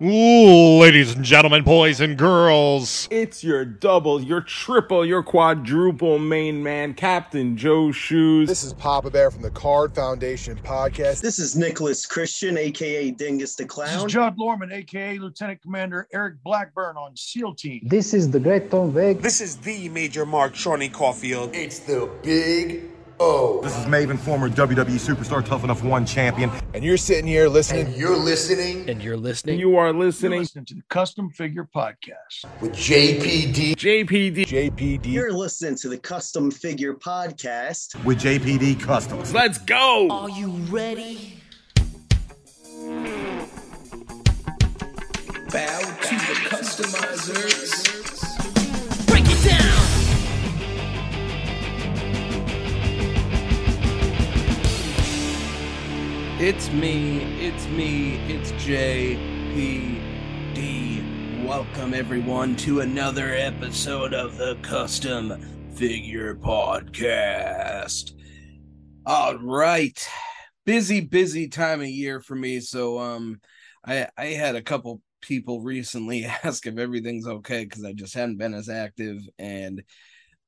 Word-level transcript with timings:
Ladies 0.00 1.14
and 1.14 1.24
gentlemen, 1.24 1.62
boys 1.62 2.00
and 2.00 2.18
girls, 2.18 3.06
It's 3.12 3.44
your 3.44 3.64
double, 3.64 4.20
your 4.20 4.40
triple, 4.40 5.06
your 5.06 5.22
quadruple 5.22 6.18
main 6.18 6.64
man, 6.64 6.94
Captain 6.94 7.56
Joe 7.56 7.92
Shoes. 7.92 8.48
This 8.48 8.64
is 8.64 8.72
Papa 8.72 9.08
Bear 9.08 9.30
from 9.30 9.42
the 9.42 9.52
Card 9.52 9.94
Foundation 9.94 10.58
podcast. 10.64 11.20
This 11.20 11.38
is 11.38 11.54
Nicholas 11.54 12.06
Christian, 12.06 12.58
aka 12.58 13.12
Dingus 13.12 13.54
the 13.54 13.66
Clown. 13.66 13.86
This 13.86 14.04
is 14.06 14.12
Judd 14.12 14.36
Lormand, 14.36 14.72
aka 14.72 15.16
Lieutenant 15.16 15.62
Commander 15.62 16.08
Eric 16.12 16.42
Blackburn 16.42 16.96
on 16.96 17.16
SEAL 17.16 17.54
Team. 17.54 17.82
This 17.84 18.12
is 18.12 18.28
the 18.28 18.40
great 18.40 18.72
Tom 18.72 18.90
Veg. 18.90 19.20
This 19.20 19.40
is 19.40 19.58
the 19.58 19.88
Major 19.90 20.26
Mark 20.26 20.56
Shawnee 20.56 20.88
Caulfield. 20.88 21.54
It's 21.54 21.78
the 21.78 22.10
Big 22.24 22.93
O. 23.20 23.60
This 23.62 23.76
is 23.78 23.84
Maven, 23.86 24.18
former 24.18 24.48
WWE 24.50 24.98
superstar, 24.98 25.44
Tough 25.44 25.62
Enough 25.64 25.84
One 25.84 26.04
champion. 26.04 26.50
And 26.74 26.82
you're 26.82 26.96
sitting 26.96 27.26
here 27.26 27.48
listening 27.48 27.86
And 27.86 27.94
you're 27.96 28.16
listening 28.16 28.90
And 28.90 29.00
you're 29.02 29.16
listening. 29.16 29.58
you 29.60 29.76
are 29.76 29.92
listening. 29.92 30.32
You're 30.32 30.40
listening 30.40 30.40
listening 30.40 30.64
to 30.66 30.74
the 30.74 30.82
Custom 30.88 31.30
Figure 31.30 31.68
Podcast. 31.74 32.44
with 32.60 32.72
JPD. 32.72 33.76
JPD. 33.76 34.44
JPD. 34.46 35.06
You're 35.12 35.32
listening 35.32 35.76
to 35.76 35.88
the 35.88 35.98
Custom 35.98 36.50
Figure 36.50 36.94
Podcast. 36.94 38.02
with 38.04 38.18
JPD 38.20 38.80
Customs. 38.80 39.32
Let's 39.32 39.58
go. 39.58 40.08
Are 40.10 40.30
you 40.30 40.48
ready? 40.70 41.38
Bow 45.52 45.80
to 45.80 46.14
the 46.16 46.34
customizers. 46.50 48.13
It's 56.40 56.68
me, 56.72 57.20
it's 57.46 57.64
me, 57.68 58.16
it's 58.26 58.50
JPD. 58.52 59.14
Welcome 61.46 61.94
everyone 61.94 62.56
to 62.56 62.80
another 62.80 63.32
episode 63.32 64.12
of 64.12 64.36
the 64.36 64.56
Custom 64.60 65.70
Figure 65.76 66.34
Podcast. 66.34 68.14
All 69.06 69.38
right. 69.38 69.96
Busy, 70.66 71.02
busy 71.02 71.46
time 71.46 71.80
of 71.80 71.86
year 71.86 72.20
for 72.20 72.34
me. 72.34 72.58
So 72.58 72.98
um 72.98 73.40
I 73.86 74.08
I 74.18 74.26
had 74.26 74.56
a 74.56 74.62
couple 74.62 75.00
people 75.20 75.60
recently 75.60 76.24
ask 76.42 76.66
if 76.66 76.78
everything's 76.78 77.28
okay 77.28 77.62
because 77.62 77.84
I 77.84 77.92
just 77.92 78.12
hadn't 78.12 78.38
been 78.38 78.54
as 78.54 78.68
active 78.68 79.18
and 79.38 79.84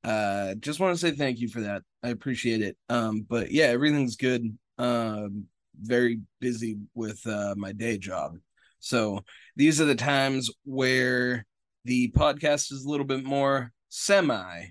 uh 0.03 0.55
just 0.55 0.81
want 0.81 0.95
to 0.95 0.99
say 0.99 1.15
thank 1.15 1.39
you 1.39 1.47
for 1.47 1.61
that. 1.61 1.83
I 2.03 2.09
appreciate 2.09 2.61
it. 2.61 2.75
Um 2.89 3.21
but 3.21 3.51
yeah, 3.51 3.67
everything's 3.67 4.17
good. 4.17 4.57
Um 4.77 5.45
very 5.81 6.19
busy 6.39 6.77
with 6.93 7.25
uh, 7.25 7.55
my 7.57 7.71
day 7.71 7.97
job. 7.97 8.37
So 8.79 9.23
these 9.55 9.81
are 9.81 9.85
the 9.85 9.95
times 9.95 10.49
where 10.63 11.45
the 11.85 12.11
podcast 12.11 12.71
is 12.71 12.83
a 12.85 12.89
little 12.89 13.05
bit 13.05 13.23
more 13.23 13.71
semi 13.89 14.67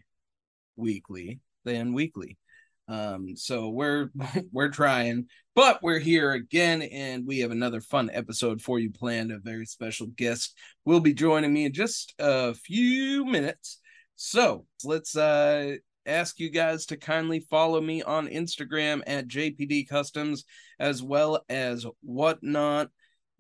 weekly 0.77 1.41
than 1.65 1.95
weekly. 1.95 2.39
Um, 2.89 3.37
so 3.37 3.71
we're 3.71 4.11
we're 4.53 4.69
trying, 4.69 5.27
but 5.55 5.83
we're 5.83 5.99
here 5.99 6.33
again, 6.33 6.83
and 6.83 7.27
we 7.27 7.41
have 7.41 7.51
another 7.51 7.81
fun 7.81 8.11
episode 8.13 8.63
for 8.63 8.79
you 8.79 8.91
planned. 8.91 9.33
A 9.33 9.39
very 9.39 9.67
special 9.67 10.07
guest 10.07 10.57
will 10.85 11.01
be 11.01 11.15
joining 11.15 11.53
me 11.53 11.65
in 11.65 11.73
just 11.73 12.15
a 12.19 12.55
few 12.55 13.25
minutes. 13.25 13.81
So 14.15 14.67
let's 14.85 15.17
uh 15.17 15.77
ask 16.07 16.39
you 16.39 16.51
guys 16.51 16.87
to 16.87 16.97
kindly 16.97 17.41
follow 17.41 17.81
me 17.81 18.03
on 18.03 18.29
Instagram 18.29 19.03
at 19.07 19.29
JPD 19.29 19.89
Customs, 19.89 20.45
as 20.79 21.03
well 21.03 21.45
as 21.49 21.87
whatnot, 22.01 22.91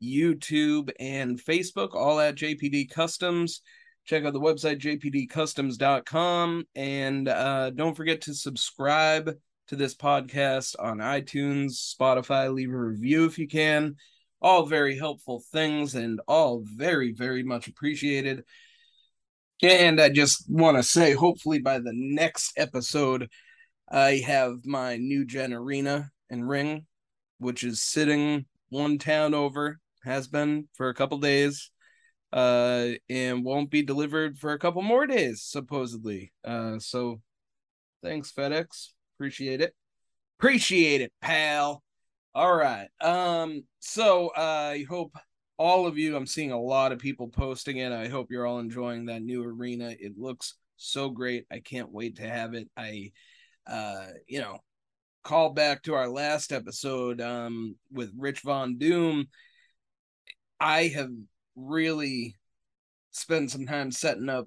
YouTube, 0.03 0.91
and 1.01 1.39
Facebook, 1.43 1.95
all 1.95 2.21
at 2.21 2.37
JPD 2.37 2.91
Customs. 2.91 3.63
Check 4.05 4.25
out 4.25 4.33
the 4.33 4.41
website 4.41 4.79
jpdcustoms.com 4.81 6.65
and 6.77 7.29
uh, 7.29 7.71
don't 7.71 7.97
forget 7.97 8.21
to 8.23 8.35
subscribe 8.35 9.35
to 9.67 9.77
this 9.77 9.97
podcast 9.97 10.77
on 10.79 10.99
iTunes, 10.99 11.95
Spotify. 11.95 12.53
Leave 12.53 12.73
a 12.73 12.79
review 12.79 13.27
if 13.27 13.39
you 13.39 13.49
can. 13.49 13.97
All 14.41 14.65
very 14.65 14.97
helpful 14.97 15.43
things 15.51 15.97
and 15.97 16.21
all 16.29 16.63
very, 16.65 17.13
very 17.13 17.43
much 17.43 17.67
appreciated. 17.67 18.45
And 19.63 20.01
I 20.01 20.11
just 20.11 20.45
want 20.49 20.77
to 20.77 20.83
say, 20.83 21.13
hopefully, 21.13 21.59
by 21.61 21.79
the 21.79 21.93
next 21.95 22.53
episode, 22.59 23.31
I 23.91 24.23
have 24.27 24.67
my 24.67 24.97
new 24.97 25.25
gen 25.25 25.53
arena 25.53 26.11
and 26.29 26.49
ring, 26.49 26.87
which 27.39 27.65
is 27.65 27.83
sitting 27.83 28.47
one 28.69 28.99
town 28.99 29.33
over, 29.33 29.79
has 30.05 30.29
been 30.29 30.69
for 30.75 30.89
a 30.89 30.95
couple 30.95 31.19
days, 31.19 31.71
uh, 32.33 32.89
and 33.09 33.45
won't 33.45 33.71
be 33.71 33.83
delivered 33.83 34.37
for 34.37 34.53
a 34.53 34.59
couple 34.59 34.83
more 34.83 35.07
days, 35.07 35.43
supposedly. 35.43 36.33
Uh, 36.45 36.79
so 36.79 37.21
thanks, 38.03 38.33
FedEx. 38.33 38.89
Appreciate 39.17 39.61
it. 39.61 39.75
Appreciate 40.39 41.01
it, 41.01 41.13
pal. 41.23 41.83
All 42.35 42.55
right. 42.55 42.89
Um, 43.01 43.65
so 43.79 44.31
I 44.37 44.85
hope 44.89 45.17
all 45.59 45.87
of 45.87 45.99
you. 45.99 46.17
I'm 46.17 46.27
seeing 46.27 46.53
a 46.53 46.61
lot 46.61 46.93
of 46.93 46.99
people 46.99 47.29
posting 47.29 47.79
it. 47.79 47.93
I 47.93 48.09
hope 48.09 48.31
you're 48.31 48.47
all 48.47 48.59
enjoying 48.59 49.07
that 49.07 49.23
new 49.23 49.43
arena. 49.45 49.95
It 49.99 50.19
looks 50.19 50.55
so 50.77 51.09
great. 51.09 51.47
I 51.51 51.61
can't 51.61 51.93
wait 51.93 52.17
to 52.17 52.29
have 52.29 52.55
it. 52.55 52.69
I 52.77 53.13
uh 53.67 54.07
you 54.29 54.41
know 54.41 54.59
call 55.25 55.51
back 55.51 55.83
to 55.83 55.95
our 55.95 56.09
last 56.09 56.53
episode 56.53 57.21
um 57.21 57.77
with 57.91 58.13
rich 58.17 58.41
von 58.41 58.79
doom. 58.79 59.27
I 60.61 60.89
have 60.89 61.11
really 61.57 62.37
spent 63.11 63.51
some 63.51 63.67
time 63.67 63.91
setting 63.91 64.29
up 64.29 64.47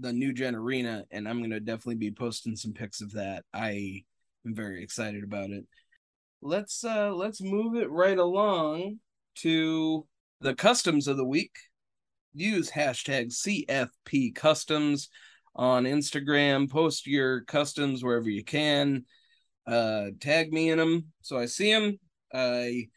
the 0.00 0.12
new 0.12 0.32
gen 0.32 0.54
arena 0.54 1.04
and 1.10 1.28
i'm 1.28 1.38
going 1.38 1.50
to 1.50 1.58
definitely 1.60 1.96
be 1.96 2.10
posting 2.10 2.56
some 2.56 2.72
pics 2.72 3.00
of 3.00 3.12
that. 3.12 3.44
I 3.54 4.02
am 4.44 4.54
very 4.54 4.82
excited 4.82 5.24
about 5.24 5.50
it. 5.50 5.64
Let's 6.42 6.84
uh 6.84 7.12
let's 7.14 7.40
move 7.40 7.76
it 7.76 7.90
right 7.90 8.18
along 8.18 8.98
to 9.36 10.06
the 10.40 10.54
customs 10.54 11.08
of 11.08 11.16
the 11.16 11.24
week. 11.24 11.56
Use 12.34 12.70
hashtag 12.70 13.32
CFP 13.32 14.34
customs 14.34 15.08
on 15.54 15.84
Instagram. 15.84 16.70
Post 16.70 17.06
your 17.06 17.42
customs 17.42 18.04
wherever 18.04 18.28
you 18.28 18.44
can. 18.44 19.04
Uh, 19.66 20.06
tag 20.20 20.52
me 20.52 20.70
in 20.70 20.78
them 20.78 21.12
so 21.20 21.36
I 21.36 21.46
see 21.46 21.72
them. 21.72 21.98
I 22.32 22.88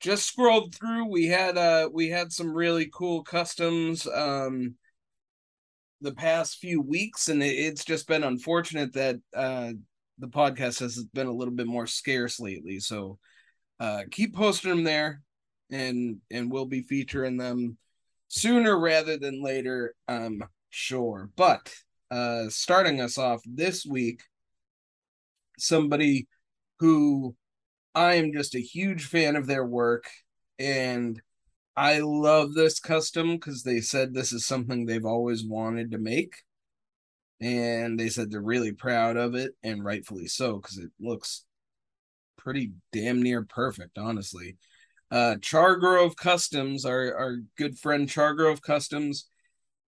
just 0.00 0.26
scrolled 0.26 0.74
through. 0.74 1.06
We 1.06 1.26
had 1.26 1.56
uh 1.56 1.88
we 1.92 2.08
had 2.08 2.32
some 2.32 2.52
really 2.52 2.90
cool 2.92 3.22
customs 3.22 4.06
um 4.06 4.74
the 6.02 6.12
past 6.12 6.58
few 6.58 6.80
weeks, 6.80 7.28
and 7.28 7.42
it's 7.42 7.84
just 7.84 8.08
been 8.08 8.24
unfortunate 8.24 8.94
that 8.94 9.16
uh 9.34 9.72
the 10.18 10.28
podcast 10.28 10.80
has 10.80 11.02
been 11.14 11.26
a 11.26 11.32
little 11.32 11.54
bit 11.54 11.66
more 11.66 11.86
scarce 11.86 12.40
lately. 12.40 12.78
So 12.80 13.18
uh 13.78 14.02
keep 14.10 14.34
posting 14.34 14.70
them 14.70 14.84
there 14.84 15.22
and 15.70 16.18
and 16.30 16.50
we'll 16.50 16.66
be 16.66 16.82
featuring 16.82 17.36
them 17.36 17.76
sooner 18.28 18.78
rather 18.78 19.16
than 19.16 19.42
later 19.42 19.94
i'm 20.08 20.42
sure. 20.70 21.30
But 21.36 21.72
uh 22.10 22.48
starting 22.48 23.00
us 23.00 23.18
off 23.18 23.40
this 23.44 23.84
week 23.86 24.22
somebody 25.58 26.26
who 26.78 27.36
i 27.94 28.14
am 28.14 28.32
just 28.32 28.54
a 28.54 28.60
huge 28.60 29.04
fan 29.04 29.36
of 29.36 29.46
their 29.46 29.64
work 29.64 30.06
and 30.58 31.20
i 31.76 32.00
love 32.00 32.54
this 32.54 32.80
custom 32.80 33.34
because 33.34 33.62
they 33.62 33.80
said 33.80 34.12
this 34.12 34.32
is 34.32 34.46
something 34.46 34.86
they've 34.86 35.04
always 35.04 35.44
wanted 35.44 35.92
to 35.92 35.98
make 35.98 36.36
and 37.40 37.98
they 37.98 38.08
said 38.08 38.30
they're 38.30 38.40
really 38.40 38.72
proud 38.72 39.16
of 39.16 39.34
it 39.34 39.52
and 39.62 39.84
rightfully 39.84 40.26
so 40.26 40.56
because 40.56 40.78
it 40.78 40.90
looks 40.98 41.44
pretty 42.36 42.72
damn 42.92 43.22
near 43.22 43.42
perfect 43.42 43.98
honestly 43.98 44.56
uh 45.10 45.34
chargrove 45.40 46.16
customs 46.16 46.84
our 46.84 47.14
our 47.14 47.36
good 47.56 47.78
friend 47.78 48.08
chargrove 48.08 48.62
customs 48.62 49.28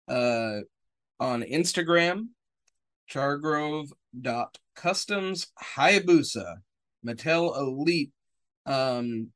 uh 0.08 0.60
on 1.20 1.42
instagram 1.44 2.28
chargrove 3.10 3.90
dot 4.20 4.58
customs 4.76 5.48
hayabusa 5.76 6.56
mattel 7.06 7.58
elite. 7.58 8.12
Um 8.66 9.32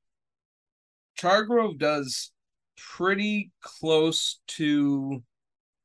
chargrove 1.17 1.77
does 1.77 2.31
pretty 2.77 3.51
close 3.61 4.39
to 4.47 5.21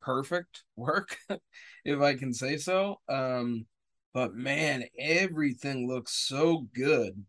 perfect 0.01 0.63
work 0.77 1.17
if 1.85 2.01
i 2.01 2.15
can 2.15 2.33
say 2.33 2.57
so. 2.57 3.01
Um 3.09 3.67
but 4.13 4.35
man 4.35 4.85
everything 4.99 5.89
looks 5.89 6.13
so 6.13 6.67
good. 6.75 7.25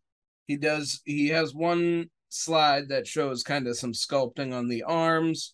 He 0.47 0.57
does 0.57 1.01
he 1.05 1.29
has 1.29 1.53
one 1.53 2.09
slide 2.35 2.89
that 2.89 3.07
shows 3.07 3.43
kind 3.43 3.67
of 3.67 3.77
some 3.77 3.93
sculpting 3.93 4.53
on 4.53 4.67
the 4.67 4.83
arms 4.83 5.53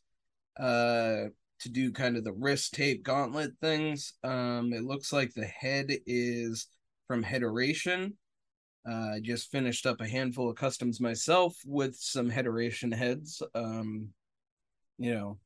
uh 0.60 1.26
to 1.60 1.70
do 1.70 1.92
kind 1.92 2.18
of 2.18 2.24
the 2.24 2.34
wrist 2.34 2.74
tape 2.74 3.04
gauntlet 3.04 3.52
things 3.62 4.14
um 4.24 4.74
it 4.74 4.84
looks 4.84 5.14
like 5.14 5.34
the 5.34 5.46
head 5.46 5.88
is 6.06 6.68
from 7.12 7.24
Headeration. 7.24 8.14
Uh, 8.90 9.16
I 9.16 9.20
just 9.22 9.52
finished 9.52 9.86
up 9.86 10.00
a 10.00 10.08
handful 10.08 10.50
of 10.50 10.56
customs 10.56 11.02
myself 11.02 11.58
with 11.66 11.94
some 11.98 12.30
Headeration 12.30 12.90
heads. 12.90 13.44
Um, 13.54 14.08
you 14.98 15.14
know, 15.14 15.38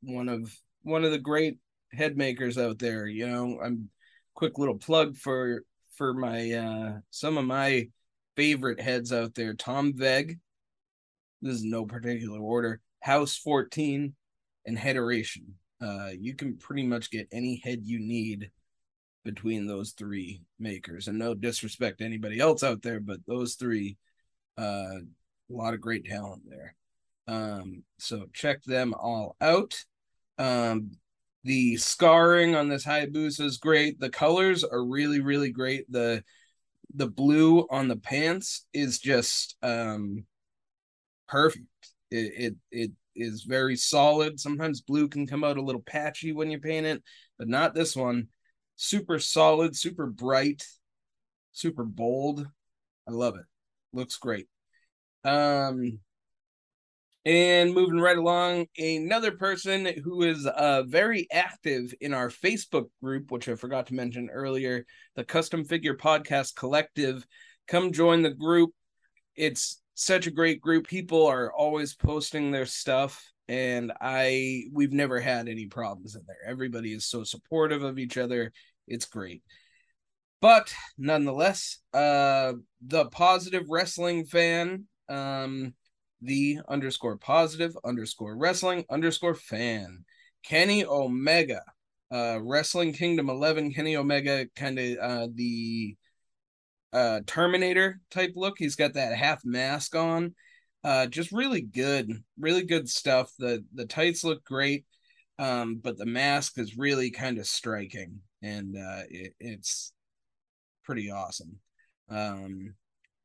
one 0.00 0.28
of 0.28 0.56
one 0.82 1.02
of 1.02 1.10
the 1.10 1.18
great 1.18 1.58
head 1.92 2.16
makers 2.16 2.56
out 2.56 2.78
there. 2.78 3.08
You 3.08 3.26
know, 3.26 3.58
I'm 3.60 3.90
quick 4.34 4.58
little 4.58 4.78
plug 4.78 5.16
for 5.16 5.64
for 5.96 6.14
my 6.14 6.52
uh 6.52 6.98
some 7.10 7.36
of 7.36 7.44
my 7.46 7.88
favorite 8.36 8.80
heads 8.80 9.12
out 9.12 9.34
there. 9.34 9.54
Tom 9.54 9.94
Veg. 9.96 10.38
This 11.42 11.56
is 11.56 11.64
no 11.64 11.84
particular 11.84 12.38
order. 12.38 12.80
House 13.00 13.36
14 13.36 14.14
and 14.66 14.78
Headeration. 14.78 15.54
Uh, 15.80 16.10
you 16.18 16.34
can 16.34 16.56
pretty 16.56 16.84
much 16.84 17.10
get 17.10 17.28
any 17.32 17.60
head 17.64 17.80
you 17.82 17.98
need 17.98 18.50
between 19.24 19.66
those 19.66 19.90
three 19.90 20.42
makers. 20.58 21.08
And 21.08 21.18
no 21.18 21.34
disrespect 21.34 21.98
to 21.98 22.04
anybody 22.04 22.38
else 22.38 22.62
out 22.62 22.82
there, 22.82 23.00
but 23.00 23.18
those 23.26 23.54
three, 23.54 23.96
uh, 24.56 24.62
a 24.62 25.02
lot 25.50 25.74
of 25.74 25.80
great 25.80 26.04
talent 26.04 26.42
there. 26.48 26.74
Um, 27.26 27.82
so 27.98 28.26
check 28.32 28.62
them 28.62 28.94
all 28.94 29.36
out. 29.40 29.74
Um, 30.38 30.92
the 31.44 31.76
scarring 31.76 32.54
on 32.54 32.68
this 32.68 32.84
Hayabusa 32.84 33.40
is 33.40 33.58
great. 33.58 33.98
The 33.98 34.10
colors 34.10 34.62
are 34.64 34.84
really, 34.84 35.20
really 35.20 35.50
great. 35.50 35.90
The 35.90 36.22
the 36.94 37.08
blue 37.08 37.66
on 37.70 37.88
the 37.88 37.96
pants 37.96 38.66
is 38.74 38.98
just 38.98 39.56
um 39.62 40.24
perfect. 41.32 41.64
It 42.10 42.32
it, 42.36 42.54
it 42.70 42.90
is 43.16 43.42
very 43.42 43.76
solid. 43.76 44.38
Sometimes 44.38 44.82
blue 44.82 45.08
can 45.08 45.26
come 45.26 45.42
out 45.42 45.56
a 45.56 45.62
little 45.62 45.82
patchy 45.82 46.32
when 46.32 46.50
you 46.50 46.60
paint 46.60 46.86
it, 46.86 47.02
but 47.38 47.48
not 47.48 47.74
this 47.74 47.96
one. 47.96 48.28
Super 48.76 49.18
solid, 49.18 49.74
super 49.74 50.06
bright, 50.06 50.62
super 51.52 51.84
bold. 51.84 52.46
I 53.08 53.12
love 53.12 53.36
it. 53.36 53.44
Looks 53.92 54.18
great. 54.18 54.46
Um 55.24 55.98
and 57.24 57.72
moving 57.72 58.00
right 58.00 58.18
along, 58.18 58.66
another 58.76 59.30
person 59.30 59.86
who 60.02 60.22
is 60.22 60.44
uh, 60.44 60.82
very 60.82 61.28
active 61.30 61.94
in 62.00 62.12
our 62.14 62.28
Facebook 62.28 62.86
group, 63.00 63.30
which 63.30 63.48
I 63.48 63.54
forgot 63.54 63.86
to 63.86 63.94
mention 63.94 64.28
earlier, 64.28 64.84
the 65.14 65.22
Custom 65.22 65.64
Figure 65.64 65.96
Podcast 65.96 66.56
Collective. 66.56 67.24
Come 67.68 67.92
join 67.92 68.22
the 68.22 68.30
group. 68.34 68.72
It's 69.36 69.81
such 69.94 70.26
a 70.26 70.30
great 70.30 70.60
group. 70.60 70.86
People 70.86 71.26
are 71.26 71.52
always 71.52 71.94
posting 71.94 72.50
their 72.50 72.66
stuff, 72.66 73.24
and 73.48 73.92
I 74.00 74.64
we've 74.72 74.92
never 74.92 75.20
had 75.20 75.48
any 75.48 75.66
problems 75.66 76.14
in 76.14 76.22
there. 76.26 76.50
Everybody 76.50 76.92
is 76.92 77.06
so 77.06 77.24
supportive 77.24 77.82
of 77.82 77.98
each 77.98 78.16
other. 78.16 78.52
It's 78.86 79.06
great. 79.06 79.42
But 80.40 80.74
nonetheless, 80.98 81.78
uh, 81.94 82.54
the 82.84 83.06
positive 83.06 83.66
wrestling 83.68 84.24
fan, 84.24 84.86
um, 85.08 85.74
the 86.20 86.60
underscore 86.68 87.16
positive 87.16 87.76
underscore 87.84 88.36
wrestling 88.36 88.84
underscore 88.90 89.34
fan. 89.34 90.04
Kenny 90.44 90.84
Omega, 90.84 91.62
uh, 92.10 92.40
Wrestling 92.42 92.92
Kingdom 92.92 93.30
11, 93.30 93.72
Kenny 93.72 93.96
Omega, 93.96 94.46
kind 94.56 94.78
of 94.78 94.98
uh, 94.98 95.28
the 95.32 95.96
uh, 96.92 97.20
Terminator 97.26 98.00
type 98.10 98.32
look. 98.36 98.54
He's 98.58 98.76
got 98.76 98.94
that 98.94 99.16
half 99.16 99.44
mask 99.44 99.94
on. 99.94 100.34
Uh, 100.84 101.06
just 101.06 101.32
really 101.32 101.62
good, 101.62 102.10
really 102.38 102.64
good 102.64 102.88
stuff. 102.88 103.30
The 103.38 103.64
the 103.74 103.86
tights 103.86 104.24
look 104.24 104.44
great, 104.44 104.84
um, 105.38 105.76
but 105.82 105.96
the 105.96 106.06
mask 106.06 106.58
is 106.58 106.76
really 106.76 107.10
kind 107.10 107.38
of 107.38 107.46
striking, 107.46 108.20
and 108.42 108.76
uh, 108.76 109.02
it, 109.08 109.34
it's 109.38 109.92
pretty 110.84 111.10
awesome. 111.10 111.58
Um, 112.10 112.74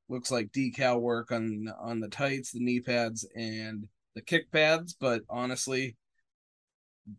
looks 0.08 0.32
like 0.32 0.52
decal 0.52 1.02
work 1.02 1.32
on 1.32 1.68
on 1.80 2.00
the 2.00 2.10
tights, 2.10 2.52
the 2.52 2.60
knee 2.60 2.80
pads, 2.80 3.28
and 3.36 3.88
the 4.16 4.22
kick 4.22 4.52
pads. 4.52 4.94
But 4.94 5.24
honestly, 5.28 5.98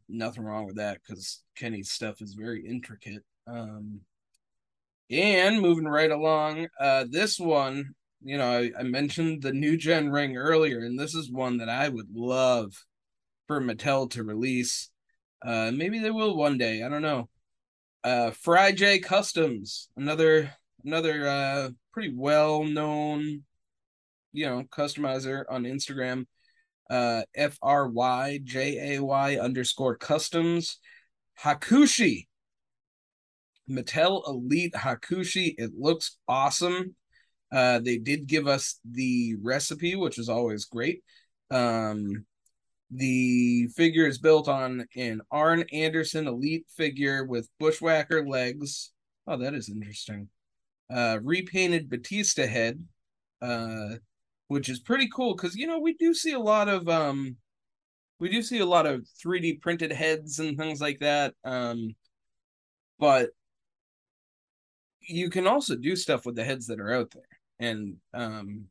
nothing 0.09 0.45
wrong 0.45 0.67
with 0.67 0.77
that 0.77 1.01
because 1.05 1.43
Kenny's 1.57 1.91
stuff 1.91 2.21
is 2.21 2.35
very 2.35 2.65
intricate. 2.65 3.25
Um, 3.47 4.01
and 5.11 5.61
moving 5.61 5.87
right 5.87 6.11
along, 6.11 6.69
uh, 6.81 7.05
this 7.09 7.39
one, 7.39 7.95
you 8.23 8.37
know, 8.37 8.51
I, 8.51 8.71
I 8.79 8.83
mentioned 8.83 9.43
the 9.43 9.53
new 9.53 9.77
gen 9.77 10.11
ring 10.11 10.37
earlier, 10.37 10.81
and 10.81 10.99
this 10.99 11.15
is 11.15 11.31
one 11.31 11.59
that 11.59 11.69
I 11.69 11.89
would 11.89 12.09
love 12.13 12.85
for 13.47 13.61
Mattel 13.61 14.11
to 14.11 14.25
release. 14.25 14.91
Uh, 15.45 15.71
maybe 15.73 15.99
they 15.99 16.11
will 16.11 16.37
one 16.37 16.59
day. 16.59 16.83
I 16.83 16.89
don't 16.89 17.03
know. 17.03 17.29
Uh, 18.05 18.31
Fry 18.31 18.73
J 18.73 18.99
Customs, 18.99 19.89
another 19.97 20.53
another 20.85 21.27
uh 21.27 21.71
pretty 21.93 22.15
well 22.15 22.65
known, 22.65 23.43
you 24.33 24.47
know, 24.47 24.63
customizer 24.71 25.45
on 25.49 25.65
Instagram. 25.65 26.27
Uh, 26.91 27.23
F 27.35 27.59
R 27.61 27.87
Y 27.89 28.41
J 28.45 28.97
A 28.97 29.03
Y 29.03 29.37
underscore 29.37 29.97
customs. 29.97 30.79
Hakushi. 31.43 32.29
Mattel 33.71 34.27
Elite 34.27 34.75
Hakushi. 34.75 35.55
It 35.59 35.73
looks 35.79 36.17
awesome. 36.27 36.95
Uh, 37.51 37.81
they 37.81 37.99
did 37.99 38.27
give 38.27 38.47
us 38.47 38.79
the 38.85 39.37
recipe, 39.43 39.97
which 39.97 40.19
is 40.19 40.29
always 40.29 40.67
great. 40.67 41.03
Um, 41.51 42.27
the 42.91 43.69
figure 43.69 44.07
is 44.07 44.19
built 44.19 44.49
on 44.49 44.87
an 44.97 45.21
Arn 45.31 45.65
Anderson 45.73 46.27
Elite 46.27 46.67
figure 46.77 47.25
with 47.25 47.49
bushwhacker 47.59 48.27
legs. 48.27 48.93
Oh, 49.27 49.37
that 49.39 49.55
is 49.55 49.69
interesting 49.69 50.29
uh, 50.91 51.19
repainted 51.23 51.91
Batista 51.91 52.47
head, 52.47 52.85
uh, 53.43 53.97
which 54.49 54.69
is 54.69 54.81
pretty 54.81 55.09
cool 55.09 55.35
because 55.35 55.55
you 55.55 55.67
know 55.67 55.79
we 55.79 55.95
do 55.95 56.15
see 56.15 56.33
a 56.33 56.39
lot 56.39 56.69
of 56.69 56.89
um, 56.89 57.37
we 58.19 58.29
do 58.29 58.43
see 58.43 58.59
a 58.59 58.67
lot 58.67 58.87
of 58.87 59.07
3D 59.25 59.61
printed 59.61 59.93
heads 59.93 60.39
and 60.39 60.57
things 60.57 60.81
like 60.81 60.99
that. 61.01 61.35
Um, 61.45 61.95
but 62.99 63.31
you 65.09 65.31
can 65.31 65.47
also 65.47 65.75
do 65.75 65.97
stuff 65.97 66.27
with 66.27 66.37
the 66.37 66.45
heads 66.45 66.67
that 66.67 66.81
are 66.81 66.93
out 66.93 67.11
there, 67.11 67.23
and 67.59 67.97
um, 68.15 68.67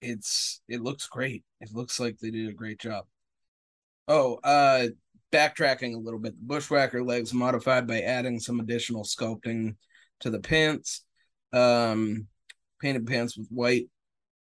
it's 0.00 0.60
it 0.68 0.80
looks 0.80 1.06
great. 1.06 1.44
It 1.60 1.70
looks 1.72 2.00
like 2.00 2.18
they 2.18 2.30
did 2.30 2.48
a 2.48 2.54
great 2.54 2.78
job. 2.78 3.06
Oh, 4.08 4.38
uh, 4.44 4.88
backtracking 5.32 5.94
a 5.94 5.98
little 5.98 6.20
bit, 6.20 6.38
the 6.38 6.46
bushwhacker 6.46 7.02
legs 7.02 7.34
modified 7.34 7.86
by 7.86 8.00
adding 8.00 8.38
some 8.38 8.60
additional 8.60 9.04
sculpting 9.04 9.76
to 10.20 10.30
the 10.30 10.40
pants. 10.40 11.04
Um, 11.52 12.28
painted 12.80 13.06
pants 13.06 13.36
with 13.36 13.48
white 13.48 13.88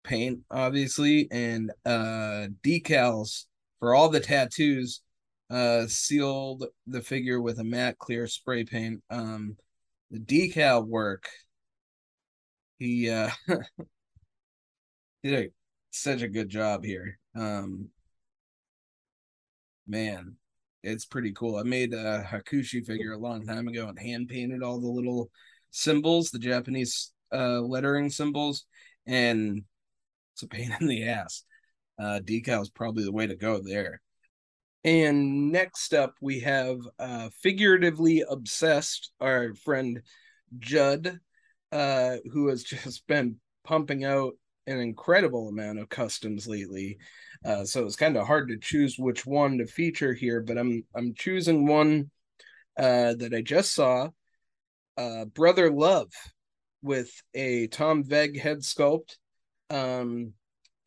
paint, 0.03 0.39
obviously, 0.51 1.27
and 1.31 1.71
uh, 1.85 2.47
decals 2.63 3.45
for 3.79 3.95
all 3.95 4.09
the 4.09 4.19
tattoos. 4.19 5.01
Uh, 5.49 5.87
sealed 5.87 6.65
the 6.85 7.01
figure 7.01 7.41
with 7.41 7.57
a 7.57 7.63
matte 7.63 7.97
clear 7.97 8.27
spray 8.27 8.63
paint. 8.63 9.01
Um, 9.09 9.57
the 10.11 10.19
decal 10.19 10.85
work. 10.85 11.27
He 12.77 13.09
uh, 13.09 13.29
did 15.23 15.33
a, 15.33 15.49
such 15.91 16.21
a 16.21 16.29
good 16.29 16.49
job 16.49 16.83
here. 16.83 17.19
Um, 17.35 17.89
man, 19.87 20.35
it's 20.83 21.05
pretty 21.05 21.33
cool. 21.33 21.57
I 21.57 21.63
made 21.63 21.93
a 21.93 22.23
Hakushi 22.23 22.85
figure 22.85 23.13
a 23.13 23.17
long 23.17 23.45
time 23.45 23.67
ago 23.67 23.87
and 23.87 23.99
hand 23.99 24.29
painted 24.29 24.63
all 24.63 24.79
the 24.79 24.87
little 24.87 25.29
symbols, 25.71 26.31
the 26.31 26.39
Japanese 26.39 27.11
uh, 27.33 27.59
lettering 27.59 28.09
symbols, 28.09 28.65
and 29.05 29.63
it's 30.33 30.43
a 30.43 30.47
pain 30.47 30.75
in 30.81 30.87
the 30.87 31.07
ass. 31.07 31.43
Uh, 31.99 32.21
decal 32.23 32.61
is 32.61 32.69
probably 32.69 33.03
the 33.03 33.11
way 33.11 33.27
to 33.27 33.35
go 33.35 33.59
there. 33.61 34.01
And 34.83 35.51
next 35.51 35.93
up, 35.93 36.15
we 36.21 36.39
have 36.41 36.79
uh, 36.97 37.29
figuratively 37.41 38.23
obsessed, 38.27 39.11
our 39.19 39.53
friend 39.53 40.01
Judd, 40.57 41.19
uh, 41.71 42.17
who 42.31 42.47
has 42.47 42.63
just 42.63 43.05
been 43.07 43.37
pumping 43.63 44.05
out 44.05 44.33
an 44.67 44.79
incredible 44.79 45.49
amount 45.49 45.79
of 45.79 45.89
customs 45.89 46.47
lately. 46.47 46.97
Uh, 47.43 47.65
so 47.65 47.85
it's 47.85 47.95
kind 47.95 48.17
of 48.17 48.27
hard 48.27 48.49
to 48.49 48.57
choose 48.57 48.97
which 48.97 49.25
one 49.25 49.57
to 49.57 49.65
feature 49.65 50.13
here, 50.13 50.41
but 50.41 50.57
I'm 50.57 50.83
I'm 50.95 51.13
choosing 51.13 51.65
one 51.65 52.11
uh, 52.77 53.13
that 53.15 53.33
I 53.33 53.41
just 53.41 53.73
saw 53.73 54.09
uh, 54.97 55.25
Brother 55.25 55.71
Love 55.71 56.11
with 56.81 57.11
a 57.33 57.67
Tom 57.67 58.03
Veg 58.03 58.39
head 58.39 58.59
sculpt 58.59 59.17
um, 59.69 60.33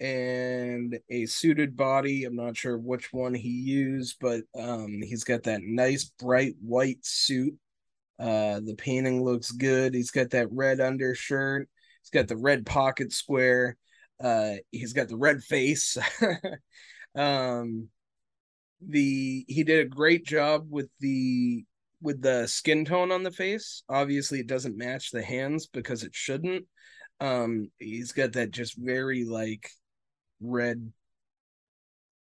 and 0.03 0.99
a 1.09 1.27
suited 1.27 1.77
body. 1.77 2.25
I'm 2.25 2.35
not 2.35 2.57
sure 2.57 2.77
which 2.77 3.13
one 3.13 3.35
he 3.35 3.49
used, 3.49 4.17
but 4.21 4.43
um, 4.59 5.01
he's 5.01 5.23
got 5.23 5.45
that 5.45 5.63
nice 5.63 6.05
bright 6.05 6.57
white 6.61 6.99
suit. 7.07 7.55
Uh, 8.19 8.61
the 8.61 8.75
painting 8.77 9.23
looks 9.23 9.53
good. 9.53 9.95
He's 9.95 10.11
got 10.11 10.31
that 10.31 10.51
red 10.51 10.81
undershirt. 10.81 11.69
He's 12.03 12.11
got 12.11 12.27
the 12.27 12.37
red 12.37 12.67
pocket 12.67 13.13
square. 13.13 13.77
Uh, 14.23 14.55
he's 14.73 14.93
got 14.93 15.09
the 15.09 15.17
red 15.17 15.41
face. 15.45 15.97
um, 17.15 17.89
the 18.85 19.45
he 19.47 19.63
did 19.63 19.87
a 19.87 19.89
great 19.89 20.27
job 20.27 20.67
with 20.69 20.89
the 20.99 21.65
with 22.01 22.21
the 22.21 22.49
skin 22.49 22.85
tone 22.85 23.13
on 23.13 23.23
the 23.23 23.31
face. 23.31 23.85
Obviously, 23.89 24.41
it 24.41 24.49
doesn't 24.49 24.77
match 24.77 25.13
the 25.13 25.23
hands 25.23 25.69
because 25.69 26.03
it 26.03 26.13
shouldn't. 26.13 26.67
Um, 27.21 27.71
he's 27.79 28.11
got 28.11 28.33
that 28.33 28.51
just 28.51 28.77
very 28.77 29.25
like 29.25 29.71
red 30.43 30.93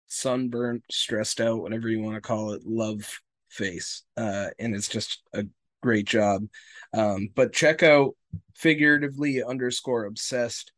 sunburnt, 0.07 0.85
stressed 0.91 1.41
out, 1.41 1.61
whatever 1.61 1.89
you 1.89 2.01
want 2.01 2.15
to 2.15 2.21
call 2.21 2.53
it, 2.53 2.63
love 2.65 3.21
face. 3.49 4.03
Uh, 4.17 4.49
and 4.59 4.75
it's 4.75 4.89
just 4.89 5.23
a 5.33 5.45
great 5.83 6.07
job. 6.07 6.47
Um, 6.93 7.29
but 7.35 7.53
check 7.53 7.83
out 7.83 8.15
figuratively 8.55 9.43
underscore 9.43 10.05
obsessed 10.05 10.73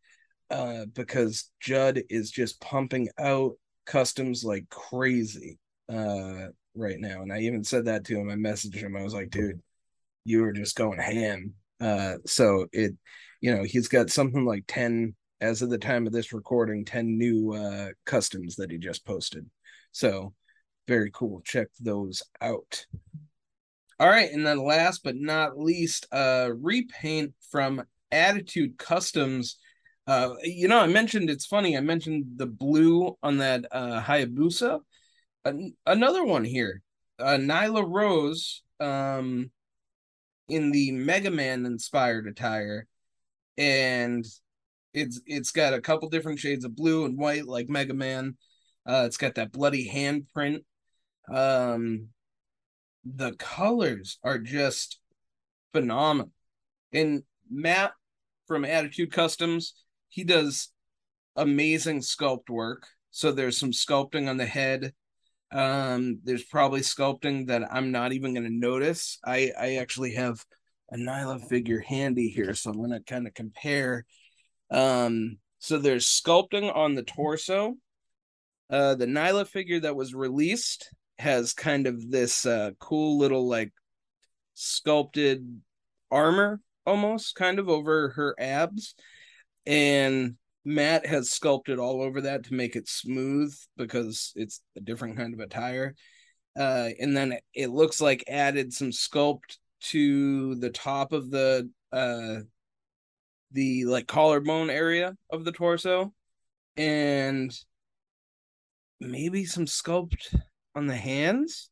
uh, 0.51 0.87
because 0.95 1.51
Judd 1.61 2.03
is 2.09 2.31
just 2.31 2.61
pumping 2.61 3.09
out 3.19 3.55
customs 3.87 4.45
like 4.45 4.69
crazy 4.71 5.59
uh, 5.93 6.49
right 6.75 6.99
now. 6.99 7.23
And 7.23 7.33
I 7.33 7.41
even 7.41 7.65
said 7.65 7.87
that 7.87 8.05
to 8.07 8.19
him. 8.19 8.31
I 8.31 8.35
messaged 8.35 8.77
him. 8.77 8.97
I 8.97 9.03
was 9.03 9.15
like, 9.15 9.31
dude, 9.31 9.61
you 10.25 10.43
were 10.43 10.53
just 10.53 10.77
going 10.77 10.99
ham. 10.99 11.55
Uh, 11.81 12.17
so 12.27 12.67
it, 12.73 12.93
you 13.41 13.55
know, 13.55 13.63
he's 13.63 13.89
got 13.89 14.11
something 14.11 14.45
like 14.45 14.65
10 14.67 15.15
as 15.40 15.62
of 15.62 15.71
the 15.71 15.78
time 15.78 16.07
of 16.07 16.12
this 16.12 16.33
recording, 16.33 16.85
10 16.85 17.16
new 17.16 17.52
uh, 17.54 17.88
customs 18.04 18.57
that 18.57 18.71
he 18.71 18.78
just 18.78 19.04
posted. 19.04 19.49
So 19.92 20.33
very 20.88 21.11
cool. 21.12 21.42
Check 21.45 21.68
those 21.80 22.23
out. 22.40 22.87
All 24.00 24.09
right, 24.09 24.30
and 24.33 24.47
then 24.47 24.64
last 24.64 25.02
but 25.02 25.16
not 25.16 25.59
least, 25.59 26.07
uh 26.12 26.50
repaint 26.54 27.35
from 27.50 27.83
Attitude 28.11 28.78
Customs. 28.78 29.57
Uh 30.07 30.35
you 30.42 30.68
know, 30.68 30.78
I 30.78 30.87
mentioned 30.87 31.30
it's 31.30 31.47
funny, 31.47 31.76
I 31.76 31.80
mentioned 31.80 32.25
the 32.37 32.47
blue 32.47 33.16
on 33.23 33.38
that 33.38 33.66
uh 33.73 34.00
Hayabusa. 34.00 34.80
An- 35.45 35.76
another 35.85 36.25
one 36.25 36.45
here. 36.45 36.80
Uh 37.18 37.38
Nyla 37.38 37.85
Rose 37.87 38.62
um 38.80 39.50
in 40.49 40.71
the 40.71 40.92
Mega 40.92 41.30
Man 41.30 41.66
inspired 41.66 42.26
attire 42.28 42.87
and 43.59 44.25
it's 45.00 45.21
it's 45.26 45.50
got 45.50 45.75
a 45.75 45.81
couple 45.81 46.09
different 46.09 46.38
shades 46.38 46.64
of 46.64 46.76
blue 46.76 47.05
and 47.05 47.19
white 47.19 47.47
like 47.47 47.69
Mega 47.69 47.95
Man. 47.95 48.37
Uh 48.88 49.05
it's 49.07 49.17
got 49.17 49.37
that 49.37 49.52
bloody 49.52 49.88
handprint. 49.88 50.64
Um 51.33 52.09
the 53.05 53.33
colors 53.33 54.19
are 54.23 54.38
just 54.38 55.00
phenomenal. 55.73 56.31
And 56.93 57.23
Matt 57.50 57.93
from 58.47 58.64
Attitude 58.64 59.12
Customs, 59.12 59.75
he 60.09 60.25
does 60.25 60.71
amazing 61.37 62.00
sculpt 62.00 62.50
work. 62.50 62.87
So 63.11 63.33
there's 63.33 63.59
some 63.59 63.73
sculpting 63.73 64.28
on 64.28 64.37
the 64.37 64.47
head. 64.47 64.93
Um, 65.50 66.21
there's 66.25 66.45
probably 66.45 66.81
sculpting 66.81 67.47
that 67.47 67.73
I'm 67.73 67.90
not 67.90 68.12
even 68.12 68.35
going 68.35 68.47
to 68.47 68.52
notice. 68.52 69.19
I 69.25 69.52
I 69.59 69.76
actually 69.76 70.14
have 70.14 70.45
a 70.93 70.97
Nyla 70.97 71.47
figure 71.49 71.81
handy 71.81 72.28
here, 72.28 72.55
so 72.55 72.71
I'm 72.71 72.76
going 72.76 72.90
to 72.90 73.00
kind 73.00 73.26
of 73.26 73.35
compare. 73.35 74.05
Um, 74.71 75.39
so 75.59 75.79
there's 75.79 76.07
sculpting 76.07 76.75
on 76.75 76.95
the 76.95 77.03
torso. 77.03 77.77
Uh, 78.71 78.95
the 78.95 79.07
Nyla 79.07 79.47
figure 79.47 79.81
that 79.81 79.97
was 79.97 80.15
released 80.15 80.93
has 81.19 81.53
kind 81.53 81.87
of 81.87 82.11
this 82.11 82.47
uh, 82.47 82.71
cool 82.79 83.19
little 83.19 83.49
like 83.49 83.73
sculpted 84.55 85.61
armor 86.11 86.61
almost 86.87 87.35
kind 87.35 87.59
of 87.59 87.69
over 87.69 88.11
her 88.11 88.35
abs 88.39 88.95
and 89.67 90.37
Matt 90.65 91.07
has 91.07 91.31
sculpted 91.31 91.79
all 91.79 92.03
over 92.03 92.23
that 92.23 92.45
to 92.45 92.55
make 92.55 92.77
it 92.77 92.89
smooth 92.89 93.55
because 93.77 94.33
it's 94.37 94.63
a 94.77 94.81
different 94.81 95.17
kind 95.17 95.35
of 95.35 95.41
attire. 95.41 95.95
Uh, 96.59 96.91
and 97.01 97.17
then 97.17 97.39
it 97.55 97.71
looks 97.71 98.01
like 98.01 98.25
added 98.27 98.73
some 98.73 98.91
sculpt 98.91 99.57
to 99.81 100.57
the 100.57 100.71
top 100.71 101.13
of 101.13 101.31
the 101.31 101.71
uh 101.93 102.41
the 103.52 103.85
like 103.85 104.07
collarbone 104.07 104.71
area 104.71 105.17
of 105.31 105.45
the 105.45 105.52
torso 105.52 106.12
and 106.76 107.52
maybe 109.00 109.45
some 109.45 109.67
sculpt 109.67 110.35
on 110.75 110.87
the 110.87 110.97
hands. 110.97 111.71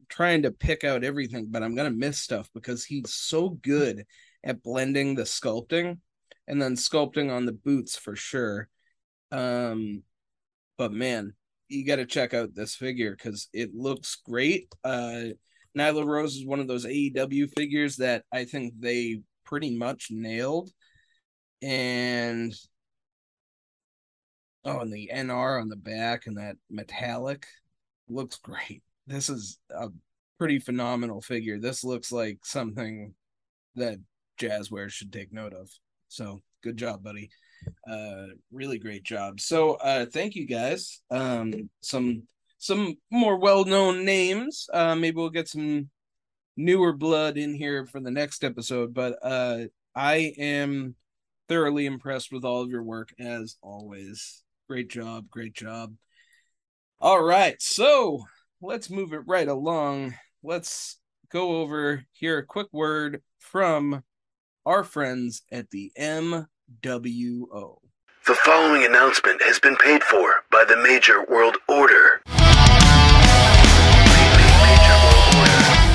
I'm 0.00 0.06
trying 0.08 0.42
to 0.42 0.50
pick 0.50 0.84
out 0.84 1.04
everything 1.04 1.48
but 1.50 1.62
i'm 1.62 1.74
gonna 1.74 1.90
miss 1.90 2.20
stuff 2.20 2.48
because 2.54 2.84
he's 2.84 3.12
so 3.12 3.50
good 3.50 4.04
at 4.44 4.62
blending 4.62 5.14
the 5.14 5.22
sculpting 5.22 5.98
and 6.46 6.60
then 6.60 6.76
sculpting 6.76 7.30
on 7.30 7.46
the 7.46 7.52
boots 7.52 7.96
for 7.96 8.16
sure. 8.16 8.68
Um 9.32 10.02
but 10.76 10.92
man 10.92 11.34
you 11.68 11.84
got 11.84 11.96
to 11.96 12.06
check 12.06 12.32
out 12.32 12.54
this 12.54 12.74
figure 12.74 13.10
because 13.10 13.48
it 13.52 13.74
looks 13.74 14.16
great. 14.24 14.74
Uh 14.84 15.24
nyla 15.76 16.04
rose 16.04 16.34
is 16.34 16.46
one 16.46 16.60
of 16.60 16.66
those 16.68 16.86
aew 16.86 17.50
figures 17.54 17.96
that 17.96 18.24
i 18.32 18.44
think 18.44 18.72
they 18.78 19.20
pretty 19.44 19.76
much 19.76 20.08
nailed 20.10 20.70
and 21.62 22.54
oh 24.64 24.80
and 24.80 24.92
the 24.92 25.10
nr 25.12 25.60
on 25.60 25.68
the 25.68 25.76
back 25.76 26.26
and 26.26 26.38
that 26.38 26.56
metallic 26.70 27.46
looks 28.08 28.36
great. 28.38 28.82
This 29.06 29.28
is 29.28 29.58
a 29.70 29.88
pretty 30.38 30.58
phenomenal 30.58 31.20
figure. 31.20 31.58
This 31.58 31.84
looks 31.84 32.12
like 32.12 32.38
something 32.44 33.14
that 33.76 33.98
Jazware 34.40 34.90
should 34.90 35.12
take 35.12 35.32
note 35.32 35.52
of. 35.52 35.70
So 36.08 36.40
good 36.62 36.76
job, 36.76 37.02
buddy. 37.02 37.30
Uh 37.88 38.26
really 38.52 38.78
great 38.78 39.02
job. 39.02 39.40
So 39.40 39.74
uh 39.74 40.06
thank 40.06 40.34
you 40.34 40.46
guys. 40.46 41.00
Um 41.10 41.70
some 41.80 42.24
some 42.58 42.96
more 43.10 43.36
well-known 43.38 44.04
names. 44.04 44.68
Uh 44.72 44.94
maybe 44.94 45.16
we'll 45.16 45.30
get 45.30 45.48
some 45.48 45.90
newer 46.56 46.92
blood 46.92 47.36
in 47.36 47.54
here 47.54 47.86
for 47.86 48.00
the 48.00 48.10
next 48.10 48.44
episode, 48.44 48.94
but 48.94 49.18
uh 49.22 49.64
I 49.94 50.34
am 50.38 50.94
thoroughly 51.48 51.86
impressed 51.86 52.30
with 52.30 52.44
all 52.44 52.62
of 52.62 52.70
your 52.70 52.82
work 52.82 53.08
as 53.18 53.56
always. 53.62 54.42
Great 54.68 54.90
job, 54.90 55.30
great 55.30 55.54
job. 55.54 55.94
All 57.00 57.22
right, 57.22 57.56
so 57.60 58.24
let's 58.60 58.90
move 58.90 59.12
it 59.12 59.22
right 59.26 59.48
along. 59.48 60.14
Let's 60.42 60.98
go 61.30 61.56
over 61.60 62.04
here 62.12 62.38
a 62.38 62.46
quick 62.46 62.68
word 62.72 63.22
from 63.38 64.02
our 64.66 64.84
friends 64.84 65.42
at 65.50 65.70
the 65.70 65.90
MWO. 65.98 66.46
The 68.26 68.34
following 68.34 68.84
announcement 68.84 69.40
has 69.42 69.58
been 69.58 69.76
paid 69.76 70.02
for 70.04 70.30
by 70.50 70.64
the 70.68 70.76
Major 70.76 71.24
World 71.30 71.56
Order. 71.66 72.20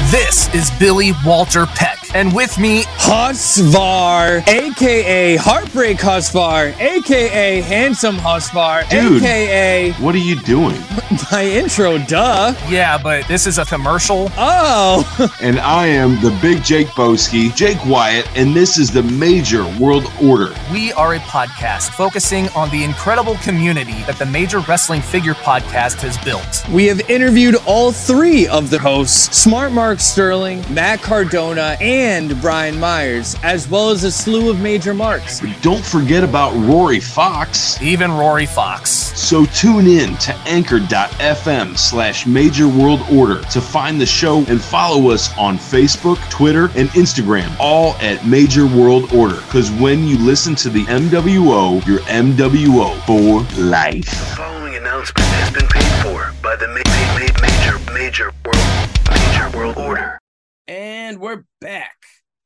This 0.10 0.54
is 0.54 0.72
Billy 0.80 1.12
Walter 1.26 1.66
Peck, 1.66 2.03
and 2.14 2.34
with 2.34 2.58
me, 2.60 2.84
Husvar, 2.84 4.48
aka 4.48 5.36
Heartbreak 5.36 5.98
Husvar, 5.98 6.78
aka 6.80 7.62
Handsome 7.62 8.18
Husvar, 8.18 8.88
Dude, 8.90 9.22
aka 9.24 9.92
what 9.94 10.14
are 10.16 10.20
you 10.20 10.36
doing? 10.36 10.80
my 11.32 11.44
intro, 11.46 11.98
duh. 11.98 12.54
Yeah, 12.70 12.98
but 12.98 13.28
this 13.28 13.48
is 13.48 13.58
a 13.58 13.66
commercial. 13.66 14.30
Oh, 14.38 15.04
And 15.42 15.60
I 15.60 15.88
am 15.88 16.22
the 16.22 16.38
big 16.42 16.64
Jake 16.64 16.88
Boski, 16.90 17.54
Jake 17.56 17.84
Wyatt, 17.86 18.28
and 18.38 18.56
this 18.56 18.78
is 18.78 18.92
the 18.92 19.04
Major 19.04 19.64
World 19.80 20.12
Order. 20.24 20.54
We 20.72 20.94
are 20.94 21.16
a 21.16 21.20
podcast 21.20 21.90
focusing 21.92 22.48
on 22.50 22.70
the 22.70 22.84
incredible 22.84 23.36
community 23.38 24.04
that 24.04 24.18
the 24.18 24.26
Major 24.26 24.60
Wrestling 24.60 25.02
Figure 25.02 25.34
Podcast 25.34 26.02
has 26.02 26.18
built. 26.24 26.64
we 26.70 26.86
have 26.86 27.00
interviewed 27.10 27.56
all 27.66 27.92
three 27.92 28.48
of 28.48 28.70
the 28.70 28.80
hosts 28.80 29.38
Smart 29.38 29.72
Mark 29.72 30.00
Sterling, 30.00 30.64
Matt 30.74 31.02
Cardona, 31.02 31.76
and 31.82 32.03
Brian 32.04 32.78
Myers, 32.82 33.38
as 33.44 33.70
well 33.70 33.90
as 33.90 34.04
a 34.04 34.12
slew 34.12 34.50
of 34.50 34.60
major 34.60 34.94
marks. 34.94 35.40
But 35.40 35.56
don't 35.62 35.86
forget 35.86 36.22
about 36.22 36.54
Rory 36.54 37.00
Fox. 37.00 37.82
Even 37.82 38.12
Rory 38.12 38.46
Fox. 38.46 38.90
So 38.92 39.46
tune 39.46 39.88
in 39.88 40.18
to 40.18 40.36
anchor.fm 40.46 41.78
slash 41.78 42.26
major 42.26 42.68
world 42.68 43.00
order 43.10 43.40
to 43.44 43.62
find 43.62 44.02
the 44.02 44.06
show 44.06 44.40
and 44.50 44.62
follow 44.62 45.12
us 45.12 45.30
on 45.38 45.58
Facebook, 45.58 46.18
Twitter, 46.30 46.66
and 46.76 46.90
Instagram, 46.90 47.56
all 47.58 47.94
at 48.02 48.28
Major 48.28 48.68
World 48.68 49.14
Order. 49.14 49.38
Because 49.38 49.72
when 49.72 50.06
you 50.06 50.18
listen 50.18 50.56
to 50.56 50.70
the 50.70 50.84
MWO, 50.88 51.86
you're 51.88 52.00
MWO 52.00 53.00
for 53.06 53.62
life. 53.64 54.04
The 54.04 54.36
following 54.36 54.76
announcement 54.76 55.30
has 55.30 55.52
been 55.52 55.68
paid 55.68 56.04
for 56.04 56.34
by 56.44 56.58
the 56.58 56.68
ma- 56.68 56.82
ma- 56.86 57.20
ma- 57.20 57.42
Major 57.48 57.94
Major 57.94 58.32
World 58.44 58.90
Major 59.10 59.58
World 59.58 59.78
Order. 59.78 60.20
And 60.68 61.20
we're 61.20 61.44
back. 61.60 61.98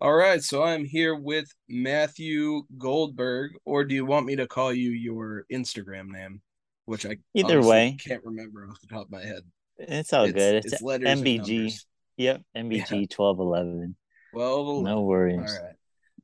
All 0.02 0.14
right, 0.14 0.42
so 0.42 0.64
I'm 0.64 0.86
here 0.86 1.16
with 1.16 1.48
Matthew 1.70 2.64
Goldberg, 2.78 3.52
or 3.64 3.84
do 3.84 3.94
you 3.94 4.06
want 4.06 4.26
me 4.26 4.36
to 4.38 4.48
call 4.48 4.74
you 4.74 4.90
your 4.90 5.46
Instagram 5.52 6.08
name? 6.08 6.42
Which 6.86 7.06
I 7.06 7.18
Either 7.36 7.62
way. 7.62 7.96
can't 8.04 8.24
remember 8.24 8.68
off 8.68 8.82
the 8.82 8.88
top 8.88 9.06
of 9.06 9.12
my 9.12 9.22
head. 9.22 9.42
It's 9.78 10.14
all 10.14 10.26
good. 10.32 10.56
It's, 10.56 10.74
it's 10.74 10.82
letters 10.82 11.22
MBG. 11.22 11.80
Yep, 12.18 12.42
MBG 12.56 13.10
twelve 13.10 13.40
eleven. 13.40 13.96
Well, 14.34 14.82
No 14.82 15.02
worries. 15.02 15.38
All 15.38 15.66
right, 15.66 15.76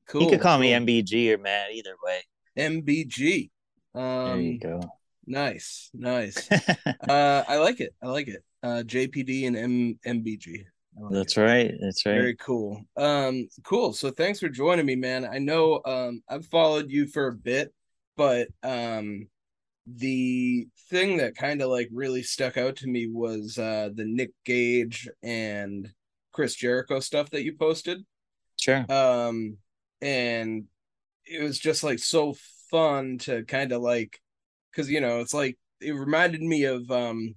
cool. 0.07 0.23
You 0.23 0.29
could 0.29 0.41
call 0.41 0.57
me. 0.57 0.71
MBG 0.71 1.31
or 1.31 1.37
Matt. 1.37 1.71
Either 1.73 1.95
way. 2.03 2.21
MBG. 2.57 3.51
Um, 3.93 4.03
there 4.03 4.39
you 4.39 4.59
go. 4.59 4.81
Nice, 5.27 5.91
nice. 5.93 6.49
uh, 7.07 7.43
I 7.47 7.57
like 7.57 7.79
it. 7.81 7.93
I 8.01 8.07
like 8.07 8.29
it. 8.29 8.43
Uh, 8.63 8.81
JPD 8.83 9.45
and 9.45 9.55
M 9.55 9.99
MBG. 10.07 10.65
I 10.97 11.01
like 11.01 11.13
That's 11.13 11.37
it. 11.37 11.41
right. 11.41 11.71
That's 11.81 12.05
right. 12.05 12.13
Very 12.13 12.35
cool. 12.35 12.83
Um, 12.97 13.47
cool. 13.63 13.93
So 13.93 14.11
thanks 14.11 14.39
for 14.39 14.49
joining 14.49 14.85
me, 14.85 14.95
man. 14.95 15.25
I 15.25 15.39
know 15.39 15.81
um 15.85 16.21
I've 16.29 16.45
followed 16.47 16.89
you 16.89 17.07
for 17.07 17.27
a 17.27 17.33
bit, 17.33 17.73
but 18.15 18.47
um 18.63 19.27
the 19.85 20.67
thing 20.89 21.17
that 21.17 21.35
kind 21.35 21.61
of 21.61 21.69
like 21.69 21.89
really 21.91 22.23
stuck 22.23 22.57
out 22.57 22.77
to 22.77 22.87
me 22.87 23.07
was 23.07 23.57
uh 23.57 23.89
the 23.93 24.05
Nick 24.05 24.31
Gage 24.45 25.09
and 25.21 25.89
Chris 26.31 26.55
Jericho 26.55 26.99
stuff 26.99 27.29
that 27.31 27.43
you 27.43 27.55
posted. 27.57 27.99
Sure. 28.59 28.85
Um 28.89 29.57
and 30.01 30.65
it 31.25 31.41
was 31.41 31.57
just 31.59 31.83
like 31.83 31.99
so 31.99 32.35
fun 32.69 33.17
to 33.19 33.43
kind 33.45 33.71
of 33.71 33.81
like 33.81 34.19
cuz 34.75 34.89
you 34.89 35.01
know, 35.01 35.19
it's 35.21 35.33
like 35.33 35.57
it 35.81 35.91
reminded 35.91 36.41
me 36.41 36.63
of 36.65 36.89
um 36.91 37.35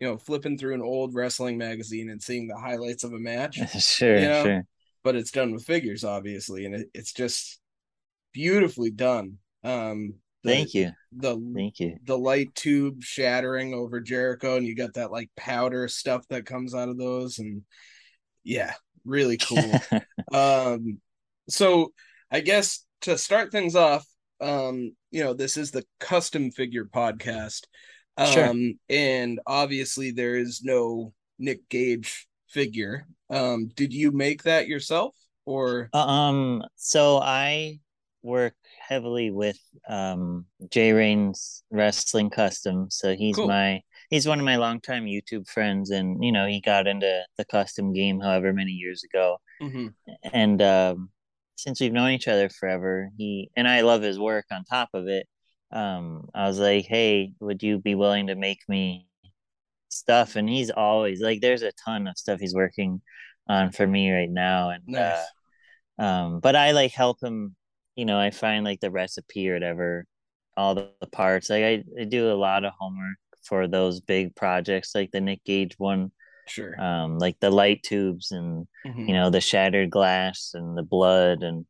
you 0.00 0.06
know, 0.06 0.16
flipping 0.16 0.58
through 0.58 0.74
an 0.74 0.82
old 0.82 1.14
wrestling 1.14 1.58
magazine 1.58 2.10
and 2.10 2.22
seeing 2.22 2.48
the 2.48 2.56
highlights 2.56 3.04
of 3.04 3.12
a 3.12 3.18
match. 3.18 3.56
sure, 3.82 4.18
you 4.18 4.28
know? 4.28 4.42
sure. 4.44 4.62
But 5.04 5.16
it's 5.16 5.30
done 5.30 5.52
with 5.52 5.64
figures 5.64 6.04
obviously 6.04 6.66
and 6.66 6.74
it, 6.74 6.88
it's 6.94 7.12
just 7.12 7.60
beautifully 8.32 8.90
done. 8.90 9.38
Um 9.64 10.14
the, 10.44 10.50
Thank 10.50 10.74
you. 10.74 10.92
The 11.12 11.52
Thank 11.54 11.80
you. 11.80 11.98
the 12.04 12.16
light 12.16 12.54
tube 12.54 13.02
shattering 13.02 13.74
over 13.74 14.00
Jericho, 14.00 14.56
and 14.56 14.66
you 14.66 14.76
got 14.76 14.94
that 14.94 15.10
like 15.10 15.30
powder 15.36 15.88
stuff 15.88 16.26
that 16.28 16.46
comes 16.46 16.74
out 16.74 16.88
of 16.88 16.96
those, 16.96 17.38
and 17.38 17.62
yeah, 18.44 18.74
really 19.04 19.36
cool. 19.36 19.72
um, 20.32 21.00
so 21.48 21.92
I 22.30 22.40
guess 22.40 22.84
to 23.02 23.18
start 23.18 23.50
things 23.50 23.74
off, 23.74 24.06
um, 24.40 24.94
you 25.10 25.24
know, 25.24 25.34
this 25.34 25.56
is 25.56 25.70
the 25.70 25.84
custom 25.98 26.50
figure 26.50 26.84
podcast. 26.84 27.62
Um, 28.18 28.32
Sure. 28.32 28.54
and 28.90 29.40
obviously 29.46 30.10
there 30.10 30.36
is 30.36 30.62
no 30.62 31.14
Nick 31.38 31.68
Gage 31.68 32.26
figure. 32.48 33.06
Um, 33.30 33.68
did 33.76 33.92
you 33.94 34.10
make 34.10 34.42
that 34.44 34.66
yourself 34.68 35.14
or 35.46 35.88
Um, 35.92 36.64
so 36.76 37.18
I 37.18 37.80
work 38.22 38.56
heavily 38.88 39.30
with 39.30 39.60
um 39.88 40.44
Jay 40.70 40.92
Rain's 40.92 41.62
Wrestling 41.70 42.30
Custom. 42.30 42.90
So 42.90 43.14
he's 43.14 43.36
Cool. 43.36 43.46
my 43.46 43.80
he's 44.10 44.26
one 44.26 44.40
of 44.40 44.44
my 44.44 44.56
longtime 44.56 45.04
YouTube 45.06 45.48
friends 45.48 45.90
and 45.90 46.22
you 46.24 46.32
know, 46.32 46.46
he 46.46 46.60
got 46.60 46.88
into 46.88 47.22
the 47.38 47.44
custom 47.44 47.92
game 47.92 48.18
however 48.20 48.52
many 48.52 48.72
years 48.72 49.04
ago. 49.04 49.38
Mhm. 49.62 49.94
And 50.32 50.60
um 50.62 51.10
since 51.56 51.80
we've 51.80 51.92
known 51.92 52.10
each 52.10 52.28
other 52.28 52.48
forever, 52.48 53.10
he 53.16 53.50
and 53.56 53.68
I 53.68 53.82
love 53.82 54.02
his 54.02 54.18
work 54.18 54.46
on 54.50 54.64
top 54.64 54.88
of 54.94 55.06
it. 55.08 55.26
Um, 55.70 56.28
I 56.34 56.46
was 56.48 56.58
like, 56.58 56.86
Hey, 56.86 57.32
would 57.40 57.62
you 57.62 57.78
be 57.78 57.94
willing 57.94 58.28
to 58.28 58.34
make 58.36 58.60
me 58.68 59.06
stuff? 59.88 60.36
And 60.36 60.48
he's 60.48 60.70
always 60.70 61.20
like 61.22 61.40
there's 61.40 61.62
a 61.62 61.72
ton 61.72 62.06
of 62.08 62.18
stuff 62.18 62.40
he's 62.40 62.54
working 62.54 63.02
on 63.48 63.72
for 63.72 63.86
me 63.86 64.12
right 64.12 64.30
now. 64.30 64.70
And 64.70 64.84
Nice. 64.86 65.34
uh 65.98 66.02
um 66.02 66.40
but 66.40 66.56
I 66.56 66.72
like 66.72 66.92
help 66.92 67.22
him, 67.22 67.56
you 67.96 68.04
know, 68.04 68.18
I 68.18 68.30
find 68.30 68.64
like 68.64 68.80
the 68.80 68.90
recipe 68.90 69.50
or 69.50 69.54
whatever, 69.54 70.06
all 70.56 70.74
the, 70.74 70.90
the 71.00 71.06
parts. 71.08 71.50
Like 71.50 71.64
I, 71.64 71.84
I 72.00 72.04
do 72.04 72.30
a 72.32 72.34
lot 72.34 72.64
of 72.64 72.72
homework 72.78 73.18
for 73.44 73.68
those 73.68 74.00
big 74.00 74.34
projects 74.36 74.94
like 74.94 75.10
the 75.12 75.20
Nick 75.20 75.44
Gage 75.44 75.74
one. 75.78 76.12
Sure. 76.46 76.76
Um 76.78 77.18
like 77.18 77.38
the 77.40 77.50
light 77.50 77.82
tubes 77.82 78.30
and 78.32 78.66
Mhm. 78.84 79.08
you 79.08 79.14
know 79.14 79.30
the 79.30 79.40
shattered 79.40 79.90
glass 79.90 80.52
and 80.54 80.76
the 80.76 80.82
blood 80.82 81.42
and 81.42 81.66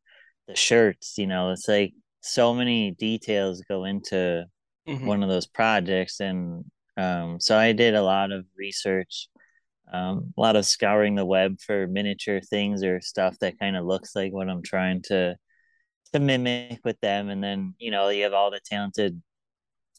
the 0.49 0.57
shirts, 0.57 1.19
you 1.19 1.26
know, 1.26 1.50
it's 1.52 1.69
like 1.69 1.95
so 2.28 2.54
many 2.54 2.92
details 2.92 3.62
go 3.68 3.85
into 3.85 4.47
Mhm. 4.87 5.11
one 5.11 5.23
of 5.23 5.28
those 5.28 5.47
projects 5.47 6.20
and 6.20 6.64
um 6.97 7.40
so 7.40 7.56
I 7.58 7.73
did 7.73 7.94
a 7.94 8.02
lot 8.02 8.32
of 8.32 8.47
research 8.58 9.28
um, 9.92 10.35
a 10.37 10.40
lot 10.40 10.56
of 10.56 10.66
scouring 10.66 11.14
the 11.16 11.25
web 11.26 11.61
for 11.61 11.87
miniature 11.87 12.40
things 12.40 12.85
or 12.85 13.00
stuff 13.00 13.37
that 13.40 13.58
kind 13.58 13.76
of 13.76 13.87
looks 13.87 14.14
like 14.16 14.32
what 14.32 14.49
I'm 14.50 14.62
trying 14.62 15.02
to 15.04 15.37
to 16.12 16.20
mimic 16.20 16.80
with 16.85 17.00
them. 17.00 17.28
And 17.30 17.42
then 17.42 17.75
you 17.78 17.90
know 17.90 18.08
you 18.11 18.25
have 18.25 18.32
all 18.35 18.50
the 18.50 18.61
talented 18.64 19.23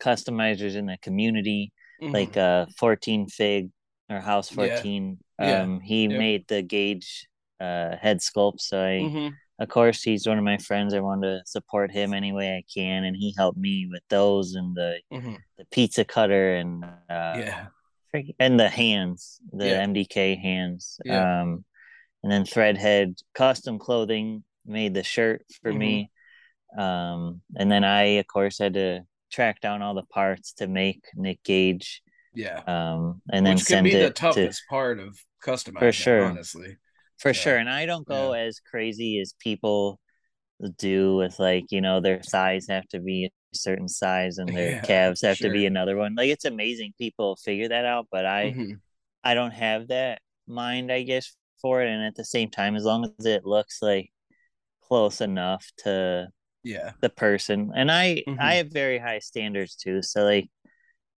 customizers 0.01 0.75
in 0.75 0.85
the 0.87 0.97
community, 1.01 1.71
Mhm. 2.01 2.13
like 2.13 2.37
uh 2.37 2.67
14 2.77 3.27
Fig 3.27 3.69
or 4.09 4.19
House 4.21 4.49
14. 4.49 5.19
Yeah. 5.39 5.63
Um, 5.63 5.79
he 5.81 6.07
Yep. 6.07 6.17
made 6.17 6.47
the 6.47 6.61
Gage 6.61 7.27
uh 7.59 7.95
head 7.97 8.19
sculpt, 8.19 8.61
so 8.61 8.81
I. 8.81 9.11
Mhm. 9.11 9.39
Of 9.59 9.67
course, 9.69 10.01
he's 10.01 10.25
one 10.25 10.37
of 10.37 10.43
my 10.43 10.57
friends. 10.57 10.93
I 10.93 11.01
want 11.01 11.23
to 11.23 11.41
support 11.45 11.91
him 11.91 12.13
any 12.13 12.31
way 12.31 12.55
I 12.55 12.63
can, 12.73 13.03
and 13.03 13.15
he 13.15 13.33
helped 13.37 13.57
me 13.57 13.87
with 13.91 14.03
those 14.09 14.55
and 14.55 14.75
the 14.75 15.01
Mhm. 15.11 15.37
the 15.57 15.65
pizza 15.65 16.05
cutter 16.05 16.55
and 16.55 16.83
uh, 16.85 17.35
yeah. 17.37 17.67
And 18.39 18.59
the 18.59 18.69
hands, 18.69 19.39
the 19.51 19.67
Yeah. 19.67 19.85
MDK 19.85 20.35
hands. 20.35 20.99
Yeah. 21.05 21.41
Um, 21.41 21.65
and 22.23 22.31
then 22.31 22.43
Threadhead 22.43 23.21
Custom 23.35 23.77
Clothing 23.77 24.43
made 24.65 24.93
the 24.95 25.03
shirt 25.03 25.45
for 25.61 25.71
me. 25.71 26.11
Um, 26.77 27.41
and 27.55 27.71
then 27.71 27.83
I, 27.83 28.03
of 28.19 28.27
course, 28.27 28.57
had 28.57 28.73
to 28.75 29.01
track 29.31 29.61
down 29.61 29.81
all 29.83 29.93
the 29.93 30.03
parts 30.03 30.53
to 30.53 30.67
make 30.67 31.03
Nick 31.15 31.43
Gage. 31.43 32.01
Yeah. 32.33 32.61
Um, 32.65 33.21
and 33.31 33.45
then 33.45 33.55
Which 33.55 33.67
can 33.67 33.83
be 33.83 33.93
the 33.95 34.09
toughest 34.09 34.61
to 34.61 34.65
part 34.69 34.99
of 34.99 35.19
customizing, 35.45 35.79
for 35.79 35.91
sure, 35.91 36.25
honestly. 36.25 36.77
For 37.19 37.33
sure. 37.33 37.57
And 37.57 37.69
I 37.69 37.85
don't 37.85 38.07
go 38.07 38.33
as 38.33 38.59
crazy 38.59 39.19
as 39.19 39.33
people 39.39 39.99
do 40.77 41.15
with 41.17 41.39
like 41.39 41.67
you 41.71 41.81
know 41.81 42.01
their 42.01 42.21
thighs 42.21 42.67
have 42.69 42.87
to 42.89 42.99
be 42.99 43.25
a 43.27 43.57
certain 43.57 43.87
size 43.89 44.37
and 44.39 44.55
their 44.55 44.75
Yeah, 44.75 44.83
calves 44.83 45.21
have 45.23 45.39
to 45.41 45.49
be 45.51 45.65
another 45.67 45.97
one. 45.97 46.15
Like 46.15 46.29
it's 46.31 46.45
amazing 46.45 46.93
people 46.99 47.37
figure 47.37 47.69
that 47.69 47.85
out, 47.85 48.07
but 48.11 48.25
I 48.25 48.55
Mhm. 48.55 48.81
I 49.23 49.33
don't 49.35 49.51
have 49.53 49.89
that 49.89 50.21
mind, 50.47 50.91
I 50.91 51.03
guess, 51.03 51.35
for 51.61 51.83
it. 51.83 51.89
And 51.89 52.03
at 52.05 52.15
the 52.15 52.25
same 52.25 52.49
time, 52.51 52.75
as 52.75 52.85
long 52.85 53.05
as 53.19 53.25
it 53.27 53.45
looks 53.45 53.81
like 53.81 54.11
close 54.83 55.21
enough 55.21 55.65
to 55.79 56.29
Yeah. 56.63 56.93
the 57.01 57.09
person, 57.09 57.71
and 57.75 57.91
I 57.91 58.25
Mhm. 58.27 58.39
I 58.39 58.55
have 58.55 58.69
very 58.71 58.99
high 58.99 59.19
standards 59.19 59.75
too. 59.75 60.01
So 60.03 60.23
like, 60.25 60.49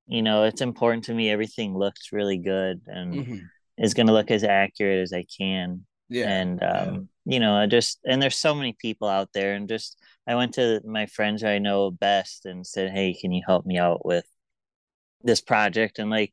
you 0.06 0.22
know, 0.22 0.44
it's 0.44 0.60
important 0.62 1.04
to 1.04 1.14
me 1.14 1.30
everything 1.30 1.76
looks 1.78 2.12
really 2.12 2.38
good 2.38 2.82
and 2.86 3.22
Mhm. 3.22 3.50
is 3.78 3.94
going 3.94 4.06
to 4.08 4.12
look 4.12 4.30
as 4.30 4.44
accurate 4.44 5.00
as 5.02 5.12
I 5.12 5.24
can. 5.38 5.86
Yeah, 6.12 6.28
And 6.28 6.62
um, 6.62 7.08
you 7.24 7.40
know, 7.40 7.54
I 7.56 7.66
just 7.66 8.00
and 8.04 8.22
there's 8.22 8.36
so 8.36 8.54
many 8.54 8.74
people 8.80 9.08
out 9.08 9.30
there, 9.34 9.54
and 9.54 9.68
just 9.68 9.98
I 10.26 10.34
went 10.36 10.54
to 10.54 10.80
my 10.84 11.06
friends 11.06 11.44
I 11.44 11.58
know 11.58 11.90
best 11.90 12.46
and 12.46 12.66
said, 12.66 12.92
"Hey, 12.92 13.14
can 13.14 13.32
you 13.32 13.42
help 13.46 13.66
me 13.66 13.78
out 13.78 14.04
with 14.06 14.24
this 15.22 15.40
project?" 15.40 15.98
And 15.98 16.10
like, 16.10 16.32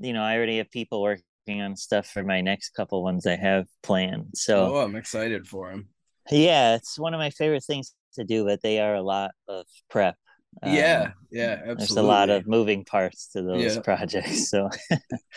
you 0.00 0.12
know, 0.12 0.22
I 0.22 0.36
already 0.36 0.58
have 0.58 0.70
people 0.70 1.02
working 1.02 1.62
on 1.62 1.76
stuff 1.76 2.08
for 2.08 2.24
my 2.24 2.40
next 2.42 2.70
couple 2.70 3.02
ones 3.04 3.26
I 3.26 3.36
have 3.36 3.66
planned. 3.82 4.30
So 4.36 4.74
oh, 4.74 4.76
I'm 4.76 4.96
excited 4.96 5.46
for 5.46 5.70
them 5.70 5.88
yeah, 6.30 6.76
it's 6.76 6.98
one 6.98 7.14
of 7.14 7.18
my 7.18 7.30
favorite 7.30 7.64
things 7.64 7.94
to 8.14 8.24
do, 8.24 8.44
but 8.44 8.62
they 8.62 8.80
are 8.80 8.94
a 8.94 9.02
lot 9.02 9.32
of 9.48 9.66
prep. 9.90 10.16
yeah, 10.62 11.08
Um, 11.08 11.14
yeah, 11.30 11.60
absolutely. 11.66 11.78
There's 11.78 11.96
a 11.96 12.02
lot 12.02 12.30
of 12.30 12.46
moving 12.46 12.84
parts 12.84 13.28
to 13.32 13.42
those 13.42 13.62
Yeah. 13.62 13.80
projects. 13.84 14.50
So 14.50 14.70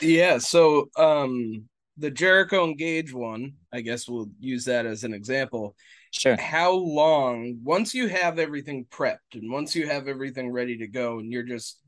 yeah. 0.01 0.37
So, 0.39 0.89
um, 0.97 1.67
the 1.97 2.11
Jericho 2.11 2.63
and 2.65 2.77
Gage 2.77 3.13
one, 3.13 3.53
I 3.71 3.81
guess 3.81 4.07
we'll 4.07 4.29
use 4.39 4.65
that 4.65 4.85
as 4.85 5.03
an 5.03 5.13
example. 5.13 5.75
Sure. 6.11 6.35
How 6.35 6.71
long 6.71 7.59
once 7.63 7.93
you 7.93 8.07
have 8.07 8.39
everything 8.39 8.85
prepped 8.89 9.33
and 9.33 9.51
once 9.51 9.75
you 9.75 9.87
have 9.87 10.07
everything 10.07 10.51
ready 10.51 10.77
to 10.77 10.87
go, 10.87 11.19
and 11.19 11.31
you're 11.31 11.43
just, 11.43 11.79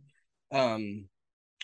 um, 0.52 1.06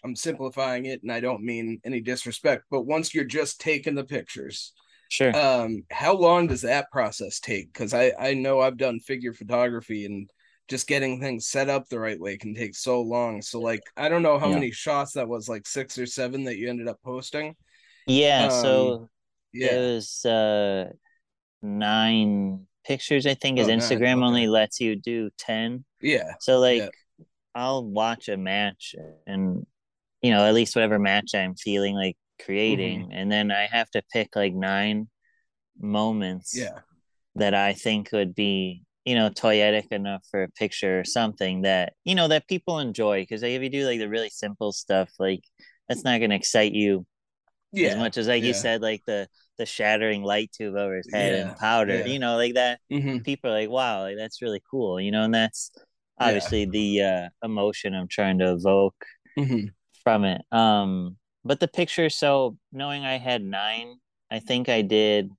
I'm 0.03 0.15
simplifying 0.15 0.85
it, 0.85 1.01
and 1.03 1.11
I 1.11 1.19
don't 1.21 1.43
mean 1.43 1.79
any 1.85 2.01
disrespect, 2.01 2.65
but 2.69 2.81
once 2.85 3.13
you're 3.13 3.23
just 3.23 3.61
taking 3.61 3.95
the 3.95 4.03
pictures, 4.03 4.73
sure. 5.09 5.35
um 5.35 5.83
how 5.91 6.13
long 6.15 6.47
does 6.47 6.61
that 6.61 6.91
process 6.91 7.39
take 7.39 7.71
because 7.71 7.93
i 7.93 8.11
i 8.19 8.33
know 8.33 8.59
i've 8.59 8.77
done 8.77 8.99
figure 8.99 9.33
photography 9.33 10.05
and 10.05 10.29
just 10.67 10.87
getting 10.87 11.19
things 11.19 11.45
set 11.47 11.69
up 11.69 11.87
the 11.87 11.99
right 11.99 12.19
way 12.19 12.37
can 12.37 12.55
take 12.55 12.75
so 12.75 13.01
long 13.01 13.41
so 13.41 13.59
like 13.59 13.81
i 13.97 14.09
don't 14.09 14.23
know 14.23 14.39
how 14.39 14.47
Yeah. 14.47 14.55
many 14.55 14.71
shots 14.71 15.13
that 15.13 15.27
was 15.27 15.47
like 15.47 15.67
six 15.67 15.97
or 15.97 16.05
seven 16.05 16.45
that 16.45 16.57
you 16.57 16.69
ended 16.69 16.87
up 16.87 16.99
posting 17.03 17.55
Yeah, 18.07 18.49
so 18.49 18.93
Um, 18.93 19.09
yeah. 19.53 19.73
it 19.75 19.93
was 19.95 20.25
uh 20.25 20.91
nine 21.61 22.67
pictures, 22.85 23.25
I 23.25 23.33
think, 23.35 23.59
Oh, 23.59 23.65
his 23.65 23.67
nine, 23.67 23.79
Instagram 23.79 24.17
okay. 24.17 24.25
only 24.25 24.47
lets 24.47 24.79
you 24.79 24.95
do 24.95 25.29
ten. 25.37 25.85
Yeah, 26.01 26.33
So 26.39 26.59
like 26.59 26.79
yeah. 26.83 26.89
I'll 27.55 27.85
watch 27.85 28.29
a 28.29 28.37
match 28.37 28.95
and 29.27 29.65
you 30.21 30.31
know, 30.31 30.45
at 30.45 30.53
least 30.53 30.75
whatever 30.75 30.99
match 30.99 31.35
I'm 31.35 31.55
feeling 31.55 31.95
like 31.95 32.17
creating, 32.43 33.03
Mm-hmm. 33.03 33.11
and 33.13 33.31
then 33.31 33.51
I 33.51 33.67
have 33.67 33.89
to 33.91 34.03
pick 34.11 34.35
like 34.35 34.53
nine 34.53 35.09
moments 35.79 36.55
yeah 36.57 36.79
that 37.35 37.53
I 37.55 37.73
think 37.73 38.11
would 38.13 38.35
be, 38.35 38.83
you 39.05 39.15
know, 39.15 39.29
toyetic 39.29 39.91
enough 39.91 40.23
for 40.29 40.43
a 40.43 40.49
picture 40.51 40.99
or 40.99 41.03
something 41.05 41.63
that, 41.63 41.93
you 42.05 42.15
know, 42.15 42.27
that 42.27 42.47
people 42.47 42.79
enjoy. 42.79 43.21
Because 43.21 43.41
like, 43.41 43.51
if 43.53 43.61
you 43.63 43.69
do 43.69 43.85
like 43.87 43.99
the 43.99 44.09
really 44.09 44.29
simple 44.29 44.71
stuff, 44.71 45.09
like 45.19 45.43
that's 45.89 46.03
not 46.03 46.19
going 46.19 46.29
to 46.29 46.35
excite 46.35 46.73
you 46.73 47.05
as 47.81 47.95
much 47.95 48.17
as 48.17 48.27
like 48.27 48.43
you 48.43 48.53
said, 48.53 48.81
like 48.81 49.03
the 49.05 49.27
the 49.57 49.65
shattering 49.65 50.23
light 50.23 50.51
tube 50.51 50.75
over 50.75 50.97
his 50.97 51.09
head 51.11 51.33
Yeah, 51.33 51.43
and 51.45 51.55
powder, 51.57 52.01
yeah. 52.01 52.05
you 52.05 52.19
know, 52.19 52.35
like 52.37 52.55
that. 52.55 52.79
Mhm. 52.89 53.25
People 53.25 53.51
are 53.51 53.53
like, 53.53 53.69
wow, 53.69 54.01
like 54.01 54.17
that's 54.17 54.41
really 54.41 54.61
cool, 54.69 54.99
you 54.99 55.11
know, 55.11 55.23
and 55.23 55.33
that's 55.33 55.71
obviously 56.19 56.65
the 56.65 57.01
uh, 57.01 57.29
emotion 57.45 57.93
I'm 57.95 58.07
trying 58.07 58.39
to 58.39 58.51
evoke 58.53 59.05
Mhm. 59.37 59.73
from 60.03 60.25
it. 60.25 60.41
Um, 60.51 61.17
but 61.43 61.59
the 61.59 61.67
picture, 61.67 62.09
so 62.09 62.57
knowing 62.71 63.05
I 63.05 63.17
had 63.17 63.41
nine, 63.43 63.97
I 64.31 64.39
think 64.39 64.69
I 64.69 64.81
did 64.81 65.29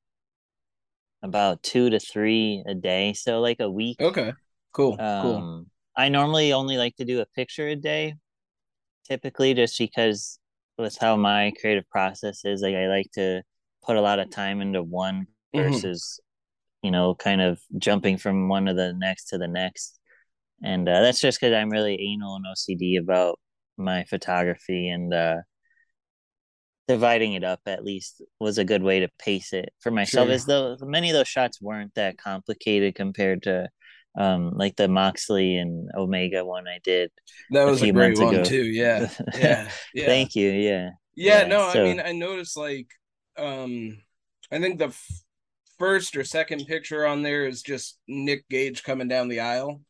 about 1.22 1.62
two 1.62 1.90
to 1.90 1.98
three 1.98 2.62
a 2.66 2.74
day, 2.74 3.12
so 3.14 3.40
like 3.40 3.60
a 3.60 3.70
week. 3.70 4.00
okay 4.00 4.32
cool 4.72 5.04
cool 5.18 5.46
Um, 5.46 5.70
I 5.96 6.08
normally 6.08 6.52
only 6.52 6.76
like 6.78 6.96
to 6.96 7.04
do 7.04 7.20
a 7.20 7.26
picture 7.26 7.68
a 7.68 7.76
day, 7.76 8.16
typically, 9.06 9.54
just 9.54 9.78
because 9.78 10.40
with 10.78 10.96
how 10.98 11.16
my 11.16 11.52
creative 11.60 11.88
process 11.88 12.44
is, 12.44 12.62
like 12.62 12.74
I 12.74 12.88
like 12.88 13.10
to 13.14 13.42
put 13.84 13.96
a 13.96 14.00
lot 14.00 14.18
of 14.18 14.30
time 14.30 14.60
into 14.60 14.82
one 14.82 15.26
Mhm. 15.54 15.70
versus, 15.72 16.20
you 16.82 16.90
know, 16.90 17.14
kind 17.14 17.40
of 17.40 17.60
jumping 17.78 18.18
from 18.18 18.48
one 18.48 18.66
to 18.66 18.74
the 18.74 18.92
next 18.92 19.26
to 19.26 19.38
the 19.38 19.48
next. 19.48 20.00
And 20.62 20.88
uh, 20.88 21.00
that's 21.02 21.20
just 21.20 21.40
because 21.40 21.54
I'm 21.54 21.70
really 21.70 21.98
anal 22.00 22.36
and 22.36 22.46
OCD 22.46 22.96
about 22.96 23.38
my 23.76 24.04
photography 24.04 24.88
and 24.88 25.12
uh, 25.12 25.36
dividing 26.86 27.32
it 27.32 27.44
up 27.44 27.60
at 27.66 27.84
least 27.84 28.22
was 28.40 28.58
a 28.58 28.64
good 28.64 28.82
way 28.82 29.00
to 29.00 29.08
pace 29.18 29.52
it 29.52 29.72
for 29.80 29.90
myself. 29.90 30.26
Sure. 30.26 30.34
As 30.34 30.44
though 30.46 30.76
many 30.82 31.10
of 31.10 31.14
those 31.14 31.28
shots 31.28 31.60
weren't 31.60 31.94
that 31.94 32.18
complicated 32.18 32.94
compared 32.94 33.42
to 33.44 33.68
um 34.16 34.52
like 34.54 34.76
the 34.76 34.88
Moxley 34.88 35.56
and 35.56 35.90
Omega 35.96 36.44
one 36.44 36.66
I 36.68 36.78
did. 36.84 37.10
That 37.50 37.64
was 37.64 37.82
a 37.82 37.90
great 37.92 38.08
months 38.16 38.20
one 38.20 38.34
ago. 38.36 38.44
too. 38.44 38.64
Yeah. 38.64 39.08
Yeah. 39.36 39.70
Yeah. 39.94 40.06
Thank 40.06 40.34
you. 40.36 40.50
Yeah. 40.50 40.90
Yeah, 41.16 41.46
no, 41.46 41.70
so- 41.72 41.80
I 41.80 41.84
mean, 41.84 42.00
I 42.00 42.12
noticed 42.12 42.56
like, 42.56 42.88
um, 43.36 43.98
I 44.50 44.58
think 44.60 44.78
the 44.78 44.86
f- 44.86 45.08
first 45.78 46.16
or 46.16 46.24
second 46.24 46.66
picture 46.66 47.06
on 47.06 47.22
there 47.22 47.46
is 47.46 47.62
just 47.62 47.98
Nick 48.08 48.48
Gage 48.48 48.82
coming 48.82 49.08
down 49.08 49.28
the 49.28 49.40
aisle, 49.40 49.80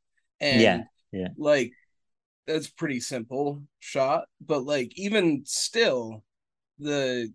and 0.40 0.60
Yeah, 0.60 0.82
yeah. 1.12 1.28
like 1.38 1.72
that's 2.46 2.68
pretty 2.68 3.00
simple 3.00 3.62
shot, 3.80 4.24
but 4.40 4.64
like 4.64 4.92
even 4.98 5.42
still, 5.46 6.22
the 6.78 7.32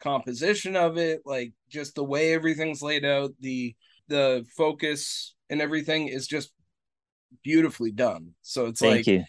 composition 0.00 0.76
of 0.76 0.96
it, 0.96 1.22
like 1.24 1.52
just 1.68 1.94
the 1.96 2.04
way 2.04 2.32
everything's 2.34 2.82
laid 2.82 3.04
out, 3.04 3.32
the 3.40 3.74
the 4.08 4.44
focus 4.56 5.34
and 5.50 5.60
everything 5.60 6.08
is 6.08 6.26
just 6.26 6.50
beautifully 7.42 7.92
done. 7.92 8.34
So 8.42 8.66
it's 8.66 8.80
Thank 8.80 8.96
like 8.96 9.06
you. 9.06 9.24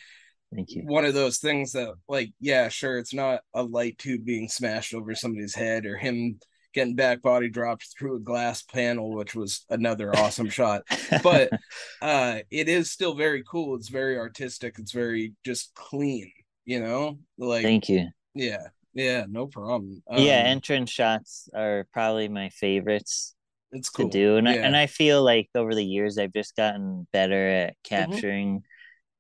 Thank 0.54 0.72
you. 0.72 0.82
one 0.86 1.06
of 1.06 1.14
those 1.14 1.38
things 1.38 1.74
that 1.74 1.94
like 2.08 2.32
yeah 2.40 2.70
sure 2.70 2.98
it's 2.98 3.14
not 3.14 3.42
a 3.54 3.62
light 3.62 4.00
tube 4.00 4.26
being 4.26 4.50
smashed 4.50 4.96
over 4.96 5.14
somebody's 5.14 5.54
head 5.54 5.86
or 5.86 5.96
him 5.96 6.40
getting 6.74 6.96
back 6.96 7.22
body 7.22 7.50
dropped 7.50 7.88
through 7.98 8.16
a 8.16 8.20
glass 8.20 8.64
panel 8.64 9.14
which 9.14 9.36
was 9.36 9.64
another 9.70 10.16
awesome 10.16 10.50
shot 10.50 10.82
but 11.22 11.52
uh 12.02 12.40
it 12.50 12.68
is 12.68 12.90
still 12.90 13.14
very 13.14 13.44
cool 13.48 13.76
it's 13.76 13.90
very 13.90 14.18
artistic 14.18 14.80
it's 14.80 14.92
very 14.92 15.34
just 15.46 15.72
clean 15.76 16.32
you 16.66 16.80
know 16.80 17.20
like 17.38 17.62
Thank 17.62 17.88
you. 17.88 18.08
yeah 18.34 18.70
yeah 18.96 19.26
no 19.30 19.46
problem 19.46 20.02
yeah, 20.10 20.40
Um, 20.40 20.46
entrance 20.48 20.90
shots 20.90 21.48
are 21.54 21.86
probably 21.94 22.28
my 22.28 22.50
favorites 22.50 23.36
it's 23.72 23.90
cool 23.90 24.10
to 24.10 24.12
do. 24.18 24.38
And 24.38 24.48
I, 24.50 24.54
and 24.54 24.76
I 24.78 24.88
feel 24.88 25.24
like 25.24 25.50
over 25.56 25.74
the 25.76 25.86
years 25.86 26.18
I've 26.18 26.34
just 26.34 26.56
gotten 26.56 27.08
better 27.14 27.50
at 27.50 27.70
Mm-hmm. 27.92 28.12
capturing 28.12 28.64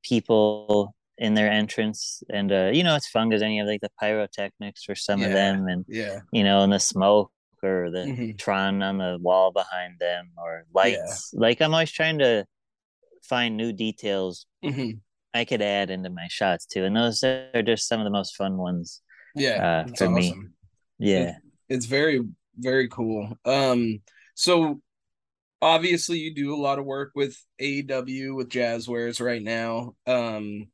people 0.03 0.95
in 1.17 1.33
their 1.33 1.51
entrance 1.51 2.23
and 2.29 2.49
uh 2.51 2.69
you 2.73 2.81
know 2.81 2.95
it's 2.95 3.09
fun 3.09 3.27
because 3.27 3.41
then 3.41 3.51
you 3.51 3.61
have 3.61 3.67
like 3.67 3.81
the 3.81 3.91
pyrotechnics 3.99 4.85
for 4.85 4.95
some 4.95 5.21
of 5.21 5.33
them 5.33 5.67
and 5.67 5.83
yeah. 5.89 6.19
you 6.31 6.45
know 6.45 6.61
and 6.61 6.71
the 6.71 6.79
smoke 6.79 7.29
or 7.61 7.91
the 7.91 8.05
Mhm. 8.07 8.37
tron 8.37 8.81
on 8.81 8.97
the 8.97 9.17
wall 9.21 9.51
behind 9.51 9.99
them 9.99 10.31
or 10.37 10.63
lights 10.73 11.31
like 11.33 11.59
i'm 11.61 11.73
always 11.73 11.91
trying 11.91 12.19
to 12.19 12.45
find 13.21 13.57
new 13.57 13.73
details 13.73 14.45
Mhm. 14.63 15.01
i 15.33 15.43
could 15.43 15.61
add 15.61 15.89
into 15.89 16.09
my 16.09 16.27
shots 16.29 16.65
too 16.65 16.85
and 16.85 16.95
those 16.95 17.21
are 17.25 17.61
just 17.63 17.85
some 17.89 17.99
of 17.99 18.05
the 18.05 18.09
most 18.11 18.37
fun 18.37 18.55
ones 18.57 19.01
yeah 19.35 19.83
uh, 19.85 19.93
for 19.97 20.09
me 20.09 20.33
yeah 20.99 21.31
It- 21.31 21.35
it's 21.67 21.85
very 21.85 22.21
very 22.57 22.87
cool 22.87 23.37
um 23.43 24.01
so 24.39 24.79
obviously 25.61 26.17
you 26.17 26.33
do 26.33 26.55
a 26.55 26.63
lot 26.63 26.79
of 26.79 26.85
work 26.85 27.11
with 27.13 27.37
AEW 27.61 28.33
with 28.33 28.47
Jazwares 28.47 29.19
right 29.19 29.41
now. 29.43 29.95
Um 30.07 30.67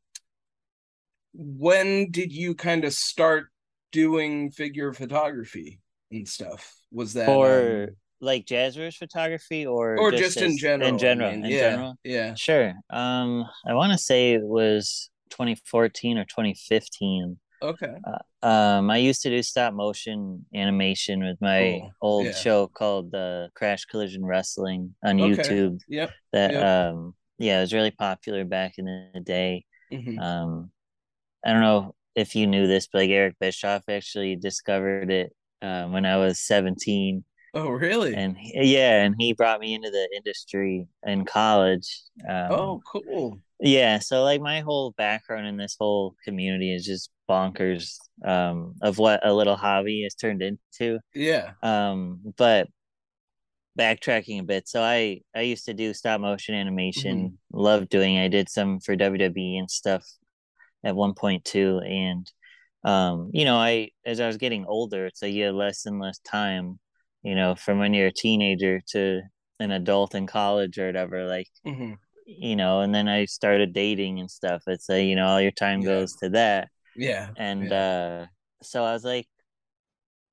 when 1.34 2.12
did 2.12 2.32
you 2.32 2.54
kind 2.54 2.86
of 2.86 2.94
start 2.94 3.48
doing 3.92 4.52
figure 4.52 4.94
photography 4.94 5.80
and 6.12 6.28
stuff? 6.28 6.76
Was 6.92 7.14
that 7.14 7.26
for 7.26 7.88
um, 7.90 7.96
like 8.22 8.46
jazwares 8.46 8.98
photography 8.98 9.66
or 9.66 9.98
or 9.98 10.12
just 10.12 10.38
in 10.38 10.60
general 10.60 10.88
in 10.88 11.00
general 11.00 11.32
mean, 11.32 11.46
in 11.46 11.52
yeah 11.52 11.70
general? 11.72 11.96
yeah. 12.04 12.36
Sure. 12.36 12.72
Um 12.92 13.46
i 13.68 13.74
want 13.74 13.94
to 13.94 13.98
say 13.98 14.34
it 14.34 14.44
was 14.44 15.10
2014 15.32 16.20
or 16.20 16.26
2015 16.26 17.40
okay 17.62 17.96
Uh, 18.06 18.46
um 18.46 18.90
i 18.92 18.98
used 18.98 19.22
to 19.22 19.30
do 19.30 19.42
stop 19.42 19.74
motion 19.74 20.46
animation 20.54 21.24
with 21.24 21.38
my 21.42 21.82
old 22.02 22.26
Yeah. 22.28 22.32
show 22.34 22.68
called 22.68 23.14
uh, 23.16 23.48
crash 23.56 23.86
collision 23.86 24.26
wrestling 24.26 24.94
on 25.04 25.18
Okay. 25.18 25.34
youtube 25.42 25.80
Yep. 25.88 26.12
that 26.34 26.52
Yep. 26.54 26.64
um 26.64 27.16
yeah 27.40 27.58
it 27.58 27.62
was 27.62 27.74
really 27.74 27.92
popular 27.92 28.46
back 28.46 28.74
in 28.78 28.86
the 29.14 29.20
day 29.20 29.66
Mhm. 29.92 30.20
um 30.20 30.72
i 31.46 31.52
don't 31.52 31.62
know 31.62 31.96
if 32.16 32.36
you 32.36 32.48
knew 32.48 32.68
this 32.68 32.88
but 32.88 33.00
like 33.00 33.10
eric 33.10 33.36
bischoff 33.40 33.84
actually 33.90 34.36
discovered 34.36 35.10
it 35.12 35.34
um, 35.62 35.92
when 35.92 36.06
i 36.06 36.18
was 36.18 36.40
17 36.40 37.24
oh 37.54 37.70
really 37.70 38.14
and 38.14 38.38
yeah 38.54 39.04
and 39.04 39.16
he 39.18 39.34
brought 39.34 39.60
me 39.60 39.74
into 39.74 39.90
the 39.90 40.08
industry 40.16 40.88
in 41.06 41.26
college 41.26 42.02
um, 42.30 42.52
oh 42.52 42.82
cool 42.86 43.40
yeah 43.62 44.00
so 44.00 44.24
like 44.24 44.42
my 44.42 44.60
whole 44.62 44.92
background 44.92 45.48
in 45.48 45.58
this 45.58 45.76
whole 45.80 46.16
community 46.24 46.74
is 46.74 46.86
just 46.86 47.10
bonkers 47.30 47.98
um 48.26 48.76
of 48.82 48.98
what 48.98 49.26
a 49.26 49.34
little 49.34 49.56
hobby 49.56 50.04
has 50.04 50.16
turned 50.16 50.42
into 50.42 51.00
yeah 51.14 51.52
um 51.64 52.20
but 52.38 52.68
backtracking 53.78 54.40
a 54.40 54.44
bit 54.44 54.68
so 54.68 54.82
i 54.82 55.20
i 55.36 55.42
used 55.42 55.66
to 55.66 55.74
do 55.74 55.94
stop 55.94 56.22
motion 56.22 56.56
animation 56.56 57.38
loved 57.52 57.90
doing 57.90 58.16
it. 58.16 58.24
i 58.24 58.28
did 58.30 58.48
some 58.50 58.80
for 58.80 58.96
wwe 58.96 59.60
and 59.60 59.70
stuff 59.70 60.06
at 60.84 60.96
one 60.96 61.14
point 61.14 61.44
too 61.44 61.80
and 61.86 62.32
um 62.86 63.30
you 63.34 63.44
know 63.44 63.58
i 63.58 63.90
as 64.06 64.20
i 64.22 64.28
was 64.28 64.38
getting 64.38 64.66
older 64.66 65.06
it's 65.08 65.22
like 65.22 65.34
you 65.34 65.44
had 65.46 65.56
less 65.56 65.86
and 65.86 66.00
less 66.00 66.20
time 66.20 66.80
you 67.24 67.36
know 67.36 67.54
from 67.56 67.80
when 67.80 67.94
you're 67.94 68.08
a 68.08 68.14
teenager 68.14 68.82
to 68.88 69.22
an 69.60 69.72
adult 69.72 70.16
in 70.16 70.26
college 70.28 70.78
or 70.78 70.86
whatever 70.86 71.26
like 71.26 71.48
Mhm. 71.66 71.98
you 72.26 72.56
know 72.56 72.80
and 72.82 72.94
then 72.96 73.10
i 73.10 73.26
started 73.26 73.74
dating 73.74 74.20
and 74.20 74.32
stuff 74.32 74.64
it's 74.68 74.88
like 74.88 75.06
you 75.06 75.16
know 75.16 75.26
all 75.28 75.42
your 75.42 75.52
time 75.52 75.82
Yeah. 75.82 75.88
goes 76.00 76.16
to 76.18 76.30
that 76.30 76.70
yeah 76.96 77.30
and 77.36 77.72
uh 77.74 78.26
so 78.62 78.84
i 78.84 78.94
was 78.94 79.04
like 79.04 79.28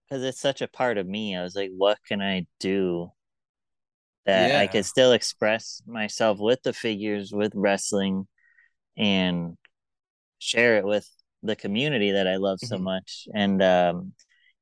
because 0.09 0.23
it's 0.23 0.41
such 0.41 0.63
a 0.63 0.69
part 0.69 0.97
of 0.99 1.07
me 1.07 1.37
i 1.37 1.43
was 1.43 1.57
like 1.57 1.71
what 1.77 1.99
can 2.07 2.21
i 2.23 2.47
do 2.61 3.11
that 4.27 4.55
i 4.55 4.67
could 4.67 4.85
still 4.85 5.13
express 5.13 5.83
myself 5.87 6.39
with 6.39 6.63
the 6.63 6.73
figures 6.73 7.33
with 7.33 7.53
wrestling 7.55 8.27
and 8.97 9.57
share 10.39 10.79
it 10.79 10.85
with 10.87 11.09
the 11.43 11.57
community 11.57 12.13
that 12.13 12.29
i 12.29 12.37
love 12.37 12.61
so 12.61 12.79
Mhm. 12.79 12.85
much 12.85 13.29
and 13.35 13.63
um 13.63 14.13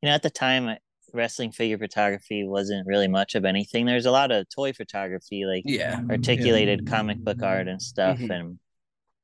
you 0.03 0.09
know 0.09 0.15
at 0.15 0.23
the 0.23 0.31
time 0.31 0.77
wrestling 1.15 1.53
figure 1.53 1.79
photography 1.79 2.45
wasn't 2.47 2.87
really 2.87 3.09
much 3.09 3.35
of 3.35 3.45
anything 3.45 3.87
there's 3.87 4.07
a 4.07 4.11
lot 4.13 4.33
of 4.33 4.47
toy 4.51 4.73
photography 4.73 5.45
like 5.47 5.67
Yeah. 5.67 6.01
articulated 6.11 6.85
comic 6.87 7.23
book 7.25 7.43
art 7.43 7.69
and 7.69 7.83
stuff 7.83 8.21
Mhm. 8.21 8.31
and 8.31 8.59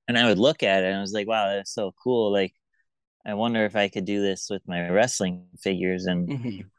and 0.08 0.18
I 0.18 0.28
would 0.28 0.38
look 0.38 0.62
at 0.62 0.84
it 0.84 0.88
and 0.88 0.96
I 0.98 1.00
was 1.00 1.12
like, 1.12 1.26
wow, 1.28 1.48
that's 1.48 1.72
so 1.72 1.94
cool. 2.02 2.32
Like, 2.32 2.54
I 3.26 3.34
wonder 3.34 3.64
if 3.64 3.76
I 3.76 3.88
could 3.88 4.04
do 4.04 4.22
this 4.22 4.48
with 4.50 4.62
my 4.68 4.88
wrestling 4.88 5.46
figures. 5.60 6.06
And 6.06 6.28
Mhm. 6.30 6.70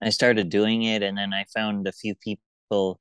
I 0.00 0.10
started 0.10 0.48
doing 0.50 0.84
it, 0.84 1.02
and 1.02 1.18
then 1.18 1.34
I 1.34 1.44
found 1.52 1.86
a 1.88 1.92
few 1.92 2.14
people 2.14 2.98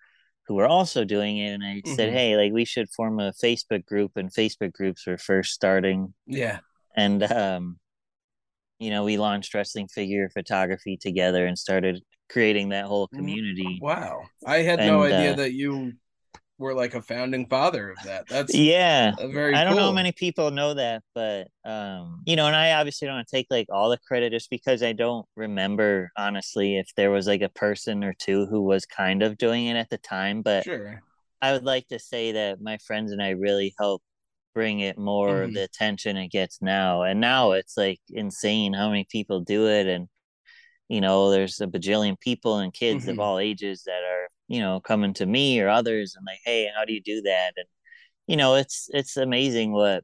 who 0.48 0.56
were 0.56 0.68
also 0.68 1.04
doing 1.06 1.38
it, 1.38 1.54
and 1.54 1.64
I 1.64 1.82
said, 1.86 2.10
Mhm. 2.10 2.14
hey, 2.14 2.38
like 2.38 2.54
we 2.54 2.66
should 2.66 2.90
form 2.90 3.20
a 3.20 3.32
Facebook 3.34 3.86
group. 3.86 4.18
And 4.18 4.32
Facebook 4.32 4.74
groups 4.74 5.06
were 5.08 5.18
first 5.18 5.54
starting, 5.54 6.14
yeah 6.26 6.60
and 6.96 7.24
um, 7.24 7.80
you 8.80 8.90
know, 8.90 9.04
we 9.04 9.18
launched 9.18 9.54
wrestling 9.54 9.88
figure 9.88 10.30
photography 10.30 10.98
together 10.98 11.46
and 11.46 11.58
started 11.58 12.04
creating 12.30 12.70
that 12.70 12.86
whole 12.86 13.08
community. 13.08 13.80
wow 13.82 14.26
i 14.46 14.58
had 14.58 14.80
no 14.80 15.04
idea 15.04 15.34
uh, 15.34 15.36
that 15.36 15.54
you 15.54 15.94
were 16.58 16.74
like 16.74 16.94
a 16.96 17.02
founding 17.02 17.48
father 17.48 17.92
of 17.92 17.98
that 18.04 18.28
that's 18.30 18.54
yeah 18.54 19.12
very 19.32 19.54
i 19.56 19.64
don't 19.64 19.76
know 19.76 19.86
how 19.86 19.92
many 19.92 20.12
people 20.12 20.52
know 20.52 20.74
that 20.76 21.02
but 21.16 21.48
um 21.66 22.22
you 22.26 22.36
know 22.36 22.46
and 22.46 22.56
i 22.56 22.74
obviously 22.74 23.08
don't 23.08 23.28
take 23.28 23.48
like 23.50 23.68
all 23.72 23.90
the 23.90 23.98
credit 24.08 24.32
just 24.32 24.50
because 24.50 24.84
i 24.84 24.94
don't 24.94 25.26
remember 25.36 26.12
honestly 26.18 26.78
if 26.78 26.88
there 26.96 27.10
was 27.12 27.26
like 27.28 27.42
a 27.42 27.50
person 27.50 28.04
or 28.04 28.14
two 28.14 28.46
who 28.46 28.62
was 28.62 28.86
kind 28.86 29.24
of 29.24 29.38
doing 29.38 29.66
it 29.66 29.76
at 29.76 29.90
the 29.90 29.98
time 29.98 30.42
but 30.44 30.66
sure 30.66 31.02
i 31.42 31.54
would 31.54 31.64
like 31.64 31.88
to 31.88 32.00
say 32.00 32.34
that 32.34 32.62
my 32.62 32.78
friends 32.88 33.12
and 33.12 33.22
i 33.24 33.32
really 33.32 33.74
helped 33.80 34.06
bring 34.56 34.82
it 34.82 34.98
more 34.98 35.44
of 35.44 35.52
Mhm. 35.52 35.54
the 35.54 35.64
attention 35.64 36.18
it 36.18 36.30
gets 36.30 36.62
now 36.62 37.04
and 37.04 37.20
now 37.22 37.52
it's 37.54 37.78
like 37.78 38.00
insane 38.10 38.74
how 38.74 38.90
many 38.90 39.06
people 39.12 39.42
do 39.42 39.68
it 39.68 39.88
and 39.88 40.08
you 40.90 41.02
know 41.02 41.32
there's 41.32 41.62
a 41.62 41.68
bajillion 41.68 42.20
people 42.20 42.60
and 42.60 42.74
kids 42.74 43.08
of 43.08 43.18
Mhm. 43.18 43.20
all 43.20 43.40
ages 43.40 43.84
that 43.86 44.04
are 44.04 44.28
you 44.48 44.60
know 44.60 44.80
coming 44.80 45.14
to 45.16 45.26
me 45.26 45.60
or 45.60 45.70
others 45.70 46.16
and 46.16 46.26
like 46.26 46.40
hey 46.46 46.70
how 46.76 46.86
do 46.86 46.94
you 46.94 47.02
do 47.02 47.22
that? 47.24 47.54
And 47.58 47.66
you 48.28 48.38
know 48.38 48.56
it's 48.56 48.90
it's 48.94 49.18
amazing 49.18 49.72
what 49.72 50.04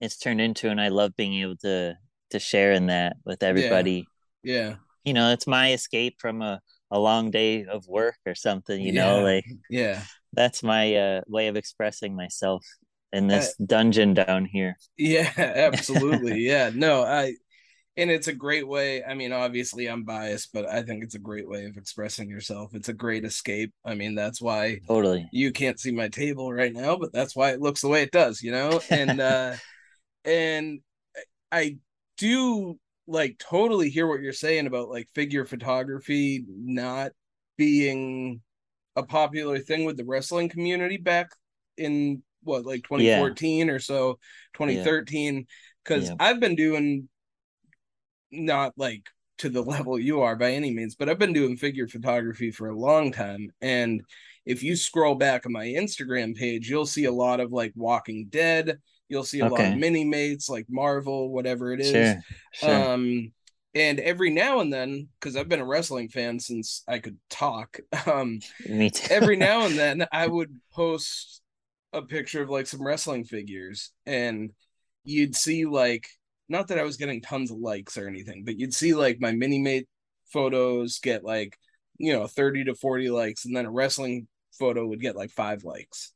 it's 0.00 0.18
turned 0.18 0.40
into 0.40 0.68
and 0.68 0.80
i 0.80 0.88
love 0.88 1.14
being 1.16 1.40
able 1.40 1.56
to 1.56 1.94
to 2.30 2.38
share 2.38 2.72
in 2.72 2.86
that 2.86 3.16
with 3.24 3.42
everybody. 3.42 4.06
Yeah. 4.42 4.76
You 5.04 5.12
know 5.14 5.32
it's 5.32 5.46
my 5.46 5.72
escape 5.72 6.16
from 6.18 6.42
a, 6.42 6.60
a 6.90 6.98
long 6.98 7.30
day 7.30 7.64
of 7.64 7.86
work 7.86 8.16
or 8.26 8.34
something 8.34 8.80
you 8.80 8.92
know 8.92 9.22
like 9.22 9.44
yeah. 9.70 10.02
that's 10.32 10.62
my 10.62 10.94
uh 10.94 11.20
way 11.26 11.48
of 11.48 11.56
expressing 11.56 12.16
myself 12.16 12.64
in 13.12 13.26
this 13.26 13.54
dungeon 13.56 14.14
down 14.14 14.46
here. 14.46 14.76
Yeah, 14.96 15.30
absolutely. 15.36 16.40
yeah, 16.40 16.70
no, 16.74 17.02
I 17.02 17.34
and 17.96 18.10
it's 18.10 18.28
a 18.28 18.32
great 18.32 18.66
way. 18.66 19.04
I 19.04 19.14
mean, 19.14 19.32
obviously, 19.32 19.86
I'm 19.86 20.04
biased, 20.04 20.52
but 20.52 20.68
I 20.68 20.82
think 20.82 21.04
it's 21.04 21.14
a 21.14 21.20
great 21.20 21.48
way 21.48 21.66
of 21.66 21.76
expressing 21.76 22.28
yourself. 22.28 22.74
It's 22.74 22.88
a 22.88 22.94
great 22.94 23.24
escape. 23.24 23.72
I 23.84 23.94
mean, 23.94 24.14
that's 24.14 24.40
why 24.40 24.80
totally 24.88 25.28
you 25.32 25.52
can't 25.52 25.78
see 25.78 25.92
my 25.92 26.08
table 26.08 26.52
right 26.52 26.72
now, 26.72 26.96
but 26.96 27.12
that's 27.12 27.36
why 27.36 27.50
it 27.50 27.60
looks 27.60 27.82
the 27.82 27.88
way 27.88 28.02
it 28.02 28.12
does, 28.12 28.42
you 28.42 28.52
know. 28.52 28.80
And 28.90 29.20
uh, 29.20 29.54
and 30.24 30.80
I 31.50 31.76
do 32.16 32.78
like 33.06 33.38
totally 33.38 33.90
hear 33.90 34.06
what 34.06 34.20
you're 34.20 34.32
saying 34.32 34.66
about 34.66 34.88
like 34.88 35.08
figure 35.14 35.44
photography 35.44 36.44
not 36.48 37.12
being 37.58 38.40
a 38.96 39.02
popular 39.02 39.58
thing 39.58 39.84
with 39.84 39.96
the 39.96 40.04
wrestling 40.04 40.48
community 40.48 40.96
back 40.96 41.30
in 41.76 42.22
what 42.42 42.64
like 42.64 42.82
2014 42.84 43.66
yeah. 43.66 43.72
or 43.72 43.78
so 43.78 44.18
2013 44.54 45.46
because 45.84 46.08
yeah. 46.08 46.16
i've 46.20 46.40
been 46.40 46.54
doing 46.54 47.08
not 48.32 48.72
like 48.76 49.04
to 49.38 49.48
the 49.48 49.62
level 49.62 49.98
you 49.98 50.22
are 50.22 50.36
by 50.36 50.52
any 50.52 50.72
means 50.72 50.94
but 50.94 51.08
i've 51.08 51.18
been 51.18 51.32
doing 51.32 51.56
figure 51.56 51.86
photography 51.86 52.50
for 52.50 52.68
a 52.68 52.78
long 52.78 53.12
time 53.12 53.50
and 53.60 54.02
if 54.44 54.62
you 54.62 54.74
scroll 54.74 55.14
back 55.14 55.46
on 55.46 55.52
my 55.52 55.66
instagram 55.66 56.36
page 56.36 56.68
you'll 56.68 56.86
see 56.86 57.04
a 57.04 57.12
lot 57.12 57.40
of 57.40 57.52
like 57.52 57.72
walking 57.76 58.26
dead 58.28 58.78
you'll 59.08 59.24
see 59.24 59.40
a 59.40 59.46
okay. 59.46 59.64
lot 59.64 59.72
of 59.72 59.78
mini 59.78 60.04
mates 60.04 60.48
like 60.48 60.66
marvel 60.68 61.30
whatever 61.30 61.72
it 61.72 61.80
is 61.80 61.90
sure. 61.90 62.22
Sure. 62.52 62.92
um 62.92 63.32
and 63.74 64.00
every 64.00 64.30
now 64.30 64.60
and 64.60 64.72
then 64.72 65.08
because 65.18 65.36
i've 65.36 65.48
been 65.48 65.60
a 65.60 65.66
wrestling 65.66 66.08
fan 66.08 66.38
since 66.38 66.82
i 66.88 66.98
could 66.98 67.18
talk 67.30 67.78
um 68.06 68.40
me 68.68 68.90
too 68.90 69.12
every 69.12 69.36
now 69.36 69.66
and 69.66 69.78
then 69.78 70.06
i 70.12 70.26
would 70.26 70.58
post 70.72 71.42
a 71.92 72.02
picture 72.02 72.42
of 72.42 72.48
like 72.48 72.66
some 72.66 72.82
wrestling 72.82 73.24
figures 73.24 73.92
and 74.06 74.50
you'd 75.04 75.36
see 75.36 75.66
like 75.66 76.08
not 76.52 76.68
that 76.68 76.78
i 76.78 76.84
was 76.84 76.96
getting 76.96 77.20
tons 77.20 77.50
of 77.50 77.58
likes 77.58 77.98
or 77.98 78.06
anything 78.06 78.44
but 78.44 78.58
you'd 78.58 78.74
see 78.74 78.94
like 78.94 79.20
my 79.20 79.32
mini 79.32 79.58
mate 79.58 79.88
photos 80.32 80.98
get 81.00 81.24
like 81.24 81.56
you 81.98 82.12
know 82.12 82.26
30 82.26 82.64
to 82.64 82.74
40 82.74 83.10
likes 83.10 83.44
and 83.44 83.56
then 83.56 83.66
a 83.66 83.70
wrestling 83.70 84.28
photo 84.58 84.86
would 84.86 85.00
get 85.00 85.16
like 85.16 85.30
five 85.30 85.64
likes 85.64 86.12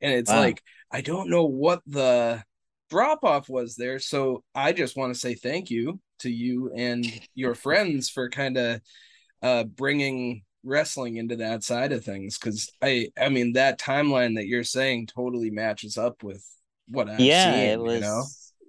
and 0.00 0.12
it's 0.12 0.30
wow. 0.30 0.40
like 0.40 0.62
i 0.90 1.00
don't 1.00 1.28
know 1.28 1.44
what 1.44 1.82
the 1.86 2.42
drop 2.88 3.24
off 3.24 3.48
was 3.48 3.76
there 3.76 3.98
so 3.98 4.42
i 4.54 4.72
just 4.72 4.96
want 4.96 5.12
to 5.12 5.18
say 5.18 5.34
thank 5.34 5.70
you 5.70 6.00
to 6.20 6.30
you 6.30 6.70
and 6.74 7.06
your 7.34 7.54
friends 7.66 8.08
for 8.08 8.30
kind 8.30 8.56
of 8.56 8.80
uh, 9.42 9.64
bringing 9.64 10.42
wrestling 10.62 11.16
into 11.16 11.36
that 11.36 11.64
side 11.64 11.92
of 11.92 12.04
things 12.04 12.38
because 12.38 12.70
I 12.82 13.08
I 13.18 13.30
mean 13.30 13.54
that 13.54 13.80
timeline 13.80 14.36
that 14.36 14.46
you're 14.46 14.64
saying 14.64 15.06
totally 15.06 15.50
matches 15.50 15.96
up 15.96 16.22
with 16.22 16.44
what 16.88 17.08
i 17.08 17.16
yeah 17.18 17.52
seen, 17.52 17.60
it 17.60 17.80
was 17.80 17.94
you 17.94 18.00
know? 18.00 18.24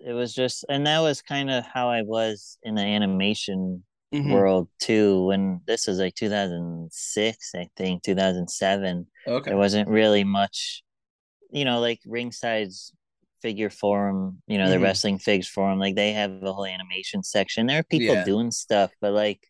It 0.05 0.13
was 0.13 0.33
just 0.33 0.65
and 0.69 0.85
that 0.87 0.99
was 0.99 1.21
kind 1.21 1.49
of 1.49 1.65
how 1.65 1.89
I 1.89 2.01
was 2.01 2.57
in 2.63 2.75
the 2.75 2.81
animation 2.81 3.83
mm-hmm. 4.13 4.31
world 4.31 4.67
too 4.79 5.25
when 5.25 5.61
this 5.67 5.87
was 5.87 5.99
like 5.99 6.15
2006 6.15 7.51
I 7.55 7.67
think 7.77 8.03
2007 8.03 9.07
okay 9.27 9.49
there 9.49 9.57
wasn't 9.57 9.89
really 9.89 10.23
much 10.23 10.83
you 11.51 11.65
know 11.65 11.79
like 11.79 11.99
ringside's 12.05 12.93
figure 13.41 13.69
forum, 13.69 14.41
you 14.47 14.57
know, 14.57 14.65
mm-hmm. 14.65 14.73
the 14.73 14.79
wrestling 14.79 15.17
figs 15.17 15.47
forum, 15.47 15.79
like 15.79 15.95
they 15.95 16.13
have 16.13 16.31
a 16.43 16.53
whole 16.53 16.65
animation 16.65 17.23
section. 17.23 17.65
There 17.65 17.79
are 17.79 17.83
people 17.83 18.15
yeah. 18.15 18.23
doing 18.23 18.51
stuff, 18.51 18.91
but 19.01 19.13
like, 19.13 19.41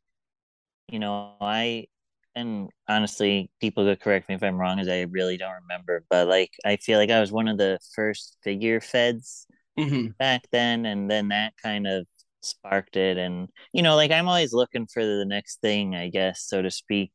you 0.89 0.99
know, 0.99 1.33
I 1.39 1.87
and 2.33 2.69
honestly, 2.87 3.51
people 3.59 3.83
could 3.83 3.99
correct 3.99 4.29
me 4.29 4.35
if 4.35 4.43
I'm 4.43 4.55
wrong, 4.57 4.79
as 4.79 4.87
I 4.87 5.01
really 5.01 5.37
don't 5.37 5.61
remember. 5.63 6.05
But 6.09 6.27
like, 6.27 6.51
I 6.65 6.77
feel 6.77 6.97
like 6.97 7.09
I 7.09 7.19
was 7.19 7.31
one 7.31 7.49
of 7.49 7.57
the 7.57 7.79
first 7.93 8.37
figure 8.43 8.79
feds 8.79 9.45
mm-hmm. 9.77 10.07
back 10.17 10.43
then, 10.51 10.85
and 10.85 11.09
then 11.09 11.29
that 11.29 11.53
kind 11.61 11.87
of 11.87 12.05
sparked 12.41 12.95
it. 12.95 13.17
And 13.17 13.49
you 13.73 13.83
know, 13.83 13.95
like 13.95 14.11
I'm 14.11 14.27
always 14.27 14.53
looking 14.53 14.87
for 14.87 15.03
the 15.03 15.25
next 15.25 15.61
thing, 15.61 15.95
I 15.95 16.09
guess, 16.09 16.43
so 16.43 16.61
to 16.61 16.71
speak. 16.71 17.11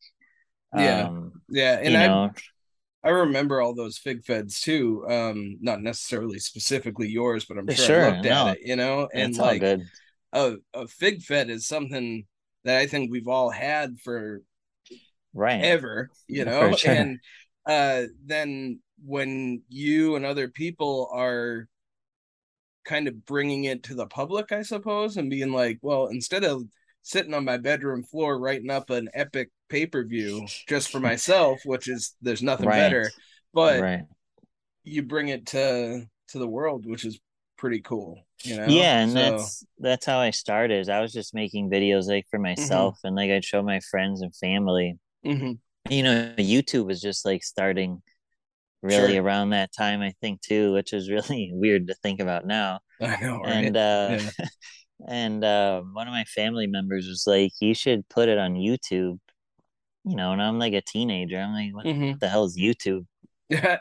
Yeah, 0.75 1.05
um, 1.09 1.33
yeah, 1.49 1.79
and 1.81 1.97
I, 1.97 2.07
know, 2.07 2.31
I 3.03 3.11
remember 3.11 3.61
all 3.61 3.75
those 3.75 3.99
fig 3.99 4.25
feds 4.25 4.61
too. 4.61 5.07
Um, 5.09 5.59
not 5.61 5.81
necessarily 5.81 6.38
specifically 6.38 7.09
yours, 7.09 7.45
but 7.45 7.57
I'm 7.57 7.66
sure, 7.69 7.87
sure 7.87 8.05
I 8.05 8.11
looked 8.11 8.25
no. 8.25 8.49
at 8.49 8.57
it, 8.57 8.66
you 8.66 8.77
know, 8.77 9.09
and 9.14 9.31
it's 9.31 9.38
like 9.38 9.62
a, 9.62 10.57
a 10.75 10.87
fig 10.87 11.23
fed 11.23 11.49
is 11.51 11.66
something 11.66 12.27
that 12.64 12.79
I 12.79 12.87
think 12.87 13.11
we've 13.11 13.29
all 13.29 13.51
had 13.51 13.99
for 14.03 14.42
right 15.33 15.62
ever, 15.62 16.11
you 16.27 16.45
know, 16.45 16.75
sure. 16.75 16.90
and 16.90 17.19
uh, 17.66 18.03
then 18.25 18.81
when 19.05 19.62
you 19.69 20.16
and 20.16 20.25
other 20.25 20.49
people 20.49 21.11
are 21.12 21.69
kind 22.87 23.09
of 23.09 23.27
bringing 23.27 23.64
it 23.64 23.83
to 23.85 23.94
the 23.94 24.07
public, 24.07 24.53
I 24.53 24.62
suppose, 24.62 25.16
and 25.16 25.29
being 25.29 25.53
like, 25.53 25.79
well, 25.83 26.07
instead 26.07 26.44
of 26.44 26.62
sitting 27.03 27.35
on 27.35 27.44
my 27.44 27.57
bedroom 27.57 28.03
floor 28.03 28.38
writing 28.38 28.70
up 28.70 28.90
an 28.90 29.09
epic 29.14 29.51
pay 29.68 29.87
per 29.87 30.05
view 30.05 30.46
just 30.68 30.90
for 30.90 31.01
myself, 31.01 31.61
which 31.64 31.88
is 31.88 32.14
there's 32.22 32.42
nothing 32.42 32.66
right. 32.66 32.79
better. 32.79 33.11
But 33.53 33.81
right. 33.81 34.03
you 34.85 35.03
bring 35.03 35.29
it 35.29 35.46
to 35.46 36.07
to 36.29 36.38
the 36.38 36.49
world, 36.49 36.87
which 36.87 37.05
is 37.05 37.18
pretty 37.57 37.81
cool. 37.81 38.18
You 38.42 38.57
know? 38.57 38.66
Yeah, 38.66 39.01
and 39.01 39.12
so... 39.12 39.18
that's 39.18 39.64
that's 39.79 40.07
how 40.07 40.18
I 40.18 40.31
started. 40.31 40.88
I 40.88 41.01
was 41.01 41.12
just 41.12 41.35
making 41.35 41.70
videos 41.70 42.07
like 42.07 42.27
for 42.31 42.38
mm-hmm. 42.38 42.61
myself, 42.61 42.96
mm-hmm. 42.96 43.09
and 43.09 43.16
like 43.16 43.31
I'd 43.31 43.44
show 43.44 43.62
my 43.62 43.81
friends 43.81 44.22
and 44.22 44.35
family. 44.35 44.99
Mm-hmm. 45.25 45.53
You 45.92 46.03
know, 46.03 46.35
YouTube 46.37 46.87
was 46.87 47.01
just 47.01 47.25
like 47.25 47.44
starting 47.44 48.03
really 48.87 49.14
sure. 49.14 49.22
around 49.22 49.51
that 49.51 49.70
time, 49.77 50.01
I 50.01 50.12
think 50.20 50.40
too, 50.40 50.72
which 50.72 50.92
is 50.92 51.11
really 51.11 51.51
weird 51.55 51.88
to 51.88 51.94
think 51.94 52.20
about 52.20 52.46
now. 52.46 52.81
I 53.01 53.16
know, 53.20 53.40
right? 53.40 53.64
And 53.64 53.77
uh, 53.77 54.18
yeah. 54.38 54.46
and 55.09 55.44
uh, 55.44 55.83
one 55.92 56.09
of 56.09 56.12
my 56.12 56.25
family 56.25 56.66
members 56.66 57.07
was 57.07 57.25
like, 57.27 57.53
"You 57.61 57.75
should 57.75 58.09
put 58.09 58.29
it 58.29 58.38
on 58.38 58.55
YouTube." 58.55 59.18
You 60.05 60.16
know, 60.16 60.33
and 60.33 60.40
I'm 60.40 60.59
like 60.59 60.72
a 60.72 60.83
teenager. 60.83 61.38
I'm 61.38 61.53
like, 61.53 61.75
"What 61.75 61.87
mm-hmm. 61.87 62.18
the 62.20 62.29
hell 62.29 62.44
is 62.44 62.59
YouTube?" 62.59 63.07
yeah. 63.49 63.79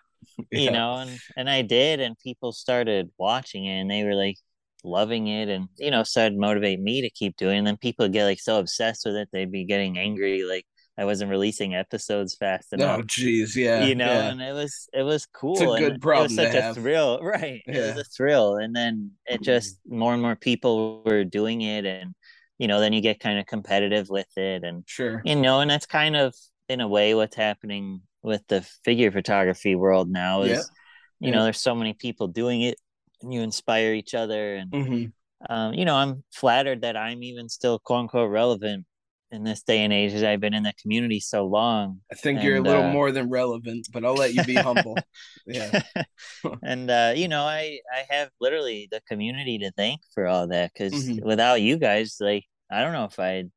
You 0.51 0.71
know, 0.71 0.95
and 0.95 1.19
and 1.37 1.49
I 1.49 1.61
did, 1.61 1.99
and 1.99 2.17
people 2.19 2.51
started 2.51 3.09
watching 3.17 3.65
it, 3.65 3.79
and 3.79 3.89
they 3.89 4.03
were 4.03 4.15
like 4.15 4.37
loving 4.83 5.27
it, 5.27 5.49
and 5.49 5.67
you 5.77 5.91
know, 5.91 6.03
started 6.03 6.37
motivate 6.37 6.79
me 6.79 7.01
to 7.01 7.09
keep 7.09 7.37
doing. 7.37 7.55
it. 7.55 7.57
And 7.59 7.67
then 7.67 7.77
people 7.77 8.07
get 8.09 8.25
like 8.25 8.39
so 8.39 8.59
obsessed 8.59 9.03
with 9.05 9.15
it, 9.15 9.29
they'd 9.31 9.51
be 9.51 9.65
getting 9.65 9.97
angry, 9.97 10.43
like 10.43 10.65
I 10.97 11.03
wasn't 11.05 11.29
releasing 11.29 11.75
episodes 11.75 12.35
fast 12.35 12.69
oh, 12.71 12.75
enough. 12.75 12.99
Oh, 12.99 13.03
geez, 13.03 13.55
yeah, 13.55 13.83
you 13.83 13.95
know, 13.95 14.05
yeah. 14.05 14.29
and 14.29 14.41
it 14.41 14.53
was 14.53 14.87
it 14.93 15.03
was 15.03 15.25
cool. 15.25 15.53
It's 15.53 15.61
a 15.61 15.89
good 15.89 16.01
problem. 16.01 16.25
It 16.25 16.27
was 16.27 16.35
such 16.35 16.55
a 16.55 16.61
have. 16.61 16.75
thrill, 16.75 17.19
right? 17.23 17.61
Yeah. 17.67 17.75
It 17.75 17.95
was 17.95 18.07
a 18.07 18.09
thrill, 18.09 18.55
and 18.55 18.75
then 18.75 19.11
it 19.25 19.41
just 19.41 19.79
more 19.87 20.13
and 20.13 20.21
more 20.21 20.35
people 20.35 21.03
were 21.05 21.25
doing 21.25 21.61
it, 21.61 21.85
and 21.85 22.15
you 22.57 22.67
know, 22.67 22.79
then 22.79 22.93
you 22.93 23.01
get 23.01 23.19
kind 23.19 23.39
of 23.39 23.45
competitive 23.45 24.09
with 24.09 24.37
it, 24.37 24.63
and 24.63 24.83
sure, 24.87 25.21
you 25.25 25.35
know, 25.35 25.59
and 25.59 25.69
that's 25.69 25.85
kind 25.85 26.15
of 26.15 26.33
in 26.69 26.79
a 26.79 26.87
way 26.87 27.13
what's 27.13 27.35
happening 27.35 28.01
with 28.21 28.41
the 28.47 28.61
figure 28.83 29.11
photography 29.11 29.75
world 29.75 30.09
now 30.09 30.41
is, 30.41 30.71
yeah. 31.19 31.27
you 31.27 31.31
know, 31.31 31.43
there's 31.43 31.61
so 31.61 31.75
many 31.75 31.93
people 31.93 32.27
doing 32.27 32.61
it, 32.61 32.79
and 33.21 33.33
you 33.33 33.41
inspire 33.41 33.93
each 33.93 34.13
other, 34.13 34.55
and 34.55 34.71
mm-hmm. 34.71 35.53
um, 35.53 35.73
you 35.73 35.83
know, 35.83 35.95
I'm 35.95 36.23
flattered 36.33 36.83
that 36.83 36.95
I'm 36.95 37.21
even 37.21 37.49
still 37.49 37.79
quote 37.79 37.99
unquote 37.99 38.31
relevant 38.31 38.85
in 39.35 39.43
this 39.43 39.61
day 39.61 39.83
and 39.83 39.93
age 39.93 40.13
as 40.13 40.23
I've 40.23 40.39
been 40.39 40.53
in 40.53 40.63
the 40.63 40.73
community 40.81 41.19
so 41.19 41.45
long. 41.45 42.01
I 42.11 42.15
think 42.15 42.39
and, 42.39 42.47
you're 42.47 42.57
a 42.57 42.61
little 42.61 42.83
uh, 42.83 42.91
more 42.91 43.11
than 43.11 43.29
relevant, 43.29 43.87
but 43.93 44.03
I'll 44.03 44.15
let 44.15 44.33
you 44.33 44.43
be 44.43 44.55
humble. 44.55 44.97
Yeah. 45.47 45.83
and 46.63 46.89
uh, 46.89 47.13
you 47.15 47.27
know, 47.27 47.43
I 47.43 47.79
I 47.93 48.03
have 48.09 48.31
literally 48.41 48.87
the 48.89 48.99
community 49.07 49.59
to 49.59 49.71
thank 49.77 50.01
for 50.15 50.25
all 50.25 50.47
that 50.47 50.71
because 50.73 50.91
mm-hmm. 50.91 51.23
without 51.23 51.61
you 51.61 51.77
guys, 51.77 52.17
like 52.19 52.45
I 52.71 52.81
don't 52.81 52.93
know 52.93 53.05
if 53.05 53.19
I'd 53.19 53.51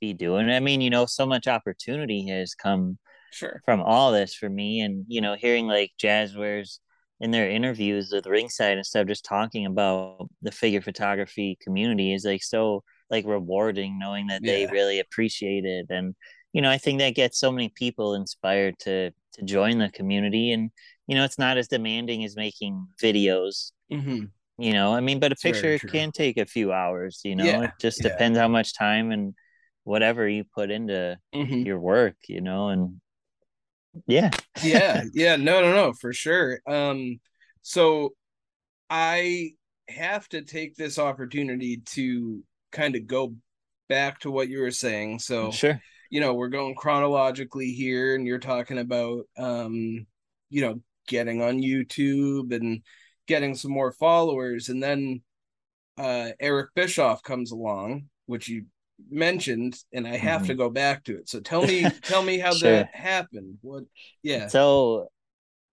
be 0.00 0.14
doing. 0.14 0.48
I 0.48 0.60
mean, 0.60 0.80
you 0.80 0.88
know, 0.88 1.04
so 1.04 1.26
much 1.26 1.46
opportunity 1.46 2.28
has 2.28 2.54
come 2.54 2.96
sure 3.32 3.60
from 3.66 3.82
all 3.82 4.12
this 4.12 4.34
for 4.34 4.48
me, 4.48 4.80
and 4.80 5.04
you 5.08 5.20
know, 5.20 5.34
hearing 5.34 5.66
like 5.66 5.92
Jazwares 6.02 6.78
in 7.20 7.32
their 7.32 7.50
interviews 7.50 8.10
with 8.12 8.26
Ringside 8.26 8.78
and 8.78 8.86
stuff, 8.86 9.06
just 9.06 9.24
talking 9.26 9.66
about 9.66 10.30
the 10.40 10.52
figure 10.52 10.80
photography 10.80 11.58
community 11.60 12.14
is 12.14 12.24
like 12.24 12.42
so 12.42 12.82
like 13.10 13.24
rewarding 13.26 13.98
knowing 13.98 14.26
that 14.28 14.42
they 14.44 14.66
Yeah. 14.66 14.70
really 14.72 15.00
appreciate 15.00 15.64
it 15.64 15.86
and 15.90 16.14
you 16.52 16.62
know 16.62 16.70
i 16.70 16.78
think 16.78 16.98
that 16.98 17.14
gets 17.14 17.38
so 17.38 17.52
many 17.52 17.68
people 17.68 18.14
inspired 18.14 18.78
to 18.78 19.10
to 19.32 19.42
join 19.44 19.78
the 19.78 19.88
community 19.90 20.52
and 20.52 20.70
you 21.06 21.14
know 21.14 21.24
it's 21.24 21.38
not 21.38 21.58
as 21.58 21.68
demanding 21.68 22.24
as 22.24 22.36
making 22.36 22.86
videos 23.02 23.72
Mm-hmm. 23.90 24.24
you 24.58 24.72
know 24.72 24.94
i 24.94 25.00
mean 25.00 25.20
but 25.20 25.32
a 25.32 25.36
picture 25.36 25.78
can 25.78 26.10
take 26.12 26.36
a 26.38 26.46
few 26.46 26.72
hours 26.72 27.20
you 27.24 27.36
know 27.36 27.44
Yeah, 27.44 27.64
it 27.64 27.70
just 27.80 28.02
yeah. 28.02 28.12
depends 28.12 28.38
how 28.38 28.48
much 28.48 28.76
time 28.76 29.10
and 29.10 29.34
whatever 29.84 30.28
you 30.28 30.44
put 30.54 30.70
into 30.70 31.16
Mhm. 31.34 31.64
your 31.66 31.78
work 31.78 32.16
you 32.28 32.40
know 32.40 32.68
and 32.68 33.00
yeah 34.06 34.30
yeah 34.62 35.02
yeah 35.12 35.36
no 35.36 35.60
no 35.60 35.72
no 35.74 35.92
for 35.92 36.12
sure 36.12 36.60
um 36.66 37.20
so 37.62 38.14
i 38.90 39.50
have 39.88 40.28
to 40.28 40.42
take 40.42 40.74
this 40.76 40.98
opportunity 40.98 41.78
to 41.84 42.42
kind 42.76 42.96
of 42.96 43.06
go 43.06 43.34
back 43.88 44.20
to 44.20 44.30
what 44.30 44.48
you 44.48 44.60
were 44.60 44.70
saying 44.70 45.18
so 45.18 45.50
sure 45.50 45.80
you 46.10 46.20
know 46.20 46.34
we're 46.34 46.48
going 46.48 46.74
chronologically 46.74 47.72
here 47.72 48.14
and 48.14 48.26
you're 48.26 48.38
talking 48.38 48.78
about 48.78 49.24
um 49.38 50.06
you 50.50 50.60
know 50.60 50.80
getting 51.08 51.40
on 51.42 51.58
youtube 51.62 52.54
and 52.54 52.82
getting 53.26 53.54
some 53.56 53.72
more 53.72 53.90
followers, 53.90 54.68
and 54.68 54.80
then 54.80 55.20
uh, 55.98 56.30
Eric 56.38 56.68
Bischoff 56.76 57.22
comes 57.24 57.50
along, 57.50 58.04
which 58.26 58.48
you 58.48 58.66
mentioned, 59.10 59.74
and 59.92 60.06
I 60.06 60.16
have 60.16 60.42
Mhm. 60.42 60.46
to 60.46 60.54
go 60.54 60.70
back 60.70 61.02
to 61.04 61.18
it. 61.18 61.28
So 61.28 61.40
tell 61.40 61.66
me, 61.66 61.90
tell 62.04 62.22
me 62.22 62.38
how 62.38 62.54
Sure. 62.54 62.70
that 62.84 62.94
happened. 62.94 63.58
What? 63.62 63.82
Yeah. 64.22 64.46
So 64.46 65.08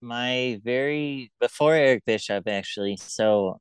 my 0.01 0.61
very 0.65 1.31
before 1.41 1.75
Eric 1.75 2.05
Bischoff 2.05 2.49
actually, 2.49 2.97
so 2.97 3.61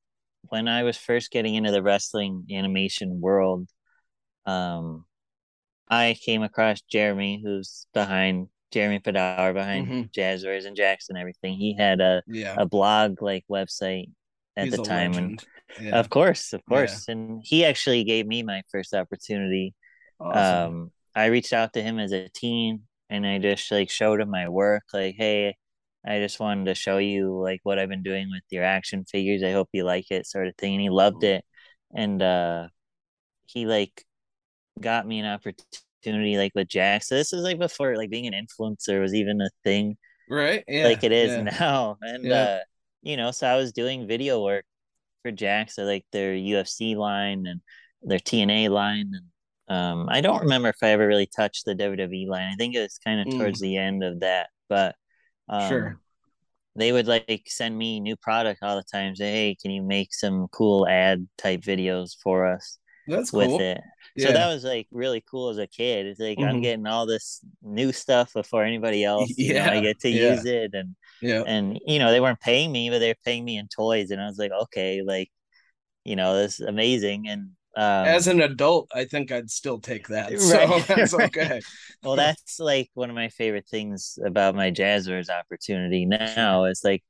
when 0.50 0.68
I 0.68 0.84
was 0.84 0.98
first 0.98 1.32
getting 1.32 1.56
into 1.56 1.72
the 1.72 1.84
wrestling 1.84 2.46
animation 2.52 3.22
world, 3.22 3.70
um 4.46 5.06
I 5.90 6.16
came 6.26 6.44
across 6.44 6.82
Jeremy, 6.82 7.42
who's 7.44 7.88
behind 7.94 8.50
Jeremy 8.72 9.00
Padawer 9.00 9.54
behind 9.54 9.88
Mhm. 9.88 10.10
Jazwares 10.14 10.66
and 10.66 10.76
Jackson 10.76 11.16
and 11.16 11.22
everything. 11.22 11.56
He 11.58 11.76
had 11.76 12.02
a 12.02 12.24
Yeah. 12.28 12.56
a 12.58 12.66
blog 12.66 13.22
like 13.22 13.46
website 13.50 14.12
at 14.58 14.66
He's 14.66 14.72
the 14.72 14.80
time 14.80 15.12
legend. 15.12 15.40
and 15.40 15.44
Yeah. 15.80 16.00
of 16.00 16.10
course, 16.10 16.54
of 16.54 16.62
Yeah. 16.68 16.68
course. 16.70 17.08
And 17.08 17.42
he 17.46 17.66
actually 17.66 18.04
gave 18.04 18.28
me 18.28 18.44
my 18.44 18.64
first 18.72 18.94
opportunity 18.94 19.74
Awesome. 20.20 20.72
um 20.72 20.92
i 21.16 21.26
reached 21.28 21.54
out 21.54 21.74
to 21.74 21.82
him 21.82 22.00
as 22.00 22.12
a 22.12 22.30
teen 22.30 22.84
and 23.10 23.26
i 23.26 23.38
just 23.40 23.72
like 23.72 23.90
showed 23.90 24.22
him 24.22 24.30
my 24.30 24.50
work 24.50 24.84
like 24.94 25.16
hey 25.18 25.56
i 26.06 26.20
just 26.20 26.40
wanted 26.40 26.66
to 26.66 26.76
show 26.76 26.98
you 26.98 27.40
like 27.42 27.60
what 27.64 27.80
i've 27.80 27.90
been 27.90 28.04
doing 28.04 28.30
with 28.32 28.44
your 28.50 28.64
action 28.64 29.06
figures 29.06 29.44
i 29.44 29.52
hope 29.52 29.70
you 29.74 29.84
like 29.84 30.10
it 30.12 30.26
sort 30.28 30.48
of 30.48 30.56
thing 30.58 30.74
and 30.74 30.82
he 30.82 30.90
loved 30.90 31.24
it 31.24 31.44
and 31.96 32.22
uh 32.22 32.68
he 33.46 33.66
like 33.66 34.04
got 34.80 35.08
me 35.08 35.20
an 35.20 35.26
opportunity 35.26 36.38
like 36.38 36.52
with 36.56 36.68
Jakks 36.68 37.04
so 37.06 37.16
this 37.16 37.34
is 37.34 37.44
like 37.44 37.60
before 37.60 37.96
like 37.96 38.10
being 38.10 38.28
an 38.28 38.34
influencer 38.34 39.02
was 39.02 39.14
even 39.14 39.42
a 39.42 39.50
thing 39.64 39.98
right? 40.30 40.64
Yeah. 40.68 40.84
like 40.86 41.04
it 41.04 41.12
is 41.12 41.32
yeah. 41.32 41.42
now 41.44 41.98
and 42.02 42.26
Yeah. 42.26 42.34
uh 42.34 42.60
you 43.02 43.18
know 43.18 43.32
so 43.32 43.48
i 43.48 43.56
was 43.56 43.72
doing 43.72 44.08
video 44.08 44.44
work 44.44 44.66
for 45.24 45.32
Jakks 45.32 45.72
so 45.72 45.84
like 45.84 46.06
their 46.12 46.34
ufc 46.34 46.96
line 46.96 47.46
and 47.48 47.62
their 48.04 48.20
tna 48.20 48.70
line 48.70 49.12
and 49.14 49.76
um 49.78 50.08
i 50.10 50.22
don't 50.22 50.42
remember 50.42 50.70
if 50.70 50.78
i 50.84 50.90
ever 50.90 51.08
really 51.08 51.28
touched 51.36 51.66
the 51.66 51.76
wwe 51.76 52.28
line 52.28 52.52
i 52.52 52.56
think 52.56 52.76
it 52.76 52.82
was 52.82 53.00
kind 53.04 53.20
of 53.22 53.28
Mm. 53.28 53.40
towards 53.40 53.60
the 53.60 53.78
end 53.78 54.04
of 54.04 54.20
that 54.20 54.50
but 54.70 54.96
um 55.50 55.70
Sure. 55.70 56.00
they 56.76 56.92
would 56.92 57.08
like 57.08 57.44
send 57.48 57.78
me 57.78 58.00
new 58.00 58.16
product 58.18 58.60
all 58.64 58.76
the 58.76 58.84
time 58.84 59.16
say 59.16 59.32
hey 59.32 59.56
can 59.62 59.72
you 59.72 59.82
make 59.84 60.14
some 60.14 60.48
cool 60.50 60.88
ad 60.88 61.28
type 61.38 61.62
videos 61.62 62.16
for 62.22 62.46
us 62.48 62.80
That's 63.08 63.32
with 63.32 63.50
cool. 63.50 63.60
it 63.60 63.82
Yeah. 64.16 64.28
so 64.28 64.34
that 64.34 64.48
was 64.48 64.64
like 64.64 64.88
really 64.92 65.24
cool 65.30 65.50
as 65.50 65.58
a 65.58 65.68
kid 65.68 66.06
it's 66.06 66.20
like 66.20 66.40
i'm 66.40 66.58
Mhm. 66.58 66.64
getting 66.64 66.88
all 66.88 67.06
this 67.06 67.42
new 67.62 67.92
stuff 67.92 68.34
before 68.34 68.64
anybody 68.64 69.04
else 69.04 69.34
you 69.38 69.54
know, 69.54 69.64
i 69.66 69.82
get 69.82 70.00
to 70.02 70.10
yeah. 70.10 70.32
use 70.34 70.46
it 70.46 70.72
and 70.74 70.96
Yeah. 71.22 71.44
and 71.46 71.80
you 71.86 72.00
know 72.00 72.12
they 72.12 72.20
weren't 72.22 72.40
paying 72.42 72.72
me 72.72 72.90
but 72.90 73.00
they 73.00 73.10
were 73.10 73.24
paying 73.26 73.46
me 73.46 73.58
in 73.58 73.68
toys 73.68 74.12
and 74.12 74.22
i 74.22 74.26
was 74.28 74.38
like 74.38 74.52
okay 74.52 75.02
like 75.02 75.30
you 76.04 76.16
know 76.16 76.36
this 76.36 76.60
is 76.60 76.68
amazing 76.68 77.28
and 77.28 77.50
um 77.76 78.06
As 78.08 78.28
an 78.28 78.42
adult, 78.42 78.90
I 78.94 79.06
think 79.06 79.32
I'd 79.32 79.50
still 79.50 79.80
take 79.80 80.08
that. 80.10 80.32
Right, 80.40 80.68
So 80.88 80.96
that's 80.96 81.14
right. 81.14 81.36
okay. 81.36 81.62
well 82.04 82.16
that's 82.16 82.60
like 82.60 82.90
one 82.94 83.10
of 83.10 83.16
my 83.16 83.30
favorite 83.30 83.68
things 83.70 84.18
about 84.26 84.56
my 84.56 84.72
jazwares 84.72 85.30
opportunity 85.30 86.06
now 86.06 86.66
is 86.66 86.82
like 86.84 87.04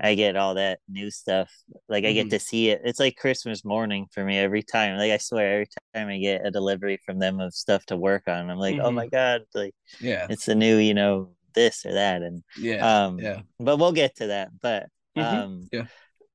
i 0.00 0.14
get 0.14 0.36
all 0.36 0.54
that 0.54 0.80
new 0.88 1.10
stuff 1.10 1.50
like 1.88 2.04
i 2.04 2.12
get 2.12 2.26
Mhm. 2.26 2.30
to 2.30 2.38
see 2.38 2.70
it 2.70 2.80
it's 2.84 2.98
like 2.98 3.16
christmas 3.16 3.64
morning 3.64 4.06
for 4.12 4.24
me 4.24 4.38
every 4.38 4.62
time 4.62 4.96
like 4.98 5.12
i 5.12 5.18
swear 5.18 5.52
every 5.54 5.66
time 5.94 6.08
i 6.08 6.18
get 6.18 6.46
a 6.46 6.50
delivery 6.50 6.98
from 7.04 7.18
them 7.18 7.40
of 7.40 7.54
stuff 7.54 7.84
to 7.86 7.96
work 7.96 8.24
on 8.26 8.50
i'm 8.50 8.58
like 8.58 8.76
oh 8.82 8.90
Mhm. 8.90 8.94
my 8.94 9.06
god 9.08 9.42
like 9.54 9.74
Yeah. 10.00 10.26
it's 10.30 10.48
a 10.48 10.54
new 10.54 10.76
you 10.78 10.94
know 10.94 11.30
this 11.54 11.84
or 11.84 11.92
that 11.94 12.22
and 12.22 12.42
Yeah. 12.56 13.04
um 13.06 13.18
yeah. 13.20 13.40
but 13.60 13.76
we'll 13.78 13.92
get 13.92 14.16
to 14.16 14.28
that 14.28 14.48
but 14.60 14.88
Mhm. 15.16 15.22
um 15.22 15.68
Yeah. 15.72 15.86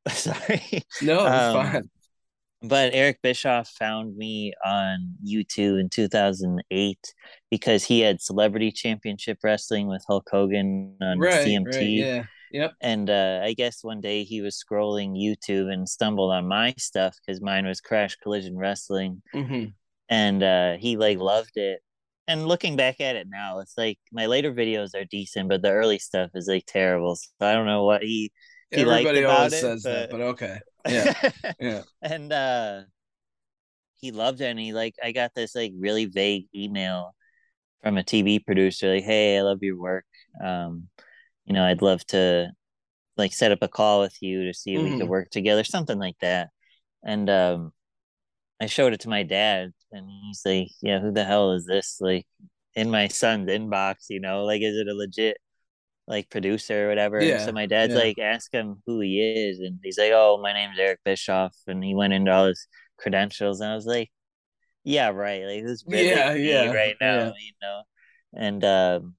sorry 0.09 0.83
No, 1.01 1.25
it's 1.25 1.33
Um, 1.35 1.53
fine. 1.53 1.89
But 2.67 2.93
Eric 2.93 3.19
Bischoff 3.21 3.69
found 3.69 4.17
me 4.17 4.53
on 4.65 5.15
YouTube 5.25 5.79
in 5.79 5.89
2008 5.89 7.13
because 7.49 7.83
he 7.83 8.01
had 8.01 8.21
Celebrity 8.21 8.71
Championship 8.71 9.39
Wrestling 9.43 9.87
with 9.87 10.03
Hulk 10.07 10.27
Hogan 10.31 10.95
on 11.01 11.19
Right. 11.19 11.41
CMT. 11.41 11.99
Right. 12.01 12.07
Yeah. 12.07 12.23
Yep. 12.51 12.73
And 12.81 13.09
uh, 13.09 13.41
I 13.43 13.53
guess 13.53 13.83
one 13.83 14.01
day 14.01 14.23
he 14.23 14.41
was 14.41 14.63
scrolling 14.63 15.17
YouTube 15.17 15.71
and 15.71 15.89
stumbled 15.89 16.31
on 16.31 16.47
my 16.47 16.73
stuff 16.77 17.15
because 17.25 17.41
mine 17.41 17.65
was 17.65 17.81
Crash 17.81 18.15
Collision 18.17 18.57
Wrestling, 18.57 19.21
hmm 19.33 19.65
and 20.09 20.43
uh, 20.43 20.77
he 20.77 20.97
like 20.97 21.19
loved 21.19 21.57
it. 21.57 21.81
And 22.27 22.47
looking 22.47 22.75
back 22.75 22.99
at 22.99 23.15
it 23.15 23.27
now, 23.29 23.59
it's 23.59 23.77
like 23.77 23.99
my 24.11 24.25
later 24.25 24.53
videos 24.53 24.93
are 24.95 25.05
decent, 25.05 25.49
but 25.49 25.61
the 25.61 25.71
early 25.71 25.99
stuff 25.99 26.31
is 26.35 26.47
like 26.47 26.65
terrible. 26.67 27.15
So 27.15 27.29
I 27.41 27.53
don't 27.53 27.65
know 27.67 27.83
what 27.85 28.03
he 28.03 28.31
he 28.71 28.81
Everybody 28.81 29.23
always 29.23 29.53
it, 29.53 29.61
says 29.61 29.83
that, 29.83 30.09
but- 30.11 30.17
but 30.17 30.23
okay. 30.33 30.59
Yeah. 30.89 31.13
Yeah. 31.59 31.81
and 32.01 32.31
uh 32.31 32.81
he 33.99 34.11
loved 34.11 34.39
it 34.41 34.45
and 34.45 34.59
he 34.59 34.71
like 34.73 34.95
i 35.03 35.11
got 35.11 35.33
this 35.35 35.53
like 35.55 35.73
really 35.77 36.05
vague 36.05 36.47
email 36.55 37.13
from 37.83 37.97
a 37.97 38.03
tv 38.03 38.43
producer 38.45 38.93
like 38.95 39.03
hey 39.03 39.37
i 39.37 39.41
love 39.41 39.59
your 39.61 39.77
work 39.77 40.05
um 40.41 40.87
you 41.45 41.53
know 41.53 41.63
i'd 41.65 41.81
love 41.81 42.05
to 42.05 42.49
like 43.17 43.33
set 43.33 43.51
up 43.51 43.59
a 43.61 43.67
call 43.67 43.99
with 44.01 44.15
you 44.21 44.45
to 44.45 44.53
see 44.53 44.75
if 44.75 44.81
we 44.83 44.91
Mhm. 44.91 44.99
could 44.99 45.09
work 45.09 45.29
together 45.29 45.63
something 45.63 45.97
like 45.99 46.15
that 46.21 46.49
and 47.03 47.29
um 47.29 47.73
i 48.61 48.65
showed 48.67 48.93
it 48.93 49.01
to 49.01 49.09
my 49.09 49.23
dad 49.23 49.71
and 49.91 50.09
he's 50.09 50.41
like 50.45 50.69
yeah 50.81 50.99
who 50.99 51.11
the 51.11 51.25
hell 51.25 51.51
is 51.51 51.65
this 51.65 51.97
like 51.99 52.25
in 52.75 52.89
my 52.91 53.07
son's 53.07 53.49
inbox 53.49 54.05
you 54.09 54.19
know 54.21 54.45
like 54.45 54.61
is 54.61 54.77
it 54.77 54.87
a 54.87 54.93
legit 54.93 55.37
like 56.07 56.29
producer 56.29 56.85
or 56.85 56.89
whatever. 56.89 57.21
Yeah, 57.21 57.45
so 57.45 57.51
my 57.51 57.65
dad's 57.65 57.93
yeah. 57.93 57.99
like, 57.99 58.19
ask 58.19 58.51
him 58.53 58.81
who 58.85 59.01
he 59.01 59.19
is, 59.21 59.59
and 59.59 59.79
he's 59.83 59.97
like, 59.97 60.11
oh, 60.13 60.39
my 60.41 60.53
name's 60.53 60.79
Eric 60.79 60.99
Bischoff, 61.03 61.55
and 61.67 61.83
he 61.83 61.93
went 61.95 62.13
into 62.13 62.31
all 62.31 62.45
his 62.47 62.67
credentials, 62.97 63.59
and 63.61 63.71
I 63.71 63.75
was 63.75 63.85
like, 63.85 64.09
yeah, 64.83 65.09
right, 65.09 65.43
like 65.43 65.63
who's 65.63 65.83
really 65.87 66.09
Yeah, 66.09 66.33
me 66.33 66.49
yeah, 66.49 66.71
right 66.71 66.95
now, 67.01 67.15
yeah. 67.17 67.31
you 67.39 67.51
know, 67.61 67.81
and 68.33 68.63
um, 68.63 69.15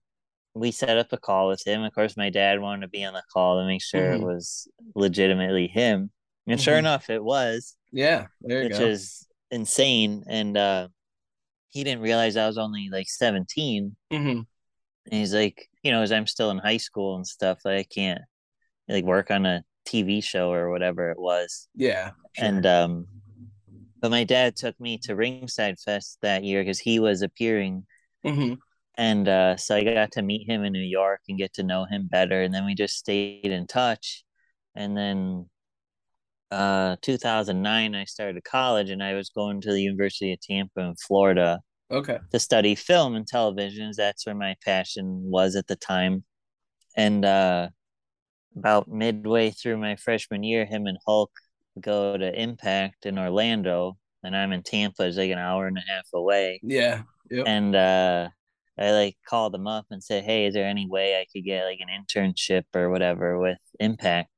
we 0.55 0.71
set 0.73 0.97
up 0.97 1.13
a 1.13 1.19
call 1.19 1.49
with 1.49 1.63
him. 1.67 1.83
Of 1.83 1.93
course, 1.95 2.17
my 2.17 2.31
dad 2.31 2.61
wanted 2.61 2.83
to 2.83 2.89
be 2.89 3.05
on 3.05 3.13
the 3.13 3.23
call 3.33 3.61
to 3.61 3.67
make 3.67 3.83
sure 3.83 4.01
Mhm. 4.13 4.21
it 4.21 4.23
was 4.25 4.67
legitimately 4.95 5.67
him, 5.69 6.11
and 6.47 6.59
sure 6.61 6.77
Mhm. 6.77 6.79
enough, 6.81 7.11
it 7.11 7.23
was 7.23 7.77
Yeah. 7.93 8.29
There 8.41 8.63
you 8.63 8.69
which 8.71 8.79
go. 8.79 8.87
is 8.87 9.27
insane. 9.51 10.25
And 10.27 10.57
uh, 10.57 10.89
he 11.69 11.85
didn't 11.85 12.03
realize 12.03 12.37
I 12.37 12.47
was 12.47 12.59
only 12.59 12.89
like 12.91 13.09
17. 13.09 13.95
Mhm. 14.11 14.47
And 15.11 15.15
he's 15.15 15.35
like, 15.35 15.69
you 15.89 15.95
know, 15.95 16.03
as 16.03 16.13
I'm 16.13 16.27
still 16.29 16.51
in 16.51 16.59
high 16.59 16.77
school 16.79 17.17
and 17.17 17.27
stuff, 17.27 17.61
like, 17.65 17.81
I 17.81 17.85
can't 17.95 18.23
like 18.89 19.05
work 19.05 19.31
on 19.31 19.47
a 19.47 19.65
TV 19.87 20.21
show 20.21 20.53
or 20.53 20.71
whatever 20.71 21.11
it 21.11 21.19
was. 21.19 21.69
Yeah. 21.75 22.13
And 22.37 22.67
um, 22.67 23.07
but 24.01 24.11
my 24.11 24.25
dad 24.25 24.57
took 24.57 24.79
me 24.81 24.99
to 25.05 25.17
Ringside 25.17 25.79
Fest 25.81 26.19
that 26.23 26.45
year 26.45 26.63
because 26.63 26.81
he 26.81 27.01
was 27.01 27.23
appearing. 27.23 27.87
hmm 28.25 28.55
And 28.97 29.29
uh, 29.29 29.57
so 29.57 29.77
I 29.77 29.85
got 29.85 30.13
to 30.13 30.23
meet 30.23 30.49
him 30.49 30.65
in 30.65 30.73
New 30.73 30.81
York 30.81 31.21
and 31.29 31.39
get 31.39 31.55
to 31.55 31.63
know 31.63 31.85
him 31.87 32.09
better. 32.09 32.43
And 32.43 32.53
then 32.53 32.67
we 32.67 32.75
just 32.75 32.97
stayed 32.97 33.47
in 33.47 33.67
touch. 33.67 34.25
And 34.75 34.97
then 34.97 35.49
uh 36.51 36.97
2009 37.03 37.95
I 37.95 38.05
started 38.05 38.43
college 38.45 38.91
and 38.91 39.03
I 39.03 39.15
was 39.15 39.29
going 39.31 39.61
to 39.63 39.73
the 39.73 39.83
University 39.83 40.33
of 40.33 40.41
Tampa 40.41 40.81
in 40.81 40.95
Florida 40.97 41.61
Okay. 41.91 42.19
to 42.33 42.39
study 42.39 42.75
film 42.75 43.15
and 43.15 43.27
television. 43.27 43.91
That's 43.97 44.27
where 44.27 44.35
my 44.35 44.57
passion 44.65 45.31
was 45.31 45.57
at 45.57 45.67
the 45.67 45.77
time. 45.77 46.25
And 46.97 47.25
uh 47.25 47.69
about 48.57 48.89
midway 48.89 49.51
through 49.51 49.79
my 49.79 49.97
freshman 49.97 50.43
year, 50.43 50.65
him 50.67 50.87
and 50.87 50.99
Hulk 51.07 51.31
go 51.81 52.17
to 52.17 52.41
Impact 52.43 53.07
in 53.07 53.19
Orlando 53.19 53.97
and 54.25 54.37
I'm 54.37 54.53
in 54.53 54.63
Tampa, 54.63 55.07
it's 55.07 55.17
like 55.17 55.31
an 55.31 55.39
hour 55.39 55.67
and 55.67 55.79
a 55.79 55.93
half 55.93 56.09
away. 56.13 56.61
Yeah. 56.63 57.03
Yep. 57.31 57.45
And 57.47 57.77
uh 57.77 58.29
I 58.79 58.93
like 58.93 59.17
called 59.27 59.53
them 59.55 59.67
up 59.67 59.87
and 59.91 60.03
said, 60.03 60.25
Hey, 60.25 60.47
is 60.47 60.55
there 60.55 60.67
any 60.67 60.87
way 60.87 61.17
I 61.21 61.27
could 61.33 61.45
get 61.45 61.65
like 61.65 61.81
an 61.81 61.89
internship 61.89 62.65
or 62.75 62.91
whatever 62.91 63.39
with 63.39 63.59
Impact? 63.81 64.31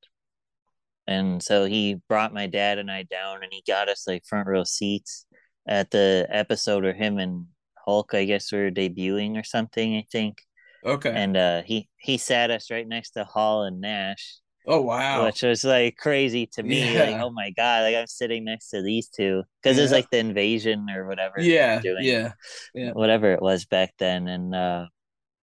And 1.07 1.43
so 1.43 1.65
he 1.65 1.97
brought 2.09 2.33
my 2.33 2.47
dad 2.47 2.79
and 2.79 2.91
I 2.91 3.03
down 3.03 3.43
and 3.43 3.53
he 3.53 3.63
got 3.67 3.89
us 3.89 4.07
like 4.07 4.25
front 4.25 4.47
row 4.47 4.65
seats 4.65 5.27
at 5.71 5.93
the 5.93 6.29
episode 6.31 6.85
where 6.85 6.95
him 6.95 7.19
and 7.19 7.47
Hulk, 7.87 8.15
I 8.15 8.27
guess, 8.27 8.53
were 8.53 8.71
debuting 8.73 9.39
or 9.41 9.45
something, 9.45 9.97
I 9.97 10.07
think. 10.13 10.39
okay. 10.85 11.13
And 11.15 11.37
uh 11.37 11.63
he 11.65 11.89
he 11.99 12.19
sat 12.19 12.51
us 12.51 12.71
right 12.71 12.89
next 12.89 13.13
to 13.13 13.25
Hall 13.25 13.65
and 13.65 13.81
Nash, 13.81 14.37
oh 14.67 14.81
wow. 14.83 15.25
which 15.27 15.43
was 15.43 15.65
like 15.65 15.97
crazy 15.97 16.47
to 16.55 16.63
me. 16.63 16.99
Like, 16.99 17.17
oh 17.21 17.31
my 17.31 17.51
god, 17.53 17.85
like 17.85 17.97
I'm 17.97 18.07
sitting 18.09 18.45
next 18.45 18.71
to 18.71 18.83
these 18.83 19.09
two. 19.09 19.45
Because 19.63 19.79
it 19.79 19.83
was 19.83 19.93
Yeah. 19.93 19.97
like 19.99 20.11
the 20.11 20.19
invasion 20.19 20.89
or 20.91 21.07
whatever 21.07 21.41
yeah. 21.41 21.81
doing 21.81 22.05
Yeah. 22.05 22.33
Yeah. 22.75 22.93
whatever 22.93 23.33
it 23.33 23.43
was 23.43 23.65
back 23.67 23.95
then 23.99 24.29
and 24.29 24.55
uh 24.55 24.87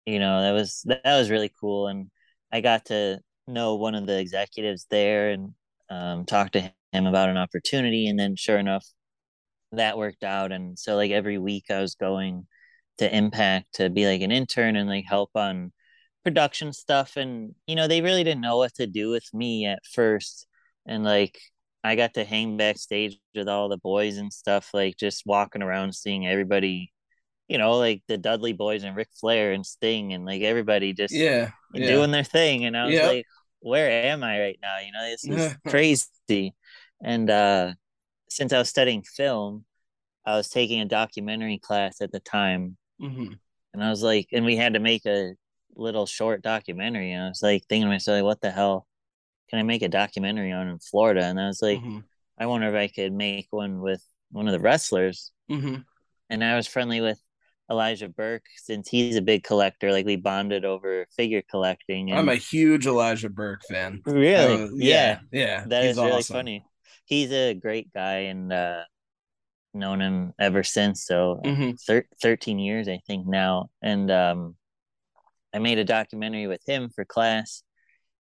you 0.05 0.19
know 0.19 0.41
that 0.43 0.51
was 0.53 0.83
that 0.87 1.01
was 1.17 1.29
really 1.31 1.51
cool 1.59 1.87
and 1.87 2.11
i 2.51 2.61
got 2.61 2.85
to 2.85 3.19
know 3.47 3.75
one 3.75 3.95
of 3.95 4.05
the 4.07 4.19
executives 4.19 4.87
there 4.89 5.31
and 5.31 5.53
um 5.89 6.25
talk 6.25 6.51
to 6.51 6.61
him 6.93 7.05
about 7.07 7.29
an 7.29 7.37
opportunity 7.37 8.07
and 8.07 8.19
then 8.19 8.35
sure 8.35 8.57
enough 8.59 8.85
that 9.75 9.97
worked 9.97 10.23
out 10.23 10.51
and 10.51 10.77
so 10.77 10.95
like 10.95 11.11
every 11.11 11.37
week 11.37 11.65
i 11.69 11.79
was 11.81 11.95
going 11.95 12.45
to 12.97 13.15
impact 13.15 13.75
to 13.75 13.89
be 13.89 14.05
like 14.05 14.21
an 14.21 14.31
intern 14.31 14.75
and 14.75 14.89
like 14.89 15.05
help 15.07 15.29
on 15.35 15.71
production 16.23 16.73
stuff 16.73 17.17
and 17.17 17.53
you 17.67 17.75
know 17.75 17.87
they 17.87 18.01
really 18.01 18.23
didn't 18.23 18.41
know 18.41 18.57
what 18.57 18.73
to 18.73 18.87
do 18.87 19.09
with 19.09 19.25
me 19.33 19.65
at 19.65 19.79
first 19.85 20.47
and 20.85 21.03
like 21.03 21.39
I 21.83 21.95
got 21.95 22.15
to 22.15 22.23
hang 22.23 22.57
backstage 22.57 23.19
with 23.35 23.47
all 23.47 23.69
the 23.69 23.77
boys 23.77 24.17
and 24.17 24.33
stuff, 24.33 24.71
like 24.73 24.97
just 24.97 25.21
walking 25.23 25.61
around 25.61 25.93
seeing 25.93 26.27
everybody, 26.27 26.91
you 27.47 27.59
know, 27.59 27.77
like 27.77 28.01
the 28.07 28.17
Dudley 28.17 28.53
boys 28.53 28.83
and 28.83 28.95
Ric 28.95 29.09
Flair 29.13 29.51
and 29.51 29.63
Sting 29.63 30.11
and 30.11 30.25
like 30.25 30.41
everybody 30.41 30.93
just 30.93 31.13
Yeah, 31.13 31.51
yeah. 31.75 31.87
doing 31.87 32.09
their 32.09 32.23
thing. 32.23 32.65
And 32.65 32.75
I 32.75 32.85
was 32.85 32.95
like, 32.95 33.25
where 33.59 33.89
am 33.91 34.23
I 34.23 34.39
right 34.39 34.59
now? 34.63 34.79
You 34.79 34.91
know, 34.93 35.05
this 35.05 35.25
is 35.25 35.55
crazy. 35.67 36.55
And 37.03 37.29
uh 37.29 37.73
since 38.29 38.53
I 38.53 38.59
was 38.59 38.69
studying 38.69 39.03
film, 39.03 39.65
I 40.25 40.35
was 40.37 40.49
taking 40.49 40.81
a 40.81 40.85
documentary 40.85 41.59
class 41.59 42.01
at 42.01 42.11
the 42.11 42.19
time. 42.21 42.77
hmm 42.99 43.39
And 43.73 43.83
I 43.83 43.89
was 43.89 44.03
like, 44.03 44.29
and 44.31 44.45
we 44.45 44.55
had 44.55 44.73
to 44.73 44.79
make 44.79 45.05
a 45.05 45.33
little 45.75 46.05
short 46.05 46.41
documentary. 46.41 47.11
And 47.11 47.23
I 47.23 47.27
was 47.29 47.41
like 47.43 47.65
thinking 47.67 47.85
to 47.87 47.89
myself, 47.93 48.15
like, 48.17 48.23
what 48.23 48.41
the 48.41 48.51
hell 48.51 48.87
can 49.49 49.59
I 49.59 49.63
make 49.63 49.83
a 49.83 49.89
documentary 49.89 50.51
on 50.53 50.67
in 50.69 50.79
Florida? 50.79 51.23
And 51.25 51.39
I 51.39 51.47
was 51.47 51.61
like, 51.61 51.83
Mm-hmm. 51.83 51.99
I 52.39 52.47
wonder 52.47 52.69
if 52.69 52.75
I 52.75 52.87
could 52.93 53.13
make 53.13 53.47
one 53.51 53.81
with 53.81 54.03
one 54.31 54.47
of 54.47 54.53
the 54.53 54.59
wrestlers. 54.59 55.31
hmm 55.49 55.85
And 56.29 56.43
I 56.43 56.55
was 56.55 56.67
friendly 56.67 57.01
with 57.01 57.19
Elijah 57.69 58.09
Burke 58.09 58.45
since 58.57 58.89
he's 58.89 59.15
a 59.15 59.21
big 59.21 59.43
collector. 59.43 59.91
Like 59.91 60.05
we 60.05 60.15
bonded 60.17 60.65
over 60.65 61.07
figure 61.15 61.41
collecting. 61.49 62.11
And 62.11 62.19
I'm 62.19 62.29
a 62.29 62.35
huge 62.35 62.85
Elijah 62.87 63.29
Burke 63.29 63.63
fan. 63.67 64.01
really, 64.05 64.57
Uh, 64.57 64.67
yeah, 64.77 65.19
yeah, 65.31 65.65
that 65.65 65.83
he's 65.83 65.91
is 65.91 65.97
really 65.97 66.17
awesome. 66.17 66.37
funny. 66.37 66.65
He's 67.05 67.31
a 67.31 67.53
great 67.53 67.93
guy 67.93 68.27
and 68.31 68.51
uh 68.51 68.83
known 69.73 70.01
him 70.01 70.33
ever 70.39 70.63
since. 70.63 71.05
So 71.05 71.41
Mhm. 71.43 71.77
thir- 71.85 72.07
13 72.21 72.59
years, 72.59 72.87
I 72.87 72.99
think 73.07 73.27
now. 73.27 73.69
And 73.81 74.09
um 74.11 74.55
I 75.53 75.59
made 75.59 75.79
a 75.79 75.85
documentary 75.85 76.47
with 76.47 76.61
him 76.67 76.89
for 76.89 77.05
class. 77.05 77.63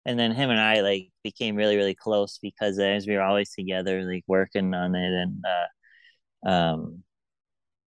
And 0.05 0.19
then 0.19 0.31
him 0.33 0.49
and 0.51 0.59
I 0.59 0.81
like 0.81 1.11
became 1.23 1.55
really, 1.55 1.77
really 1.77 1.95
close 1.95 2.37
because 2.41 2.79
as 2.79 3.07
we 3.07 3.15
were 3.15 3.23
always 3.23 3.51
together, 3.53 4.03
like 4.03 4.23
working 4.27 4.73
on 4.73 4.95
it 4.95 5.13
and 5.13 5.43
uh 5.45 6.49
um 6.49 7.03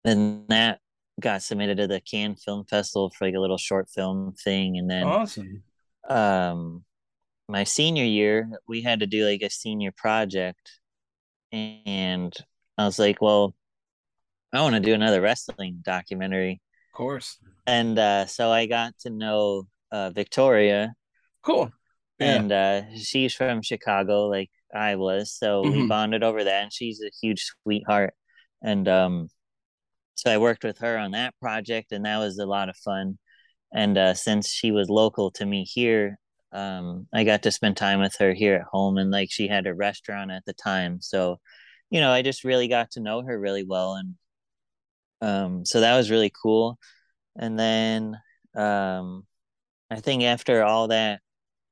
then 0.04 0.46
that 0.50 0.80
got 1.20 1.42
submitted 1.42 1.78
to 1.78 1.88
the 1.88 2.02
Cannes 2.02 2.44
Film 2.44 2.66
Festival 2.66 3.10
for 3.10 3.26
like 3.26 3.36
a 3.36 3.40
little 3.40 3.58
short 3.58 3.90
film 3.90 4.34
thing. 4.34 4.78
And 4.78 4.90
then 4.90 5.08
Awesome. 5.08 5.64
um 6.10 6.86
my 7.48 7.64
senior 7.64 8.04
year 8.04 8.50
we 8.68 8.82
had 8.82 9.00
to 9.02 9.08
do 9.08 9.26
like 9.26 9.42
a 9.42 9.50
senior 9.50 9.92
project 9.92 10.80
and 11.52 12.34
i 12.78 12.86
was 12.86 12.98
like 13.00 13.22
well 13.22 13.54
i 14.54 14.62
want 14.62 14.74
to 14.76 14.82
do 14.82 14.94
another 14.94 15.22
wrestling 15.22 15.80
documentary 15.84 16.62
Of 16.94 16.98
course. 16.98 17.38
and 17.68 17.98
uh 18.00 18.26
so 18.26 18.52
i 18.52 18.66
got 18.66 18.98
to 19.02 19.10
know 19.10 19.68
uh 19.92 20.10
victoria 20.10 20.94
Cool. 21.44 21.72
Yeah. 22.20 22.36
and 22.36 22.52
uh 22.52 22.82
she's 22.98 23.34
from 23.36 23.62
chicago 23.62 24.28
like 24.28 24.50
i 24.74 24.96
was 24.96 25.32
so 25.32 25.62
we 25.62 25.84
Mhm. 25.84 25.88
bonded 25.90 26.24
over 26.24 26.44
that 26.44 26.64
and 26.64 26.74
she's 26.74 27.02
a 27.02 27.12
huge 27.22 27.46
sweetheart 27.64 28.14
and 28.64 28.88
um 28.88 29.28
so 30.16 30.32
i 30.32 30.38
worked 30.38 30.64
with 30.64 30.80
her 30.80 30.98
on 30.98 31.12
that 31.12 31.36
project 31.40 31.92
and 31.92 32.06
that 32.06 32.18
was 32.18 32.40
a 32.40 32.46
lot 32.46 32.70
of 32.70 32.76
fun 32.78 33.18
and 33.74 33.98
uh 33.98 34.14
since 34.16 34.50
she 34.50 34.72
was 34.72 34.90
local 34.90 35.30
to 35.32 35.46
me 35.46 35.64
here 35.64 36.18
um 36.56 37.08
i 37.14 37.26
got 37.26 37.44
to 37.44 37.52
spend 37.52 37.78
time 37.78 38.00
with 38.02 38.16
her 38.18 38.34
here 38.34 38.56
at 38.56 38.64
home 38.64 38.98
and 39.00 39.12
like 39.12 39.32
she 39.32 39.48
had 39.50 39.68
a 39.68 39.76
restaurant 39.76 40.32
at 40.32 40.46
the 40.46 40.54
time 40.54 41.02
so 41.02 41.40
you 41.92 42.02
know 42.02 42.12
i 42.12 42.24
just 42.24 42.46
really 42.46 42.70
got 42.70 42.92
to 42.92 43.02
know 43.02 43.24
her 43.24 43.40
really 43.40 43.66
well 43.66 43.96
and 43.96 44.16
um 45.22 45.66
so 45.66 45.80
that 45.82 45.96
was 45.96 46.12
really 46.12 46.32
cool 46.42 46.78
and 47.38 47.60
then 47.60 48.18
um 48.56 49.26
i 49.92 49.98
think 50.00 50.24
after 50.24 50.64
all 50.64 50.90
that 50.90 51.22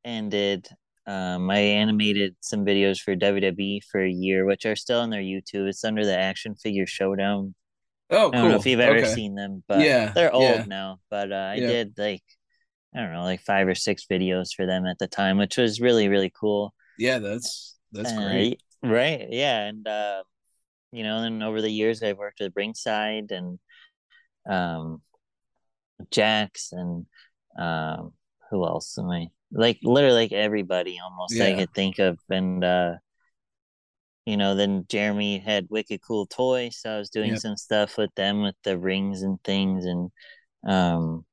ended 0.05 0.67
um 1.07 1.49
i 1.51 1.59
animated 1.59 2.35
some 2.41 2.65
videos 2.65 2.99
for 3.01 3.15
wwe 3.15 3.81
for 3.91 4.01
a 4.03 4.11
year 4.11 4.45
which 4.45 4.65
are 4.65 4.75
still 4.75 4.99
on 5.01 5.09
their 5.09 5.21
youtube 5.21 5.67
it's 5.69 5.85
under 5.85 6.05
the 6.05 6.17
action 6.17 6.55
figure 6.55 6.87
showdown 6.87 7.55
Oh, 8.09 8.33
i 8.33 8.37
don't 8.37 8.49
know 8.49 8.55
cool. 8.55 8.57
if 8.57 8.65
you've 8.67 8.79
ever 8.81 9.03
Okay. 9.03 9.05
seen 9.05 9.35
them 9.35 9.63
but 9.67 9.79
Yeah, 9.81 10.13
they're 10.15 10.33
old 10.33 10.65
yeah. 10.65 10.67
now 10.67 10.99
but 11.09 11.31
uh, 11.31 11.49
i 11.51 11.59
Yeah. 11.59 11.61
did 11.61 11.93
like 11.97 12.23
i 12.95 12.99
don't 13.01 13.13
know 13.13 13.23
like 13.23 13.41
five 13.41 13.67
or 13.67 13.75
six 13.75 14.05
videos 14.09 14.53
for 14.55 14.65
them 14.65 14.85
at 14.85 14.99
the 14.99 15.07
time 15.07 15.37
which 15.37 15.57
was 15.57 15.81
really 15.81 16.07
really 16.09 16.31
cool 16.39 16.73
Yeah, 16.97 17.19
that's 17.19 17.77
that's 17.91 18.11
uh, 18.11 18.19
great. 18.29 18.61
right 18.83 19.27
yeah 19.29 19.65
and 19.65 19.87
uh 19.87 20.23
you 20.91 21.03
know 21.03 21.23
and 21.23 21.43
over 21.43 21.61
the 21.61 21.71
years 21.71 22.03
i've 22.03 22.17
worked 22.17 22.39
with 22.39 22.53
ringside 22.55 23.31
and 23.31 23.59
um 24.49 25.01
Jakks 26.11 26.71
and 26.71 27.05
um 27.57 28.13
who 28.49 28.65
else 28.65 28.97
am 28.97 29.09
i 29.09 29.27
like 29.51 29.79
literally 29.83 30.15
like 30.23 30.31
everybody 30.31 30.99
almost 31.03 31.39
i 31.39 31.53
could 31.55 31.73
think 31.73 31.99
of 31.99 32.19
and 32.29 32.63
uh 32.63 32.95
you 34.25 34.37
know 34.37 34.55
then 34.55 34.85
jeremy 34.89 35.37
had 35.39 35.67
wicked 35.69 36.01
cool 36.05 36.25
toys 36.25 36.77
so 36.81 36.91
i 36.91 36.97
was 36.97 37.09
doing 37.09 37.31
Yep. 37.31 37.39
some 37.39 37.57
stuff 37.57 37.97
with 37.97 38.13
them 38.15 38.41
with 38.41 38.55
the 38.63 38.77
rings 38.77 39.21
and 39.21 39.41
things 39.43 39.85
and 39.85 40.11
um 40.67 41.25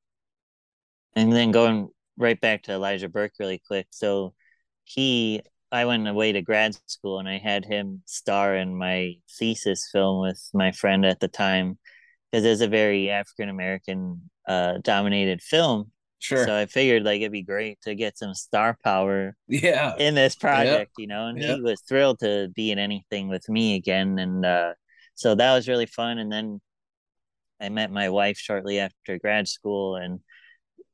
and 1.15 1.31
then 1.33 1.51
going 1.51 1.89
right 2.17 2.39
back 2.41 2.63
to 2.63 2.71
elijah 2.71 3.09
burke 3.09 3.33
really 3.39 3.61
quick 3.67 3.87
so 3.91 4.33
he 4.83 5.41
i 5.71 5.85
went 5.85 6.07
away 6.07 6.31
to 6.31 6.41
grad 6.41 6.75
school 6.87 7.19
and 7.19 7.27
i 7.29 7.37
had 7.37 7.65
him 7.65 8.01
star 8.05 8.55
in 8.55 8.75
my 8.75 9.13
thesis 9.39 9.89
film 9.91 10.21
with 10.21 10.49
my 10.53 10.71
friend 10.71 11.05
at 11.05 11.19
the 11.19 11.27
time 11.27 11.77
because 12.31 12.45
it's 12.45 12.61
a 12.61 12.67
very 12.67 13.09
african 13.09 13.49
american 13.49 14.21
uh 14.47 14.77
dominated 14.81 15.41
film 15.41 15.91
Sure. 16.19 16.45
so 16.45 16.55
i 16.55 16.67
figured 16.67 17.03
like 17.03 17.19
it'd 17.21 17.31
be 17.31 17.41
great 17.41 17.81
to 17.81 17.95
get 17.95 18.15
some 18.17 18.35
star 18.35 18.77
power 18.83 19.35
Yeah. 19.47 19.95
in 19.97 20.13
this 20.13 20.35
project, 20.35 20.91
you 20.99 21.07
know, 21.07 21.25
and 21.27 21.41
Yep. 21.41 21.55
he 21.55 21.61
was 21.63 21.81
thrilled 21.81 22.19
to 22.19 22.49
be 22.55 22.69
in 22.71 22.77
anything 22.77 23.27
with 23.27 23.49
me 23.49 23.73
again. 23.75 24.19
And 24.19 24.45
uh, 24.45 24.73
so 25.15 25.33
that 25.33 25.53
was 25.55 25.67
really 25.67 25.87
fun. 25.87 26.19
And 26.19 26.31
then 26.31 26.61
I 27.59 27.69
met 27.69 27.89
my 27.91 28.09
wife 28.09 28.37
shortly 28.37 28.77
after 28.79 29.17
grad 29.17 29.47
school 29.47 29.95
and 29.95 30.19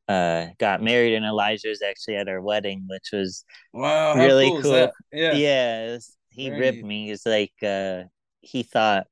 uh, 0.08 0.48
got 0.60 0.82
married. 0.82 1.16
And 1.16 1.26
Elijah 1.26 1.70
was 1.70 1.82
actually 1.82 2.16
at 2.18 2.30
our 2.30 2.42
wedding, 2.42 2.86
which 2.90 3.10
was 3.14 3.46
Wow, 3.74 4.16
really 4.16 4.50
cool 4.52 4.62
cool. 4.62 4.92
Yeah. 5.12 5.34
yeah. 5.34 5.92
was- 5.94 6.18
he 6.30 6.50
Very 6.50 6.60
ribbed 6.60 6.78
neat. 6.78 6.86
me. 6.86 7.08
He's 7.10 7.26
like 7.26 7.54
uh, 7.64 8.04
he 8.42 8.64
thought, 8.64 9.08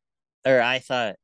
or 0.46 0.62
I 0.62 0.80
thought. 0.80 1.16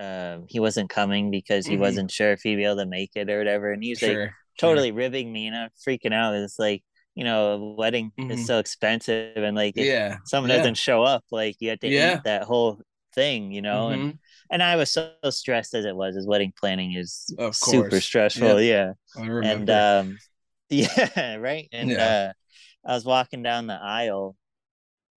Um, 0.00 0.46
he 0.48 0.60
wasn't 0.60 0.90
coming 0.90 1.30
because 1.30 1.66
he 1.66 1.76
Mhm. 1.76 1.80
wasn't 1.80 2.10
sure 2.10 2.32
if 2.32 2.42
he'd 2.42 2.56
be 2.56 2.64
able 2.64 2.76
to 2.76 2.86
make 2.86 3.10
it 3.16 3.28
or 3.30 3.38
whatever, 3.38 3.72
and 3.72 3.82
he 3.82 3.90
was 3.90 4.02
like, 4.02 4.10
Sure. 4.14 4.32
totally 4.58 4.92
ribbing 4.92 5.32
me 5.32 5.46
and 5.48 5.56
I'm 5.56 5.70
freaking 5.86 6.12
out. 6.14 6.34
It's 6.34 6.58
like, 6.58 6.84
you 7.16 7.24
know, 7.24 7.52
a 7.54 7.74
wedding 7.74 8.12
Mhm. 8.18 8.30
is 8.32 8.46
so 8.46 8.58
expensive 8.60 9.36
and 9.36 9.56
like 9.56 9.74
if 9.76 9.86
Yeah, 9.86 10.18
someone 10.24 10.50
yeah. 10.50 10.56
doesn't 10.58 10.76
show 10.76 11.02
up, 11.02 11.24
like 11.32 11.56
you 11.60 11.70
have 11.70 11.80
to 11.80 11.88
Yeah. 11.88 12.14
eat 12.14 12.24
that 12.24 12.44
whole 12.44 12.80
thing, 13.14 13.52
you 13.52 13.62
know, 13.62 13.90
and 13.90 14.08
Mhm. 14.08 14.18
and 14.50 14.62
I 14.62 14.76
was 14.76 14.90
so 14.92 15.14
stressed 15.30 15.74
as 15.74 15.84
it 15.84 15.96
was. 15.96 16.16
As 16.16 16.26
wedding 16.26 16.52
planning 16.58 16.94
is 16.94 17.34
super 17.52 18.00
stressful, 18.00 18.60
yeah. 18.62 18.92
I 19.16 19.30
And 19.40 19.68
um 19.70 20.18
yeah, 20.70 21.36
right. 21.36 21.68
And 21.72 21.98
Yeah. 21.98 22.00
uh 22.00 22.32
I 22.86 22.94
was 22.94 23.04
walking 23.04 23.42
down 23.42 23.66
the 23.68 23.74
aisle, 23.80 24.36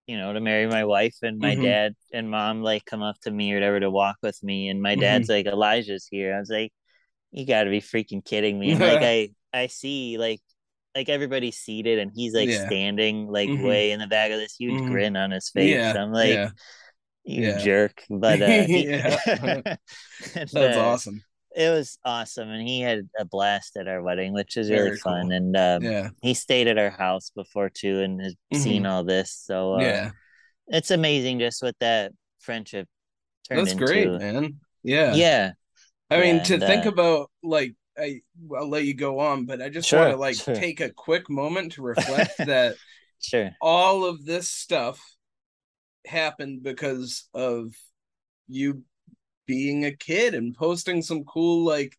you 0.06 0.18
know, 0.18 0.32
to 0.32 0.40
marry 0.40 0.66
my 0.66 0.84
wife 0.84 1.16
and 1.22 1.38
my 1.40 1.54
Mhm. 1.54 1.56
dad 1.56 1.94
and 2.12 2.30
mom 2.30 2.62
like 2.62 2.84
come 2.84 3.02
up 3.02 3.16
to 3.22 3.30
me 3.30 3.52
or 3.52 3.56
whatever 3.56 3.80
to 3.80 3.90
walk 3.90 4.16
with 4.22 4.42
me 4.42 4.68
and 4.68 4.82
my 4.82 4.94
Mm-hmm. 4.94 4.96
dad's 4.96 5.28
like 5.28 5.46
Elijah's 5.46 6.06
here. 6.10 6.34
I 6.36 6.40
was 6.40 6.50
like, 6.50 6.72
You 7.32 7.46
gotta 7.46 7.70
be 7.70 7.80
freaking 7.80 8.24
kidding 8.24 8.58
me. 8.60 8.72
And 8.74 8.82
like 8.84 9.02
I 9.02 9.30
I 9.54 9.68
see 9.68 10.18
like 10.18 10.40
like 10.96 11.08
everybody's 11.10 11.58
seated 11.58 11.98
and 12.00 12.12
he's 12.14 12.34
like 12.34 12.50
Yeah. 12.50 12.52
standing 12.52 13.28
like 13.28 13.52
Mhm. 13.52 13.56
way 13.56 13.92
in 13.92 14.00
the 14.00 14.06
back 14.08 14.30
of 14.32 14.38
this 14.38 14.56
huge 14.56 14.82
Mhm. 14.82 14.84
grin 14.84 15.16
on 15.16 15.30
his 15.32 15.50
face. 15.50 15.94
Yeah, 15.94 15.96
I'm 15.96 16.12
like 16.12 16.42
yeah. 16.42 16.50
You 17.24 17.42
Yeah. 17.48 17.58
jerk. 17.58 18.02
But 18.10 18.42
uh 18.42 18.46
he- 18.66 18.88
and, 18.88 19.62
That's 20.34 20.54
uh, 20.54 20.74
awesome. 20.84 21.22
it 21.54 21.70
was 21.70 21.98
awesome 22.04 22.48
and 22.48 22.66
he 22.66 22.80
had 22.80 23.08
a 23.18 23.24
blast 23.24 23.76
at 23.76 23.86
our 23.88 24.02
wedding 24.02 24.32
which 24.32 24.56
is 24.56 24.70
really 24.70 24.90
cool. 24.90 25.12
fun 25.12 25.32
and 25.32 25.56
um, 25.56 25.82
Yeah. 25.82 26.08
he 26.22 26.34
stayed 26.34 26.66
at 26.66 26.78
our 26.78 26.90
house 26.90 27.30
before 27.34 27.68
too 27.70 28.00
and 28.00 28.20
has 28.22 28.34
seen 28.54 28.86
all 28.86 29.04
this 29.04 29.32
so 29.32 29.74
uh, 29.74 29.80
Yeah. 29.80 30.10
it's 30.68 30.90
amazing 30.90 31.38
just 31.40 31.62
what 31.62 31.76
that 31.80 32.12
friendship 32.40 32.88
turned 33.48 33.60
That's 33.60 33.72
into 33.72 33.84
great, 33.84 34.08
man. 34.08 34.60
Yeah. 34.82 35.14
yeah 35.14 35.52
I 36.10 36.20
mean, 36.20 36.42
to 36.44 36.54
and, 36.54 36.62
think 36.62 36.84
uh, 36.86 36.90
about 36.90 37.30
like 37.42 37.74
I 37.98 38.20
I'll 38.56 38.68
let 38.68 38.84
you 38.84 38.94
go 38.94 39.18
on, 39.20 39.44
but 39.46 39.60
I 39.62 39.68
just 39.70 39.88
Sure, 39.88 40.00
want 40.00 40.12
to 40.12 40.16
like 40.18 40.36
sure. 40.36 40.54
take 40.54 40.80
a 40.80 40.90
quick 40.90 41.28
moment 41.30 41.72
to 41.72 41.82
reflect 41.82 42.36
that 42.38 42.76
sure 43.20 43.50
all 43.60 44.04
of 44.04 44.24
this 44.24 44.48
stuff 44.50 44.98
happened 46.06 46.62
because 46.62 47.28
of 47.34 47.72
you 48.48 48.82
being 49.46 49.84
a 49.84 49.92
kid 49.96 50.34
and 50.34 50.54
posting 50.56 51.02
some 51.02 51.24
cool 51.24 51.64
like 51.64 51.96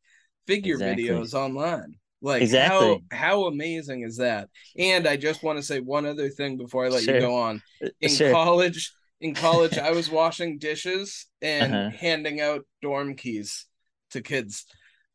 figure 0.48 0.80
Exactly. 0.80 0.80
videos 0.80 1.34
online. 1.34 1.96
Like 2.22 2.44
Exactly. 2.44 2.54
how 2.54 3.02
how 3.12 3.46
amazing 3.46 4.04
is 4.04 4.18
that? 4.18 4.50
And 4.78 5.08
I 5.08 5.18
just 5.18 5.44
want 5.44 5.58
to 5.60 5.64
say 5.64 5.80
one 5.82 6.06
other 6.06 6.30
thing 6.30 6.58
before 6.58 6.86
I 6.86 6.90
let 6.90 7.04
Sure. 7.04 7.16
you 7.16 7.16
go 7.16 7.36
on. 7.38 7.62
Uh, 7.84 7.90
In 8.02 8.10
sure. 8.10 8.30
college, 8.32 8.94
in 9.22 9.36
college, 9.36 9.78
I 9.78 9.92
was 9.92 10.10
washing 10.12 10.58
dishes 10.58 11.28
and 11.42 11.82
Uh-huh. 11.82 11.92
handing 11.92 12.42
out 12.42 12.66
dorm 12.82 13.16
keys 13.16 13.66
to 14.12 14.22
kids. 14.22 14.66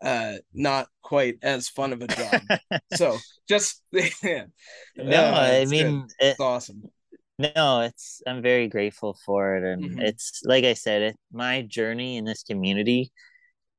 Uh, 0.03 0.35
not 0.55 0.89
quite 1.03 1.37
as 1.43 1.69
fun 1.69 1.93
of 1.93 2.03
a 2.03 2.09
job. 2.09 2.43
so 2.89 3.25
just 3.49 3.83
yeah. 4.23 4.45
no 4.97 5.33
Uh, 5.33 5.35
i 5.35 5.65
it's 5.65 5.73
mean 5.73 6.09
it, 6.19 6.39
it's 6.39 6.41
awesome. 6.41 6.83
No, 7.39 7.81
it's 7.83 8.21
I'm 8.27 8.43
very 8.43 8.67
grateful 8.69 9.15
for 9.25 9.57
it, 9.57 9.63
and 9.65 9.95
Mhm. 9.95 10.01
it's 10.01 10.43
like 10.45 10.65
I 10.65 10.75
said, 10.75 11.03
it 11.03 11.17
my 11.33 11.63
journey 11.63 12.17
in 12.17 12.25
this 12.25 12.43
community, 12.43 13.13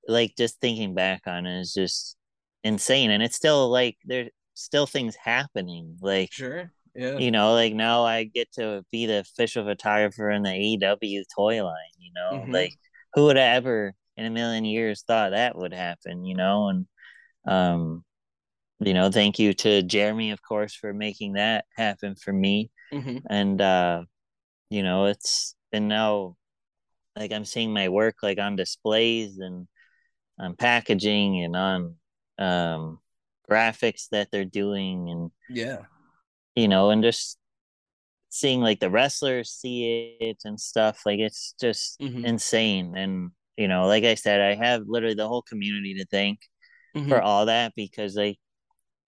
like 0.07 0.35
just 0.37 0.61
thinking 0.61 0.95
back 0.95 1.23
on 1.27 1.45
it 1.47 1.61
is 1.61 1.73
just 1.73 2.17
insane, 2.63 3.11
and 3.11 3.23
it's 3.23 3.35
still 3.37 3.69
like 3.69 3.97
there's 4.05 4.29
still 4.55 4.87
things 4.87 5.15
happening, 5.15 5.97
like 6.01 6.31
Sure. 6.31 6.71
Yeah. 6.95 7.19
you 7.19 7.31
know, 7.31 7.53
like 7.53 7.73
now 7.73 8.03
I 8.05 8.25
get 8.25 8.51
to 8.53 8.85
be 8.91 9.05
the 9.07 9.19
official 9.19 9.65
photographer 9.65 10.29
in 10.31 10.43
the 10.43 10.51
AEW 10.51 11.25
toy 11.35 11.63
line, 11.65 11.75
you 11.99 12.11
know, 12.15 12.47
Mhm. 12.47 12.51
like 12.53 12.73
who 13.15 13.25
would 13.25 13.37
have 13.37 13.57
ever 13.65 13.93
in 14.17 14.25
a 14.25 14.29
million 14.31 14.65
years 14.65 15.03
thought 15.07 15.31
that 15.31 15.57
would 15.57 15.73
happen, 15.73 16.25
you 16.25 16.35
know, 16.35 16.69
and 16.69 16.87
um, 17.47 18.05
you 18.79 18.93
know, 18.93 19.11
thank 19.11 19.39
you 19.39 19.53
to 19.55 19.83
Jeremy, 19.83 20.31
of 20.31 20.41
course, 20.43 20.75
for 20.75 20.93
making 20.93 21.33
that 21.33 21.65
happen 21.77 22.15
for 22.15 22.33
me 22.33 22.71
Mhm. 22.91 23.21
and 23.29 23.61
uh 23.61 24.03
you 24.69 24.83
know 24.83 25.05
it's 25.05 25.55
and 25.71 25.87
now 25.87 26.35
like 27.15 27.31
i'm 27.31 27.45
seeing 27.45 27.73
my 27.73 27.89
work 27.89 28.17
like 28.23 28.39
on 28.39 28.55
displays 28.55 29.37
and 29.39 29.67
on 30.39 30.55
packaging 30.55 31.43
and 31.43 31.55
on 31.55 31.95
um 32.39 32.99
graphics 33.49 34.09
that 34.11 34.29
they're 34.31 34.45
doing 34.45 35.09
and 35.09 35.31
Yeah. 35.49 35.83
you 36.55 36.67
know 36.67 36.89
and 36.89 37.03
just 37.03 37.37
seeing 38.29 38.61
like 38.61 38.79
the 38.79 38.89
wrestlers 38.89 39.49
see 39.51 40.17
it 40.19 40.37
and 40.45 40.59
stuff 40.59 41.01
like 41.05 41.19
it's 41.19 41.55
just 41.59 41.99
Mhm. 41.99 42.25
insane 42.25 42.95
and 42.95 43.31
you 43.57 43.67
know 43.67 43.87
like 43.87 44.03
i 44.03 44.15
said 44.15 44.39
i 44.41 44.55
have 44.55 44.83
literally 44.87 45.15
the 45.15 45.27
whole 45.27 45.41
community 45.41 45.95
to 45.95 46.05
thank 46.05 46.39
for 47.07 47.19
Mhm. 47.19 47.23
all 47.23 47.45
that 47.47 47.73
because 47.75 48.15
like 48.15 48.37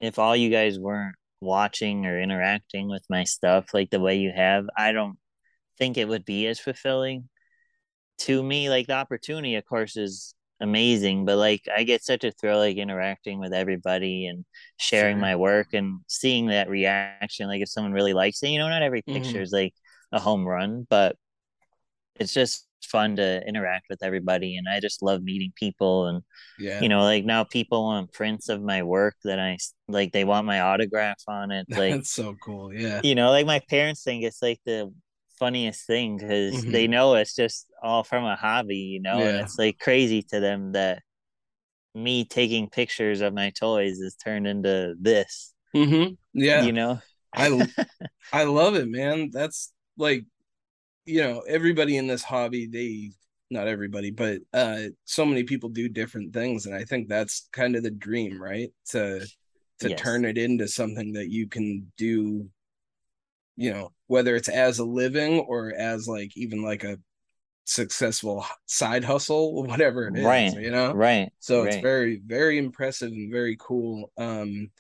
if 0.02 0.20
all 0.20 0.36
you 0.36 0.50
guys 0.50 0.80
weren't 0.80 1.16
watching 1.42 2.06
or 2.06 2.20
interacting 2.20 2.88
with 2.90 3.04
my 3.10 3.24
stuff 3.24 3.74
like 3.74 3.90
the 3.90 4.00
way 4.00 4.18
you 4.18 4.32
have 4.36 4.66
i 4.78 4.92
don't 4.92 5.18
think 5.78 5.98
it 5.98 6.08
would 6.08 6.26
be 6.26 6.48
as 6.48 6.60
fulfilling 6.60 7.28
to 8.20 8.42
me 8.44 8.70
like 8.70 8.88
the 8.88 8.94
opportunity 8.94 9.56
of 9.56 9.66
course 9.66 9.98
is 9.98 10.36
amazing 10.60 11.26
but 11.26 11.38
like 11.38 11.64
i 11.76 11.84
get 11.84 12.04
such 12.04 12.24
a 12.24 12.32
thrill 12.32 12.60
like 12.60 12.78
interacting 12.78 13.40
with 13.40 13.52
everybody 13.52 14.28
and 14.28 14.46
sharing 14.78 15.16
Sure. 15.16 15.22
my 15.22 15.36
work 15.36 15.74
and 15.74 16.02
seeing 16.08 16.48
that 16.48 16.70
reaction 16.70 17.48
like 17.48 17.62
if 17.62 17.70
someone 17.70 17.94
really 17.94 18.14
likes 18.14 18.44
it 18.44 18.50
you 18.50 18.60
know 18.60 18.70
not 18.70 18.84
every 18.84 19.02
picture 19.02 19.34
mm-hmm. 19.34 19.42
is 19.42 19.52
like 19.52 19.74
a 20.12 20.20
home 20.20 20.48
run 20.48 20.86
but 20.88 21.16
it's 22.16 22.34
just 22.34 22.68
fun 22.86 23.16
to 23.16 23.42
interact 23.48 23.86
with 23.90 24.04
everybody 24.04 24.58
and 24.58 24.68
i 24.70 24.80
just 24.80 25.02
love 25.02 25.24
meeting 25.24 25.52
people 25.56 26.08
and 26.08 26.24
Yeah. 26.60 26.80
you 26.82 26.90
know 26.90 27.04
like 27.04 27.26
now 27.26 27.44
people 27.44 27.84
want 27.84 28.12
prints 28.14 28.50
of 28.50 28.62
my 28.62 28.84
work 28.84 29.16
that 29.24 29.40
i 29.40 29.58
like 29.88 30.12
they 30.12 30.24
want 30.24 30.48
my 30.48 30.62
autograph 30.62 31.22
on 31.28 31.52
it 31.52 31.68
like 31.72 31.96
That's 31.96 32.12
so 32.12 32.36
cool. 32.44 32.74
Yeah. 32.74 33.02
you 33.04 33.16
know 33.16 33.30
like 33.32 33.46
my 33.46 33.60
parents 33.70 34.04
think 34.04 34.24
it's 34.24 34.42
like 34.42 34.60
the 34.66 34.94
funniest 35.40 35.88
thing 35.88 36.18
because 36.18 36.64
they 36.66 36.88
Mhm. 36.88 36.92
know 36.92 37.16
it's 37.16 37.36
just 37.36 37.68
all 37.82 38.04
from 38.04 38.26
a 38.26 38.36
hobby 38.36 38.78
you 38.78 39.02
know 39.02 39.26
and 39.26 39.38
it's 39.38 39.58
like 39.58 39.80
crazy 39.80 40.22
to 40.24 40.40
them 40.40 40.74
that 40.74 41.02
me 41.96 42.24
taking 42.26 42.70
pictures 42.70 43.22
of 43.22 43.34
my 43.34 43.50
toys 43.52 44.00
is 44.00 44.16
turned 44.16 44.48
into 44.48 44.96
this 45.00 45.54
Mm-hmm. 45.76 46.14
Yeah. 46.34 46.64
you 46.64 46.74
know 46.74 47.00
I 47.34 47.48
I 48.34 48.44
love 48.44 48.76
it, 48.76 48.90
man. 48.90 49.30
That's 49.32 49.74
like, 49.98 50.26
you 51.06 51.22
know, 51.22 51.42
everybody 51.42 51.98
in 51.98 52.08
this 52.08 52.24
hobby, 52.24 52.68
they 52.68 53.12
not 53.50 53.68
everybody, 53.68 54.12
but 54.12 54.40
uh 54.54 54.84
so 55.06 55.26
many 55.26 55.44
people 55.44 55.70
do 55.70 55.90
different 55.90 56.34
things, 56.34 56.66
and 56.66 56.76
I 56.76 56.84
think 56.86 57.08
that's 57.10 57.50
kind 57.52 57.76
of 57.76 57.84
the 57.84 57.92
dream, 57.92 58.42
right? 58.42 58.70
To 58.92 59.30
to 59.80 59.90
Yes. 59.90 60.02
turn 60.02 60.26
it 60.26 60.38
into 60.38 60.68
something 60.68 61.14
that 61.14 61.30
you 61.30 61.48
can 61.50 61.92
do, 61.98 62.50
you 63.56 63.72
know, 63.72 63.92
whether 64.08 64.36
it's 64.36 64.50
as 64.50 64.80
a 64.80 64.86
living 64.86 65.40
or 65.40 65.74
as 65.78 66.08
like 66.08 66.36
even 66.36 66.64
like 66.64 66.84
a 66.84 66.98
successful 67.66 68.46
side 68.68 69.04
hustle, 69.04 69.64
whatever 69.66 70.08
it 70.08 70.18
is, 70.18 70.54
right 70.54 70.54
you 70.54 70.72
know? 70.72 70.96
right 70.96 71.32
So 71.40 71.64
it's 71.64 71.78
very, 71.78 72.22
very 72.26 72.58
impressive 72.58 73.12
and 73.12 73.32
very 73.32 73.58
cool. 73.60 74.12
Um, 74.18 74.72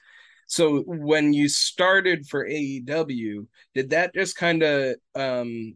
so 0.47 0.81
when 0.81 1.33
you 1.33 1.49
started 1.49 2.27
for 2.27 2.45
AEW, 2.47 3.47
did 3.75 3.91
that 3.91 4.13
just 4.15 4.37
kind 4.37 4.63
of 4.63 4.95
um 5.15 5.75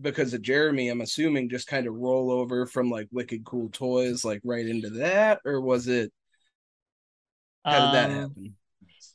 because 0.00 0.34
of 0.34 0.42
Jeremy, 0.42 0.88
I'm 0.88 1.00
assuming 1.00 1.48
just 1.48 1.66
kind 1.68 1.86
of 1.86 1.94
roll 1.94 2.30
over 2.30 2.66
from 2.66 2.90
like 2.90 3.08
Wicked 3.12 3.44
Cool 3.44 3.70
Toys 3.70 4.24
like 4.24 4.40
right 4.44 4.66
into 4.66 4.90
that, 4.90 5.40
or 5.44 5.60
was 5.60 5.88
it 5.88 6.12
how 7.70 7.80
did 7.80 7.92
that 7.92 8.10
Um, 8.10 8.10
happen? 8.10 8.56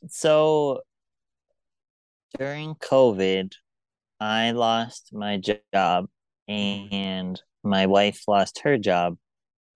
so 0.08 0.82
during 2.38 2.74
covid 2.76 3.52
i 4.20 4.50
lost 4.52 5.10
my 5.12 5.38
job 5.74 6.06
Mm-hmm. 6.58 6.88
and 6.88 7.42
my 7.64 7.86
wife 7.86 8.22
lost 8.28 8.60
her 8.64 8.78
job 8.78 9.16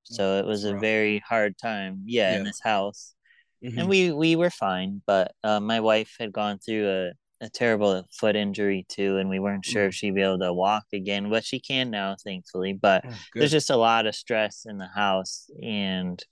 so 0.04 0.38
it 0.38 0.46
was 0.46 0.64
a 0.64 0.74
very 0.76 1.20
hard 1.20 1.56
time 1.58 2.02
yeah, 2.06 2.36
in 2.36 2.44
this 2.44 2.60
house 2.62 3.14
Mhm. 3.62 3.78
and 3.78 3.88
we 3.88 4.12
we 4.12 4.36
were 4.36 4.50
fine 4.50 5.02
but 5.06 5.32
uh, 5.44 5.60
my 5.60 5.80
wife 5.80 6.16
had 6.20 6.32
gone 6.32 6.58
through 6.58 6.88
a, 6.88 7.12
a 7.44 7.50
terrible 7.50 8.04
foot 8.12 8.36
injury 8.36 8.86
too 8.88 9.18
and 9.18 9.28
we 9.28 9.38
weren't 9.38 9.64
sure 9.64 9.86
if 9.86 9.94
she'd 9.94 10.14
be 10.14 10.22
able 10.22 10.38
to 10.38 10.52
walk 10.52 10.84
again 10.92 11.30
but 11.30 11.44
she 11.44 11.60
can 11.60 11.90
now 11.90 12.16
thankfully 12.24 12.72
but 12.72 13.04
Oh, 13.06 13.14
there's 13.34 13.50
just 13.52 13.70
a 13.70 13.76
lot 13.76 14.06
of 14.06 14.14
stress 14.14 14.66
in 14.66 14.78
the 14.78 14.88
house 14.88 15.50
and 15.62 16.22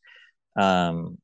um 0.57 1.19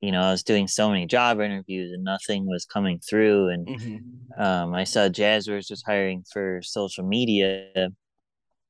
you 0.00 0.12
know 0.12 0.20
i 0.22 0.30
was 0.30 0.42
doing 0.42 0.68
so 0.68 0.90
many 0.90 1.06
job 1.06 1.40
interviews 1.40 1.92
and 1.92 2.04
nothing 2.04 2.46
was 2.46 2.64
coming 2.64 2.98
through 3.00 3.48
and 3.48 3.68
Mhm. 3.68 4.00
um 4.38 4.74
i 4.74 4.84
saw 4.84 5.08
jazwares 5.08 5.56
was 5.56 5.68
just 5.68 5.86
hiring 5.86 6.24
for 6.32 6.60
social 6.62 7.04
media 7.04 7.70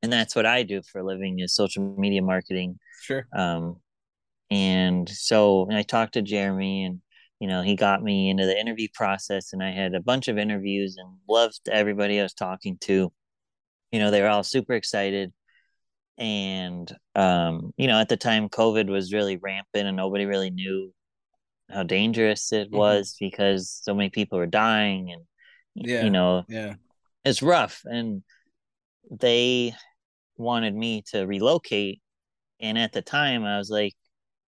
and 0.03 0.13
that's 0.13 0.37
what 0.37 0.47
i 0.47 0.63
do 0.63 0.83
for 0.83 1.01
a 1.01 1.05
living 1.05 1.39
is 1.41 1.55
social 1.55 1.83
media 1.99 2.23
marketing 2.23 2.79
Sure. 3.03 3.27
um, 3.37 3.77
and 4.51 5.09
so 5.09 5.67
I 5.71 5.83
talked 5.83 6.15
to 6.15 6.23
Jeremy, 6.23 6.85
and 6.85 7.01
you 7.45 7.51
know, 7.51 7.61
he 7.61 7.77
got 7.77 8.03
me 8.03 8.31
into 8.31 8.47
the 8.47 8.59
interview 8.59 8.89
process, 8.95 9.53
and 9.53 9.63
I 9.63 9.71
had 9.71 9.95
a 9.95 10.01
bunch 10.01 10.29
of 10.29 10.39
interviews 10.39 10.97
and 10.97 11.11
loved 11.29 11.69
everybody 11.71 12.19
I 12.19 12.23
was 12.23 12.33
talking 12.33 12.79
to. 12.85 13.13
You 13.93 13.99
know, 13.99 14.11
they 14.11 14.23
were 14.23 14.29
all 14.29 14.43
super 14.45 14.73
excited, 14.73 15.31
and 16.17 16.91
um, 17.15 17.75
you 17.77 17.87
know, 17.87 18.01
at 18.01 18.09
the 18.09 18.17
time, 18.17 18.49
COVID 18.49 18.89
was 18.89 19.13
really 19.13 19.37
rampant, 19.37 19.87
and 19.89 19.95
nobody 19.95 20.25
really 20.25 20.49
knew 20.49 20.91
how 21.71 21.83
dangerous 21.83 22.51
it 22.55 22.71
Mhm. 22.71 22.79
was 22.79 23.17
because 23.21 23.79
so 23.85 23.95
many 23.95 24.09
people 24.09 24.39
were 24.39 24.47
dying, 24.47 25.13
and 25.13 25.23
Yeah. 25.75 26.05
you 26.05 26.11
know, 26.11 26.47
Yeah. 26.49 26.77
it's 27.27 27.43
rough 27.43 27.83
and 27.85 28.23
they 29.11 29.75
wanted 30.37 30.75
me 30.75 31.03
to 31.13 31.27
relocate 31.27 32.01
and 32.61 32.79
at 32.79 32.93
the 32.93 33.03
time 33.03 33.45
i 33.45 33.59
was 33.59 33.71
like 33.71 33.95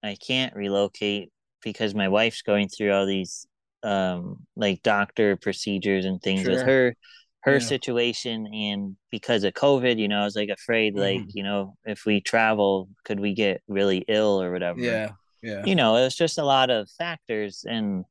i 0.04 0.16
can't 0.28 0.56
relocate 0.56 1.32
because 1.64 1.96
my 1.96 2.08
wife's 2.10 2.42
going 2.42 2.70
through 2.70 2.92
all 2.94 3.06
these 3.06 3.46
um 3.84 4.38
like 4.56 4.84
doctor 4.84 5.36
procedures 5.38 6.06
and 6.06 6.22
things 6.22 6.48
with 6.48 6.62
her 6.64 6.96
her 7.44 7.60
Yeah. 7.60 7.60
situation 7.60 8.48
and 8.54 8.96
because 9.10 9.44
of 9.44 9.54
covid 9.54 9.98
you 9.98 10.08
know 10.08 10.22
i 10.22 10.24
was 10.24 10.36
like 10.36 10.50
afraid 10.50 10.96
like 10.96 11.22
Mhm. 11.22 11.32
you 11.34 11.44
know 11.44 11.76
if 11.86 12.06
we 12.06 12.22
travel 12.22 12.90
could 13.06 13.20
we 13.20 13.34
get 13.34 13.62
really 13.68 14.06
ill 14.08 14.42
or 14.42 14.52
whatever 14.52 14.80
Yeah. 14.82 15.10
Yeah. 15.42 15.66
you 15.66 15.76
know 15.76 15.96
it 15.96 16.04
was 16.04 16.16
just 16.16 16.38
a 16.38 16.44
lot 16.46 16.70
of 16.70 16.90
factors 16.98 17.66
and 17.68 18.06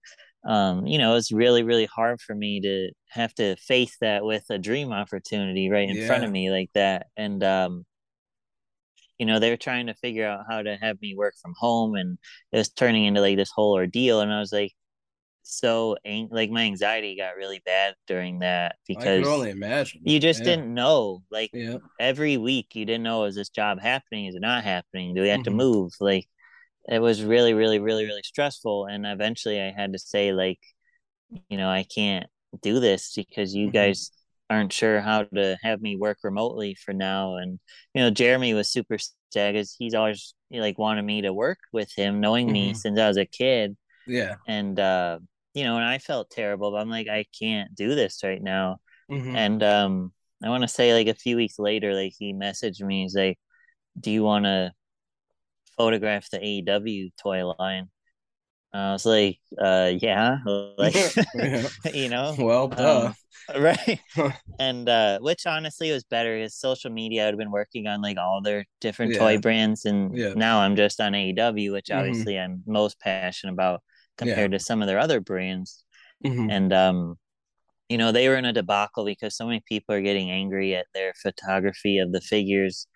um 0.45 0.87
you 0.87 0.99
know 0.99 1.15
it's 1.17 1.33
really 1.33 1.63
really 1.63 1.87
hard 1.87 2.21
for 2.21 2.35
me 2.35 2.61
to 2.61 2.91
have 3.11 3.35
to 3.35 3.57
face 3.57 3.97
that 4.01 4.25
with 4.25 4.45
a 4.51 4.59
dream 4.59 4.93
opportunity 4.93 5.71
right 5.71 5.89
in 5.89 5.99
front 6.01 6.25
of 6.25 6.31
me 6.31 6.51
like 6.51 6.71
that 6.75 7.07
and 7.17 7.45
um 7.45 7.85
you 9.21 9.27
know 9.27 9.41
they 9.41 9.51
were 9.51 9.59
trying 9.59 9.89
to 9.89 9.95
figure 9.97 10.27
out 10.29 10.47
how 10.51 10.63
to 10.63 10.77
have 10.79 11.01
me 11.03 11.17
work 11.17 11.37
from 11.43 11.55
home 11.59 11.97
and 11.97 12.19
it 12.53 12.59
was 12.59 12.71
turning 12.71 13.07
into 13.07 13.23
like 13.23 13.37
this 13.39 13.53
whole 13.53 13.75
ordeal 13.75 14.23
and 14.23 14.33
i 14.35 14.41
was 14.41 14.53
like 14.53 14.73
so 15.43 15.97
ang- 16.05 16.29
like 16.31 16.51
my 16.51 16.63
anxiety 16.65 17.17
got 17.17 17.37
really 17.37 17.63
bad 17.67 17.95
during 18.07 18.41
that 18.41 18.77
I 18.95 19.19
because 19.19 19.25
only 19.25 19.51
imagine. 19.51 20.03
you 20.05 20.21
just 20.21 20.45
Yeah. 20.45 20.45
didn't 20.45 20.73
know 20.75 21.23
like 21.31 21.53
Yeah. 21.53 21.79
every 21.99 22.37
week 22.39 22.75
you 22.75 22.87
didn't 22.87 23.05
know 23.05 23.25
is 23.25 23.37
this 23.37 23.51
job 23.51 23.81
happening 23.81 24.27
is 24.27 24.35
it 24.37 24.41
not 24.43 24.65
happening 24.65 25.15
do 25.15 25.23
we 25.23 25.29
have 25.29 25.43
to 25.43 25.51
Mhm. 25.51 25.53
move 25.53 25.93
like 26.01 26.27
it 26.89 27.01
was 27.01 27.25
really 27.25 27.55
really 27.55 27.79
really 27.81 28.07
really 28.07 28.23
stressful 28.25 28.87
and 28.87 29.07
eventually 29.07 29.61
i 29.61 29.71
had 29.73 29.93
to 29.95 30.01
say 30.01 30.33
like 30.33 30.61
you 31.49 31.57
know 31.57 31.69
i 31.69 31.85
can't 31.85 32.27
do 32.63 32.81
this 32.81 33.15
because 33.15 33.55
you 33.55 33.71
Mhm. 33.73 33.73
guys 33.73 34.11
aren't 34.51 34.73
sure 34.73 35.01
how 35.01 35.25
to 35.25 35.57
have 35.63 35.81
me 35.83 35.97
work 35.97 36.19
remotely 36.25 36.75
for 36.77 36.93
now 36.95 37.37
and 37.37 37.61
you 37.95 38.03
know 38.03 38.11
jeremy 38.11 38.55
was 38.55 38.71
super 38.73 38.99
sad 39.33 39.55
because 39.55 39.75
he's 39.79 39.95
always 39.95 40.35
like 40.53 40.79
wanted 40.79 41.03
me 41.05 41.23
to 41.23 41.33
work 41.33 41.59
with 41.73 41.91
him 41.97 42.21
knowing 42.21 42.51
me 42.53 42.73
Mhm. 42.73 42.75
since 42.75 42.99
i 42.99 43.09
was 43.09 43.17
a 43.19 43.27
kid 43.27 43.77
Yeah. 44.07 44.37
and 44.49 44.79
uh 44.81 45.19
you 45.55 45.65
know 45.65 45.77
and 45.77 45.85
i 45.85 45.99
felt 45.99 46.31
terrible 46.31 46.71
but 46.73 46.79
i'm 46.79 46.91
like 46.91 47.09
i 47.09 47.25
can't 47.39 47.75
do 47.75 47.95
this 47.95 48.23
right 48.25 48.43
now 48.43 48.79
Mhm. 49.09 49.37
and 49.37 49.63
um 49.63 50.13
i 50.45 50.49
want 50.49 50.63
to 50.63 50.69
say 50.69 50.95
like 50.95 51.09
a 51.09 51.19
few 51.19 51.37
weeks 51.37 51.59
later 51.59 51.95
like 51.95 52.15
he 52.19 52.35
messaged 52.35 52.81
me 52.83 53.03
he's 53.03 53.17
like 53.17 53.39
do 54.01 54.11
you 54.11 54.23
want 54.25 54.45
to 54.47 54.73
photograph 55.77 56.29
the 56.31 56.39
aew 56.39 57.11
toy 57.21 57.45
line 57.59 57.91
I 58.73 58.93
was 58.93 59.07
like, 59.07 59.41
uh, 59.59 59.93
yeah, 60.01 60.39
like, 60.79 60.97
you 61.93 62.09
know, 62.09 62.39
well, 62.39 62.69
duh. 62.69 62.75
um, 62.77 63.15
right. 63.59 64.01
and 64.59 64.89
uh, 64.89 65.19
which 65.21 65.47
honestly 65.47 65.91
was 65.93 66.05
better 66.05 66.37
because 66.39 66.55
social 66.55 66.91
media 66.91 67.29
I'd 67.29 67.37
been 67.39 67.51
working 67.51 67.87
on 67.87 68.03
like 68.03 68.19
all 68.19 68.43
their 68.43 68.67
different 68.81 69.15
toy 69.15 69.39
brands, 69.39 69.85
and 69.87 70.19
Yeah. 70.19 70.35
now 70.35 70.61
I'm 70.61 70.77
just 70.77 71.01
on 71.01 71.15
AEW, 71.15 71.73
which 71.73 71.91
Mhm. 71.91 71.91
obviously 71.91 72.39
I'm 72.39 72.63
most 72.67 73.01
passionate 73.01 73.53
about 73.55 73.83
Yeah. 74.21 74.45
compared 74.45 74.53
to 74.53 74.59
some 74.61 74.83
of 74.83 74.89
their 74.89 74.99
other 74.99 75.21
brands. 75.21 75.85
Mhm. 76.25 76.51
And 76.51 76.73
um, 76.73 77.17
you 77.89 77.99
know, 77.99 78.13
they 78.13 78.29
were 78.29 78.37
in 78.37 78.45
a 78.45 78.53
debacle 78.53 79.05
because 79.05 79.37
so 79.37 79.47
many 79.47 79.63
people 79.69 79.95
are 79.95 80.03
getting 80.03 80.31
angry 80.31 80.75
at 80.77 80.87
their 80.95 81.13
photography 81.23 81.99
of 81.99 82.13
the 82.13 82.21
figures, 82.21 82.87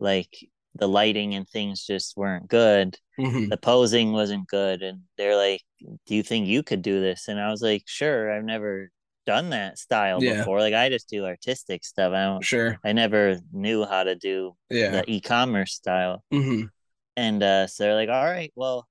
like 0.00 0.30
the 0.76 0.88
lighting 0.88 1.34
and 1.34 1.48
things 1.48 1.84
just 1.84 2.16
weren't 2.16 2.48
good 2.48 2.96
Mhm. 3.18 3.48
the 3.48 3.56
posing 3.56 4.12
wasn't 4.12 4.48
good 4.48 4.82
and 4.82 5.02
they're 5.16 5.36
like 5.36 5.62
do 6.06 6.14
you 6.14 6.22
think 6.22 6.48
you 6.48 6.62
could 6.64 6.82
do 6.82 7.00
this 7.00 7.28
and 7.28 7.38
i 7.40 7.48
was 7.50 7.62
like 7.62 7.82
sure 7.86 8.32
i've 8.32 8.44
never 8.44 8.90
done 9.26 9.50
that 9.50 9.78
style 9.78 10.22
Yeah. 10.22 10.38
before 10.38 10.58
like 10.60 10.74
i 10.74 10.88
just 10.88 11.08
do 11.08 11.24
artistic 11.24 11.84
stuff 11.84 12.12
i 12.12 12.24
don't 12.24 12.44
Sure. 12.44 12.78
i 12.84 12.92
never 12.92 13.38
knew 13.52 13.84
how 13.84 14.02
to 14.04 14.14
do 14.16 14.56
Yeah. 14.68 14.90
the 14.90 15.04
e-commerce 15.10 15.74
style 15.74 16.24
Mhm. 16.32 16.68
and 17.16 17.42
uh 17.42 17.66
so 17.68 17.84
they're 17.84 17.94
like 17.94 18.08
all 18.10 18.24
right 18.24 18.52
well 18.56 18.86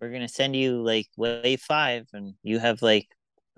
we're 0.00 0.10
gonna 0.12 0.28
send 0.28 0.54
you 0.54 0.82
like 0.82 1.08
wave 1.16 1.60
five 1.60 2.06
and 2.12 2.34
you 2.42 2.58
have 2.60 2.80
like 2.80 3.08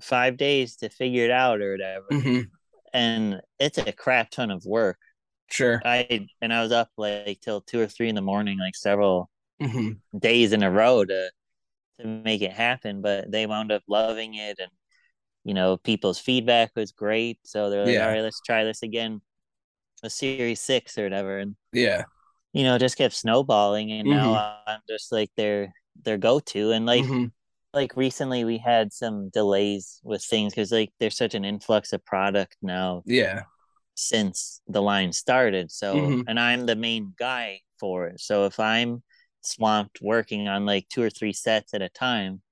five 0.01 0.37
days 0.37 0.77
to 0.77 0.89
figure 0.89 1.24
it 1.24 1.31
out 1.31 1.61
or 1.61 1.72
whatever 1.72 2.07
Mhm. 2.11 2.47
and 2.95 3.41
it's 3.59 3.79
a 3.79 3.93
crap 3.93 4.31
ton 4.31 4.51
of 4.51 4.64
work 4.64 4.99
Sure. 5.51 5.80
i 5.84 6.26
and 6.42 6.53
i 6.53 6.62
was 6.62 6.72
up 6.72 6.90
like 6.97 7.40
till 7.40 7.61
two 7.61 7.80
or 7.80 7.86
three 7.86 8.09
in 8.09 8.14
the 8.14 8.22
morning 8.22 8.59
like 8.59 8.74
several 8.76 9.30
Mhm. 9.61 10.01
days 10.18 10.53
in 10.53 10.62
a 10.62 10.70
row 10.70 11.05
to 11.05 11.30
to 12.01 12.07
make 12.07 12.42
it 12.42 12.53
happen 12.53 13.03
but 13.03 13.30
they 13.30 13.47
wound 13.47 13.72
up 13.72 13.82
loving 13.88 14.34
it 14.34 14.59
and 14.61 14.70
you 15.44 15.55
know 15.55 15.76
people's 15.78 16.18
feedback 16.18 16.72
was 16.76 16.92
great 16.92 17.38
so 17.44 17.70
they're 17.70 17.84
like 17.86 17.94
Yeah. 17.94 18.07
all 18.07 18.12
right 18.12 18.22
let's 18.22 18.40
try 18.40 18.64
this 18.64 18.82
again 18.82 19.20
a 20.03 20.11
series 20.11 20.61
six 20.61 20.99
or 20.99 21.05
whatever 21.05 21.38
and 21.38 21.57
Yeah. 21.72 22.05
you 22.53 22.64
know 22.64 22.78
just 22.78 22.97
kept 22.99 23.14
snowballing 23.14 23.92
and 23.92 24.09
now 24.09 24.32
Mhm. 24.32 24.59
i'm 24.66 24.80
just 24.88 25.12
like 25.12 25.30
their 25.36 25.72
their 26.05 26.18
go-to 26.18 26.72
and 26.72 26.86
like 26.86 27.05
Mhm. 27.05 27.32
like 27.74 27.97
recently 27.97 28.44
we 28.44 28.59
had 28.59 28.92
some 28.92 29.28
delays 29.30 30.01
with 30.05 30.22
things 30.24 30.53
because 30.53 30.72
like 30.72 30.92
there's 31.01 31.16
such 31.16 31.34
an 31.34 31.44
influx 31.44 31.92
of 31.92 32.05
product 32.05 32.57
now 32.62 33.03
Yeah. 33.07 33.44
Since 33.97 34.62
the 34.68 34.82
line 34.82 35.12
started. 35.12 35.72
So, 35.72 36.16
Mhm. 36.16 36.26
and 36.26 36.40
I'm 36.40 36.66
the 36.66 36.76
main 36.76 37.14
guy 37.18 37.62
for 37.80 38.09
it. 38.09 38.20
So 38.20 38.47
if 38.47 38.61
I'm 38.61 39.05
swamped 39.42 40.01
working 40.03 40.49
on 40.49 40.66
like 40.66 40.88
two 40.90 41.03
or 41.03 41.11
three 41.11 41.34
sets 41.34 41.74
at 41.74 41.82
a 41.82 41.90
time, 41.90 42.42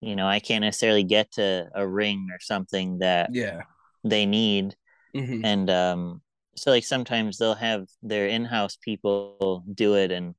you 0.00 0.16
know, 0.16 0.26
I 0.28 0.40
can't 0.40 0.62
necessarily 0.62 1.04
get 1.04 1.32
to 1.32 1.70
a 1.74 1.86
ring 1.86 2.28
or 2.32 2.40
something 2.40 2.98
that 3.00 3.32
Yeah. 3.32 3.62
they 4.04 4.26
need. 4.26 4.76
Mhm. 5.14 5.44
And 5.44 5.70
um, 5.70 6.22
so 6.56 6.70
like 6.70 6.84
sometimes 6.84 7.38
they'll 7.38 7.54
have 7.54 7.88
their 8.02 8.28
in-house 8.28 8.76
people 8.76 9.64
do 9.74 9.96
it 9.96 10.12
and 10.12 10.34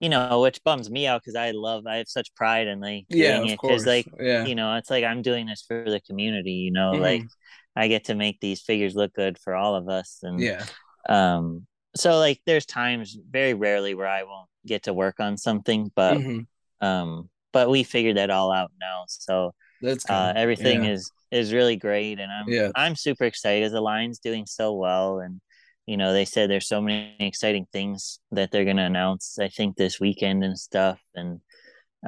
you 0.00 0.08
know, 0.08 0.40
which 0.42 0.62
bums 0.64 0.90
me 0.90 1.06
out 1.06 1.22
because 1.22 1.36
I 1.36 1.52
love, 1.52 1.86
I 1.86 1.96
have 1.96 2.08
such 2.08 2.34
pride 2.34 2.66
in 2.66 2.80
like 2.80 3.06
Yeah, 3.08 3.16
doing 3.16 3.46
it 3.46 3.60
because 3.62 3.86
like, 3.86 4.08
Yeah. 4.18 4.48
you 4.48 4.54
know, 4.54 4.74
it's 4.76 4.90
like 4.90 5.04
I'm 5.04 5.22
doing 5.22 5.46
this 5.46 5.62
for 5.66 5.84
the 5.90 6.00
community, 6.00 6.52
you 6.52 6.70
know, 6.72 6.96
like 6.98 7.24
Mhm. 7.24 7.30
I 7.76 7.88
get 7.88 8.04
to 8.06 8.14
make 8.14 8.40
these 8.40 8.62
figures 8.62 8.94
look 8.94 9.12
good 9.14 9.38
for 9.38 9.54
all 9.54 9.74
of 9.74 9.88
us. 9.88 10.20
And 10.22 10.40
Yeah. 10.40 10.64
um, 11.08 11.66
so 11.96 12.18
like 12.18 12.40
there's 12.46 12.66
times 12.66 13.16
very 13.30 13.54
rarely 13.54 13.94
where 13.94 14.08
I 14.08 14.24
won't 14.24 14.48
get 14.66 14.84
to 14.84 14.94
work 14.94 15.20
on 15.20 15.36
something, 15.36 15.90
but 15.94 16.18
Mhm. 16.18 16.46
um, 16.80 17.30
but 17.52 17.70
we 17.70 17.84
figured 17.84 18.16
that 18.18 18.30
all 18.30 18.52
out 18.52 18.72
now. 18.80 19.04
So 19.08 19.54
That's 19.80 20.08
uh, 20.10 20.32
everything 20.36 20.84
Yeah. 20.84 20.90
is 20.92 21.12
is 21.30 21.52
really 21.52 21.76
great, 21.76 22.20
and 22.20 22.30
I'm 22.32 22.46
Yeah. 22.52 22.70
I'm 22.74 22.96
super 22.96 23.24
excited 23.24 23.62
because 23.62 23.72
the 23.72 23.80
line's 23.80 24.18
doing 24.18 24.46
so 24.46 24.74
well, 24.74 25.20
and 25.20 25.40
you 25.86 25.96
know 25.96 26.12
they 26.12 26.24
said 26.24 26.50
there's 26.50 26.68
so 26.68 26.80
many 26.80 27.16
exciting 27.20 27.66
things 27.72 28.20
that 28.32 28.50
they're 28.50 28.64
gonna 28.64 28.84
announce. 28.86 29.38
I 29.38 29.48
think 29.48 29.76
this 29.76 30.00
weekend 30.00 30.44
and 30.44 30.58
stuff, 30.58 31.00
and 31.14 31.40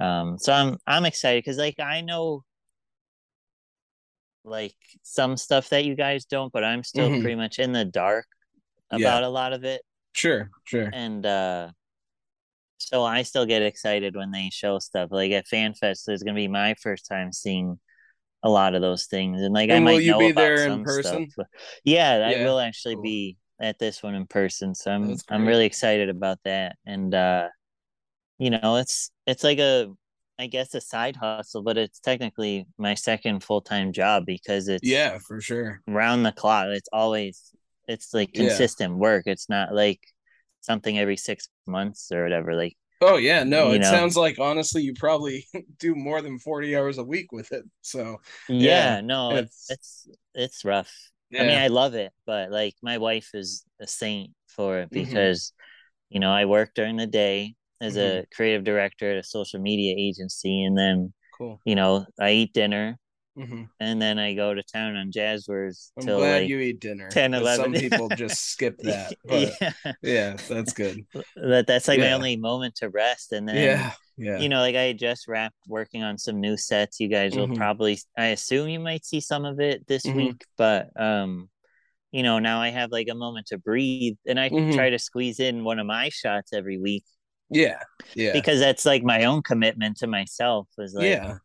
um, 0.00 0.38
so 0.38 0.52
I'm 0.52 0.78
I'm 0.86 1.04
excited 1.06 1.44
because 1.44 1.58
like 1.58 1.80
I 1.80 2.00
know 2.02 2.44
like 4.49 4.74
some 5.03 5.36
stuff 5.36 5.70
that 5.70 5.84
you 5.84 5.94
guys 5.94 6.24
don't, 6.26 6.53
but 6.53 6.64
I'm 6.64 6.84
still 6.84 7.11
Mhm. 7.11 7.20
pretty 7.22 7.36
much 7.36 7.59
in 7.59 7.72
the 7.72 7.84
dark 7.84 8.26
Yeah. 8.90 8.96
about 8.96 9.22
a 9.24 9.28
lot 9.28 9.53
of 9.53 9.64
it, 9.64 9.82
Sure. 10.14 10.51
Sure. 10.64 10.92
and 10.92 11.24
uh 11.26 11.70
so 12.78 13.03
I 13.05 13.22
still 13.22 13.46
get 13.46 13.62
excited 13.62 14.16
when 14.16 14.30
they 14.30 14.51
show 14.53 14.78
stuff. 14.78 15.11
Like 15.11 15.32
at 15.32 15.46
FanFest, 15.46 16.05
there's 16.05 16.22
gonna 16.22 16.36
be 16.36 16.49
my 16.49 16.74
first 16.80 17.07
time 17.07 17.32
seeing 17.32 17.78
a 18.42 18.51
lot 18.51 18.74
of 18.74 18.82
those 18.82 19.07
things, 19.07 19.42
and 19.42 19.55
like 19.55 19.70
I 19.70 19.76
And 19.76 19.84
will 19.84 19.94
might 19.94 20.03
you 20.03 20.12
know 20.12 20.18
be 20.20 20.30
about 20.30 20.36
there 20.36 20.64
in 20.64 20.70
some 20.70 20.84
person? 20.84 21.12
stuff. 21.14 21.34
But 21.36 21.46
yeah, 21.84 22.32
I 22.34 22.36
will 22.44 22.61
actually 22.61 22.96
be 22.96 23.36
at 23.61 23.78
this 23.78 24.03
one 24.03 24.14
in 24.14 24.26
person, 24.26 24.74
so 24.74 24.92
I'm 24.92 25.16
I'm 25.28 25.46
really 25.46 25.66
excited 25.66 26.09
about 26.09 26.38
that. 26.44 26.76
And 26.86 27.14
uh, 27.14 27.49
you 28.38 28.51
know, 28.51 28.76
it's 28.76 29.11
it's 29.26 29.44
like 29.44 29.59
a 29.59 29.88
I 30.39 30.47
guess 30.47 30.74
a 30.74 30.80
side 30.80 31.16
hustle, 31.16 31.62
but 31.62 31.76
it's 31.78 32.01
technically 32.01 32.66
my 32.78 32.95
second 32.95 33.43
full 33.43 33.61
time 33.61 33.93
job 33.93 34.24
because 34.26 34.68
it's 34.68 34.82
Yeah, 34.82 35.18
for 35.18 35.41
sure. 35.41 35.82
round 35.86 36.26
the 36.26 36.32
clock. 36.32 36.68
It's 36.70 36.89
always 36.93 37.55
it's 37.89 38.14
like 38.14 38.32
Yeah. 38.32 38.34
consistent 38.34 38.97
work. 38.97 39.24
It's 39.26 39.49
not 39.49 39.74
like 39.74 40.01
something 40.61 40.99
every 40.99 41.16
six 41.16 41.49
months 41.66 42.12
or 42.12 42.22
whatever. 42.24 42.55
Like 42.57 42.76
Oh 43.01 43.16
yeah, 43.16 43.45
no, 43.45 43.70
it 43.72 43.78
know. 43.80 43.84
sounds 43.84 44.16
like 44.16 44.39
honestly 44.41 44.82
you 44.82 44.93
probably 44.95 45.47
do 45.78 45.95
more 45.95 46.20
than 46.20 46.39
40 46.39 46.76
hours 46.76 46.99
a 46.99 47.05
week 47.05 47.30
with 47.32 47.53
it. 47.53 47.64
So 47.82 48.18
yeah, 48.49 49.01
no, 49.03 49.34
it's 49.36 49.68
it's 49.68 50.09
it's 50.34 50.64
rough. 50.64 50.93
I 51.39 51.45
mean, 51.45 51.59
I 51.59 51.68
love 51.68 51.95
it, 51.95 52.12
but 52.26 52.51
like 52.51 52.74
my 52.82 52.99
wife 52.99 53.30
is 53.34 53.64
a 53.80 53.86
saint 53.86 54.32
for 54.49 54.78
it 54.80 54.91
Mhm. 54.91 54.93
because 54.93 55.53
you 56.11 56.20
know 56.20 56.32
I 56.32 56.47
work 56.47 56.72
during 56.74 56.97
the 56.97 57.09
day 57.09 57.57
as 57.80 57.96
a 57.96 58.24
Mm-hmm. 58.24 58.28
creative 58.34 58.64
director 58.64 59.10
at 59.12 59.18
a 59.18 59.22
social 59.24 59.60
media 59.60 59.94
agency, 59.98 60.64
and 60.64 60.76
then 60.78 61.12
cool. 61.30 61.60
you 61.64 61.74
know 61.76 62.06
I 62.20 62.32
eat 62.32 62.52
dinner, 62.54 62.98
hmm 63.36 63.70
and 63.80 64.00
then 64.02 64.18
I 64.18 64.34
go 64.34 64.54
to 64.54 64.62
town 64.62 64.96
on 64.96 65.12
jazz 65.12 65.46
Jazwares 65.48 65.92
I'm 65.96 66.04
till 66.04 66.12
glad 66.12 66.46
like 66.46 66.48
you 66.48 66.58
eat 66.60 66.80
dinner. 66.80 67.10
10, 67.10 67.34
'cause 67.34 67.50
11. 67.50 67.54
Some 67.54 67.74
people 67.76 68.10
just 68.10 68.50
skip 68.52 68.82
that. 68.82 69.14
But 69.26 69.54
yeah, 69.62 69.92
yeah, 70.02 70.36
that's 70.48 70.72
good. 70.72 71.06
that 71.36 71.66
that's 71.66 71.88
like 71.88 72.00
my 72.00 72.12
only 72.12 72.36
moment 72.36 72.76
to 72.76 72.88
rest, 72.88 73.32
and 73.32 73.48
then 73.48 73.84
Yeah. 73.86 73.92
Yeah. 74.16 74.36
you 74.36 74.48
know, 74.48 74.60
like 74.60 74.76
I 74.76 74.92
just 74.92 75.26
wrapped 75.28 75.56
working 75.66 76.02
on 76.02 76.18
some 76.18 76.40
new 76.40 76.56
sets. 76.56 77.00
You 77.00 77.08
guys 77.08 77.36
will 77.36 77.48
Mhm. 77.48 77.56
probably, 77.56 77.98
I 78.16 78.26
assume 78.26 78.68
you 78.68 78.78
might 78.80 79.04
see 79.04 79.20
some 79.20 79.44
of 79.44 79.60
it 79.60 79.86
this 79.88 80.10
Mhm. 80.10 80.14
week, 80.14 80.44
but 80.56 80.88
um, 81.00 81.48
you 82.12 82.22
know, 82.22 82.38
now 82.40 82.60
I 82.62 82.70
have 82.70 82.92
like 82.92 83.08
a 83.10 83.14
moment 83.16 83.48
to 83.48 83.58
breathe, 83.58 84.16
and 84.26 84.40
I 84.40 84.50
Mhm. 84.50 84.72
try 84.72 84.90
to 84.90 84.98
squeeze 85.00 85.40
in 85.40 85.64
one 85.64 85.78
of 85.80 85.86
my 85.86 86.10
shots 86.10 86.52
every 86.54 86.78
week 86.78 87.04
Yeah. 87.51 87.78
Yeah. 88.14 88.32
because 88.32 88.61
that's 88.61 88.84
like 88.86 89.03
my 89.03 89.24
own 89.24 89.42
commitment 89.42 89.99
to 89.99 90.07
myself. 90.07 90.68
Is 90.78 90.94
like, 90.94 91.07
yeah. 91.07 91.36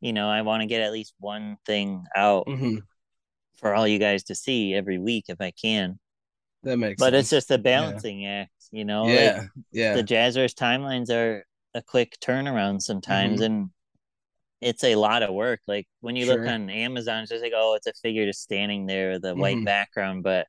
you 0.00 0.12
know, 0.12 0.28
I 0.28 0.42
want 0.42 0.62
to 0.62 0.66
get 0.66 0.80
at 0.82 0.92
least 0.92 1.14
one 1.18 1.56
thing 1.66 2.04
out 2.16 2.44
hmm 2.48 2.78
for 3.56 3.74
all 3.74 3.88
you 3.88 3.98
guys 3.98 4.22
to 4.22 4.36
see 4.36 4.72
every 4.72 4.98
week 4.98 5.24
if 5.28 5.40
I 5.40 5.50
can. 5.50 5.98
That 6.62 6.76
makes 6.76 7.00
But 7.00 7.12
sense. 7.12 7.22
it's 7.24 7.30
just 7.30 7.50
a 7.50 7.58
balancing 7.58 8.24
act, 8.24 8.52
you 8.70 8.84
know. 8.84 9.02
like, 9.04 9.14
Yeah. 9.14 9.44
Yeah. 9.72 9.94
the 9.96 10.04
Jazwares 10.04 10.54
timelines 10.54 11.10
are 11.10 11.44
a 11.74 11.82
quick 11.82 12.16
turnaround 12.20 12.80
sometimes 12.82 13.40
Mhm. 13.40 13.44
and 13.46 13.70
it's 14.60 14.82
a 14.84 14.94
lot 14.96 15.22
of 15.22 15.34
work 15.34 15.60
like 15.68 15.86
when 16.00 16.16
you 16.16 16.26
look 16.26 16.40
on 16.40 16.68
amazon 16.70 17.22
it's 17.22 17.30
just 17.30 17.42
like 17.42 17.52
oh 17.54 17.74
it's 17.74 17.86
a 17.86 17.92
figure 18.02 18.24
just 18.26 18.42
standing 18.42 18.86
there 18.86 19.12
with 19.12 19.24
a 19.24 19.34
white 19.34 19.58
Mhm. 19.58 19.64
background 19.64 20.22
but 20.24 20.48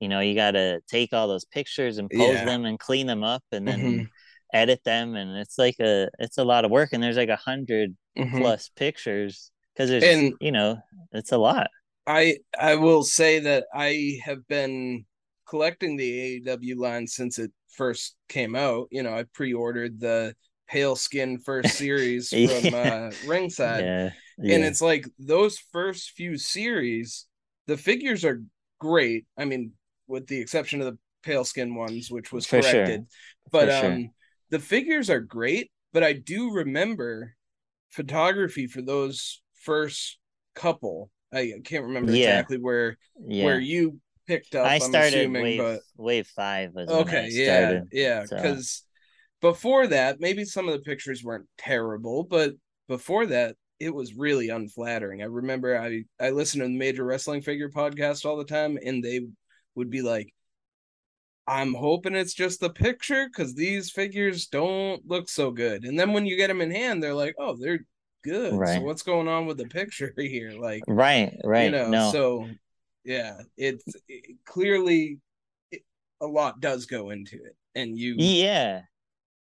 you 0.00 0.08
know 0.08 0.20
you 0.20 0.34
got 0.34 0.52
to 0.52 0.80
take 0.88 1.12
all 1.12 1.28
those 1.28 1.44
pictures 1.44 1.98
and 1.98 2.08
pose 2.08 2.34
Yeah. 2.36 2.44
them 2.46 2.64
and 2.64 2.78
clean 2.78 3.06
them 3.06 3.22
up 3.24 3.42
and 3.52 3.66
then 3.68 3.80
Mhm. 3.80 4.08
Edit 4.52 4.82
them 4.84 5.14
and 5.16 5.36
it's 5.36 5.58
like 5.58 5.76
a 5.80 6.08
it's 6.18 6.38
a 6.38 6.44
lot 6.44 6.64
of 6.64 6.70
work 6.70 6.90
and 6.92 7.02
there's 7.02 7.16
like 7.16 7.28
a 7.28 7.32
100 7.32 7.96
Mhm. 8.16 8.42
plus 8.42 8.70
pictures 8.76 9.52
because 9.74 9.90
there's 9.90 10.04
And- 10.04 10.34
you 10.40 10.52
know 10.52 10.78
it's 11.12 11.32
a 11.32 11.38
lot 11.38 11.68
I 12.06 12.38
I 12.58 12.76
will 12.76 13.02
say 13.02 13.40
that 13.40 13.66
I 13.74 14.18
have 14.24 14.46
been 14.48 15.04
collecting 15.48 15.96
the 15.96 16.08
AEW 16.20 16.76
line 16.80 17.06
since 17.06 17.38
it 17.38 17.52
first 17.68 18.16
came 18.28 18.54
out. 18.56 18.88
You 18.90 19.02
know, 19.02 19.14
I 19.14 19.24
pre-ordered 19.34 20.00
the 20.00 20.34
pale 20.68 20.96
skin 20.96 21.38
first 21.38 21.74
series 21.76 22.34
from 22.34 22.74
uh, 22.74 23.10
Ringside, 23.22 23.84
yeah 23.84 24.10
and 24.48 24.64
it's 24.64 24.80
like 24.80 25.06
those 25.18 25.58
first 25.58 26.10
few 26.12 26.36
series, 26.38 27.26
the 27.66 27.76
figures 27.76 28.24
are 28.24 28.42
great. 28.78 29.26
I 29.36 29.44
mean, 29.44 29.72
with 30.06 30.26
the 30.26 30.38
exception 30.40 30.80
of 30.80 30.86
the 30.86 30.98
pale 31.22 31.44
skin 31.44 31.74
ones, 31.74 32.10
which 32.10 32.32
was 32.32 32.46
For 32.46 32.62
sure. 32.62 32.84
corrected, 32.84 33.06
but 33.52 33.68
For 33.68 33.70
sure. 33.72 33.98
The 34.50 34.58
figures 34.58 35.10
are 35.10 35.20
great. 35.20 35.70
But 35.92 36.04
I 36.04 36.12
do 36.12 36.52
remember 36.52 37.34
photography 37.90 38.66
for 38.66 38.80
those 38.82 39.42
first 39.62 40.18
couple. 40.54 41.10
I 41.32 41.54
can't 41.64 41.84
remember 41.84 42.12
Yeah. 42.12 42.38
exactly 42.38 42.58
where 42.58 42.96
yeah 43.26 43.44
where 43.44 43.60
you 43.60 44.00
picked 44.26 44.54
up. 44.54 44.66
i 44.66 44.74
I'm 44.74 44.80
started 44.80 45.14
assuming, 45.14 45.42
wave 45.42 45.58
but 45.58 45.80
wave 45.96 46.26
five 46.28 46.74
was 46.74 46.88
okay, 46.88 47.28
yeah, 47.30 47.60
started, 47.60 47.88
yeah, 47.92 48.24
so. 48.24 48.36
because 48.36 48.84
before 49.40 49.86
that, 49.88 50.20
maybe 50.20 50.44
some 50.44 50.68
of 50.68 50.74
the 50.74 50.80
pictures 50.80 51.24
weren't 51.24 51.46
terrible, 51.58 52.24
but 52.24 52.52
before 52.88 53.26
that, 53.26 53.56
it 53.78 53.94
was 53.94 54.14
really 54.14 54.50
unflattering. 54.50 55.22
I 55.22 55.26
remember 55.26 55.78
I 55.80 56.04
I 56.20 56.30
listened 56.30 56.62
to 56.62 56.68
the 56.68 56.76
Major 56.76 57.04
Wrestling 57.04 57.42
Figure 57.42 57.70
podcast 57.70 58.24
all 58.24 58.36
the 58.36 58.44
time, 58.44 58.78
and 58.84 59.02
they 59.02 59.20
would 59.74 59.90
be 59.90 60.02
like, 60.02 60.32
"I'm 61.50 61.74
hoping 61.74 62.14
it's 62.14 62.34
just 62.34 62.60
the 62.60 62.70
picture 62.70 63.28
because 63.28 63.54
these 63.54 63.90
figures 63.90 64.46
don't 64.46 65.04
look 65.06 65.28
so 65.28 65.50
good." 65.50 65.84
And 65.84 65.98
then 65.98 66.12
when 66.12 66.26
you 66.26 66.36
get 66.36 66.48
them 66.48 66.60
in 66.60 66.70
hand, 66.70 67.02
they're 67.02 67.14
like, 67.14 67.34
"Oh, 67.38 67.56
they're 67.56 67.84
good." 68.22 68.54
Right. 68.54 68.76
So 68.76 68.82
what's 68.82 69.02
going 69.02 69.28
on 69.28 69.46
with 69.46 69.58
the 69.58 69.66
picture 69.66 70.12
here? 70.18 70.52
Like, 70.52 70.82
Right, 70.86 71.34
right. 71.44 71.64
you 71.64 71.70
know, 71.70 71.88
no. 71.88 72.12
so 72.12 72.48
yeah, 73.04 73.40
it's 73.56 73.84
it, 74.08 74.36
clearly 74.44 75.18
it, 75.72 75.82
a 76.20 76.26
lot 76.26 76.60
does 76.60 76.86
go 76.86 77.10
into 77.10 77.36
it, 77.36 77.56
and 77.74 77.98
you 77.98 78.14
yeah. 78.18 78.82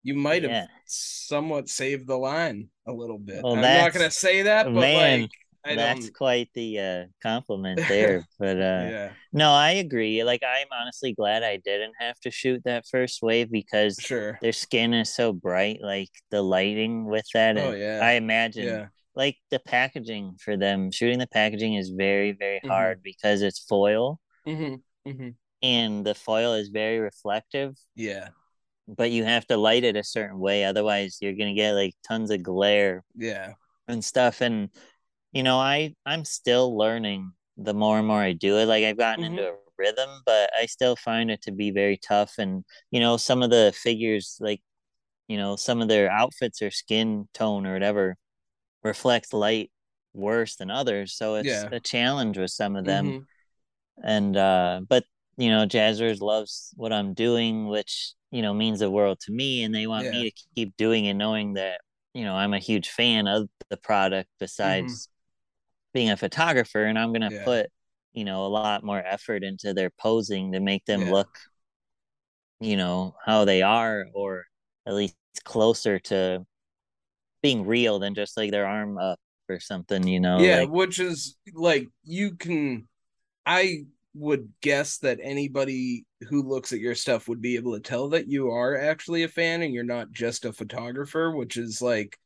you 0.02 0.14
might 0.14 0.42
have 0.42 0.50
Yeah. 0.52 0.66
somewhat 0.86 1.68
saved 1.68 2.06
the 2.06 2.16
line 2.16 2.68
a 2.86 2.92
little 2.92 3.18
bit. 3.18 3.42
Well, 3.42 3.54
I'm 3.54 3.60
not 3.60 3.92
gonna 3.92 4.10
say 4.10 4.42
that, 4.42 4.64
but 4.64 4.72
man, 4.72 5.20
like 5.22 5.30
I 5.64 5.74
that's 5.74 6.10
don't. 6.10 6.10
quite 6.10 6.50
the 6.54 6.78
uh 6.78 7.04
compliment 7.22 7.84
there. 7.88 8.26
but 8.38 8.60
uh 8.60 8.90
Yeah, 8.90 9.14
no, 9.32 9.52
I 9.52 9.72
agree. 9.72 10.24
Like 10.24 10.42
I'm 10.42 10.66
honestly 10.72 11.14
glad 11.14 11.42
I 11.42 11.56
didn't 11.58 11.94
have 11.98 12.18
to 12.20 12.30
shoot 12.30 12.62
that 12.64 12.84
first 12.90 13.22
wave 13.22 13.50
because 13.50 13.98
sure. 13.98 14.40
their 14.40 14.52
skin 14.52 14.92
is 14.94 15.14
so 15.14 15.32
bright, 15.32 15.80
like 15.82 16.10
the 16.30 16.42
lighting 16.42 17.06
with 17.06 17.26
that. 17.34 17.56
Oh 17.56 17.70
and 17.70 17.72
yeah, 17.72 18.00
I 18.00 18.12
imagine 18.12 18.82
yeah, 18.82 18.88
like 19.14 19.36
the 19.50 19.60
packaging 19.60 20.36
for 20.44 20.56
them, 20.56 20.90
shooting 20.90 21.18
the 21.18 21.26
packaging 21.28 21.74
is 21.74 21.90
very, 21.90 22.32
very 22.32 22.62
Mhm. 22.62 22.68
hard 22.68 23.02
because 23.02 23.42
it's 23.42 23.60
foil 23.60 24.20
hmm 24.46 24.76
hmm 25.06 25.34
and 25.62 26.04
the 26.04 26.14
foil 26.14 26.54
is 26.54 26.68
very 26.68 26.98
reflective, 26.98 27.76
yeah, 27.94 28.30
but 28.88 29.10
you 29.10 29.24
have 29.24 29.46
to 29.46 29.56
light 29.56 29.84
it 29.84 29.96
a 29.96 30.04
certain 30.04 30.38
way, 30.38 30.64
otherwise 30.64 31.18
you're 31.20 31.34
gonna 31.34 31.54
get 31.54 31.72
like 31.74 31.94
tons 32.06 32.30
of 32.30 32.42
glare 32.42 33.04
yeah, 33.14 33.54
and 33.88 34.04
stuff. 34.04 34.40
And 34.42 34.70
you 35.32 35.42
know, 35.42 35.58
I 35.58 35.94
I'm 36.06 36.24
still 36.24 36.76
learning 36.76 37.32
the 37.56 37.74
more 37.74 37.98
and 37.98 38.06
more 38.08 38.22
I 38.22 38.32
do 38.32 38.58
it. 38.58 38.66
Like 38.66 38.84
I've 38.84 38.98
gotten 38.98 39.24
Mhm. 39.24 39.36
into 39.36 39.48
a 39.50 39.54
rhythm, 39.78 40.22
but 40.26 40.50
I 40.58 40.66
still 40.66 40.96
find 40.96 41.30
it 41.30 41.42
to 41.42 41.52
be 41.52 41.70
very 41.70 41.96
tough. 41.98 42.34
And 42.38 42.64
you 42.90 43.00
know, 43.00 43.16
some 43.16 43.42
of 43.42 43.50
the 43.50 43.72
figures, 43.76 44.38
like 44.40 44.62
you 45.28 45.36
know, 45.38 45.56
some 45.56 45.82
of 45.82 45.88
their 45.88 46.10
outfits 46.10 46.62
or 46.62 46.70
skin 46.70 47.28
tone 47.34 47.66
or 47.66 47.74
whatever 47.74 48.16
reflects 48.84 49.32
light 49.32 49.70
worse 50.14 50.56
than 50.56 50.70
others. 50.70 51.14
So 51.14 51.36
it's 51.36 51.64
Yeah. 51.64 51.70
a 51.72 51.80
challenge 51.80 52.38
with 52.38 52.50
some 52.52 52.76
of 52.76 52.84
them. 52.86 53.14
Mhm. 53.14 53.26
And 54.04 54.36
uh 54.36 54.82
but 54.88 55.04
you 55.38 55.50
know, 55.50 55.66
Jazwares 55.66 56.20
loves 56.20 56.72
what 56.76 56.92
I'm 56.92 57.14
doing, 57.14 57.66
which, 57.68 58.14
you 58.30 58.42
know, 58.42 58.52
means 58.54 58.80
the 58.80 58.90
world 58.90 59.20
to 59.20 59.32
me. 59.32 59.62
And 59.64 59.74
they 59.74 59.86
want 59.86 60.08
Yeah. 60.08 60.10
me 60.10 60.30
to 60.30 60.36
keep 60.54 60.76
doing 60.76 61.06
it, 61.06 61.14
knowing 61.14 61.54
that, 61.54 61.80
you 62.14 62.24
know, 62.24 62.34
I'm 62.36 62.54
a 62.54 62.58
huge 62.58 62.90
fan 62.90 63.26
of 63.26 63.48
the 63.70 63.76
product 63.78 64.28
besides 64.38 65.08
being 65.94 66.10
a 66.10 66.16
photographer. 66.16 66.84
And 66.84 66.98
I'm 66.98 67.12
gonna 67.12 67.26
Mm-hmm. 67.28 67.36
Yeah. 67.36 67.44
put, 67.44 67.66
you 68.12 68.24
know, 68.24 68.44
a 68.46 68.48
lot 68.48 68.84
more 68.84 69.02
effort 69.04 69.42
into 69.44 69.74
their 69.74 69.90
posing 69.90 70.52
to 70.52 70.60
make 70.60 70.84
them 70.86 71.02
Yeah. 71.02 71.12
look, 71.12 71.38
you 72.60 72.76
know, 72.76 73.14
how 73.24 73.44
they 73.44 73.62
are, 73.62 74.06
or 74.14 74.44
at 74.86 74.94
least 74.94 75.16
closer 75.44 75.98
to 75.98 76.44
being 77.42 77.66
real 77.66 77.98
than 77.98 78.14
just 78.14 78.36
like 78.36 78.50
their 78.50 78.66
arm 78.66 78.98
up 78.98 79.18
or 79.48 79.58
something, 79.60 80.06
you 80.06 80.20
know. 80.20 80.38
yeah. 80.40 80.60
like- 80.60 80.70
Which 80.70 80.98
is 80.98 81.36
like 81.54 81.88
you 82.04 82.34
can. 82.36 82.88
I 83.44 83.86
would 84.14 84.52
guess 84.60 84.98
that 84.98 85.18
anybody 85.22 86.04
who 86.28 86.42
looks 86.42 86.72
at 86.72 86.78
your 86.78 86.94
stuff 86.94 87.26
would 87.28 87.40
be 87.40 87.56
able 87.56 87.72
to 87.72 87.80
tell 87.80 88.10
that 88.10 88.28
you 88.28 88.50
are 88.50 88.76
actually 88.76 89.24
a 89.24 89.28
fan 89.28 89.62
and 89.62 89.74
you're 89.74 89.82
not 89.82 90.12
just 90.12 90.44
a 90.44 90.52
photographer, 90.52 91.34
which 91.34 91.56
is 91.56 91.82
like 91.82 92.16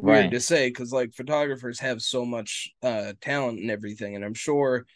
weird 0.00 0.30
Right. 0.30 0.32
to 0.32 0.40
say 0.40 0.68
because 0.68 0.92
like 0.92 1.14
photographers 1.14 1.80
have 1.80 2.00
so 2.02 2.24
much 2.24 2.70
uh 2.82 3.12
talent 3.20 3.60
and 3.60 3.70
everything 3.70 4.14
and 4.16 4.24
i'm 4.24 4.34
sure 4.34 4.86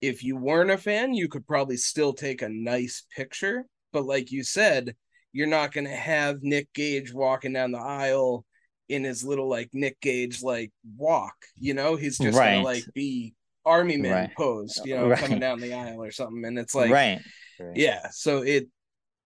if 0.00 0.22
you 0.22 0.36
weren't 0.36 0.70
a 0.70 0.78
fan 0.78 1.14
you 1.14 1.28
could 1.28 1.46
probably 1.46 1.76
still 1.76 2.12
take 2.12 2.42
a 2.42 2.48
nice 2.48 3.04
picture 3.16 3.64
but 3.92 4.04
like 4.04 4.30
you 4.32 4.42
said 4.44 4.94
you're 5.32 5.46
not 5.46 5.72
going 5.72 5.86
to 5.86 5.90
have 5.96 6.42
nick 6.42 6.72
gage 6.74 7.12
walking 7.12 7.52
down 7.52 7.72
the 7.72 7.78
aisle 7.78 8.44
in 8.88 9.04
his 9.04 9.24
little 9.24 9.48
like 9.48 9.70
nick 9.72 9.98
gage 10.00 10.42
like 10.42 10.70
walk 10.96 11.34
you 11.58 11.74
know 11.74 11.96
he's 11.96 12.18
just 12.18 12.36
Right. 12.36 12.52
gonna 12.52 12.62
like 12.64 12.84
be 12.94 13.34
army 13.64 13.96
man 13.96 14.12
Right. 14.14 14.30
posed 14.36 14.80
you 14.84 14.94
know 14.96 15.08
Right. 15.08 15.18
coming 15.18 15.40
down 15.40 15.60
the 15.60 15.72
aisle 15.72 16.02
or 16.02 16.10
something 16.10 16.44
and 16.44 16.58
it's 16.58 16.74
like 16.74 16.90
right. 16.90 17.20
right. 17.58 17.76
yeah 17.76 18.08
so 18.12 18.42
it 18.42 18.68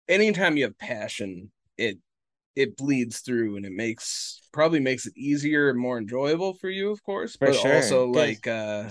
anytime 0.09 0.57
you 0.57 0.65
have 0.65 0.79
passion 0.79 1.51
it 1.77 1.99
it 2.59 2.77
bleeds 2.77 3.21
through 3.21 3.57
and 3.57 3.67
it 3.67 3.73
makes 3.73 4.43
probably 4.53 4.81
makes 4.81 5.07
it 5.07 5.17
easier 5.17 5.71
and 5.71 5.79
more 5.79 5.99
enjoyable 5.99 6.55
for 6.55 6.71
you 6.71 6.91
of 6.91 7.03
course 7.05 7.37
For 7.41 7.53
but 7.53 7.53
sure, 7.53 7.73
also 7.75 8.07
like 8.07 8.47
uh 8.47 8.91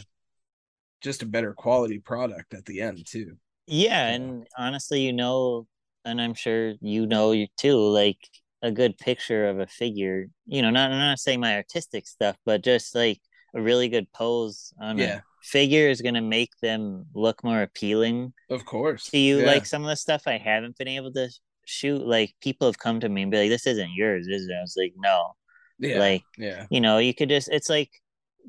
just 1.01 1.21
a 1.23 1.25
better 1.25 1.53
quality 1.53 1.99
product 1.99 2.53
at 2.53 2.65
the 2.65 2.81
end 2.81 3.05
too 3.05 3.37
Yeah, 3.67 4.07
and 4.07 4.47
honestly, 4.57 5.01
you 5.01 5.13
know, 5.13 5.67
and 6.05 6.21
I'm 6.21 6.33
sure 6.33 6.73
you 6.81 7.05
know 7.05 7.31
you 7.31 7.47
too, 7.57 7.75
like 7.77 8.17
a 8.61 8.71
good 8.71 8.97
picture 8.97 9.47
of 9.49 9.59
a 9.59 9.67
figure, 9.67 10.27
you 10.45 10.61
know, 10.61 10.69
not 10.69 10.91
I'm 10.91 10.97
not 10.99 11.19
saying 11.19 11.39
my 11.41 11.55
artistic 11.55 12.07
stuff, 12.07 12.37
but 12.45 12.63
just 12.63 12.95
like 12.95 13.21
a 13.53 13.61
really 13.61 13.89
good 13.89 14.11
pose 14.13 14.73
on 14.79 14.99
Yeah. 14.99 15.19
a 15.19 15.21
figure 15.41 15.89
is 15.89 16.01
gonna 16.01 16.21
make 16.21 16.51
them 16.61 17.05
look 17.13 17.43
more 17.43 17.61
appealing 17.61 18.33
of 18.49 18.65
course 18.65 19.11
to 19.11 19.17
you. 19.17 19.41
Yeah. 19.41 19.43
Like 19.43 19.65
some 19.65 19.83
of 19.83 19.89
the 19.89 19.95
stuff 19.97 20.23
I 20.27 20.37
haven't 20.37 20.77
been 20.77 20.87
able 20.89 21.13
to 21.13 21.29
shoot, 21.67 22.05
like 22.07 22.35
people 22.41 22.67
have 22.67 22.79
come 22.79 22.99
to 23.01 23.09
me 23.09 23.23
and 23.23 23.31
be 23.31 23.37
like, 23.39 23.49
This 23.49 23.67
isn't 23.67 23.93
yours, 23.95 24.27
is 24.27 24.47
it? 24.49 24.53
I 24.57 24.61
was 24.61 24.75
like, 24.77 24.93
No. 24.97 25.33
yeah 25.79 25.93
Like 25.93 26.25
yeah 26.37 26.67
you 26.69 26.81
know, 26.81 26.97
you 26.99 27.13
could 27.13 27.29
just 27.29 27.49
it's 27.49 27.69
like 27.69 27.91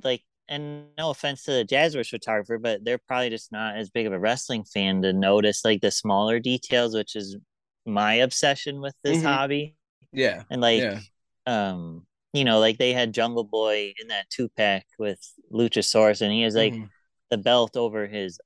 like 0.05 0.23
and 0.49 0.87
no 0.99 1.11
offense 1.11 1.45
to 1.45 1.53
the 1.53 1.64
Jazwares 1.64 2.09
photographer, 2.11 2.59
but 2.59 2.85
they're 2.85 2.99
probably 2.99 3.31
just 3.31 3.53
not 3.53 3.77
as 3.77 3.91
big 3.91 4.07
of 4.07 4.12
a 4.12 4.19
wrestling 4.19 4.64
fan 4.64 5.03
to 5.03 5.12
notice 5.12 5.64
like 5.64 5.81
the 5.83 5.91
smaller 5.91 6.41
details, 6.41 6.95
which 6.95 7.16
is 7.16 7.37
my 7.87 8.14
obsession 8.14 8.81
with 8.81 8.95
this 9.05 9.21
Mhm. 9.21 9.23
hobby. 9.23 9.77
yeah 10.12 10.45
And 10.51 10.61
like 10.61 10.87
yeah 10.87 11.01
um 11.47 12.07
you 12.35 12.45
know, 12.45 12.61
like 12.61 12.79
they 12.79 12.93
had 12.93 13.14
Jungle 13.14 13.45
Boy 13.45 13.95
in 14.01 14.09
that 14.09 14.29
two 14.31 14.49
pack 14.51 14.87
with 14.99 15.21
Luchasaurus 15.53 16.21
and 16.23 16.33
he 16.33 16.43
has 16.43 16.55
like 16.57 16.77
Mhm. 16.77 16.91
the 17.31 17.39
belt 17.39 17.77
over 17.77 18.07
his 18.07 18.39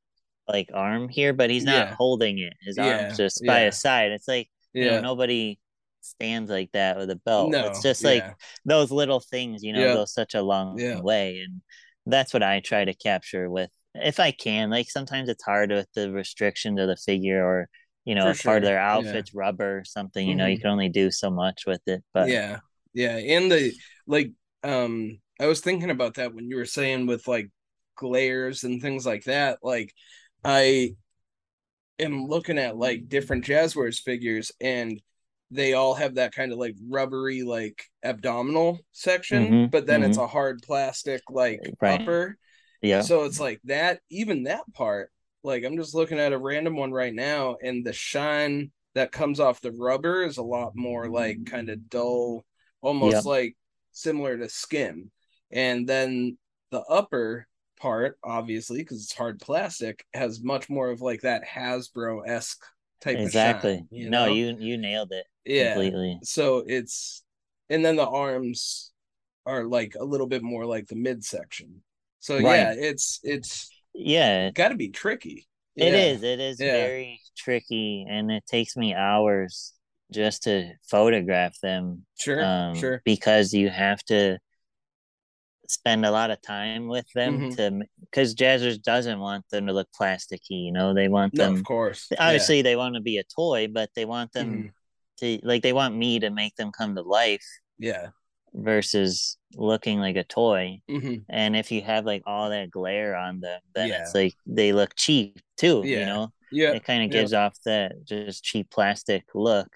like 0.49 0.71
arm 0.75 1.09
here, 1.09 1.33
but 1.35 1.51
he's 1.51 1.67
not 1.67 1.89
Yeah. 1.89 1.97
holding 1.99 2.39
it. 2.41 2.55
His 2.63 2.77
Yeah, 2.77 2.79
arm's 2.79 3.17
just 3.19 3.45
by 3.47 3.63
his 3.63 3.81
side. 3.81 4.13
It's 4.13 4.29
like 4.29 4.51
you 4.81 4.87
know, 4.89 4.97
yeah 4.97 5.01
nobody 5.01 5.59
stands 6.01 6.51
like 6.51 6.71
that 6.73 6.97
with 6.99 7.11
a 7.11 7.17
belt. 7.17 7.51
no 7.51 7.67
it's 7.67 7.81
just 7.83 8.05
like 8.05 8.27
yeah. 8.27 8.35
those 8.65 8.91
little 8.91 9.21
things, 9.21 9.63
you 9.63 9.73
know, 9.73 9.81
Yeah. 9.81 9.93
go 9.93 10.05
such 10.05 10.35
a 10.35 10.43
long 10.43 10.79
Yeah. 10.79 11.01
way. 11.01 11.41
And 11.41 11.63
that's 12.07 12.33
what 12.35 12.43
I 12.43 12.61
try 12.61 12.85
to 12.85 12.95
capture 12.95 13.49
with 13.51 13.71
if 13.95 14.19
I 14.21 14.31
can. 14.33 14.71
Like 14.71 14.91
sometimes 14.91 15.29
it's 15.29 15.45
hard 15.45 15.71
with 15.71 15.89
the 15.95 16.11
restrictions 16.13 16.81
of 16.81 16.89
the 16.89 16.97
figure 16.97 17.45
or, 17.45 17.69
you 18.05 18.15
know, 18.15 18.25
For 18.25 18.31
if 18.31 18.43
part 18.43 18.63
of 18.63 18.65
sure, 18.65 18.69
their 18.69 18.81
yeah. 18.93 19.21
outfit's 19.21 19.35
rubber 19.35 19.79
or 19.79 19.85
something, 19.85 20.27
you 20.27 20.35
know, 20.35 20.47
you 20.47 20.57
Mhm. 20.57 20.61
can 20.61 20.71
only 20.71 20.89
do 20.89 21.11
so 21.11 21.31
much 21.31 21.63
with 21.67 21.83
it. 21.87 22.03
But 22.15 22.29
yeah 22.29 22.59
yeah 22.95 23.17
and 23.17 23.51
the 23.51 23.73
like 24.07 24.31
um 24.63 25.19
i 25.41 25.47
was 25.47 25.61
thinking 25.61 25.91
about 25.91 26.15
that 26.15 26.35
when 26.35 26.49
you 26.49 26.57
were 26.57 26.65
saying 26.65 27.07
with 27.07 27.27
like 27.29 27.51
glares 27.97 28.65
and 28.65 28.81
things 28.81 29.07
like 29.07 29.25
that 29.25 29.59
like 29.63 29.93
i 30.45 30.95
am 31.99 32.27
looking 32.27 32.59
at 32.59 32.77
like 32.77 33.09
different 33.09 33.45
jazwares 33.45 34.01
figures 34.01 34.53
and 34.61 35.01
they 35.51 35.75
all 35.75 35.95
have 35.95 36.15
that 36.15 36.35
kind 36.35 36.53
of 36.53 36.59
like 36.59 36.75
rubbery 36.89 37.43
like 37.43 37.85
abdominal 38.03 38.81
section 38.93 39.59
Mhm, 39.61 39.71
but 39.71 39.87
then 39.87 40.03
it's 40.03 40.17
mhm. 40.17 40.19
a 40.19 40.27
hard 40.27 40.63
plastic 40.63 41.23
like 41.31 41.71
Right. 41.81 42.01
upper 42.01 42.37
yeah. 42.83 43.03
so 43.03 43.25
it's 43.25 43.41
like 43.41 43.61
that, 43.65 44.01
even 44.11 44.45
that 44.45 44.63
part, 44.75 45.11
like 45.43 45.65
I'm 45.65 45.77
just 45.77 45.95
looking 45.95 46.19
at 46.19 46.33
a 46.33 46.39
random 46.39 46.77
one 46.77 46.93
right 46.93 47.15
now, 47.15 47.57
and 47.63 47.85
the 47.85 47.93
shine 47.93 48.71
that 48.95 49.13
comes 49.13 49.41
off 49.41 49.61
the 49.61 49.73
rubber 49.73 50.23
is 50.25 50.37
a 50.39 50.43
lot 50.43 50.73
more 50.77 51.09
like 51.09 51.45
kind 51.47 51.69
of 51.71 51.89
dull, 51.89 52.45
almost 52.81 53.25
Yep. 53.25 53.27
like 53.27 53.57
similar 53.93 54.37
to 54.39 54.49
skin. 54.49 55.11
And 55.51 55.89
then 55.89 56.39
the 56.71 56.81
upper 56.83 57.47
part, 57.83 58.17
obviously, 58.23 58.79
because 58.79 59.03
it's 59.03 59.13
hard 59.13 59.41
plastic, 59.41 60.07
has 60.15 60.41
much 60.41 60.71
more 60.71 60.91
of 60.91 61.01
like 61.03 61.23
that 61.23 61.43
Hasbro 61.45 62.27
esque 62.27 62.65
type 63.01 63.19
exactly. 63.19 63.73
of 63.73 63.79
shine. 63.79 63.89
You 63.91 64.11
no, 64.11 64.27
know? 64.27 64.33
you 64.33 64.57
you 64.59 64.79
nailed 64.79 65.11
it 65.11 65.27
yeah. 65.45 65.75
completely. 65.75 66.21
So 66.23 66.63
it's, 66.67 67.25
and 67.69 67.85
then 67.85 67.97
the 67.97 68.09
arms 68.09 68.93
are 69.45 69.65
like 69.65 69.95
a 69.99 70.05
little 70.05 70.29
bit 70.29 70.43
more 70.43 70.65
like 70.65 70.87
the 70.87 70.95
midsection. 70.95 71.83
So 72.21 72.37
Right. 72.37 72.57
yeah, 72.57 72.75
it's 72.77 73.19
it's 73.25 73.69
Yeah. 73.93 74.51
got 74.53 74.69
to 74.69 74.77
be 74.77 74.91
tricky. 74.91 75.49
It 75.75 75.93
Yeah. 75.93 75.99
is. 75.99 76.23
It 76.23 76.39
is 76.39 76.61
Yeah. 76.61 76.73
very 76.73 77.21
tricky 77.37 78.07
and 78.09 78.31
it 78.31 78.47
takes 78.47 78.77
me 78.77 78.95
hours 78.95 79.73
just 80.13 80.45
to 80.45 80.73
photograph 80.89 81.59
them. 81.61 82.07
Sure, 82.21 82.45
um, 82.45 82.77
sure. 82.77 83.03
because 83.05 83.53
you 83.53 83.71
have 83.71 84.03
to 84.05 84.39
spend 85.73 86.05
a 86.07 86.11
lot 86.11 86.31
of 86.31 86.41
time 86.43 86.87
with 86.89 87.07
them 87.15 87.41
Mhm. 87.41 87.57
to 87.57 87.87
because 88.01 88.35
jazwares 88.35 88.81
doesn't 88.83 89.19
want 89.19 89.45
them 89.51 89.67
to 89.67 89.73
look 89.73 89.89
plasticky 89.99 90.65
you 90.67 90.73
know 90.73 90.93
they 90.95 91.09
want 91.09 91.35
No, 91.35 91.45
them 91.45 91.55
of 91.55 91.65
course. 91.65 92.07
Yeah. 92.11 92.19
obviously 92.27 92.63
they 92.63 92.77
want 92.77 92.95
to 92.97 93.01
be 93.01 93.19
a 93.19 93.25
toy 93.25 93.69
but 93.69 93.91
they 93.97 94.05
want 94.05 94.33
them 94.33 94.49
Mhm. 94.51 94.71
to 95.21 95.47
like 95.47 95.63
they 95.63 95.73
want 95.73 95.97
me 95.97 96.19
to 96.21 96.31
make 96.31 96.55
them 96.57 96.71
come 96.73 96.95
to 96.97 97.03
life 97.03 97.47
Yeah. 97.79 98.11
versus 98.55 99.39
looking 99.57 99.99
like 100.01 100.17
a 100.17 100.25
toy. 100.25 100.81
hmm 100.89 101.17
And 101.29 101.57
if 101.57 101.71
you 101.73 101.81
have 101.83 102.05
like 102.05 102.23
all 102.27 102.51
that 102.51 102.71
glare 102.71 103.17
on 103.17 103.41
them, 103.41 103.61
then 103.75 103.89
Yeah. 103.89 104.03
it's 104.03 104.15
like 104.15 104.35
they 104.47 104.73
look 104.73 104.95
cheap 104.97 105.41
too. 105.57 105.83
Yeah. 105.85 106.01
You 106.01 106.07
know, 106.07 106.33
Yeah. 106.51 106.73
it 106.73 106.85
kind 106.85 107.03
of 107.03 107.09
yeah. 107.11 107.21
gives 107.21 107.33
off 107.33 107.57
that 107.65 108.05
just 108.05 108.45
cheap 108.45 108.71
plastic 108.71 109.25
look. 109.35 109.69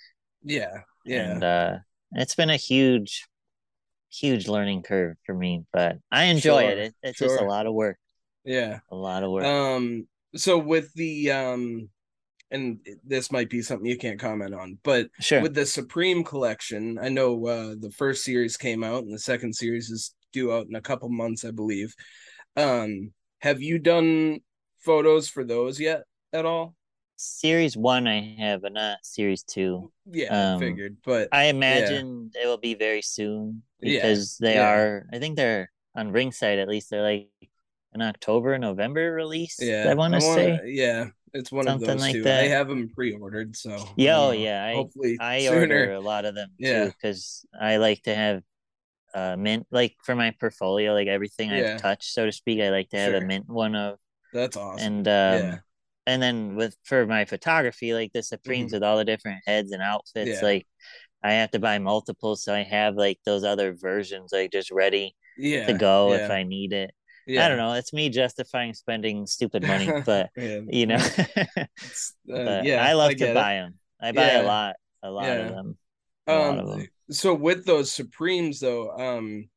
Yeah. 0.43 0.83
Yeah. 1.05 1.31
And 1.33 1.45
uh, 1.45 1.79
it's 2.13 2.35
been 2.35 2.51
a 2.51 2.57
huge, 2.57 3.25
huge 4.19 4.49
learning 4.49 4.83
curve 4.83 5.17
for 5.25 5.35
me, 5.35 5.65
but 5.73 5.99
I 6.11 6.25
enjoy 6.25 6.63
it. 6.65 6.71
Sure, 6.77 6.79
it. 6.85 6.95
It's 7.03 7.19
just 7.19 7.41
a 7.41 7.45
lot 7.45 7.67
of 7.67 7.75
work. 7.75 7.99
yeah. 8.45 8.79
A 8.91 8.97
lot 8.97 9.23
of 9.25 9.31
work. 9.31 9.45
Um 9.45 10.07
so 10.35 10.59
with 10.59 10.93
the 10.95 11.31
um 11.33 11.89
and 12.53 12.79
this 13.05 13.33
might 13.33 13.51
be 13.51 13.61
something 13.63 13.87
you 13.87 13.99
can't 13.99 14.21
comment 14.21 14.55
on, 14.55 14.79
but 14.85 15.09
Sure. 15.21 15.43
with 15.43 15.55
the 15.55 15.67
Supreme 15.67 16.23
collection, 16.23 16.97
I 17.01 17.09
know 17.09 17.47
uh 17.47 17.75
the 17.79 17.91
first 17.91 18.25
series 18.25 18.57
came 18.57 18.85
out 18.85 19.03
and 19.03 19.13
the 19.13 19.19
second 19.19 19.55
series 19.55 19.91
is 19.91 20.15
due 20.33 20.53
out 20.53 20.67
in 20.69 20.77
a 20.77 20.81
couple 20.81 21.09
months, 21.09 21.45
I 21.45 21.51
believe. 21.51 21.93
Um 22.57 23.13
have 23.41 23.61
you 23.61 23.79
done 23.81 24.41
photos 24.79 25.29
for 25.29 25.43
those 25.45 25.81
yet 25.81 26.05
at 26.33 26.45
all? 26.47 26.76
Series 27.17 27.77
one 27.77 28.07
I 28.07 28.37
have, 28.39 28.63
but 28.63 28.73
not 28.73 28.99
series 29.05 29.43
two. 29.43 29.93
Yeah, 30.07 30.33
I 30.33 30.55
Um, 30.55 30.61
figured, 30.61 30.97
but 31.05 31.29
I 31.33 31.45
yeah. 31.45 31.51
imagine 31.51 32.31
it 32.35 32.47
will 32.47 32.59
be 32.59 32.75
very 32.75 33.03
soon 33.03 33.63
Yeah, 33.81 33.91
because 34.01 34.39
they 34.39 34.55
yeah. 34.55 34.71
are. 34.71 35.07
I 35.13 35.19
think 35.19 35.37
they're 35.37 35.71
on 35.95 36.13
Ringside 36.13 36.59
at 36.59 36.69
least. 36.69 36.91
They're 36.91 37.03
like 37.03 37.29
an 37.93 38.03
October, 38.03 38.59
November 38.59 39.13
release. 39.13 39.61
Yeah, 39.61 39.87
I 39.91 39.95
want 39.95 40.15
to 40.15 40.21
say. 40.21 40.61
Yeah, 40.67 41.07
it's 41.33 41.51
one 41.51 41.67
Something 41.67 41.89
of 41.89 41.97
those 41.99 42.03
like 42.03 42.13
two. 42.15 42.23
that. 42.25 42.45
I 42.45 42.49
have 42.49 42.69
them 42.69 42.89
pre-ordered, 42.91 43.57
so 43.57 43.89
Yeah, 43.97 44.19
oh 44.19 44.31
yeah. 44.33 44.65
I 44.65 44.75
hopefully 44.75 45.17
I 45.19 45.41
sooner. 45.41 45.61
order 45.61 45.93
a 45.95 46.01
lot 46.01 46.25
of 46.25 46.35
them 46.35 46.51
Yeah. 46.59 46.85
too 46.85 46.93
because 46.93 47.47
I 47.59 47.77
like 47.79 48.03
to 48.03 48.15
have 48.15 48.43
uh 49.15 49.37
mint 49.37 49.67
like 49.71 49.97
for 50.05 50.15
my 50.15 50.33
portfolio, 50.33 50.93
like 50.93 51.09
everything 51.09 51.51
Yeah. 51.51 51.75
I've 51.75 51.83
touched, 51.83 52.13
so 52.13 52.27
to 52.27 52.33
speak. 52.33 52.61
I 52.61 52.71
like 52.71 52.91
to 52.91 52.99
have 52.99 53.13
Sure. 53.13 53.23
a 53.23 53.27
mint 53.27 53.49
one 53.49 53.75
of, 53.75 53.99
That's 54.33 54.57
awesome. 54.57 54.87
and 54.87 55.09
um, 55.09 55.13
Yeah. 55.41 55.59
And 56.07 56.23
then 56.23 56.57
with 56.57 56.77
for 56.85 57.07
my 57.07 57.25
photography, 57.25 57.95
like 57.95 58.13
the 58.13 58.23
Supremes 58.23 58.73
with 58.73 58.83
all 58.83 58.99
the 58.99 59.05
different 59.05 59.43
heads 59.47 59.73
and 59.73 59.83
outfits, 59.83 60.41
Mm-hmm. 60.41 60.47
Yeah. 60.47 60.53
like 60.53 60.67
I 61.23 61.33
have 61.35 61.51
to 61.53 61.59
buy 61.61 61.79
multiples, 61.79 62.45
so 62.45 62.55
I 62.55 62.63
have 62.65 62.97
like 62.97 63.19
those 63.27 63.45
other 63.45 63.75
versions 63.75 64.33
like 64.33 64.53
just 64.53 64.71
ready 64.71 65.17
yeah, 65.37 65.69
to 65.69 65.75
go 65.75 66.15
if 66.15 66.31
I 66.31 66.45
need 66.45 66.73
it. 66.73 66.93
yeah. 67.27 67.43
I 67.43 67.49
don't 67.49 67.59
know. 67.59 67.75
It's 67.75 67.93
me 67.93 68.09
justifying 68.11 68.75
spending 68.75 69.27
stupid 69.27 69.63
money, 69.65 69.97
but 70.05 70.31
you 70.69 70.87
know, 70.87 70.99
uh, 72.35 72.45
but 72.45 72.57
yeah, 72.59 72.77
I 72.77 72.93
love 72.95 73.11
I 73.11 73.15
to 73.19 73.27
get 73.27 73.37
it. 73.37 73.49
buy 73.49 73.55
them. 73.55 73.79
I 74.01 74.13
buy 74.13 74.31
Yeah. 74.31 74.41
a 74.41 74.43
lot, 74.43 74.77
a 75.03 75.11
lot 75.11 75.39
Yeah. 75.39 75.39
of 75.39 75.49
them. 75.49 75.79
A 76.29 76.35
lot 76.35 76.59
of 76.59 76.67
Um, 76.67 76.71
them. 76.71 76.91
so 77.11 77.35
with 77.35 77.65
those 77.67 77.93
Supremes 77.93 78.61
though, 78.61 78.91
um, 78.93 79.49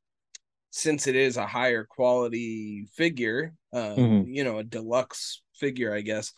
since 0.72 1.08
it 1.08 1.16
is 1.16 1.38
a 1.38 1.47
higher 1.47 1.86
quality 1.86 2.88
figure, 2.95 3.56
um, 3.74 3.97
Mhm. 3.97 4.28
you 4.28 4.43
know, 4.43 4.60
a 4.60 4.64
deluxe 4.64 5.41
figure, 5.60 5.93
I 5.93 6.01
guess. 6.01 6.34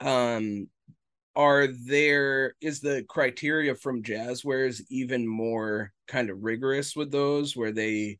Um, 0.00 0.68
are 1.36 1.66
there 1.68 2.54
is 2.60 2.80
the 2.80 3.04
criteria 3.08 3.74
from 3.74 4.02
Jazwares 4.02 4.82
even 4.90 5.26
more 5.26 5.92
kind 6.08 6.30
of 6.30 6.42
rigorous 6.44 6.96
with 6.96 7.10
those, 7.10 7.56
where 7.56 7.72
they 7.72 8.18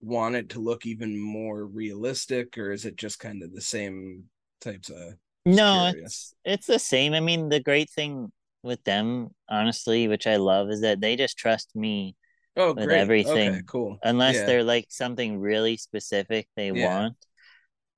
want 0.00 0.36
it 0.36 0.50
to 0.50 0.60
look 0.60 0.86
even 0.86 1.18
more 1.18 1.66
realistic, 1.66 2.56
or 2.58 2.72
is 2.72 2.84
it 2.86 2.96
just 2.96 3.18
kind 3.20 3.42
of 3.42 3.52
the 3.54 3.60
same 3.62 4.24
types 4.60 4.90
of? 4.90 5.14
No, 5.46 5.86
it's 5.86 6.34
it's 6.44 6.66
the 6.66 6.78
same. 6.78 7.12
I 7.14 7.20
mean, 7.20 7.48
the 7.48 7.60
great 7.60 7.90
thing 7.90 8.32
with 8.62 8.82
them, 8.84 9.34
honestly, 9.48 10.08
which 10.08 10.26
I 10.26 10.36
love, 10.36 10.70
is 10.70 10.80
that 10.80 11.00
they 11.00 11.16
just 11.16 11.36
trust 11.36 11.74
me 11.76 12.16
Oh, 12.56 12.74
with 12.76 12.90
great. 12.90 12.92
everything. 12.92 13.22
Okay, 13.24 13.62
cool. 13.66 14.02
Unless 14.02 14.42
Yeah. 14.42 14.44
they're 14.44 14.64
like 14.64 14.86
something 14.90 15.38
really 15.40 15.76
specific 15.78 16.48
they 16.56 16.72
Yeah. 16.72 16.72
want, 16.72 17.16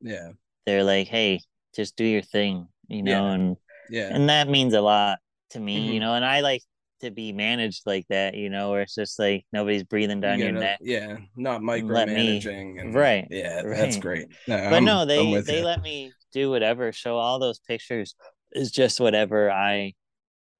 Yeah, 0.01 0.33
they're 0.67 0.85
like, 0.85 1.09
"Hey, 1.09 1.41
just 1.77 1.97
do 1.97 2.05
your 2.05 2.23
thing," 2.23 2.67
you 2.89 3.03
know, 3.03 3.27
Yeah. 3.27 3.33
and 3.35 3.57
yeah, 3.91 4.09
and 4.15 4.29
that 4.29 4.49
means 4.49 4.75
a 4.75 4.81
lot 4.81 5.19
to 5.51 5.61
me, 5.61 5.89
Mhm. 5.89 5.95
you 5.95 6.01
know. 6.01 6.15
And 6.15 6.25
I 6.25 6.41
like 6.41 6.63
to 7.03 7.11
be 7.11 7.31
managed 7.33 7.83
like 7.87 8.07
that, 8.09 8.35
you 8.35 8.49
know, 8.49 8.71
where 8.71 8.81
it's 8.83 8.95
just 8.95 9.19
like 9.19 9.45
nobody's 9.53 9.83
breathing 9.85 10.21
down 10.21 10.39
You 10.39 10.47
your 10.47 10.55
neck. 10.55 10.79
Yeah, 10.81 11.19
not 11.37 11.61
and 11.61 11.67
let 11.89 12.09
me- 12.09 12.41
micromanaging. 12.41 12.81
and, 12.81 12.95
right, 12.95 13.29
Yeah, 13.31 13.63
that's 13.63 13.99
great. 13.99 14.29
No, 14.49 14.57
But 14.57 14.73
I'm- 14.73 14.85
no, 14.85 15.05
they 15.05 15.41
they 15.43 15.59
you. 15.59 15.65
let 15.65 15.83
me 15.83 16.13
do 16.33 16.51
whatever. 16.51 16.91
Show 16.93 17.17
all 17.19 17.39
those 17.39 17.59
pictures 17.61 18.15
is 18.53 18.71
just 18.71 18.99
whatever 18.99 19.51
I 19.51 19.93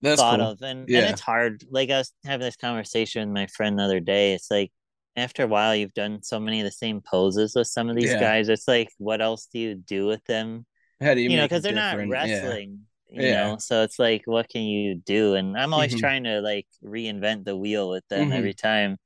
That's 0.03 0.21
thought 0.21 0.39
cool. 0.41 0.51
of, 0.51 0.63
and 0.63 0.87
Yeah. 0.89 1.01
and 1.01 1.11
it's 1.13 1.23
hard. 1.23 1.65
Like 1.71 1.91
I 1.91 1.99
was 1.99 2.13
having 2.25 2.45
this 2.45 2.57
conversation 2.57 3.29
with 3.29 3.35
my 3.35 3.47
friend 3.47 3.79
the 3.79 3.85
other 3.85 4.01
day. 4.01 4.35
It's 4.35 4.51
like 4.51 4.71
after 5.17 5.45
a 5.45 5.47
while, 5.47 5.75
you've 5.75 5.95
done 5.95 6.23
so 6.23 6.39
many 6.39 6.61
of 6.61 6.65
the 6.67 6.71
same 6.71 7.01
poses 7.01 7.55
with 7.57 7.67
some 7.69 7.89
of 7.89 7.97
these 7.97 8.11
Yeah. 8.13 8.21
guys. 8.21 8.51
It's 8.51 8.69
like, 8.69 8.91
what 8.99 9.23
else 9.23 9.47
do 9.51 9.59
you 9.59 9.75
do 9.75 10.07
with 10.07 10.23
them? 10.27 10.67
How 11.01 11.15
do 11.15 11.21
you, 11.21 11.31
You 11.31 11.37
know, 11.37 11.45
because 11.45 11.63
they're 11.63 11.73
not 11.73 11.99
different? 11.99 12.09
Yeah. 12.23 12.57
wrestling. 12.57 12.87
You 13.09 13.25
Yeah. 13.25 13.33
know, 13.33 13.57
so 13.59 13.83
it's 13.83 13.99
like, 13.99 14.23
what 14.27 14.49
can 14.49 14.63
you 14.63 14.97
do? 14.97 15.35
And 15.35 15.57
I'm 15.57 15.73
always 15.75 15.95
Mhm. 15.95 16.01
trying 16.01 16.25
to 16.25 16.41
like 16.41 16.67
reinvent 16.85 17.45
the 17.45 17.57
wheel 17.57 17.89
with 17.91 18.07
them 18.09 18.31
Mhm. 18.31 18.33
every 18.33 18.55
time. 18.55 18.99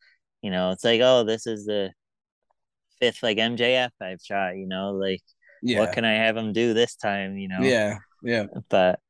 You 0.43 0.51
know, 0.51 0.71
it's 0.71 0.85
like, 0.85 1.01
oh, 1.03 1.25
this 1.25 1.47
is 1.47 1.67
the 1.67 1.93
fifth 3.01 3.23
like 3.23 3.39
MJF 3.39 3.93
I've 4.01 4.21
shot. 4.23 4.57
You 4.57 4.67
know, 4.67 4.93
like 4.93 5.23
Yeah. 5.63 5.79
what 5.79 5.93
can 5.93 6.05
I 6.05 6.15
have 6.15 6.35
them 6.35 6.53
do 6.53 6.75
this 6.75 6.97
time? 6.97 7.37
You 7.39 7.49
know, 7.49 7.73
Yeah, 7.73 7.99
yeah, 8.23 8.47
but, 8.71 9.01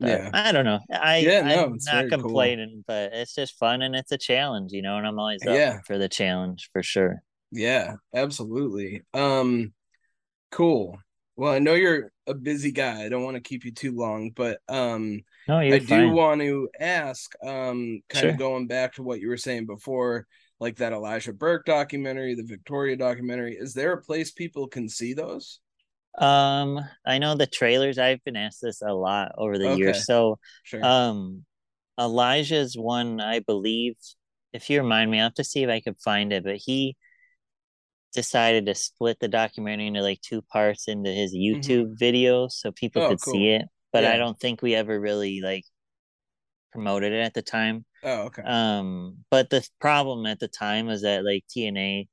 but 0.00 0.22
Yeah. 0.22 0.32
I 0.32 0.52
don't 0.52 0.64
know. 0.66 0.80
I 0.92 1.26
Yeah, 1.26 1.42
no, 1.42 1.64
I'm 1.70 1.78
not 1.84 2.08
very 2.08 2.14
cool. 2.16 2.56
complaining, 2.56 2.84
but 2.86 3.12
it's 3.14 3.34
just 3.34 3.58
fun 3.58 3.82
and 3.82 3.96
it's 3.96 4.12
a 4.12 4.18
challenge, 4.18 4.72
you 4.72 4.82
know, 4.82 4.98
and 4.98 5.06
I'm 5.06 5.18
always 5.20 5.46
up 5.46 5.62
Yeah. 5.62 5.80
for 5.84 5.98
the 5.98 6.08
challenge 6.10 6.70
for 6.72 6.82
sure. 6.82 7.22
yeah, 7.50 7.96
absolutely. 8.14 9.02
Um, 9.12 9.72
cool. 10.52 10.98
Well, 11.36 11.52
I 11.54 11.60
know 11.60 11.74
you're 11.74 12.12
a 12.26 12.34
busy 12.34 12.72
guy. 12.72 13.04
I 13.04 13.08
don't 13.08 13.24
want 13.24 13.36
to 13.36 13.40
keep 13.42 13.64
you 13.64 13.72
too 13.72 13.92
long, 13.92 14.30
but 14.30 14.58
um, 14.68 15.22
No, 15.48 15.58
I 15.58 15.78
do 15.78 15.86
fine. 15.86 16.14
want 16.14 16.40
to 16.40 16.68
ask, 16.80 17.32
um, 17.42 18.00
kind 18.08 18.22
Sure. 18.22 18.30
of 18.30 18.38
going 18.38 18.66
back 18.66 18.94
to 18.94 19.02
what 19.02 19.20
you 19.20 19.28
were 19.28 19.36
saying 19.36 19.66
before, 19.66 20.26
like 20.60 20.76
that 20.76 20.92
Elijah 20.92 21.32
Burke 21.32 21.66
documentary, 21.66 22.34
the 22.34 22.42
Victoria 22.42 22.96
documentary. 22.96 23.56
Is 23.58 23.74
there 23.74 23.92
a 23.92 24.00
place 24.00 24.30
people 24.30 24.68
can 24.68 24.88
see 24.88 25.12
those? 25.14 25.60
Um, 26.18 26.80
I 27.04 27.18
know 27.18 27.34
the 27.34 27.46
trailers. 27.46 27.98
I've 27.98 28.22
been 28.24 28.36
asked 28.36 28.60
this 28.62 28.82
a 28.82 28.92
lot 28.92 29.32
over 29.36 29.58
the 29.58 29.68
Okay. 29.68 29.78
years. 29.78 30.06
So, 30.06 30.38
Sure. 30.62 30.80
um, 30.82 31.44
Elijah's 31.98 32.76
one, 32.78 33.20
I 33.20 33.40
believe. 33.40 33.96
If 34.52 34.70
you 34.70 34.80
remind 34.80 35.10
me, 35.10 35.18
I'll 35.18 35.26
have 35.26 35.34
to 35.34 35.44
see 35.44 35.64
if 35.64 35.70
I 35.70 35.80
could 35.80 35.98
find 36.00 36.32
it. 36.32 36.44
But 36.44 36.56
he 36.56 36.96
decided 38.14 38.66
to 38.66 38.74
split 38.74 39.18
the 39.20 39.28
documentary 39.28 39.88
into 39.88 40.00
like 40.02 40.20
two 40.22 40.40
parts 40.42 40.88
into 40.88 41.10
his 41.10 41.34
YouTube 41.34 41.98
video 41.98 42.48
so 42.48 42.72
people 42.72 43.02
Mm-hmm. 43.02 43.06
Oh, 43.06 43.10
could 43.16 43.22
cool. 43.22 43.34
see 43.34 43.48
it. 43.50 43.62
But 43.92 44.04
I 44.04 44.16
don't 44.16 44.38
think 44.40 44.62
we 44.62 44.74
ever 44.74 44.98
really 44.98 45.40
like 45.40 45.64
promoted 46.72 47.12
it 47.12 47.20
at 47.20 47.34
the 47.34 47.42
time. 47.42 47.84
Oh, 48.02 48.22
okay. 48.22 48.42
Um, 48.42 49.18
but 49.30 49.50
the 49.50 49.66
problem 49.80 50.26
at 50.26 50.40
the 50.40 50.48
time 50.48 50.86
was 50.86 51.02
that 51.02 51.24
like 51.24 51.44
TNA 51.54 52.08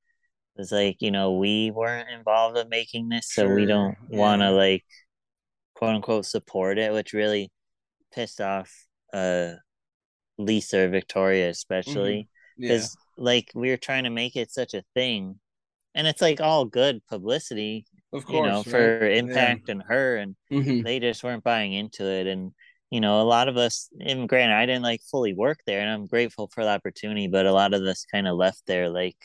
was 0.55 0.71
like, 0.71 0.97
you 0.99 1.09
know, 1.11 1.33
we 1.37 1.71
weren't 1.71 2.09
involved 2.09 2.57
in 2.57 2.69
making 2.69 3.09
this, 3.09 3.31
so 3.33 3.47
we 3.47 3.65
don't 3.65 3.95
want 4.09 4.41
to 4.41 4.51
like 4.51 4.85
quote 5.75 5.95
unquote 5.95 6.25
support 6.25 6.77
it, 6.77 6.93
which 6.93 7.13
really 7.13 7.51
pissed 8.13 8.41
off 8.41 8.71
uh 9.13 9.53
Lisa 10.37 10.81
or 10.85 10.89
Victoria 10.89 11.49
especially 11.49 12.27
Yeah. 12.57 12.69
because 12.69 12.95
like 13.17 13.51
we 13.55 13.69
were 13.69 13.77
trying 13.77 14.03
to 14.05 14.09
make 14.09 14.35
it 14.35 14.51
such 14.51 14.73
a 14.73 14.83
thing, 14.93 15.39
and 15.95 16.07
it's 16.07 16.21
like 16.21 16.41
all 16.41 16.65
good 16.65 17.05
publicity, 17.07 17.85
Of 18.13 18.25
you 18.27 18.41
know, 18.41 18.63
course, 18.63 18.63
for 18.63 18.99
right? 18.99 19.11
Yeah. 19.11 19.19
Impact 19.19 19.69
and 19.69 19.83
her, 19.83 20.17
and 20.17 20.35
Mhm. 20.51 20.83
they 20.83 20.99
just 20.99 21.23
weren't 21.23 21.43
buying 21.43 21.73
into 21.73 22.05
it 22.05 22.27
and 22.27 22.51
you 22.89 22.99
know 22.99 23.21
a 23.21 23.23
lot 23.23 23.47
of 23.47 23.55
us 23.55 23.87
and 24.01 24.27
granted 24.27 24.53
i 24.55 24.65
didn't 24.65 24.81
like 24.83 25.01
fully 25.09 25.33
work 25.33 25.59
there 25.65 25.79
and 25.79 25.89
i'm 25.89 26.07
grateful 26.07 26.49
for 26.53 26.63
the 26.65 26.69
opportunity 26.69 27.27
but 27.27 27.45
a 27.45 27.51
lot 27.53 27.73
of 27.73 27.81
us 27.83 28.05
kind 28.11 28.27
of 28.27 28.35
left 28.35 28.63
there 28.67 28.89
like 28.89 29.15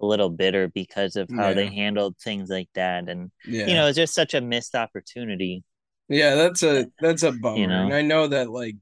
a 0.00 0.06
little 0.06 0.30
bitter 0.30 0.68
because 0.68 1.14
of 1.16 1.30
how 1.36 1.54
they 1.54 1.68
handled 1.68 2.16
things 2.18 2.48
like 2.48 2.68
that 2.74 3.08
and 3.08 3.30
Yeah. 3.44 3.66
you 3.68 3.74
know 3.74 3.86
it's 3.86 3.96
just 3.96 4.14
such 4.14 4.34
a 4.34 4.40
missed 4.40 4.74
opportunity 4.74 5.62
Yeah, 6.08 6.34
that's 6.34 6.62
a 6.62 6.86
that's 7.00 7.22
a 7.22 7.32
bummer. 7.32 7.66
know? 7.68 7.84
And 7.84 7.94
I 7.94 8.02
know 8.02 8.26
that 8.28 8.50
like 8.50 8.76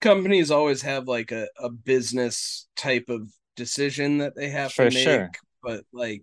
companies 0.00 0.50
always 0.50 0.82
have 0.82 1.08
like 1.08 1.32
a, 1.32 1.48
a 1.58 1.70
business 1.70 2.68
type 2.76 3.06
of 3.08 3.30
decision 3.56 4.18
that 4.18 4.34
they 4.36 4.50
have 4.50 4.72
For 4.72 4.88
to 4.90 4.94
make, 4.94 5.04
sure. 5.04 5.30
but 5.62 5.84
like 5.92 6.22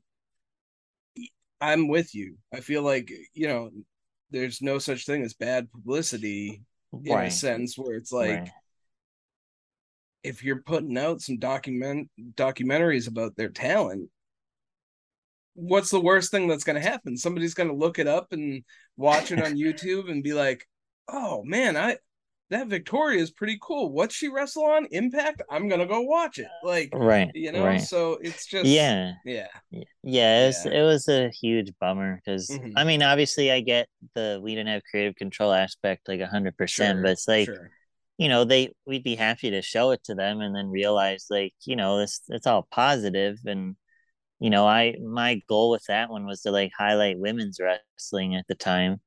I'm 1.64 1.88
with 1.88 2.14
you. 2.14 2.36
I 2.54 2.60
feel 2.60 2.82
like, 2.84 3.10
you 3.34 3.48
know, 3.48 3.70
there's 4.32 4.62
no 4.62 4.80
such 4.80 5.06
thing 5.06 5.24
as 5.24 5.34
bad 5.34 5.72
publicity 5.72 6.62
in 6.94 7.12
a 7.28 7.32
sense 7.32 7.78
where 7.78 7.96
it's 7.96 8.12
like 8.12 8.40
Right. 8.40 8.50
if 10.24 10.44
you're 10.44 10.62
putting 10.62 10.98
out 10.98 11.22
some 11.22 11.38
document 11.38 12.10
documentaries 12.36 13.08
about 13.08 13.36
their 13.36 13.50
talent 13.50 14.10
what's 15.56 15.92
the 15.92 16.02
worst 16.02 16.32
thing 16.32 16.48
that's 16.48 16.64
going 16.64 16.82
to 16.82 16.90
happen 16.90 17.16
somebody's 17.18 17.54
going 17.54 17.70
to 17.70 17.76
look 17.76 18.00
it 18.00 18.08
up 18.08 18.28
and 18.32 18.64
watch 18.98 19.32
it 19.32 19.40
on 19.42 19.54
youtube 19.64 20.10
and 20.10 20.24
be 20.24 20.34
like 20.34 20.68
oh 21.10 21.44
man 21.44 21.78
i 21.78 21.96
that 22.54 22.68
Victoria 22.68 23.20
is 23.20 23.32
pretty 23.32 23.58
cool. 23.62 23.92
What's 23.92 24.14
she 24.14 24.30
wrestle 24.30 24.66
on? 24.66 24.86
Impact? 24.92 25.42
I'm 25.50 25.68
gonna 25.68 25.88
go 25.88 26.02
watch 26.02 26.38
it. 26.38 26.48
Like 26.64 26.90
right, 26.94 27.32
you 27.34 27.52
know, 27.52 27.66
right. 27.66 27.82
so 27.82 28.20
it's 28.22 28.46
just 28.46 28.66
yeah, 28.66 29.14
yeah, 29.26 29.48
yeah. 30.04 30.44
It 30.44 30.48
was, 30.48 30.66
it 30.68 30.82
was 30.82 31.08
a 31.10 31.30
huge 31.30 31.72
bummer 31.82 32.22
because 32.24 32.50
Mhm. 32.50 32.74
I 32.76 32.84
mean, 32.84 33.02
obviously, 33.02 33.52
I 33.52 33.62
get 33.62 33.88
the 34.14 34.40
we 34.42 34.54
didn't 34.54 34.70
have 34.70 34.84
creative 34.90 35.16
control 35.16 35.52
aspect 35.52 36.08
like 36.08 36.22
hundred 36.22 36.56
percent, 36.56 37.02
but 37.02 37.12
it's 37.12 37.28
like 37.28 37.46
sure. 37.46 37.72
you 38.20 38.30
know 38.30 38.44
they 38.44 38.70
we'd 38.86 39.04
be 39.04 39.16
happy 39.16 39.50
to 39.50 39.62
show 39.64 39.90
it 39.92 40.04
to 40.06 40.14
them 40.16 40.40
and 40.40 40.56
then 40.56 40.70
realize 40.70 41.26
like 41.32 41.54
you 41.66 41.76
know 41.76 41.98
this 41.98 42.22
it's 42.30 42.46
all 42.46 42.68
positive 42.70 43.40
and 43.46 43.76
you 44.40 44.52
know 44.52 44.68
I 44.68 44.96
my 45.02 45.42
goal 45.50 45.72
with 45.72 45.86
that 45.88 46.12
one 46.12 46.26
was 46.28 46.42
to 46.42 46.52
like 46.52 46.72
highlight 46.78 47.18
women's 47.18 47.60
wrestling 47.60 48.36
at 48.36 48.46
the 48.48 48.56
time. 48.56 49.02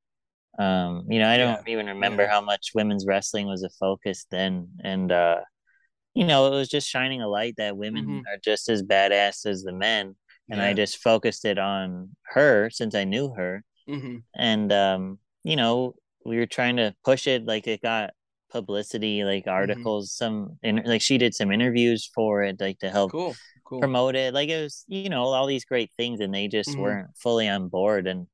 Um, 0.58 1.06
you 1.10 1.18
know, 1.18 1.28
I 1.28 1.36
don't 1.36 1.68
even 1.68 1.86
remember 1.86 2.26
yeah. 2.26 2.28
how 2.28 2.40
much 2.40 2.72
women's 2.74 3.06
wrestling 3.06 3.46
was 3.46 3.62
a 3.62 3.70
focus 3.70 4.26
then, 4.30 4.68
and 4.82 5.12
uh, 5.12 5.40
you 6.14 6.26
know, 6.26 6.46
it 6.48 6.50
was 6.56 6.68
just 6.68 6.88
shining 6.88 7.22
a 7.22 7.28
light 7.28 7.54
that 7.58 7.76
women 7.76 8.04
Mhm. 8.06 8.28
are 8.28 8.38
just 8.44 8.68
as 8.70 8.82
badass 8.82 9.46
as 9.46 9.62
the 9.64 9.72
men, 9.72 10.16
and 10.50 10.62
I 10.62 10.74
just 10.74 10.98
focused 10.98 11.44
it 11.44 11.58
on 11.58 12.16
her 12.28 12.70
since 12.70 12.94
I 12.94 13.04
knew 13.04 13.34
her, 13.36 13.64
Mhm. 13.86 14.24
and 14.36 14.72
um, 14.72 15.18
you 15.44 15.56
know, 15.56 15.94
we 16.24 16.38
were 16.38 16.46
trying 16.46 16.76
to 16.76 16.94
push 17.04 17.26
it 17.26 17.46
like 17.46 17.66
it 17.66 17.82
got 17.82 18.10
publicity, 18.50 19.24
Mm-hmm. 19.24 19.24
like 19.24 19.46
articles, 19.46 20.12
some 20.12 20.58
in, 20.62 20.82
like 20.84 21.02
she 21.02 21.18
did 21.18 21.34
some 21.34 21.52
interviews 21.52 22.10
for 22.14 22.42
it, 22.44 22.60
like 22.60 22.78
to 22.80 22.90
help 22.90 23.12
Cool, 23.12 23.38
cool. 23.64 23.96
promote 23.96 24.16
it. 24.16 24.34
Like 24.34 24.48
it 24.50 24.62
was, 24.62 24.84
you 24.88 25.08
know, 25.10 25.24
all 25.24 25.46
these 25.46 25.64
great 25.66 25.90
things, 25.96 26.20
and 26.20 26.34
they 26.34 26.48
just 26.48 26.76
Mhm. 26.76 26.76
weren't 26.78 27.10
fully 27.18 27.48
on 27.48 27.68
board, 27.68 28.06
and 28.06 28.26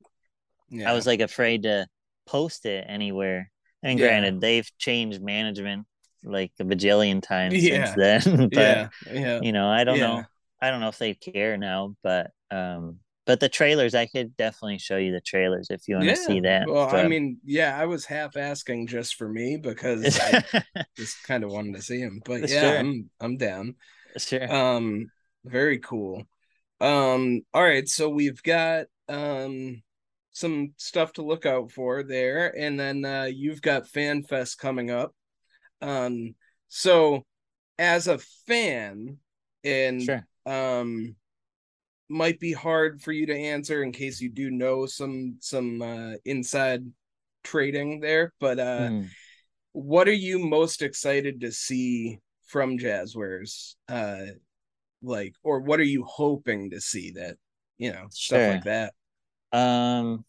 Yeah. 0.70 0.86
I 0.86 0.92
was 0.94 1.06
like 1.06 1.20
afraid 1.20 1.64
to 1.64 1.86
post 2.26 2.66
it 2.66 2.84
anywhere. 2.88 3.50
And 3.82 3.98
Yeah. 3.98 4.00
granted, 4.00 4.40
they've 4.40 4.70
changed 4.78 5.22
management 5.22 5.86
like 6.24 6.52
a 6.60 6.64
bajillion 6.64 7.22
times 7.22 7.64
Yeah. 7.64 7.64
since 7.64 7.92
then. 7.94 8.50
but 8.54 8.80
Yeah, 8.80 8.88
yeah. 9.06 9.40
you 9.40 9.52
know, 9.52 9.68
I 9.68 9.84
don't 9.84 10.00
Yeah. 10.00 10.00
know. 10.00 10.28
I 10.60 10.70
don't 10.70 10.80
know 10.80 10.88
if 10.88 10.98
they 10.98 11.14
care 11.14 11.56
now, 11.56 11.96
but 12.02 12.30
um 12.50 13.00
but 13.26 13.40
the 13.40 13.48
trailers, 13.48 13.94
I 13.94 14.06
could 14.06 14.36
definitely 14.36 14.78
show 14.78 14.96
you 14.98 15.12
the 15.12 15.20
trailers 15.20 15.68
if 15.70 15.88
you 15.88 15.96
want 15.96 16.08
to 16.10 16.16
see 16.16 16.40
that. 16.40 16.70
Well, 16.70 16.88
I 16.88 17.02
mean, 17.02 17.38
yeah, 17.44 17.78
I 17.78 17.86
was 17.86 18.04
half 18.06 18.36
asking 18.36 18.86
just 18.86 19.16
for 19.16 19.28
me 19.28 19.56
because 19.56 20.16
I 20.16 20.40
just 20.96 21.22
kind 21.22 21.44
of 21.44 21.50
wanted 21.50 21.74
to 21.76 21.82
see 21.82 22.00
him. 22.00 22.22
But 22.24 22.44
yeah, 22.46 22.72
Sure. 22.72 22.78
I'm 22.78 23.10
I'm 23.20 23.36
down. 23.36 23.76
Sure. 24.16 24.48
Um, 24.48 25.10
very 25.44 25.78
cool. 25.80 26.24
Um, 26.80 27.42
all 27.54 27.62
right, 27.64 27.88
so 27.88 28.08
we've 28.10 28.42
got 28.42 28.86
um 29.08 29.82
some 30.32 30.72
stuff 30.76 31.12
to 31.14 31.22
look 31.22 31.46
out 31.46 31.72
for 31.72 32.02
there, 32.02 32.56
and 32.58 32.78
then 32.78 33.04
uh 33.04 33.28
you've 33.32 33.62
got 33.62 33.88
Fan 33.88 34.22
Fest 34.22 34.58
coming 34.58 34.90
up. 34.90 35.14
Um, 35.80 36.34
so 36.68 37.24
as 37.78 38.08
a 38.08 38.18
fan, 38.46 39.18
and 39.64 40.02
Sure. 40.02 40.26
um 40.46 41.16
might 42.08 42.38
be 42.38 42.52
hard 42.52 43.00
for 43.00 43.12
you 43.12 43.26
to 43.26 43.34
answer 43.36 43.82
in 43.82 43.92
case 43.92 44.20
you 44.20 44.28
do 44.28 44.50
know 44.50 44.86
some 44.86 45.36
some 45.40 45.80
uh 45.80 46.12
inside 46.24 46.84
trading 47.42 48.00
there 48.00 48.32
but 48.38 48.58
uh 48.58 48.90
Hmm. 48.90 49.02
what 49.72 50.08
are 50.08 50.12
you 50.12 50.38
most 50.38 50.82
excited 50.82 51.40
to 51.40 51.50
see 51.52 52.18
from 52.46 52.78
Jazwares 52.78 53.74
uh 53.88 54.26
like 55.02 55.34
or 55.42 55.60
what 55.60 55.80
are 55.80 55.84
you 55.84 56.04
hoping 56.04 56.70
to 56.70 56.80
see 56.80 57.12
that 57.12 57.36
you 57.78 57.92
know 57.92 58.06
stuff 58.10 58.46
like 58.46 58.64
that 58.64 58.94
Um 59.52 60.24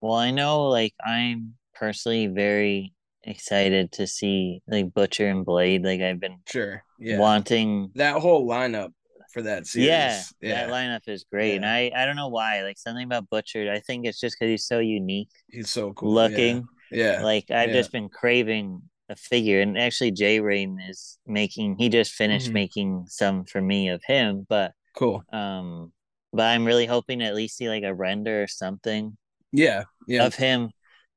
well 0.00 0.14
I 0.14 0.30
know 0.30 0.68
like 0.68 0.94
I'm 1.04 1.54
personally 1.74 2.26
very 2.26 2.92
excited 3.22 3.92
to 3.92 4.06
see 4.06 4.62
like 4.66 4.92
Butcher 4.94 5.28
and 5.28 5.44
Blade. 5.44 5.84
Like 5.84 6.00
I've 6.00 6.20
been 6.20 6.38
sure 6.46 6.84
yeah 6.98 7.18
wanting 7.18 7.94
that 7.94 8.16
whole 8.20 8.48
lineup 8.48 8.92
for 9.32 9.42
that 9.42 9.66
series 9.66 10.34
Yeah, 10.38 10.48
yeah 10.48 10.66
that 10.66 10.68
lineup 10.68 11.08
is 11.08 11.24
great. 11.30 11.56
And 11.56 11.66
I 11.66 11.90
I 11.94 12.04
don't 12.06 12.16
know 12.16 12.28
why. 12.28 12.62
Like 12.62 12.78
something 12.78 13.04
about 13.04 13.28
Butcher, 13.30 13.70
I 13.72 13.80
think 13.80 14.06
it's 14.06 14.20
just 14.20 14.36
because 14.38 14.50
he's 14.50 14.66
so 14.66 14.78
unique 14.78 15.30
he's 15.48 15.70
so 15.70 15.92
cool 15.92 16.12
looking. 16.14 16.68
yeah 16.90 17.20
Like 17.20 17.50
I've 17.50 17.70
yeah. 17.70 17.72
just 17.72 17.92
been 17.92 18.08
craving 18.08 18.82
a 19.08 19.16
figure, 19.16 19.60
and 19.60 19.78
actually 19.78 20.12
J 20.12 20.40
Rain 20.40 20.80
is 20.88 21.18
making. 21.26 21.76
He 21.78 21.88
just 21.88 22.12
finished 22.12 22.48
Mhm. 22.48 22.54
making 22.54 23.06
some 23.08 23.44
for 23.46 23.60
me 23.62 23.88
of 23.90 24.02
him, 24.06 24.46
but 24.48 24.72
cool 24.94 25.24
um, 25.32 25.92
but 26.34 26.44
I'm 26.46 26.64
really 26.66 26.86
hoping 26.86 27.20
to 27.20 27.24
at 27.26 27.34
least 27.34 27.56
see 27.56 27.68
like 27.70 27.84
a 27.84 27.94
render 27.94 28.42
or 28.42 28.48
something 28.48 29.16
yeah 29.52 29.84
yeah 30.08 30.26
of 30.26 30.34
him. 30.34 30.70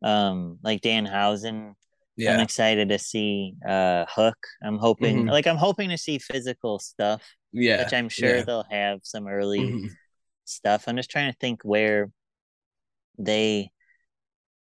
Um, 0.04 0.60
like 0.64 0.82
Danhausen. 0.82 1.74
I'm 2.20 2.40
excited 2.40 2.90
to 2.90 3.00
see 3.00 3.56
uh 3.68 4.06
Hook. 4.10 4.38
I'm 4.64 4.78
hoping 4.78 5.26
Mhm. 5.26 5.32
like 5.32 5.48
I'm 5.48 5.58
hoping 5.58 5.90
to 5.90 5.98
see 5.98 6.20
physical 6.20 6.80
stuff 6.80 7.24
yeah 7.54 7.84
which 7.84 7.94
I'm 7.94 8.10
sure 8.10 8.38
yeah. 8.38 8.44
they'll 8.44 8.66
have 8.72 9.00
some 9.04 9.28
early 9.28 9.60
Mhm. 9.60 9.90
stuff. 10.46 10.88
I'm 10.88 10.98
just 10.98 11.12
trying 11.12 11.32
to 11.32 11.38
think 11.40 11.62
where 11.64 12.10
they 13.18 13.72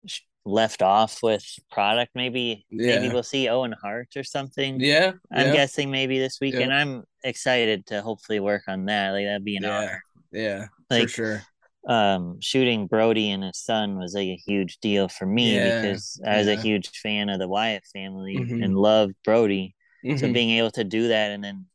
sh- 0.05 0.21
left 0.45 0.81
off 0.81 1.21
with 1.23 1.43
product. 1.71 2.11
Maybe 2.15 2.65
maybe 2.71 3.09
we'll 3.09 3.23
see 3.23 3.49
Owen 3.49 3.73
Hart 3.81 4.09
or 4.15 4.23
something. 4.23 4.79
yeah 4.79 5.13
I'm 5.31 5.47
yeah. 5.47 5.53
guessing 5.53 5.91
maybe 5.91 6.19
this 6.19 6.37
Yeah. 6.41 6.45
weekend. 6.47 6.73
I'm 6.73 7.03
excited 7.23 7.85
to 7.87 8.01
hopefully 8.01 8.39
work 8.39 8.63
on 8.67 8.85
that. 8.85 9.11
Like 9.11 9.25
that'd 9.25 9.43
be 9.45 9.57
an 9.57 9.63
yeah 9.63 9.77
honor. 9.79 10.03
Yeah 10.31 10.67
for 10.91 11.07
Like, 11.07 11.09
sure 11.09 11.47
Um, 11.87 12.39
shooting 12.41 12.87
Brody 12.87 13.31
and 13.31 13.43
his 13.43 13.59
son 13.59 13.97
was 13.99 14.13
like 14.15 14.27
a 14.29 14.37
huge 14.47 14.79
deal 14.79 15.09
for 15.09 15.25
me 15.27 15.59
Yeah, 15.59 15.61
because 15.61 16.19
I 16.27 16.37
was 16.39 16.47
a 16.47 16.55
huge 16.55 16.89
fan 16.89 17.29
of 17.29 17.39
the 17.39 17.47
Wyatt 17.49 17.85
family 17.93 18.45
Mhm. 18.45 18.61
and 18.61 18.75
loved 18.77 19.15
Brody. 19.25 19.75
So 20.15 20.27
Mhm. 20.27 20.29
being 20.29 20.51
able 20.51 20.71
to 20.73 20.83
do 20.85 21.09
that 21.09 21.31
and 21.31 21.43
then, 21.43 21.67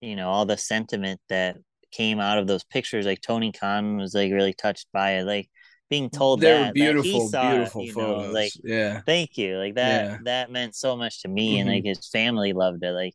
you 0.00 0.16
know, 0.16 0.30
all 0.30 0.46
the 0.46 0.56
sentiment 0.58 1.20
that 1.30 1.58
came 1.92 2.20
out 2.20 2.38
of 2.38 2.46
those 2.48 2.64
pictures, 2.64 3.06
like 3.06 3.20
Tony 3.22 3.52
Khan 3.52 3.96
was 3.98 4.14
like 4.14 4.32
really 4.32 4.54
touched 4.54 4.88
by 4.92 5.12
it, 5.20 5.24
like 5.24 5.50
being 5.90 6.10
told 6.10 6.42
They 6.42 6.44
that, 6.44 6.74
beautiful, 6.74 7.28
saw 7.28 7.30
beautiful 7.30 7.84
you 7.84 7.94
know, 7.94 8.26
photos. 8.26 8.32
like 8.32 8.54
Yeah. 8.62 9.02
thank 9.06 9.38
you, 9.38 9.58
like 9.58 9.76
that 9.76 10.08
Yeah. 10.08 10.18
that 10.20 10.50
meant 10.50 10.74
so 10.76 10.96
much 10.96 11.22
to 11.22 11.28
me, 11.28 11.58
and 11.58 11.68
Mhm. 11.68 11.70
like 11.70 11.84
his 11.84 12.08
family 12.08 12.52
loved 12.54 12.84
it, 12.84 12.92
like 12.92 13.14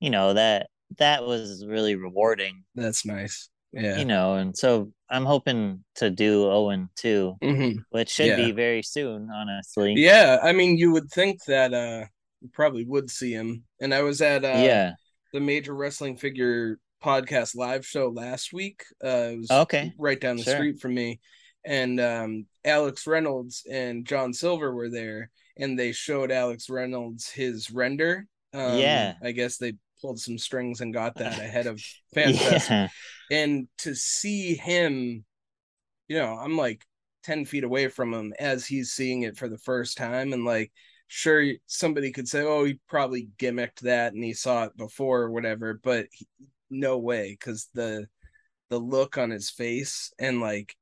you 0.00 0.10
know 0.10 0.34
that 0.34 0.68
that 0.98 1.24
was 1.24 1.64
really 1.66 1.96
rewarding, 1.96 2.64
That's 2.74 3.04
nice. 3.06 3.48
Yeah. 3.72 3.96
you 3.98 4.04
know, 4.04 4.34
and 4.34 4.56
so 4.56 4.92
I'm 5.08 5.24
hoping 5.24 5.84
to 5.96 6.10
do 6.10 6.44
Owen 6.50 6.90
too, 6.94 7.36
Mhm. 7.42 7.76
which 7.90 8.10
should 8.10 8.26
Yeah. 8.26 8.36
be 8.36 8.52
very 8.52 8.82
soon, 8.82 9.30
honestly. 9.30 9.94
Yeah, 9.96 10.38
I 10.42 10.52
mean, 10.52 10.76
you 10.76 10.92
would 10.92 11.08
think 11.10 11.42
that 11.44 11.72
uh 11.72 12.06
you 12.40 12.48
probably 12.52 12.84
would 12.84 13.10
see 13.10 13.32
him. 13.32 13.64
And 13.80 13.94
I 13.94 14.02
was 14.02 14.20
at 14.20 14.44
uh 14.44 14.48
Yeah. 14.48 14.92
the 15.32 15.40
Major 15.40 15.74
Wrestling 15.74 16.16
Figure 16.16 16.78
podcast 17.02 17.54
live 17.56 17.86
show 17.86 18.08
last 18.10 18.52
week. 18.52 18.84
Uh 19.02 19.30
it 19.32 19.38
was 19.38 19.50
Okay. 19.50 19.92
right 19.98 20.20
down 20.20 20.36
the 20.36 20.42
Sure. 20.44 20.54
street 20.54 20.80
from 20.80 20.94
me. 20.94 21.20
And 21.64 21.98
um 22.00 22.46
Alex 22.64 23.06
Reynolds 23.06 23.64
and 23.70 24.06
John 24.06 24.32
Silver 24.34 24.74
were 24.74 24.90
there 24.90 25.30
and 25.56 25.78
they 25.78 25.92
showed 25.92 26.30
Alex 26.30 26.68
Reynolds 26.68 27.30
his 27.30 27.70
render. 27.70 28.26
Um 28.52 28.78
Yeah. 28.78 29.14
I 29.22 29.32
guess 29.32 29.56
they 29.56 29.74
pulled 30.02 30.18
some 30.20 30.36
strings 30.36 30.80
and 30.82 30.92
got 30.92 31.14
that 31.14 31.38
ahead 31.38 31.66
of 31.66 31.80
FanFest. 32.16 32.68
Yeah. 32.68 32.88
and 33.30 33.68
to 33.78 33.94
see 33.94 34.54
him 34.54 35.24
you 36.08 36.18
know 36.18 36.34
i'm 36.34 36.56
like 36.56 36.84
10 37.22 37.44
feet 37.44 37.64
away 37.64 37.88
from 37.88 38.12
him 38.12 38.34
as 38.38 38.66
he's 38.66 38.90
seeing 38.92 39.22
it 39.22 39.36
for 39.36 39.48
the 39.48 39.58
first 39.58 39.96
time 39.96 40.32
and 40.32 40.44
like 40.44 40.72
sure 41.06 41.44
somebody 41.66 42.10
could 42.10 42.26
say 42.28 42.42
oh 42.42 42.64
he 42.64 42.80
probably 42.88 43.28
gimmicked 43.38 43.80
that 43.80 44.12
and 44.12 44.24
he 44.24 44.34
saw 44.34 44.64
it 44.64 44.76
before 44.76 45.22
or 45.22 45.30
whatever 45.30 45.78
but 45.82 46.06
he, 46.10 46.26
no 46.68 46.98
way 46.98 47.30
because 47.38 47.68
the 47.74 48.06
the 48.70 48.78
look 48.78 49.18
on 49.18 49.30
his 49.30 49.50
face 49.50 50.12
and 50.18 50.40
like 50.40 50.74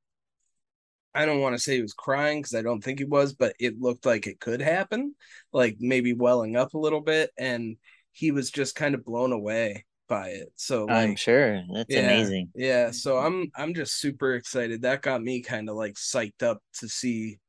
i 1.13 1.25
don't 1.25 1.41
want 1.41 1.53
to 1.53 1.61
say 1.61 1.75
he 1.75 1.81
was 1.81 1.93
crying 1.93 2.39
because 2.39 2.55
i 2.55 2.61
don't 2.61 2.81
think 2.81 2.99
he 2.99 3.05
was 3.05 3.33
but 3.33 3.53
it 3.59 3.79
looked 3.79 4.05
like 4.05 4.25
it 4.25 4.39
could 4.39 4.61
happen 4.61 5.13
like 5.53 5.75
maybe 5.79 6.13
welling 6.13 6.55
up 6.55 6.73
a 6.73 6.79
little 6.79 7.01
bit 7.01 7.29
and 7.37 7.75
he 8.11 8.31
was 8.31 8.51
just 8.51 8.75
kind 8.75 8.95
of 8.95 9.05
blown 9.05 9.31
away 9.31 9.85
by 10.07 10.29
it 10.29 10.51
so 10.55 10.85
like 10.85 11.09
I'm 11.09 11.15
sure 11.15 11.61
that's 11.73 11.95
yeah, 11.95 12.01
amazing. 12.01 12.49
Yeah, 12.53 12.91
so 12.91 13.17
I'm 13.17 13.49
I'm 13.55 13.73
just 13.73 13.99
super 13.99 14.33
excited. 14.35 14.81
That 14.81 15.01
got 15.01 15.21
me 15.23 15.41
kind 15.41 15.69
of 15.69 15.75
like 15.75 15.93
psyched 15.93 16.43
up 16.43 16.59
to 16.79 16.89
see 16.89 17.39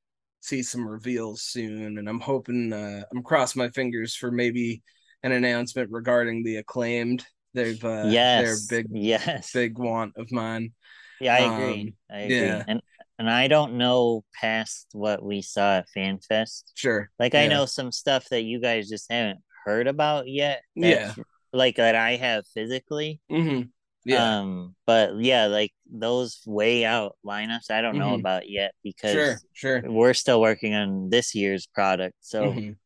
see 0.40 0.62
some 0.62 0.86
reveals 0.86 1.42
soon, 1.42 1.98
and 1.98 2.08
I'm 2.08 2.20
hoping 2.20 2.72
uh, 2.72 3.02
I'm 3.12 3.22
crossing 3.22 3.60
my 3.62 3.68
fingers 3.70 4.14
for 4.14 4.30
maybe 4.30 4.82
an 5.24 5.32
announcement 5.32 5.90
regarding 5.90 6.44
the 6.44 6.56
acclaimed. 6.56 7.24
They've 7.54 7.84
uh, 7.84 8.04
Yes, 8.08 8.68
they're 8.68 8.82
big 8.82 8.90
yes. 8.92 9.50
big 9.52 9.78
want 9.78 10.12
of 10.16 10.30
mine. 10.32 10.72
Yeah, 11.20 11.34
I 11.34 11.38
agree. 11.40 11.80
Um, 11.82 11.94
I 12.10 12.18
agree. 12.20 12.36
yeah. 12.36 12.64
And 12.66 12.80
and 13.18 13.30
I 13.30 13.46
don't 13.48 13.74
know 13.74 14.24
past 14.40 14.88
what 14.92 15.22
we 15.22 15.42
saw 15.42 15.78
at 15.78 15.86
FanFest. 15.96 16.64
Sure. 16.74 17.10
Like 17.18 17.34
I 17.34 17.42
Yeah. 17.44 17.48
know 17.48 17.66
some 17.66 17.92
stuff 17.92 18.28
that 18.30 18.42
you 18.42 18.60
guys 18.60 18.88
just 18.88 19.10
haven't 19.10 19.40
heard 19.64 19.86
about 19.86 20.28
yet. 20.28 20.62
Yeah. 20.74 21.14
Like 21.52 21.76
that 21.76 21.94
I 21.94 22.16
have 22.16 22.46
physically. 22.46 23.20
Mm-hmm. 23.30 23.62
Yeah. 24.04 24.38
Um, 24.40 24.74
but 24.86 25.18
yeah, 25.20 25.46
like 25.46 25.72
those 25.90 26.40
way 26.46 26.84
out 26.84 27.16
lineups 27.24 27.70
I 27.70 27.82
don't 27.82 27.98
know 27.98 28.10
Mhm. 28.16 28.20
about 28.20 28.48
yet 28.48 28.72
because 28.82 29.12
Sure, 29.12 29.36
sure. 29.52 29.82
we're 29.90 30.14
still 30.14 30.40
working 30.40 30.74
on 30.74 31.10
this 31.10 31.34
year's 31.34 31.66
product. 31.66 32.16
So 32.20 32.52
Mhm. 32.52 32.76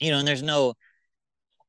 you 0.00 0.10
know, 0.10 0.18
and 0.18 0.28
there's 0.28 0.42
no 0.42 0.74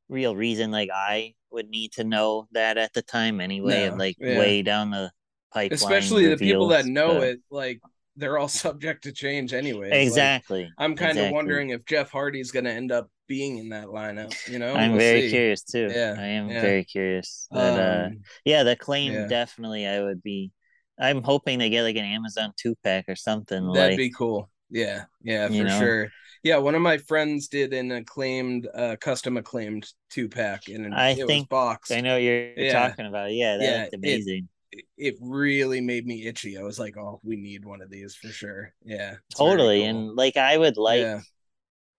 real 0.10 0.36
reason 0.36 0.72
like 0.72 0.90
I 0.94 1.34
would 1.52 1.70
need 1.70 1.94
to 1.94 2.04
know 2.04 2.48
that 2.52 2.78
at 2.78 2.94
the 2.94 3.02
time 3.02 3.42
anyway, 3.42 3.90
No, 3.90 3.96
like 3.96 4.18
yeah. 4.20 4.38
way 4.38 4.62
down 4.62 4.92
the 4.92 5.12
pipeline. 5.54 5.74
Especially 5.74 6.28
the 6.28 6.38
people 6.38 6.68
that 6.70 6.86
know 6.86 7.16
but- 7.20 7.24
it, 7.28 7.40
like 7.50 7.80
they're 8.18 8.38
all 8.38 8.48
subject 8.76 9.04
to 9.04 9.12
change 9.12 9.54
anyway. 9.54 9.90
Exactly. 10.06 10.70
I'm 10.78 10.96
kind 10.96 11.12
of 11.12 11.18
exactly. 11.18 11.34
wondering 11.36 11.70
if 11.72 11.86
Jeff 11.86 12.12
Hardy's 12.12 12.52
going 12.52 12.66
to 12.66 12.72
end 12.72 12.92
up 12.92 13.10
being 13.32 13.58
in 13.58 13.70
that 13.70 13.88
lineup. 13.88 14.34
You 14.46 14.60
know, 14.60 14.76
I'm 14.76 14.92
We'll 14.92 15.00
very 15.00 15.22
see. 15.22 15.30
curious 15.30 15.64
too. 15.64 15.96
Yeah, 15.96 16.16
I 16.16 16.28
am 16.28 16.50
yeah. 16.50 16.62
very 16.62 16.84
curious. 16.86 17.48
But 17.52 17.76
uh 17.76 18.10
Um, 18.10 18.20
yeah, 18.46 18.64
the 18.64 18.76
claim 18.76 19.14
yeah. 19.14 19.26
definitely 19.26 19.86
I 19.88 20.02
would 20.02 20.22
be 20.24 20.52
I'm 21.00 21.24
hoping 21.24 21.60
they 21.60 21.70
get 21.70 21.84
like 21.84 21.96
an 21.96 22.06
Amazon 22.06 22.54
two 22.58 22.76
pack 22.84 23.06
or 23.10 23.16
something 23.16 23.64
That'd 23.74 23.96
like 23.96 23.98
be 23.98 24.10
cool. 24.12 24.50
Yeah, 24.70 25.06
yeah, 25.22 25.50
for 25.50 25.64
know? 25.64 25.70
sure. 25.70 26.10
Yeah, 26.44 26.58
one 26.58 26.76
of 26.76 26.82
my 26.82 26.98
friends 26.98 27.48
did 27.48 27.74
an 27.74 27.92
acclaimed, 27.92 28.68
uh, 28.74 28.96
custom 29.00 29.38
acclaimed 29.38 29.88
two 30.10 30.30
pack, 30.30 30.70
and 30.70 30.96
I 30.96 31.16
it 31.16 31.26
was 31.26 31.36
think 31.38 31.50
boxed. 31.50 31.92
I 31.92 32.02
know 32.02 32.14
what 32.16 32.24
you're 32.24 32.54
Yeah. 32.56 32.74
talking 32.74 33.06
about. 33.06 33.32
Yeah, 33.34 33.58
that 33.58 33.84
Yeah, 33.84 33.88
it- 33.92 33.94
amazing. 33.94 34.50
It, 34.74 34.86
it 34.98 35.16
really 35.20 35.82
made 35.82 36.06
me 36.06 36.26
itchy. 36.28 36.58
I 36.58 36.64
was 36.64 36.80
like, 36.80 36.96
"Oh, 36.98 37.20
we 37.24 37.36
need 37.36 37.66
one 37.66 37.82
of 37.82 37.90
these 37.90 38.16
for 38.16 38.30
sure." 38.30 38.74
Yeah, 38.86 39.18
totally. 39.38 39.84
cool. 39.84 39.86
And 39.86 40.16
like 40.16 40.38
I 40.38 40.58
would 40.58 40.78
like 40.78 41.02
Yeah. 41.02 41.22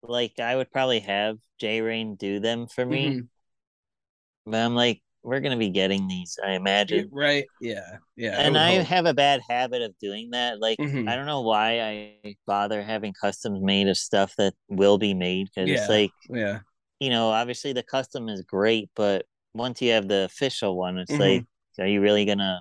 Like 0.03 0.40
I 0.40 0.57
would 0.57 0.70
probably 0.70 1.00
have 1.00 1.38
J 1.59 1.80
Rain 1.80 2.16
do 2.16 2.40
them 2.40 2.66
for 2.66 2.84
me. 2.84 3.09
Mhm. 3.09 3.28
But 4.46 4.57
I'm 4.57 4.74
like, 4.74 5.00
we're 5.22 5.40
gonna 5.40 5.57
be 5.57 5.70
getting 5.70 6.09
these, 6.09 6.38
I 6.44 6.53
imagine. 6.53 7.09
right? 7.12 7.46
Yeah, 7.61 7.98
yeah. 8.16 8.40
and 8.40 8.59
I 8.59 8.76
hope. 8.78 8.86
have 8.86 9.07
a 9.07 9.14
bad 9.14 9.40
habit 9.48 9.82
of 9.82 9.96
doing 9.98 10.30
that. 10.30 10.61
Like 10.61 10.78
Mhm. 10.78 11.09
I 11.09 11.14
don't 11.14 11.26
know 11.26 11.42
why 11.42 11.80
I 11.80 12.34
bother 12.46 12.82
having 12.82 13.12
customs 13.20 13.61
made 13.62 13.86
of 13.88 13.96
stuff 13.96 14.34
that 14.38 14.55
will 14.68 14.98
be 14.98 15.14
made 15.14 15.46
because 15.55 15.68
yeah, 15.68 15.76
it's 15.76 15.88
like 15.88 16.11
yeah, 16.28 16.61
you 17.00 17.11
know, 17.11 17.30
obviously 17.30 17.72
the 17.72 17.84
custom 17.84 18.28
is 18.28 18.42
great, 18.42 18.90
but 18.96 19.26
once 19.55 19.80
you 19.80 19.92
have 19.92 20.09
the 20.09 20.24
official 20.24 20.76
one, 20.76 20.98
it's 20.98 21.12
Mhm. 21.12 21.20
like, 21.20 21.44
are 21.78 21.86
you 21.86 22.00
really 22.00 22.24
gonna 22.24 22.61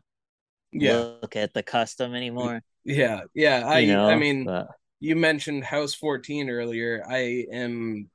yeah, 0.72 0.98
look 1.22 1.36
at 1.36 1.54
the 1.54 1.64
custom 1.64 2.14
anymore? 2.16 2.62
yeah, 2.84 3.22
yeah. 3.34 3.64
I, 3.68 3.80
you 3.80 3.94
know, 3.94 4.08
I 4.08 4.18
mean, 4.18 4.46
But- 4.46 4.68
you 5.02 5.18
mentioned 5.18 5.66
House 5.66 5.94
14 5.96 6.50
earlier. 6.50 7.04
I 7.10 7.46
am 7.52 8.10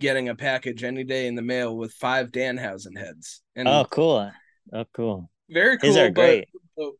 getting 0.00 0.28
a 0.28 0.34
package 0.34 0.84
any 0.84 1.04
day 1.04 1.26
in 1.26 1.34
the 1.36 1.40
mail 1.42 1.74
with 1.74 1.92
five 1.94 2.30
Danhausen 2.30 2.98
heads, 2.98 3.40
and 3.54 3.66
oh, 3.66 3.86
cool. 3.90 4.30
Oh, 4.72 4.84
cool. 4.92 5.30
very 5.48 5.78
cool. 5.78 5.88
These 5.88 5.96
are 5.96 6.10
but- 6.10 6.14
great. 6.14 6.48
but 6.76 6.90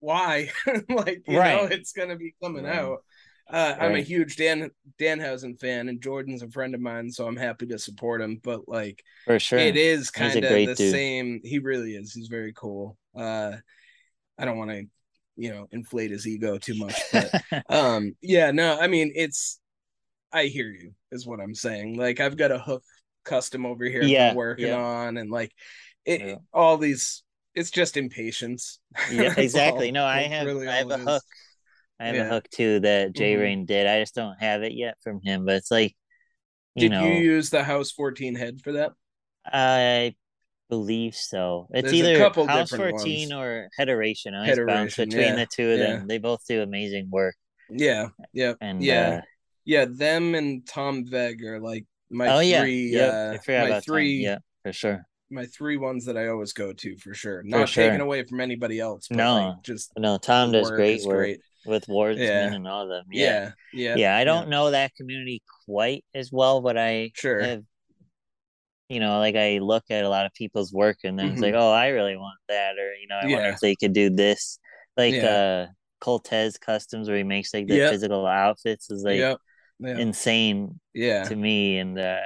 why? 0.00 0.50
like, 0.88 1.22
you 1.28 1.34
know, 1.34 1.38
Right. 1.38 1.70
it's 1.72 1.92
gonna 1.92 2.16
be 2.16 2.34
coming 2.42 2.64
Right. 2.64 2.74
out. 2.78 3.04
Uh, 3.50 3.76
I'm 3.78 3.94
a 3.96 4.00
huge 4.00 4.36
Dan 4.36 4.70
Danhausen 4.98 5.60
fan, 5.60 5.88
and 5.88 6.00
Jordan's 6.00 6.42
a 6.42 6.48
friend 6.48 6.74
of 6.74 6.80
mine, 6.80 7.10
so 7.10 7.26
I'm 7.26 7.36
happy 7.36 7.66
to 7.66 7.78
support 7.78 8.22
him. 8.22 8.40
But 8.42 8.66
like, 8.66 9.04
For 9.26 9.38
sure. 9.38 9.58
it 9.58 9.76
is 9.76 10.10
kind 10.10 10.34
of 10.36 10.50
the 10.50 10.66
dude. 10.74 10.76
same. 10.78 11.40
He 11.44 11.58
really 11.58 11.94
is. 11.94 12.14
He's 12.14 12.28
very 12.28 12.52
cool. 12.54 12.96
Uh, 13.14 13.56
I 14.38 14.44
don't 14.46 14.56
want 14.56 14.70
to, 14.70 14.86
you 15.36 15.50
know, 15.50 15.66
inflate 15.72 16.10
his 16.10 16.26
ego 16.26 16.58
too 16.58 16.74
much, 16.76 17.00
but 17.12 17.30
um, 17.68 18.14
yeah, 18.20 18.50
no, 18.50 18.78
I 18.78 18.86
mean, 18.86 19.12
it's. 19.14 19.58
I 20.32 20.46
hear 20.46 20.68
you, 20.68 20.94
is 21.10 21.26
what 21.26 21.40
I'm 21.40 21.54
saying. 21.54 21.96
Like, 21.98 22.18
I've 22.18 22.38
got 22.38 22.50
a 22.52 22.58
hook 22.58 22.82
custom 23.24 23.66
over 23.66 23.84
here 23.84 24.02
Yeah, 24.02 24.34
working 24.34 24.68
yeah. 24.68 24.76
on, 24.76 25.16
and 25.18 25.30
like, 25.30 25.52
it, 26.06 26.20
Yeah. 26.22 26.34
all 26.54 26.78
these. 26.78 27.22
It's 27.54 27.70
just 27.70 27.98
impatience. 27.98 28.80
yeah, 29.10 29.34
exactly. 29.38 29.88
all- 29.88 29.92
No, 29.92 30.04
I 30.06 30.22
have 30.22 30.46
really 30.46 30.68
I 30.68 30.76
have 30.76 30.90
a 30.90 30.94
is. 30.94 31.04
hook. 31.04 31.22
I 32.00 32.06
have 32.06 32.16
Yeah. 32.16 32.22
a 32.22 32.28
hook 32.30 32.48
too 32.50 32.80
that 32.80 33.12
J 33.14 33.34
Mhm. 33.34 33.40
Rain 33.40 33.66
did. 33.66 33.86
I 33.86 34.00
just 34.00 34.14
don't 34.14 34.38
have 34.40 34.62
it 34.62 34.72
yet 34.72 34.96
from 35.02 35.20
him, 35.22 35.44
but 35.44 35.56
it's 35.56 35.70
like 35.70 35.94
you 36.74 36.88
Did 36.88 36.92
know, 36.92 37.06
you 37.06 37.12
use 37.12 37.50
the 37.50 37.62
House 37.62 37.90
14 37.90 38.34
head 38.34 38.60
for 38.62 38.72
that? 38.72 38.92
I 39.44 40.14
believe 40.72 41.14
so. 41.14 41.68
It's 41.70 41.90
There's 41.90 41.92
either 41.92 42.18
House 42.46 42.70
14 42.70 43.28
ones. 43.28 43.32
or 43.32 43.68
Headeration. 43.76 44.34
I 44.34 44.50
always 44.50 44.66
bounce 44.66 44.96
between 44.96 45.20
yeah, 45.20 45.36
the 45.36 45.46
two 45.46 45.70
of 45.70 45.78
yeah. 45.78 45.86
them. 45.98 46.08
They 46.08 46.16
both 46.16 46.46
do 46.48 46.62
amazing 46.62 47.10
work. 47.10 47.36
Yeah, 47.68 48.08
yeah, 48.32 48.54
And 48.62 48.82
yeah, 48.82 49.08
uh, 49.08 49.20
yeah. 49.66 49.84
Them 49.86 50.34
and 50.34 50.66
Tom 50.66 51.04
Veg 51.06 51.44
are 51.44 51.60
like 51.60 51.84
my 52.10 52.26
oh 52.28 52.40
yeah, 52.40 52.62
three. 52.62 52.88
yep. 52.90 53.12
uh, 53.12 53.38
my 53.46 53.52
about 53.54 53.68
Tom. 53.74 53.80
three. 53.82 54.14
Yeah, 54.24 54.38
for 54.62 54.72
sure. 54.72 55.04
my 55.30 55.44
three 55.44 55.76
ones 55.76 56.06
that 56.06 56.16
I 56.16 56.28
always 56.28 56.54
go 56.54 56.72
to 56.72 56.96
for 56.96 57.12
sure. 57.12 57.42
Not 57.42 57.68
sure. 57.68 57.84
taken 57.84 58.00
away 58.00 58.24
from 58.24 58.40
anybody 58.40 58.80
else. 58.80 59.08
But 59.08 59.18
No, 59.18 59.34
like, 59.34 59.62
just 59.62 59.92
no, 59.98 60.16
Tom 60.16 60.52
does 60.52 60.70
great 60.70 61.02
work 61.04 61.16
great. 61.16 61.40
with 61.66 61.86
Wardsman 61.86 62.26
Yeah. 62.26 62.54
and 62.54 62.66
all 62.66 62.84
of 62.84 62.88
them. 62.88 63.04
Yeah. 63.10 63.52
yeah, 63.74 63.90
yeah, 63.90 63.96
yeah, 63.96 64.16
I 64.16 64.24
don't 64.24 64.48
know 64.48 64.70
that 64.70 64.94
community 64.94 65.42
quite 65.66 66.02
as 66.14 66.32
well, 66.32 66.62
but 66.62 66.78
I 66.78 67.10
Sure. 67.14 67.40
have, 67.42 67.64
you 68.92 69.00
know, 69.00 69.18
like 69.18 69.36
I 69.36 69.58
look 69.58 69.84
at 69.90 70.04
a 70.04 70.08
lot 70.08 70.26
of 70.26 70.34
people's 70.34 70.72
work 70.72 70.98
and 71.04 71.18
then 71.18 71.32
it's 71.32 71.40
Mhm. 71.40 71.42
like, 71.42 71.54
oh, 71.56 71.72
I 71.72 71.88
really 71.88 72.16
want 72.16 72.38
that, 72.48 72.78
or 72.78 72.94
you 72.94 73.06
know, 73.08 73.16
I 73.16 73.28
wonder 73.28 73.50
if 73.50 73.60
they 73.60 73.76
could 73.76 73.92
do 73.94 74.10
this, 74.10 74.58
like 74.96 75.16
Yeah. 75.16 75.24
uh 75.24 75.66
Coltez 76.02 76.60
Customs, 76.60 77.08
where 77.08 77.18
he 77.18 77.24
makes 77.24 77.54
like 77.54 77.68
the 77.68 77.78
Yep. 77.78 77.88
physical 77.88 78.26
outfits, 78.26 78.90
is 78.90 79.02
like 79.04 79.18
Yep. 79.18 79.40
Yeah. 79.80 80.04
insane 80.04 80.80
yeah, 80.94 81.28
to 81.28 81.36
me, 81.36 81.78
and 81.78 81.98
uh 81.98 82.18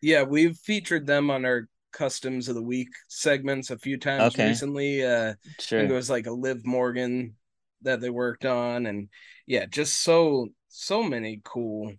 yeah. 0.00 0.22
We've 0.22 0.56
featured 0.56 1.06
them 1.06 1.30
on 1.30 1.44
our 1.44 1.68
customs 1.92 2.48
of 2.48 2.54
the 2.54 2.62
week 2.62 2.88
segments 3.08 3.70
a 3.70 3.78
few 3.78 3.98
times 3.98 4.38
Okay. 4.38 4.38
recently. 4.38 5.04
Uh, 5.04 5.34
sure, 5.58 5.88
it 5.88 5.92
was 5.92 6.10
like 6.10 6.26
a 6.26 6.32
Liv 6.32 6.64
Morgan 6.66 7.36
that 7.82 8.00
they 8.00 8.10
worked 8.10 8.44
on, 8.44 8.86
and 8.86 9.08
yeah, 9.46 9.66
just 9.66 10.00
so 10.02 10.48
so 10.68 11.02
many 11.02 11.40
cool 11.44 11.92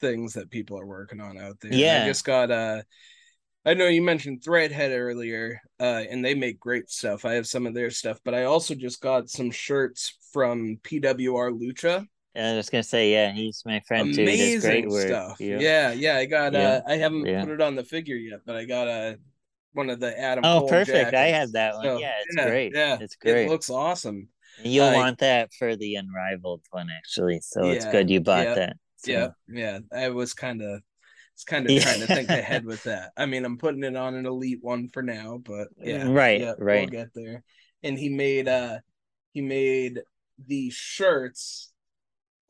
things 0.00 0.34
that 0.34 0.50
people 0.50 0.78
are 0.78 0.86
working 0.86 1.20
on 1.20 1.38
out 1.38 1.60
there. 1.60 1.76
Yeah. 1.76 1.94
I 1.94 2.00
just 2.00 2.24
got 2.24 2.50
uh 2.50 2.82
I 3.64 3.74
know 3.74 3.86
you 3.88 4.00
mentioned 4.02 4.40
Threadhead 4.42 4.90
earlier, 4.96 5.60
uh, 5.78 6.04
and 6.10 6.24
they 6.24 6.34
make 6.34 6.58
great 6.58 6.88
stuff. 6.90 7.24
I 7.24 7.34
have 7.34 7.46
some 7.46 7.66
of 7.66 7.74
their 7.74 7.90
stuff, 7.90 8.18
but 8.24 8.34
I 8.34 8.44
also 8.44 8.74
just 8.74 9.00
got 9.02 9.28
some 9.28 9.50
shirts 9.50 10.16
from 10.32 10.78
PWR 10.82 11.50
Lucha. 11.50 12.06
I 12.34 12.54
was 12.54 12.70
gonna 12.70 12.82
say, 12.82 13.12
yeah, 13.12 13.32
he's 13.32 13.62
my 13.66 13.80
friend 13.80 14.14
too. 14.14 14.24
He 14.26 14.54
does 14.54 14.62
great 14.62 14.88
work. 14.88 15.08
stuff. 15.08 15.40
Yeah. 15.40 15.58
Yeah, 15.58 15.92
yeah. 15.92 16.16
I 16.16 16.24
got 16.26 16.54
Yeah. 16.54 16.76
uh 16.76 16.80
I 16.86 16.96
haven't 16.96 17.26
Yeah. 17.26 17.42
put 17.42 17.50
it 17.50 17.60
on 17.60 17.74
the 17.74 17.84
figure 17.84 18.16
yet, 18.16 18.40
but 18.46 18.56
I 18.56 18.64
got 18.64 18.88
uh 18.88 19.14
one 19.72 19.90
of 19.90 20.00
the 20.00 20.18
Adam 20.18 20.44
Oh, 20.44 20.60
Cole 20.60 20.68
perfect. 20.68 21.12
I 21.12 21.26
jackets. 21.26 21.38
have 21.38 21.52
that 21.52 21.74
one. 21.74 21.86
So, 21.86 21.98
yeah, 21.98 22.12
it's 22.24 22.36
great. 22.36 22.72
Yeah, 22.74 22.96
It's 23.00 23.16
great. 23.16 23.46
It 23.46 23.50
looks 23.50 23.70
awesome. 23.70 24.28
And 24.58 24.72
You'll 24.72 24.86
Uh, 24.86 24.94
want 24.94 25.18
that 25.18 25.52
for 25.58 25.76
the 25.76 25.94
unrivaled 25.96 26.62
one, 26.70 26.88
actually. 26.90 27.40
So 27.40 27.70
it's 27.70 27.84
good 27.86 28.10
you 28.10 28.20
bought 28.20 28.44
yeah, 28.44 28.54
that. 28.54 28.76
So, 28.96 29.12
Yeah, 29.12 29.28
yeah. 29.48 29.78
I 29.92 30.08
was 30.10 30.34
kind 30.34 30.62
of, 30.62 30.82
was 31.40 31.44
kind 31.44 31.66
of 31.66 31.72
Yeah. 31.72 31.82
trying 31.82 32.00
to 32.00 32.06
think 32.06 32.32
ahead 32.32 32.64
with 32.64 32.82
that. 32.84 33.12
I 33.16 33.26
mean, 33.26 33.44
I'm 33.44 33.58
putting 33.58 33.84
it 33.84 33.96
on 33.96 34.14
an 34.14 34.26
elite 34.26 34.58
one 34.62 34.88
for 34.88 35.02
now, 35.02 35.38
but 35.44 35.68
yeah, 35.78 36.08
Right, 36.08 36.40
yeah, 36.40 36.54
right. 36.58 36.80
We'll 36.80 36.88
get 36.88 37.08
there. 37.14 37.42
And 37.82 37.98
he 37.98 38.08
made, 38.10 38.48
uh, 38.48 38.78
he 39.32 39.40
made 39.40 40.00
the 40.46 40.70
shirts 40.70 41.72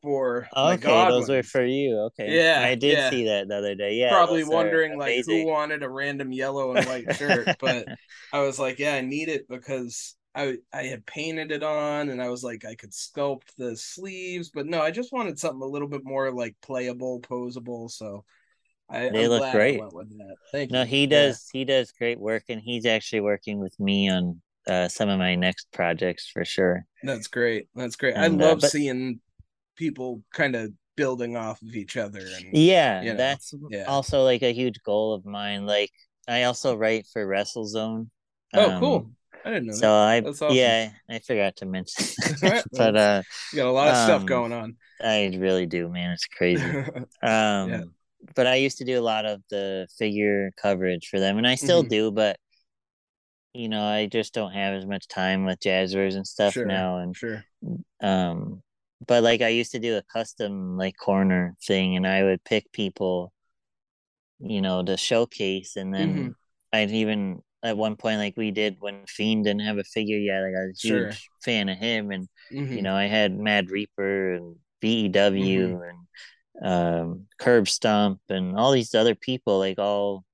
for 0.03 0.49
Okay, 0.57 1.07
those 1.07 1.29
were 1.29 1.43
for 1.43 1.65
you. 1.65 1.99
Okay. 2.07 2.37
Yeah, 2.37 2.61
I 2.65 2.75
did 2.75 2.99
yeah. 2.99 3.11
see 3.11 3.25
that 3.25 3.49
the 3.49 3.57
other 3.57 3.75
day. 3.75 3.95
Yeah. 3.95 4.11
Probably 4.15 4.45
wondering 4.45 4.99
like 4.99 5.25
who 5.27 5.47
wanted 5.47 5.83
a 5.83 5.89
random 5.89 6.33
yellow 6.33 6.73
and 6.75 6.87
white 6.87 7.13
shirt, 7.13 7.47
but 7.61 7.87
I 8.33 8.41
was 8.41 8.59
like, 8.59 8.79
yeah, 8.79 8.95
I 8.95 9.01
need 9.03 9.29
it 9.29 9.49
because 9.49 10.17
I 10.35 10.57
I 10.73 10.85
had 10.85 11.07
painted 11.07 11.53
it 11.53 11.63
on 11.63 12.09
and 12.09 12.21
I 12.23 12.29
was 12.29 12.43
like 12.43 12.65
I 12.65 12.75
could 12.75 12.91
sculpt 12.93 13.55
the 13.57 13.77
sleeves, 13.77 14.51
but 14.51 14.67
no, 14.67 14.81
I 14.83 14.91
just 14.91 15.13
wanted 15.13 15.39
something 15.39 15.63
a 15.63 15.67
little 15.67 15.89
bit 15.89 16.05
more 16.05 16.33
like 16.33 16.57
playable, 16.63 17.21
posable. 17.21 17.91
So 17.91 18.25
I 18.91 19.09
They 19.11 19.25
I'm 19.25 19.31
look 19.31 19.53
great. 19.53 19.81
went 19.81 19.95
with 19.95 20.19
that. 20.19 20.37
Thank 20.53 20.71
No, 20.71 20.81
you. 20.81 20.87
he 20.87 21.01
Yeah. 21.03 21.07
does 21.09 21.49
he 21.53 21.65
does 21.65 21.93
great 21.93 22.19
work 22.19 22.45
and 22.49 22.61
he's 22.61 22.87
actually 22.87 23.21
working 23.21 23.59
with 23.61 23.79
me 23.79 24.11
on 24.11 24.41
uh, 24.67 24.89
some 24.89 25.09
of 25.09 25.19
my 25.19 25.35
next 25.35 25.69
projects 25.73 26.29
for 26.29 26.45
sure. 26.45 26.85
That's 27.03 27.29
great. 27.29 27.69
That's 27.75 27.97
great. 27.97 28.17
I 28.17 28.27
And, 28.27 28.41
uh, 28.43 28.47
love 28.49 28.61
but- 28.61 28.71
seeing 28.71 29.21
people 29.77 30.23
kind 30.33 30.55
of 30.57 30.73
building 30.97 31.37
off 31.37 31.63
of 31.63 31.75
each 31.75 31.97
other 31.97 32.21
and 32.21 32.55
Yeah, 32.57 33.01
you 33.03 33.13
know, 33.13 33.17
that's 33.17 33.55
yeah. 33.71 33.85
also 33.85 34.23
like 34.23 34.43
a 34.43 34.53
huge 34.53 34.83
goal 34.83 35.15
of 35.15 35.25
mine. 35.25 35.65
Like 35.67 35.91
I 36.29 36.43
also 36.45 36.77
write 36.77 37.07
for 37.13 37.27
WrestleZone. 37.27 38.09
Oh, 38.55 38.71
Um, 38.71 38.81
cool. 38.81 39.11
I 39.45 39.51
didn't 39.55 39.67
know 39.69 39.73
So 39.73 39.81
that. 39.87 40.09
I 40.27 40.29
awesome. 40.29 40.53
yeah, 40.55 40.91
I 41.09 41.19
forgot 41.21 41.57
to 41.57 41.67
mention. 41.67 42.05
But 42.73 42.97
uh 42.97 43.23
You 43.53 43.57
got 43.57 43.67
a 43.67 43.73
lot 43.73 43.89
of 43.89 43.97
stuff 43.97 44.21
um, 44.21 44.27
going 44.27 44.53
on. 44.53 44.77
I 45.03 45.35
really 45.39 45.65
do, 45.67 45.89
man. 45.89 46.11
It's 46.11 46.27
crazy. 46.27 46.63
Um, 47.23 47.95
but 48.35 48.47
I 48.47 48.57
used 48.57 48.79
to 48.79 48.85
do 48.85 48.99
a 48.99 49.03
lot 49.03 49.27
of 49.27 49.43
the 49.51 49.89
figure 49.99 50.51
coverage 50.61 51.09
for 51.09 51.21
them, 51.21 51.39
and 51.39 51.47
I 51.47 51.55
still 51.57 51.83
Mhm. 51.83 51.89
do, 51.89 52.11
but 52.11 52.39
you 53.55 53.69
know, 53.69 53.83
I 53.85 54.07
just 54.07 54.33
don't 54.35 54.53
have 54.53 54.75
as 54.75 54.87
much 54.87 55.09
time 55.09 55.45
with 55.45 55.61
Jazwares 55.61 56.15
and 56.17 56.27
stuff 56.27 56.55
Sure, 56.55 56.65
now. 56.65 56.99
And 56.99 57.17
sure. 57.17 57.45
um, 58.03 58.63
but 59.07 59.23
like 59.23 59.43
I 59.43 59.49
used 59.49 59.73
to 59.73 59.79
do 59.79 59.97
a 59.97 60.03
custom 60.13 60.77
like 60.77 60.97
corner 60.97 61.57
thing, 61.67 61.97
and 61.97 62.07
I 62.07 62.23
would 62.25 62.45
pick 62.45 62.71
people, 62.73 63.33
you 64.41 64.61
know, 64.63 64.83
to 64.83 64.97
showcase, 64.97 65.77
and 65.77 65.93
then 65.95 66.31
Mhm. 66.31 66.35
I'd 66.73 66.91
even 66.91 67.43
at 67.63 67.77
one 67.77 67.97
point 67.97 68.19
like 68.19 68.37
we 68.37 68.51
did 68.51 68.77
when 68.81 69.05
Fiend 69.07 69.45
didn't 69.45 69.63
have 69.63 69.79
a 69.79 69.85
figure 69.85 70.17
yet. 70.19 70.41
Like 70.43 70.55
I 70.57 70.67
was 70.67 70.79
a 70.83 70.87
Sure. 70.87 70.87
huge 70.87 71.31
fan 71.45 71.69
of 71.69 71.79
him, 71.79 72.11
and 72.11 72.29
you 72.69 72.83
Mhm. 72.83 72.83
know, 72.83 72.95
I 72.95 73.07
had 73.07 73.37
Mad 73.39 73.71
Reaper 73.71 74.35
and 74.35 74.57
VEW 74.81 75.11
Mhm. 75.39 75.81
and 75.83 75.99
um, 76.63 77.27
Curb 77.39 77.69
Stump, 77.69 78.21
and 78.29 78.57
all 78.57 78.73
these 78.73 78.95
other 78.95 79.15
people, 79.15 79.59
like 79.59 79.79
all 79.79 80.25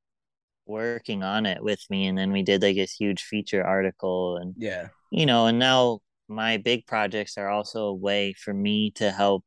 working 0.66 1.22
on 1.22 1.46
it 1.46 1.62
with 1.62 1.80
me. 1.90 2.06
And 2.06 2.18
then 2.18 2.32
we 2.32 2.42
did 2.42 2.62
like 2.62 2.76
this 2.76 2.92
huge 2.94 3.22
feature 3.22 3.64
article, 3.64 4.36
and 4.36 4.54
yeah, 4.56 4.88
you 5.10 5.26
know, 5.26 5.46
and 5.46 5.58
now 5.58 6.00
my 6.28 6.56
big 6.58 6.86
projects 6.86 7.38
are 7.38 7.48
also 7.48 7.86
a 7.86 7.94
way 7.94 8.32
for 8.34 8.52
me 8.52 8.90
to 8.92 9.10
help 9.10 9.44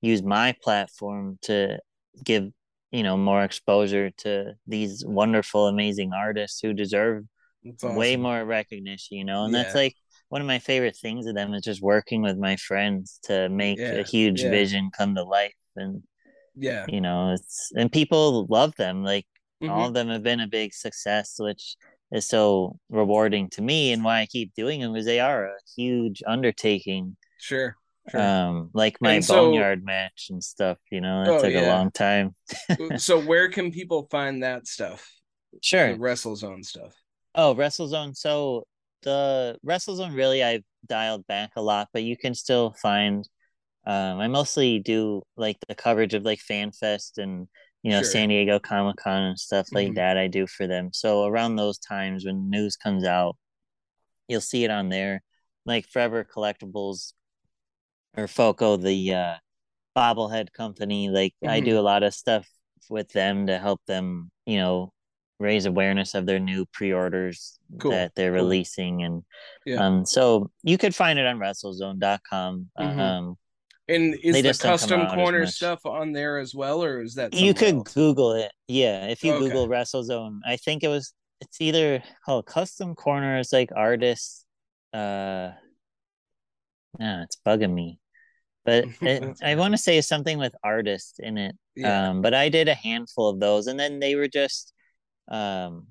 use 0.00 0.22
my 0.22 0.54
platform 0.62 1.38
to 1.42 1.78
give 2.24 2.50
you 2.90 3.02
know 3.02 3.16
more 3.16 3.42
exposure 3.44 4.10
to 4.10 4.54
these 4.66 5.04
wonderful 5.06 5.66
amazing 5.68 6.12
artists 6.12 6.60
who 6.60 6.72
deserve 6.72 7.24
awesome. 7.64 7.94
way 7.94 8.16
more 8.16 8.44
recognition 8.44 9.16
you 9.18 9.24
know 9.24 9.44
and 9.44 9.54
Yeah. 9.54 9.62
that's 9.62 9.74
like 9.74 9.94
one 10.28 10.40
of 10.40 10.46
my 10.46 10.58
favorite 10.58 10.96
things 10.96 11.26
of 11.26 11.34
them 11.34 11.54
is 11.54 11.62
just 11.62 11.82
working 11.82 12.22
with 12.22 12.36
my 12.38 12.56
friends 12.56 13.18
to 13.24 13.48
make 13.48 13.78
Yeah, 13.78 13.96
a 13.96 14.02
huge 14.02 14.42
yeah. 14.42 14.50
vision 14.50 14.90
come 14.96 15.14
to 15.14 15.24
life 15.24 15.54
and 15.76 16.02
yeah, 16.60 16.84
you 16.88 17.00
know 17.00 17.32
it's 17.32 17.70
and 17.76 17.90
people 17.90 18.46
love 18.48 18.74
them 18.76 19.02
like 19.04 19.26
all 19.62 19.68
Mhm. 19.68 19.86
of 19.88 19.94
them 19.94 20.08
have 20.08 20.22
been 20.22 20.40
a 20.40 20.46
big 20.46 20.72
success 20.72 21.34
which 21.38 21.76
is 22.12 22.26
so 22.28 22.78
rewarding 22.88 23.48
to 23.50 23.62
me 23.62 23.92
and 23.92 24.02
why 24.04 24.20
i 24.20 24.26
keep 24.26 24.52
doing 24.54 24.80
them 24.80 24.94
is 24.96 25.04
they 25.04 25.20
are 25.20 25.46
a 25.46 25.56
huge 25.76 26.22
undertaking 26.26 27.16
sure. 27.38 27.76
Sure. 28.10 28.20
um 28.20 28.70
like 28.74 28.96
my 29.00 29.20
so- 29.20 29.34
boneyard 29.34 29.84
match 29.84 30.28
and 30.30 30.42
stuff 30.42 30.78
you 30.90 31.00
know 31.00 31.24
that 31.24 31.30
Oh, 31.34 31.42
took 31.42 31.54
a 31.54 31.66
long 31.66 31.90
time 31.90 32.34
so 32.96 33.20
where 33.20 33.48
can 33.50 33.70
people 33.70 34.08
find 34.10 34.42
that 34.42 34.66
stuff? 34.66 35.06
sure 35.62 35.92
The 35.92 35.98
WrestleZone 35.98 36.64
stuff. 36.64 36.94
Oh, 37.34 37.54
WrestleZone. 37.54 38.16
So 38.16 38.66
the 39.02 39.58
WrestleZone 39.66 40.14
really 40.16 40.42
I've 40.42 40.64
dialed 40.88 41.26
back 41.26 41.50
a 41.56 41.62
lot, 41.62 41.88
but 41.92 42.02
you 42.02 42.16
can 42.16 42.34
still 42.34 42.74
find 42.82 43.28
um 43.86 44.20
I 44.20 44.28
mostly 44.28 44.78
do 44.78 45.22
like 45.36 45.58
the 45.68 45.74
coverage 45.74 46.14
of 46.14 46.24
like 46.24 46.40
FanFest 46.40 47.18
and 47.18 47.48
you 47.82 47.90
know 47.92 48.02
Sure. 48.02 48.10
San 48.12 48.28
Diego 48.28 48.58
Comic 48.58 48.96
Con 48.96 49.22
and 49.22 49.38
stuff 49.38 49.68
like 49.74 49.88
Mhm. 49.88 49.94
that 49.96 50.18
I 50.18 50.28
do 50.28 50.46
for 50.46 50.66
them. 50.66 50.90
So 50.92 51.24
around 51.24 51.56
those 51.56 51.78
times 51.78 52.24
when 52.26 52.50
news 52.50 52.76
comes 52.76 53.04
out, 53.04 53.36
you'll 54.28 54.40
see 54.40 54.64
it 54.64 54.70
on 54.70 54.88
there. 54.90 55.22
Like 55.66 55.86
Forever 55.86 56.24
Collectibles 56.24 57.12
or 58.16 58.28
Foco, 58.28 58.76
the 58.76 59.14
uh 59.14 59.34
bobblehead 59.96 60.52
company, 60.52 61.08
like 61.10 61.34
I 61.46 61.60
Mhm. 61.60 61.64
do 61.66 61.78
a 61.78 61.82
lot 61.82 62.02
of 62.02 62.14
stuff 62.14 62.46
with 62.90 63.10
them 63.12 63.46
to 63.48 63.58
help 63.58 63.80
them, 63.86 64.30
you 64.46 64.58
know, 64.58 64.92
raise 65.38 65.66
awareness 65.66 66.14
of 66.14 66.26
their 66.26 66.38
new 66.40 66.66
pre-orders 66.72 67.58
Cool, 67.78 67.92
that 67.92 68.14
they're 68.14 68.32
cool. 68.32 68.44
releasing 68.44 69.02
and 69.04 69.24
Yeah. 69.64 69.80
um 69.82 70.04
so 70.06 70.50
you 70.62 70.76
could 70.78 70.94
find 70.94 71.18
it 71.18 71.26
on 71.26 71.38
wrestlezone.com 71.38 72.70
Mhm. 72.78 73.00
um 73.00 73.36
And 73.90 74.14
is 74.22 74.36
the 74.36 74.42
just 74.42 74.62
don't 74.62 74.70
come 74.70 74.78
custom 74.78 75.06
corner 75.08 75.46
stuff 75.46 75.84
on 75.84 76.12
there 76.12 76.38
as 76.38 76.54
well, 76.54 76.82
or 76.84 77.02
is 77.02 77.14
that 77.16 77.34
you 77.34 77.52
could 77.54 77.74
else? 77.74 77.92
google 77.94 78.32
it 78.32 78.50
yeah 78.68 79.06
if 79.06 79.22
you 79.24 79.32
Okay. 79.32 79.40
google 79.40 79.68
wrestlezone 79.68 80.40
i 80.46 80.56
think 80.56 80.82
it 80.82 80.88
was 80.88 81.12
it's 81.40 81.60
either 81.60 82.02
called 82.24 82.46
custom 82.46 82.94
corner 82.94 83.38
it's 83.38 83.52
like 83.52 83.70
artists 83.74 84.44
uh 84.92 85.50
no 86.98 87.22
it's 87.22 87.36
bugging 87.46 87.72
me 87.72 87.98
but 88.64 88.84
it, 89.02 89.22
i 89.42 89.54
want 89.54 89.72
to 89.72 89.78
say 89.78 90.00
something 90.00 90.38
with 90.38 90.54
artists 90.62 91.18
in 91.18 91.38
it 91.38 91.54
Yeah. 91.76 92.10
um 92.10 92.22
but 92.22 92.34
i 92.34 92.48
did 92.48 92.68
a 92.68 92.74
handful 92.74 93.28
of 93.28 93.40
those 93.40 93.66
and 93.66 93.78
then 93.78 94.00
they 94.00 94.14
were 94.14 94.28
just 94.28 94.72
um 95.30 95.86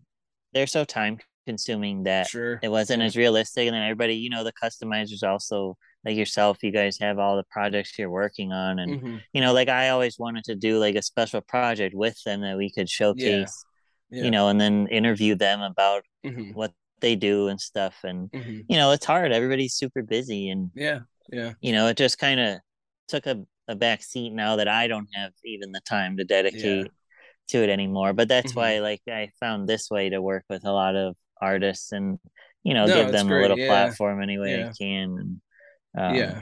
they're 0.54 0.68
so 0.68 0.84
time 0.86 1.20
consuming 1.48 2.04
that 2.04 2.28
Sure. 2.28 2.60
it 2.62 2.70
wasn't 2.70 3.02
Yeah. 3.02 3.08
as 3.08 3.18
realistic 3.18 3.68
and 3.68 3.76
then 3.76 3.84
everybody 3.84 4.16
you 4.16 4.30
know 4.30 4.44
the 4.44 4.54
customizers 4.54 5.24
also 5.24 5.78
like 6.06 6.16
yourself 6.16 6.58
you 6.64 6.72
guys 6.72 6.98
have 7.00 7.20
all 7.20 7.36
the 7.36 7.44
projects 7.52 7.98
you're 8.00 8.10
working 8.10 8.52
on 8.54 8.80
and 8.80 9.02
Mhm. 9.02 9.22
you 9.34 9.42
know 9.42 9.54
like 9.54 9.70
i 9.70 9.90
always 9.90 10.18
wanted 10.18 10.44
to 10.46 10.56
do 10.56 10.80
like 10.80 10.96
a 10.96 11.02
special 11.02 11.42
project 11.42 11.94
with 11.94 12.18
them 12.24 12.42
that 12.42 12.58
we 12.58 12.72
could 12.72 12.90
showcase 12.90 13.66
Yeah. 14.10 14.24
you 14.24 14.32
know 14.32 14.48
and 14.50 14.60
then 14.60 14.88
interview 14.88 15.36
them 15.36 15.62
about 15.62 16.04
Mhm. 16.26 16.54
what 16.54 16.74
they 17.02 17.16
do 17.16 17.48
and 17.48 17.60
stuff 17.60 17.96
and 18.04 18.32
Mhm. 18.32 18.66
you 18.70 18.78
know 18.78 18.92
it's 18.92 19.06
hard 19.06 19.32
everybody's 19.32 19.74
super 19.74 20.02
busy 20.02 20.50
and 20.50 20.72
Yeah. 20.74 21.02
Yeah. 21.32 21.54
you 21.62 21.72
know 21.74 21.88
it 21.88 21.98
just 21.98 22.18
kind 22.18 22.40
of 22.40 22.60
took 23.08 23.26
a, 23.28 23.44
a 23.68 23.76
back 23.76 24.02
seat 24.04 24.32
now 24.32 24.56
that 24.56 24.68
i 24.68 24.88
don't 24.88 25.10
have 25.14 25.34
even 25.46 25.72
the 25.72 25.82
time 25.82 26.18
to 26.18 26.24
dedicate 26.24 26.88
to 27.50 27.58
it 27.64 27.70
anymore 27.70 28.14
but 28.14 28.28
that's 28.28 28.52
Mm-hmm. 28.54 28.60
why 28.60 28.80
like 28.80 29.02
i 29.08 29.32
found 29.40 29.68
this 29.68 29.90
way 29.90 30.10
to 30.10 30.22
work 30.22 30.46
with 30.50 30.64
a 30.66 30.72
lot 30.72 30.96
of 30.96 31.16
artists 31.42 31.92
and 31.92 32.20
you 32.64 32.74
know 32.74 32.86
No, 32.86 32.96
give 33.04 33.12
them 33.12 33.28
great, 33.28 33.40
a 33.40 33.42
little 33.42 33.60
yeah, 33.60 33.68
platform 33.68 34.22
any 34.22 34.38
way 34.38 34.60
yeah. 34.60 34.70
i 34.70 34.72
can 34.78 35.18
and 35.20 35.42
um, 35.98 36.16
yeah. 36.16 36.42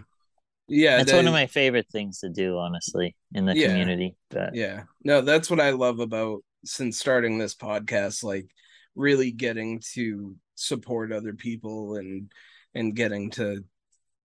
Yeah. 0.70 0.98
that's 0.98 1.14
one 1.14 1.28
of 1.28 1.34
my 1.34 1.48
favorite 1.48 1.88
things 1.92 2.20
to 2.20 2.30
do 2.30 2.58
honestly 2.58 3.16
in 3.34 3.46
the 3.46 3.56
Yeah. 3.56 3.68
community 3.68 4.16
but 4.30 4.54
Yeah. 4.54 4.84
No, 5.04 5.22
that's 5.22 5.50
what 5.50 5.62
I 5.62 5.70
love 5.72 6.00
about 6.00 6.44
since 6.66 7.00
starting 7.00 7.38
this 7.38 7.56
podcast, 7.56 8.24
like 8.24 8.48
really 8.96 9.32
getting 9.32 9.82
to 9.94 10.36
support 10.56 11.12
other 11.12 11.34
people 11.34 11.96
and 11.96 12.32
and 12.74 12.96
getting 12.96 13.30
to 13.32 13.64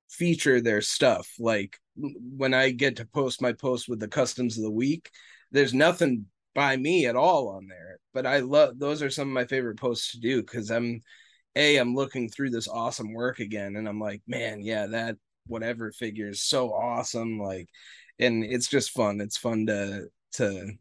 feature 0.09 0.61
their 0.61 0.81
stuff. 0.81 1.31
Like 1.39 1.77
when 1.95 2.53
I 2.53 2.71
get 2.71 2.97
to 2.97 3.05
post 3.05 3.41
my 3.41 3.53
post 3.53 3.89
with 3.89 3.99
the 3.99 4.07
customs 4.07 4.57
of 4.57 4.63
the 4.63 4.71
week, 4.71 5.09
there's 5.51 5.73
nothing 5.73 6.25
by 6.55 6.75
me 6.77 7.05
at 7.05 7.15
all 7.15 7.49
on 7.49 7.67
there. 7.67 7.99
But 8.13 8.25
I 8.25 8.39
love 8.39 8.77
those 8.77 9.01
are 9.01 9.09
some 9.09 9.27
of 9.27 9.33
my 9.33 9.45
favorite 9.45 9.77
posts 9.79 10.11
to 10.11 10.19
do 10.19 10.41
because 10.41 10.69
I'm 10.71 11.01
a 11.55 11.77
I'm 11.77 11.95
looking 11.95 12.29
through 12.29 12.51
this 12.51 12.67
awesome 12.67 13.13
work 13.13 13.39
again 13.39 13.75
and 13.75 13.87
I'm 13.87 13.99
like, 13.99 14.21
man, 14.27 14.61
yeah, 14.61 14.87
that 14.87 15.17
whatever 15.47 15.91
figure 15.91 16.29
is 16.29 16.41
so 16.43 16.71
awesome. 16.73 17.39
Like 17.39 17.67
and 18.19 18.43
it's 18.43 18.67
just 18.67 18.91
fun. 18.91 19.21
It's 19.21 19.37
fun 19.37 19.65
to 19.67 20.07
to 20.33 20.71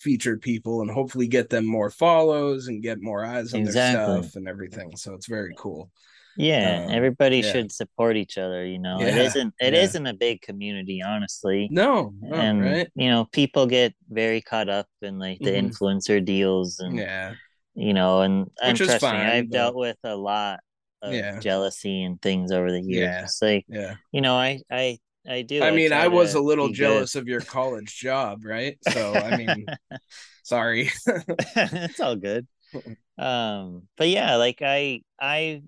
feature 0.00 0.36
people 0.36 0.82
and 0.82 0.90
hopefully 0.90 1.26
get 1.26 1.48
them 1.50 1.66
more 1.66 1.90
follows 1.90 2.68
and 2.68 2.82
get 2.82 3.00
more 3.02 3.24
eyes 3.24 3.54
on 3.54 3.60
Exactly. 3.60 4.04
their 4.14 4.22
stuff 4.22 4.36
and 4.36 4.48
everything. 4.48 4.96
So 4.96 5.14
it's 5.14 5.26
very 5.26 5.54
cool. 5.56 5.90
Yeah, 6.38 6.84
Um, 6.86 6.92
everybody 6.92 7.38
yeah. 7.38 7.50
should 7.50 7.72
support 7.72 8.18
each 8.18 8.36
other, 8.36 8.66
you 8.66 8.78
know. 8.78 9.00
it 9.00 9.06
Yeah, 9.06 9.22
isn't 9.22 9.54
it 9.58 9.72
yeah. 9.72 9.80
not 9.80 10.06
a 10.06 10.12
big 10.12 10.42
community, 10.42 11.02
honestly. 11.02 11.66
No, 11.70 12.12
no, 12.20 12.36
and 12.36 12.60
right? 12.62 12.88
you 12.94 13.08
know, 13.08 13.24
people 13.32 13.66
get 13.66 13.94
very 14.10 14.42
caught 14.42 14.68
up 14.68 14.86
in 15.00 15.18
like 15.18 15.38
the 15.38 15.52
Mhm. 15.52 15.70
influencer 15.70 16.22
deals 16.22 16.78
and 16.78 16.98
Yeah. 16.98 17.34
You 17.76 17.94
know, 17.94 18.22
and 18.22 18.50
Which 18.64 18.80
is 18.80 18.94
fine, 18.96 19.20
I've 19.26 19.50
but- 19.50 19.56
dealt 19.56 19.76
with 19.76 19.98
a 20.04 20.16
lot 20.16 20.60
of 21.02 21.12
Yeah. 21.12 21.38
jealousy 21.40 22.02
and 22.02 22.20
things 22.20 22.50
over 22.50 22.72
the 22.72 22.80
years. 22.80 23.06
Yeah, 23.06 23.22
It's 23.22 23.42
like 23.42 23.64
yeah. 23.68 23.94
you 24.12 24.20
know, 24.22 24.34
I 24.36 24.62
I 24.70 24.98
I 25.28 25.42
do. 25.42 25.62
I 25.62 25.70
mean, 25.72 25.92
I 25.92 26.08
was 26.08 26.34
a 26.34 26.40
little 26.40 26.68
be 26.68 26.72
good. 26.72 26.78
jealous 26.78 27.14
of 27.16 27.28
your 27.28 27.40
college 27.40 27.94
job, 27.96 28.44
right? 28.44 28.78
So 28.92 29.12
I 29.14 29.36
mean, 29.36 29.66
sorry. 30.42 30.90
it's 31.06 32.00
all 32.00 32.16
good. 32.16 32.46
Um, 33.18 33.88
but 33.96 34.08
yeah, 34.08 34.36
like 34.36 34.62
I 34.62 35.02
I 35.20 35.62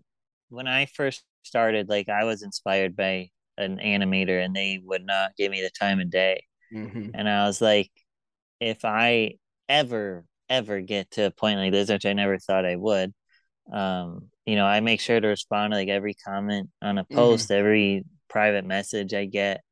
when 0.48 0.66
I 0.66 0.86
first 0.86 1.22
started, 1.42 1.88
like 1.88 2.08
I 2.08 2.24
was 2.24 2.42
inspired 2.42 2.96
by 2.96 3.30
an 3.56 3.78
animator 3.78 4.42
and 4.44 4.54
they 4.54 4.80
would 4.82 5.04
not 5.04 5.36
give 5.36 5.50
me 5.50 5.60
the 5.62 5.70
time 5.70 6.00
of 6.00 6.10
day. 6.10 6.44
Mhm. 6.72 7.10
And 7.14 7.28
I 7.28 7.46
was 7.46 7.60
like, 7.60 7.90
if 8.60 8.84
I 8.84 9.34
ever, 9.68 10.24
ever 10.48 10.80
get 10.80 11.10
to 11.12 11.26
a 11.26 11.30
point 11.30 11.58
like 11.58 11.72
this, 11.72 11.90
which 11.90 12.06
I 12.06 12.12
never 12.12 12.38
thought 12.38 12.64
I 12.66 12.76
would, 12.76 13.12
um, 13.72 14.28
you 14.46 14.56
know, 14.56 14.64
I 14.66 14.80
make 14.80 15.00
sure 15.00 15.20
to 15.20 15.28
respond 15.28 15.72
to 15.72 15.76
like 15.76 15.88
every 15.88 16.14
comment 16.14 16.70
on 16.82 16.98
a 16.98 17.04
post, 17.04 17.50
every 17.50 18.04
private 18.28 18.64
message 18.64 19.14
I 19.14 19.26
get. 19.26 19.62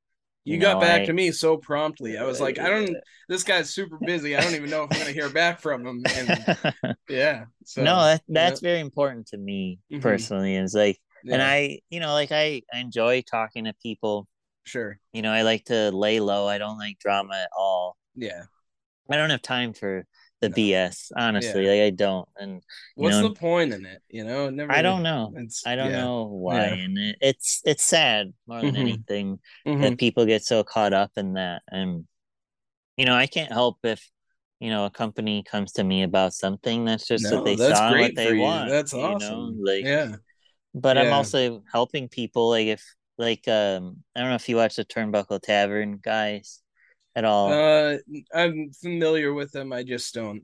You, 0.45 0.59
got 0.59 0.75
know, 0.75 0.81
back 0.81 1.03
I- 1.03 1.07
to 1.07 1.13
me 1.13 1.33
so 1.33 1.57
promptly. 1.57 2.17
I 2.17 2.23
was 2.25 2.41
like, 2.41 2.59
I 2.59 2.71
don't. 2.71 2.97
This 3.29 3.43
guy's 3.43 3.71
super 3.75 3.99
busy. 3.99 4.37
I 4.37 4.41
don't 4.41 4.55
even 4.55 4.71
know 4.71 4.85
if 4.85 4.93
I'm 4.93 5.01
gonna 5.01 5.11
hear 5.11 5.29
back 5.29 5.61
from 5.61 5.85
him. 5.85 6.05
And 6.15 6.97
yeah. 7.09 7.47
So 7.65 7.83
no, 7.83 7.97
that, 8.05 8.23
that's 8.29 8.63
know, 8.63 8.69
very 8.69 8.79
important 8.79 9.27
to 9.29 9.37
me 9.37 9.81
Mhm. 9.93 10.01
personally. 10.01 10.55
Is 10.55 10.75
like, 10.75 11.01
and 11.29 11.43
I, 11.43 11.81
you 11.91 11.99
know, 11.99 12.13
like 12.13 12.31
I, 12.31 12.63
I 12.73 12.79
enjoy 12.79 13.23
talking 13.29 13.65
to 13.65 13.75
people. 13.83 14.29
Sure. 14.63 14.97
You 15.13 15.23
know, 15.23 15.33
I 15.33 15.43
like 15.43 15.65
to 15.65 15.91
lay 15.91 16.21
low. 16.21 16.47
I 16.47 16.59
don't 16.59 16.79
like 16.79 17.01
drama 17.01 17.35
at 17.35 17.49
all. 17.59 17.97
Yeah. 18.15 18.45
I 19.11 19.17
don't 19.17 19.31
have 19.31 19.43
time 19.43 19.73
for 19.73 20.07
the 20.41 20.51
BS. 20.51 21.13
Honestly, 21.17 21.65
Yeah. 21.65 21.71
like 21.71 21.81
I 21.81 21.91
don't. 21.91 22.29
And 22.39 22.63
What's 22.95 23.17
know, 23.17 23.29
the 23.29 23.35
point 23.35 23.73
in 23.73 23.87
it? 23.87 24.03
You 24.09 24.25
know, 24.25 24.51
never. 24.51 24.73
I 24.73 24.83
don't 24.83 25.03
know. 25.03 25.33
It's, 25.37 25.67
I 25.67 25.77
don't 25.77 25.91
yeah. 25.91 26.01
know 26.03 26.25
why, 26.25 26.67
Yeah. 26.69 26.75
and 26.75 26.99
it, 26.99 27.17
it's 27.21 27.63
it's 27.65 27.85
sad 27.85 28.33
more 28.47 28.61
than 28.61 28.75
Mhm. 28.75 28.79
anything 28.81 29.39
Mhm. 29.67 29.81
that 29.83 29.99
people 29.99 30.27
get 30.27 30.45
so 30.45 30.63
caught 30.65 30.93
up 30.93 31.13
in 31.17 31.35
that, 31.35 31.63
and 31.71 32.07
you 32.97 33.05
know, 33.05 33.15
I 33.15 33.27
can't 33.27 33.53
help 33.53 33.79
if 33.85 34.09
you 34.61 34.71
know 34.71 34.87
a 34.87 34.91
company 34.91 35.43
comes 35.43 35.73
to 35.73 35.85
me 35.85 36.03
about 36.03 36.33
something 36.33 36.85
that's 36.85 37.07
just 37.07 37.25
No, 37.25 37.37
what 37.43 37.45
they 37.45 37.57
saw 37.57 37.91
what 37.91 38.15
they 38.15 38.29
for 38.29 38.35
you. 38.35 38.41
want. 38.43 38.71
That's 38.71 38.93
you 38.93 38.99
know? 39.01 39.15
awesome. 39.15 39.61
Like, 39.63 39.85
Yeah. 39.85 40.17
but 40.75 40.99
I'm 40.99 41.13
also 41.13 41.63
helping 41.71 42.09
people. 42.09 42.51
Like 42.51 42.67
if 42.69 42.83
like 43.19 43.49
um, 43.49 44.03
I 44.15 44.21
don't 44.21 44.31
know 44.31 44.35
if 44.37 44.49
you 44.49 44.57
watch 44.57 44.77
the 44.77 44.85
Turnbuckle 44.85 45.41
Tavern 45.43 45.99
guys 46.03 46.63
at 47.17 47.25
all. 47.25 47.51
Uh, 47.51 47.97
I'm 48.33 48.71
familiar 48.73 49.33
with 49.35 49.51
them. 49.53 49.73
I 49.73 49.83
just 49.83 50.15
don't. 50.15 50.43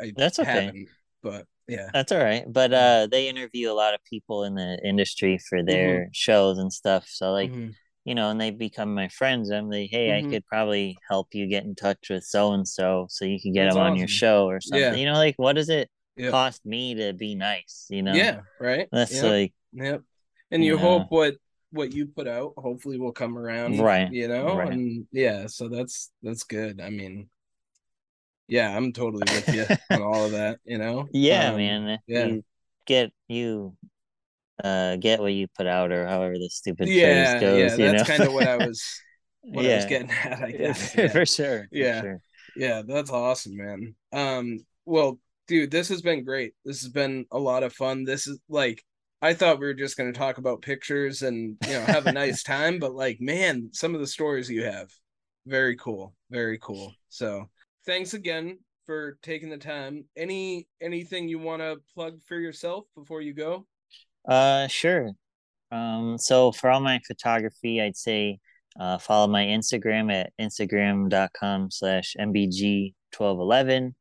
I 0.00 0.12
That's 0.16 0.38
okay. 0.38 0.86
but 1.22 1.46
yeah. 1.68 1.90
That's 1.92 2.12
all 2.12 2.22
right. 2.22 2.44
But 2.50 2.72
uh 2.72 3.08
they 3.10 3.28
interview 3.28 3.70
a 3.70 3.74
lot 3.74 3.94
of 3.94 4.00
people 4.04 4.44
in 4.44 4.54
the 4.54 4.78
industry 4.84 5.38
for 5.48 5.62
their 5.62 6.08
shows 6.12 6.58
and 6.58 6.72
stuff. 6.72 7.06
So 7.08 7.32
like 7.32 7.50
Mhm. 7.50 7.74
you 8.04 8.14
know, 8.16 8.30
and 8.30 8.40
they 8.40 8.50
become 8.50 8.94
my 8.94 9.08
friends. 9.08 9.50
I'm 9.52 9.70
like, 9.70 9.90
hey, 9.90 10.08
Mhm. 10.08 10.18
I 10.26 10.30
could 10.30 10.46
probably 10.46 10.96
help 11.08 11.28
you 11.34 11.46
get 11.46 11.64
in 11.64 11.74
touch 11.76 12.10
with 12.10 12.24
so 12.24 12.52
and 12.52 12.66
so, 12.66 13.06
so 13.08 13.24
you 13.24 13.38
can 13.40 13.52
get 13.52 13.64
That's 13.64 13.76
them 13.76 13.84
on 13.84 13.96
your 13.96 14.08
show 14.08 14.46
or 14.46 14.60
something. 14.60 14.92
Yeah. 14.94 14.98
You 14.98 15.06
know, 15.06 15.14
like 15.14 15.36
what 15.36 15.54
does 15.54 15.68
it 15.68 15.88
Yeah. 16.16 16.30
cost 16.30 16.64
me 16.66 16.94
to 16.96 17.12
be 17.12 17.34
nice? 17.36 17.86
You 17.90 18.02
know, 18.02 18.14
Yeah, 18.14 18.40
right. 18.58 18.88
That's 18.90 19.12
Yep. 19.12 19.24
like, 19.24 19.54
Yep. 19.72 20.02
And 20.50 20.64
you 20.64 20.72
you 20.72 20.78
hope 20.78 21.02
know. 21.02 21.06
what 21.10 21.36
what 21.72 21.92
you 21.92 22.06
put 22.06 22.28
out 22.28 22.54
hopefully 22.56 22.98
will 22.98 23.12
come 23.12 23.36
around. 23.38 23.80
Right, 23.80 24.12
You 24.12 24.28
know? 24.28 24.56
right. 24.56 24.72
And 24.72 25.06
yeah, 25.12 25.46
so 25.48 25.68
that's 25.68 26.10
that's 26.22 26.44
good. 26.44 26.80
I 26.80 26.90
mean 26.90 27.28
yeah, 28.48 28.76
I'm 28.76 28.92
totally 28.92 29.24
with 29.34 29.48
you 29.48 29.66
on 29.90 30.02
all 30.02 30.24
of 30.26 30.32
that, 30.32 30.58
you 30.64 30.78
know? 30.78 31.08
yeah, 31.12 31.50
Um, 31.50 31.56
man. 31.56 31.98
Yeah. 32.06 32.26
You 32.26 32.44
get 32.86 33.12
you 33.28 33.76
uh 34.62 34.96
get 34.96 35.20
what 35.20 35.32
you 35.32 35.48
put 35.48 35.66
out, 35.66 35.92
or 35.92 36.06
however 36.06 36.34
the 36.34 36.48
stupid 36.50 36.88
yeah, 36.88 37.38
phrase 37.38 37.40
goes. 37.40 37.78
yeah, 37.78 37.92
that's 37.92 38.08
kind 38.08 38.22
of 38.22 38.32
what 38.32 38.46
I 38.46 38.56
was 38.56 38.84
what 39.42 39.66
I 39.66 39.74
was 39.76 39.84
Yeah. 39.84 39.88
getting 39.88 40.10
at, 40.24 40.42
I 40.42 40.50
guess. 40.52 40.94
for 40.94 41.00
Yeah. 41.02 41.24
sure. 41.24 41.68
for 41.68 41.68
yeah. 41.72 42.00
sure. 42.00 42.20
Yeah, 42.56 42.82
that's 42.86 43.10
awesome, 43.10 43.56
man. 43.56 43.94
Um, 44.12 44.58
well, 44.84 45.18
dude, 45.48 45.70
this 45.70 45.88
has 45.88 46.02
been 46.02 46.24
great. 46.24 46.54
This 46.64 46.82
has 46.82 46.90
been 46.90 47.24
a 47.32 47.38
lot 47.38 47.62
of 47.62 47.72
fun. 47.72 48.04
This 48.04 48.26
is 48.26 48.38
like 48.48 48.84
I 49.22 49.34
thought 49.34 49.60
we 49.60 49.66
were 49.66 49.74
just 49.74 49.96
gonna 49.96 50.12
talk 50.12 50.38
about 50.38 50.62
pictures 50.62 51.22
and 51.22 51.56
you 51.64 51.74
know 51.74 51.82
have 51.82 52.06
a 52.06 52.12
nice 52.12 52.42
time, 52.42 52.80
but 52.80 52.94
like, 52.94 53.20
man, 53.20 53.70
some 53.72 53.94
of 53.94 54.00
the 54.00 54.06
stories 54.06 54.50
you 54.50 54.64
have, 54.64 54.90
very 55.46 55.76
cool, 55.76 56.14
very 56.28 56.58
cool. 56.58 56.92
So 57.08 57.48
thanks 57.86 58.14
again 58.14 58.58
for 58.84 59.18
taking 59.22 59.48
the 59.48 59.58
time. 59.58 60.04
Any 60.16 60.66
anything 60.80 61.28
you 61.28 61.38
want 61.38 61.62
to 61.62 61.76
plug 61.94 62.20
for 62.26 62.36
yourself 62.36 62.84
before 62.96 63.22
you 63.22 63.32
go? 63.32 63.64
Uh, 64.28 64.66
sure. 64.66 65.12
Um, 65.70 66.18
so 66.18 66.50
for 66.50 66.68
all 66.70 66.80
my 66.80 67.00
photography, 67.06 67.80
I'd 67.80 67.96
say 67.96 68.40
uh, 68.78 68.98
follow 68.98 69.28
my 69.28 69.44
Instagram 69.44 70.12
at 70.12 70.32
instagram.com 70.40 71.70
slash 71.70 72.16
mbg1211. 72.18 73.94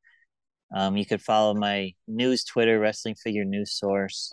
Um, 0.73 0.98
you 0.98 1.06
could 1.06 1.22
follow 1.22 1.53
my 1.53 1.93
news 2.07 2.43
Twitter, 2.43 2.80
Wrestling 2.80 3.15
Figure 3.15 3.45
News 3.45 3.73
Source. 3.77 4.31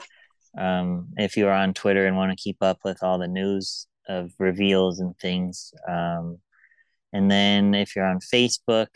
Um, 0.58 1.08
if 1.16 1.36
you're 1.36 1.52
on 1.52 1.72
Twitter 1.72 2.06
and 2.06 2.16
want 2.16 2.32
to 2.32 2.42
keep 2.42 2.56
up 2.62 2.78
with 2.84 3.02
all 3.02 3.18
the 3.18 3.28
news 3.28 3.86
of 4.08 4.32
reveals 4.38 4.98
and 5.00 5.16
things. 5.18 5.72
Um, 5.88 6.38
and 7.12 7.30
then 7.30 7.74
if 7.74 7.94
you're 7.94 8.06
on 8.06 8.18
Facebook, 8.20 8.88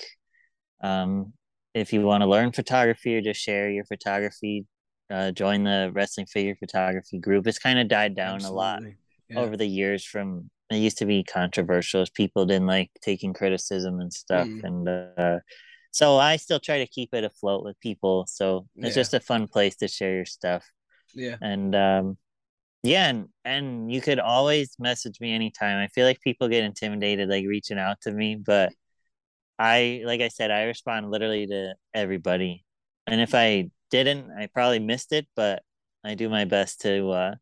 um, 0.82 1.32
if 1.74 1.92
you 1.92 2.02
want 2.02 2.22
to 2.22 2.26
learn 2.28 2.52
photography 2.52 3.16
or 3.16 3.20
just 3.22 3.40
share 3.40 3.70
your 3.70 3.84
photography, 3.84 4.66
uh, 5.10 5.30
join 5.30 5.64
the 5.64 5.90
wrestling 5.94 6.26
figure 6.26 6.56
photography 6.56 7.18
group. 7.18 7.46
It's 7.46 7.58
kind 7.58 7.78
of 7.78 7.88
died 7.88 8.14
down 8.16 8.40
a 8.40 8.50
lot 8.52 8.82
Yeah. 9.28 9.38
over 9.40 9.56
the 9.56 9.66
years. 9.66 10.04
From 10.04 10.50
it 10.70 10.76
used 10.76 10.98
to 10.98 11.06
be 11.06 11.22
controversial, 11.22 12.00
as 12.00 12.10
people 12.10 12.46
didn't 12.46 12.66
like 12.66 12.90
taking 13.02 13.32
criticism 13.34 14.00
and 14.00 14.12
stuff, 14.12 14.48
Mm. 14.48 14.64
and 14.64 14.88
uh, 14.88 15.38
so 15.90 16.16
I 16.16 16.36
still 16.36 16.60
try 16.60 16.78
to 16.78 16.86
keep 16.86 17.12
it 17.14 17.24
afloat 17.24 17.62
with 17.64 17.78
people. 17.80 18.26
So 18.26 18.66
it's 18.76 18.96
Yeah. 18.96 19.02
just 19.02 19.14
a 19.14 19.20
fun 19.20 19.48
place 19.48 19.76
to 19.76 19.88
share 19.88 20.14
your 20.14 20.24
stuff, 20.24 20.64
Yeah. 21.14 21.36
and 21.40 21.74
um, 21.74 22.18
yeah, 22.82 23.08
and 23.08 23.28
and 23.44 23.92
you 23.92 24.00
could 24.00 24.18
always 24.18 24.76
message 24.78 25.20
me 25.20 25.32
anytime. 25.34 25.78
I 25.78 25.88
feel 25.88 26.06
like 26.06 26.20
people 26.20 26.48
get 26.48 26.64
intimidated 26.64 27.28
like 27.28 27.46
reaching 27.46 27.78
out 27.78 28.00
to 28.02 28.12
me, 28.12 28.36
but 28.36 28.72
I 29.58 30.02
like 30.04 30.20
I 30.20 30.28
said, 30.28 30.50
I 30.50 30.64
respond 30.64 31.10
literally 31.10 31.46
to 31.46 31.74
everybody. 31.94 32.64
And 33.06 33.20
if 33.20 33.34
I 33.34 33.70
didn't, 33.90 34.30
I 34.30 34.46
probably 34.46 34.78
missed 34.80 35.12
it, 35.12 35.26
but 35.36 35.62
I 36.04 36.14
do 36.14 36.28
my 36.28 36.44
best 36.44 36.80
to 36.82 37.10
uh 37.10 37.34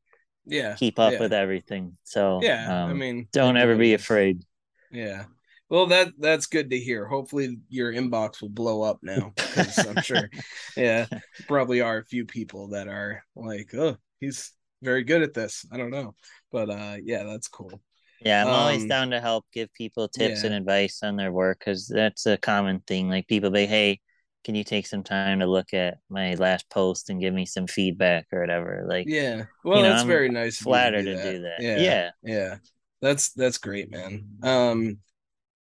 Yeah. 0.47 0.75
keep 0.75 0.99
up 0.99 1.13
yeah. 1.15 1.21
with 1.21 1.33
everything. 1.33 1.97
So 2.05 2.41
Yeah, 2.43 2.67
I 2.69 2.91
um, 2.91 2.99
mean, 2.99 3.29
don't 3.33 3.57
ever 3.57 3.77
be 3.77 3.95
afraid. 3.95 4.43
Yeah. 4.91 5.25
Well, 5.71 5.87
that 5.87 6.09
that's 6.19 6.47
good 6.47 6.71
to 6.71 6.79
hear. 6.79 7.07
Hopefully, 7.07 7.59
your 7.69 7.93
inbox 7.93 8.43
will 8.43 8.49
blow 8.49 8.83
up 8.83 8.99
now 9.03 9.33
because 9.37 9.79
I'm 9.87 10.03
sure, 10.03 10.29
yeah, 10.77 11.07
probably 11.51 11.81
are 11.83 11.99
a 11.99 12.05
few 12.05 12.25
people 12.27 12.69
that 12.69 12.89
are 12.89 13.25
like, 13.37 13.75
oh, 13.75 13.97
he's 14.21 14.53
very 14.83 15.05
good 15.05 15.23
at 15.23 15.35
this. 15.35 15.67
I 15.73 15.77
don't 15.77 15.91
know, 15.91 16.15
but 16.53 16.71
uh, 16.71 16.97
yeah, 17.03 17.25
that's 17.25 17.49
cool. 17.49 17.83
Yeah, 18.25 18.43
I'm 18.43 18.49
always 18.49 18.83
Um, 18.83 18.89
down 18.89 19.11
to 19.11 19.21
help 19.21 19.47
give 19.53 19.73
people 19.73 20.09
tips 20.09 20.41
yeah. 20.41 20.49
and 20.49 20.55
advice 20.55 21.03
on 21.03 21.17
their 21.17 21.33
work 21.33 21.59
because 21.59 21.89
that's 21.89 22.27
a 22.27 22.37
common 22.37 22.81
thing. 22.87 23.09
Like 23.09 23.27
people 23.29 23.51
be, 23.51 23.67
hey, 23.67 24.01
can 24.45 24.55
you 24.55 24.65
take 24.65 24.87
some 24.87 25.03
time 25.03 25.41
to 25.41 25.47
look 25.47 25.73
at 25.73 25.99
my 26.11 26.35
last 26.35 26.69
post 26.71 27.09
and 27.11 27.21
give 27.21 27.33
me 27.35 27.47
some 27.47 27.67
feedback 27.67 28.27
or 28.33 28.41
whatever? 28.41 28.85
Like, 28.89 29.07
Yeah. 29.09 29.45
Well, 29.65 29.79
you 29.79 29.83
know, 29.85 29.91
that's 29.91 30.03
I'm 30.03 30.09
very 30.09 30.29
nice. 30.29 30.59
Flattered 30.59 31.05
to 31.05 31.17
do 31.17 31.43
that. 31.43 31.63
Yeah. 31.63 31.79
Yeah. 31.79 32.11
Yeah. 32.23 32.57
That's 33.01 33.33
that's 33.33 33.59
great, 33.59 33.91
man. 33.91 34.27
Um 34.43 34.99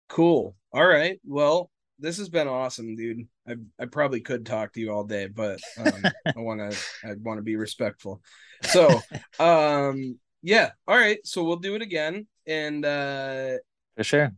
cool. 0.08 0.56
All 0.72 0.86
right. 0.86 1.20
Well, 1.24 1.70
this 1.98 2.18
has 2.18 2.28
been 2.28 2.48
awesome, 2.48 2.94
dude. 2.96 3.26
I 3.48 3.54
I 3.78 3.86
probably 3.86 4.20
could 4.20 4.44
talk 4.46 4.72
to 4.74 4.80
you 4.80 4.92
all 4.92 5.04
day, 5.04 5.26
but 5.28 5.60
um 5.76 6.02
I 6.36 6.40
want 6.40 6.60
to 6.60 6.76
I 7.04 7.14
want 7.22 7.38
to 7.38 7.42
be 7.42 7.56
respectful. 7.56 8.22
So, 8.62 9.00
um 9.38 10.18
yeah. 10.42 10.70
All 10.86 10.96
right. 10.96 11.18
So 11.24 11.44
we'll 11.44 11.56
do 11.56 11.74
it 11.74 11.82
again 11.82 12.26
and 12.46 12.84
uh 12.84 13.54
for 13.96 14.04
sure. 14.04 14.32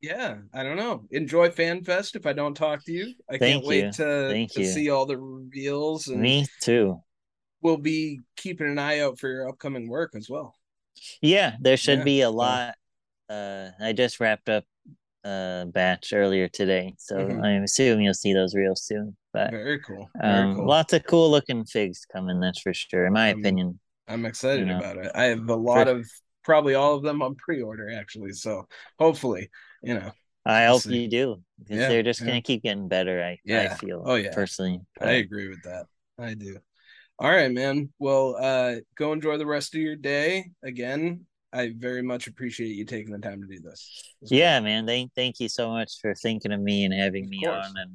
yeah, 0.00 0.36
I 0.52 0.62
don't 0.62 0.76
know. 0.76 1.06
Enjoy 1.10 1.48
FanFest 1.48 2.16
if 2.16 2.26
I 2.26 2.32
don't 2.32 2.54
talk 2.54 2.84
to 2.84 2.92
you. 2.92 3.14
I 3.30 3.38
Thank 3.38 3.54
can't 3.54 3.66
wait 3.66 3.84
you. 3.84 3.92
to, 3.92 4.28
Thank 4.30 4.52
to 4.52 4.60
you. 4.60 4.66
see 4.66 4.90
all 4.90 5.06
the 5.06 5.16
reveals 5.16 6.08
and 6.08 6.20
Me 6.20 6.46
too. 6.60 7.00
we'll 7.62 7.78
be 7.78 8.20
keeping 8.36 8.66
an 8.68 8.78
eye 8.78 9.00
out 9.00 9.18
for 9.18 9.28
your 9.28 9.48
upcoming 9.48 9.88
work 9.88 10.14
as 10.14 10.28
well. 10.28 10.54
Yeah, 11.22 11.56
there 11.60 11.76
should 11.76 11.98
Yeah, 11.98 12.04
be 12.04 12.20
a 12.20 12.30
lot. 12.30 12.74
Uh, 13.28 13.70
I 13.80 13.92
just 13.92 14.20
wrapped 14.20 14.48
up 14.48 14.64
a 15.24 15.66
batch 15.72 16.12
earlier 16.12 16.48
today, 16.48 16.94
so 16.98 17.16
Mhm. 17.18 17.44
I 17.44 17.52
assume 17.52 18.00
you'll 18.00 18.14
see 18.14 18.32
those 18.34 18.54
real 18.54 18.76
soon. 18.76 19.16
But 19.32 19.50
Very 19.50 19.80
cool. 19.80 20.10
Very 20.22 20.44
um, 20.44 20.56
cool. 20.56 20.66
lots 20.66 20.92
of 20.92 21.04
cool 21.06 21.30
looking 21.30 21.64
figs 21.64 22.06
coming. 22.12 22.40
That's 22.40 22.60
for 22.60 22.74
sure, 22.74 23.06
in 23.06 23.12
my 23.12 23.28
Um, 23.28 23.40
opinion. 23.40 23.80
I'm 24.08 24.26
excited 24.26 24.60
you 24.60 24.66
know. 24.66 24.78
about 24.78 24.98
it. 24.98 25.10
I 25.14 25.24
have 25.24 25.48
a 25.48 25.54
lot 25.56 25.86
For- 25.86 25.92
of 25.96 26.06
probably 26.44 26.74
all 26.74 26.94
of 26.94 27.02
them 27.02 27.22
on 27.22 27.34
pre-order 27.36 27.90
actually. 27.90 28.32
So 28.32 28.68
hopefully, 28.98 29.50
you 29.82 29.94
know, 29.94 30.12
I 30.46 30.66
hope 30.66 30.82
see. 30.82 31.02
you 31.02 31.08
do 31.08 31.42
because 31.58 31.78
Yeah, 31.78 31.88
they're 31.88 32.02
just 32.02 32.20
yeah. 32.20 32.26
gonna 32.26 32.42
keep 32.42 32.62
getting 32.62 32.88
better. 32.88 33.22
I 33.22 33.30
I 33.32 33.36
Yeah. 33.44 33.76
feel. 33.76 34.02
Oh, 34.04 34.14
yeah. 34.16 34.34
personally. 34.34 34.80
I 35.00 35.12
agree 35.12 35.48
with 35.48 35.62
that. 35.62 35.86
I 36.18 36.34
do. 36.34 36.58
All 37.18 37.30
right, 37.30 37.52
man. 37.52 37.92
Well, 37.98 38.36
uh 38.38 38.76
go 38.96 39.12
enjoy 39.12 39.38
the 39.38 39.46
rest 39.46 39.74
of 39.74 39.80
your 39.80 39.96
day. 39.96 40.50
Again, 40.62 41.26
I 41.54 41.72
very 41.76 42.02
much 42.02 42.26
appreciate 42.26 42.74
you 42.74 42.84
taking 42.84 43.12
the 43.12 43.18
time 43.18 43.40
to 43.40 43.46
do 43.46 43.60
this. 43.60 44.14
Yeah, 44.22 44.60
man. 44.60 44.86
Thank 44.86 45.12
thank 45.14 45.38
you 45.40 45.48
so 45.48 45.70
much 45.70 46.00
for 46.00 46.14
thinking 46.14 46.52
of 46.52 46.60
me 46.60 46.84
and 46.84 46.92
having 46.92 47.28
me 47.28 47.46
course. 47.46 47.68
on 47.68 47.76
and 47.78 47.90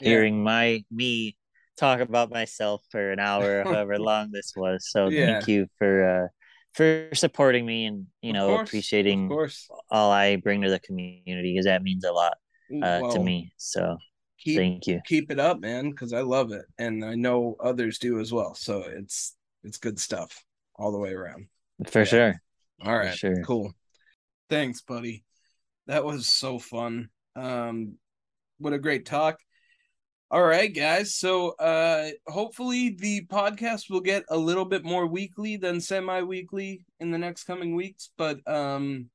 Yeah. 0.00 0.10
hearing 0.10 0.42
my 0.42 0.84
me 0.90 1.36
talk 1.76 2.00
about 2.00 2.30
myself 2.30 2.82
for 2.90 3.10
an 3.10 3.18
hour, 3.18 3.64
however 3.64 3.98
long 3.98 4.30
this 4.30 4.52
was. 4.56 4.86
So 4.88 5.10
Yeah. 5.10 5.26
thank 5.26 5.48
you 5.48 5.66
for 5.78 6.08
uh 6.08 6.28
for 6.74 7.08
supporting 7.14 7.66
me 7.66 7.86
and 7.86 8.06
you 8.22 8.30
Of 8.32 8.36
know 8.38 8.46
course, 8.46 8.68
of 8.68 8.68
appreciating 8.68 9.28
course. 9.28 9.68
all 9.90 10.12
I 10.12 10.36
bring 10.36 10.62
to 10.62 10.70
the 10.70 10.78
community 10.78 11.52
because 11.52 11.66
that 11.66 11.82
means 11.82 12.04
a 12.04 12.12
lot 12.12 12.34
uh, 12.80 13.02
to 13.10 13.18
me. 13.18 13.52
So 13.56 13.98
keep 14.38 14.58
thank 14.58 14.86
you. 14.86 15.00
keep 15.04 15.32
it 15.32 15.40
up, 15.40 15.58
man, 15.60 15.90
because 15.90 16.12
I 16.12 16.20
love 16.20 16.52
it, 16.52 16.66
and 16.78 17.04
I 17.04 17.16
know 17.16 17.56
others 17.60 17.98
do 17.98 18.20
as 18.20 18.32
well. 18.32 18.54
So 18.54 18.84
it's 18.86 19.34
it's 19.64 19.78
good 19.78 19.98
stuff 19.98 20.44
all 20.76 20.92
the 20.92 20.98
way 20.98 21.10
around. 21.12 21.46
For 21.86 22.00
Yeah. 22.00 22.06
sure. 22.06 22.42
All 22.82 22.96
right, 22.96 23.16
sure. 23.16 23.42
cool. 23.44 23.74
Thanks, 24.48 24.82
buddy. 24.82 25.24
That 25.86 26.04
was 26.04 26.32
so 26.32 26.58
fun. 26.58 27.08
Um, 27.36 27.96
what 28.58 28.72
a 28.72 28.78
great 28.78 29.06
talk. 29.06 29.38
All 30.32 30.44
right, 30.44 30.72
guys. 30.72 31.16
So 31.16 31.50
uh 31.56 32.10
hopefully 32.28 32.90
the 32.96 33.26
podcast 33.26 33.90
will 33.90 34.00
get 34.00 34.22
a 34.28 34.36
little 34.36 34.64
bit 34.64 34.84
more 34.84 35.04
weekly 35.06 35.56
than 35.56 35.80
semi-weekly 35.80 36.84
in 37.00 37.10
the 37.10 37.18
next 37.18 37.44
coming 37.44 37.74
weeks, 37.74 38.10
but 38.16 38.38
um 38.46 39.10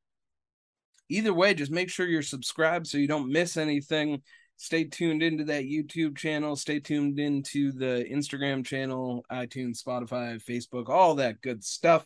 either 1.08 1.34
way, 1.34 1.54
just 1.54 1.72
make 1.72 1.90
sure 1.90 2.06
you're 2.06 2.22
subscribed 2.22 2.88
so 2.88 2.98
you 2.98 3.08
don't 3.08 3.32
miss 3.32 3.56
anything. 3.56 4.24
Stay 4.58 4.84
tuned 4.84 5.24
into 5.24 5.46
that 5.46 5.64
YouTube 5.64 6.18
channel, 6.18 6.58
stay 6.58 6.82
tuned 6.82 7.18
into 7.18 7.72
the 7.72 8.06
Instagram 8.12 8.66
channel, 8.66 9.24
iTunes, 9.32 9.82
Spotify, 9.82 10.44
Facebook, 10.44 10.90
all 10.90 11.16
that 11.16 11.42
good 11.42 11.64
stuff. 11.64 12.06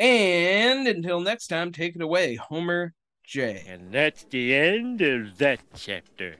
And 0.00 0.88
until 0.88 1.20
next 1.20 1.48
time, 1.48 1.72
take 1.72 1.94
it 1.94 2.00
away, 2.00 2.36
Homer 2.36 2.94
J. 3.22 3.64
And 3.68 3.92
that's 3.92 4.24
the 4.24 4.54
end 4.54 5.02
of 5.02 5.36
that 5.36 5.60
chapter. 5.76 6.36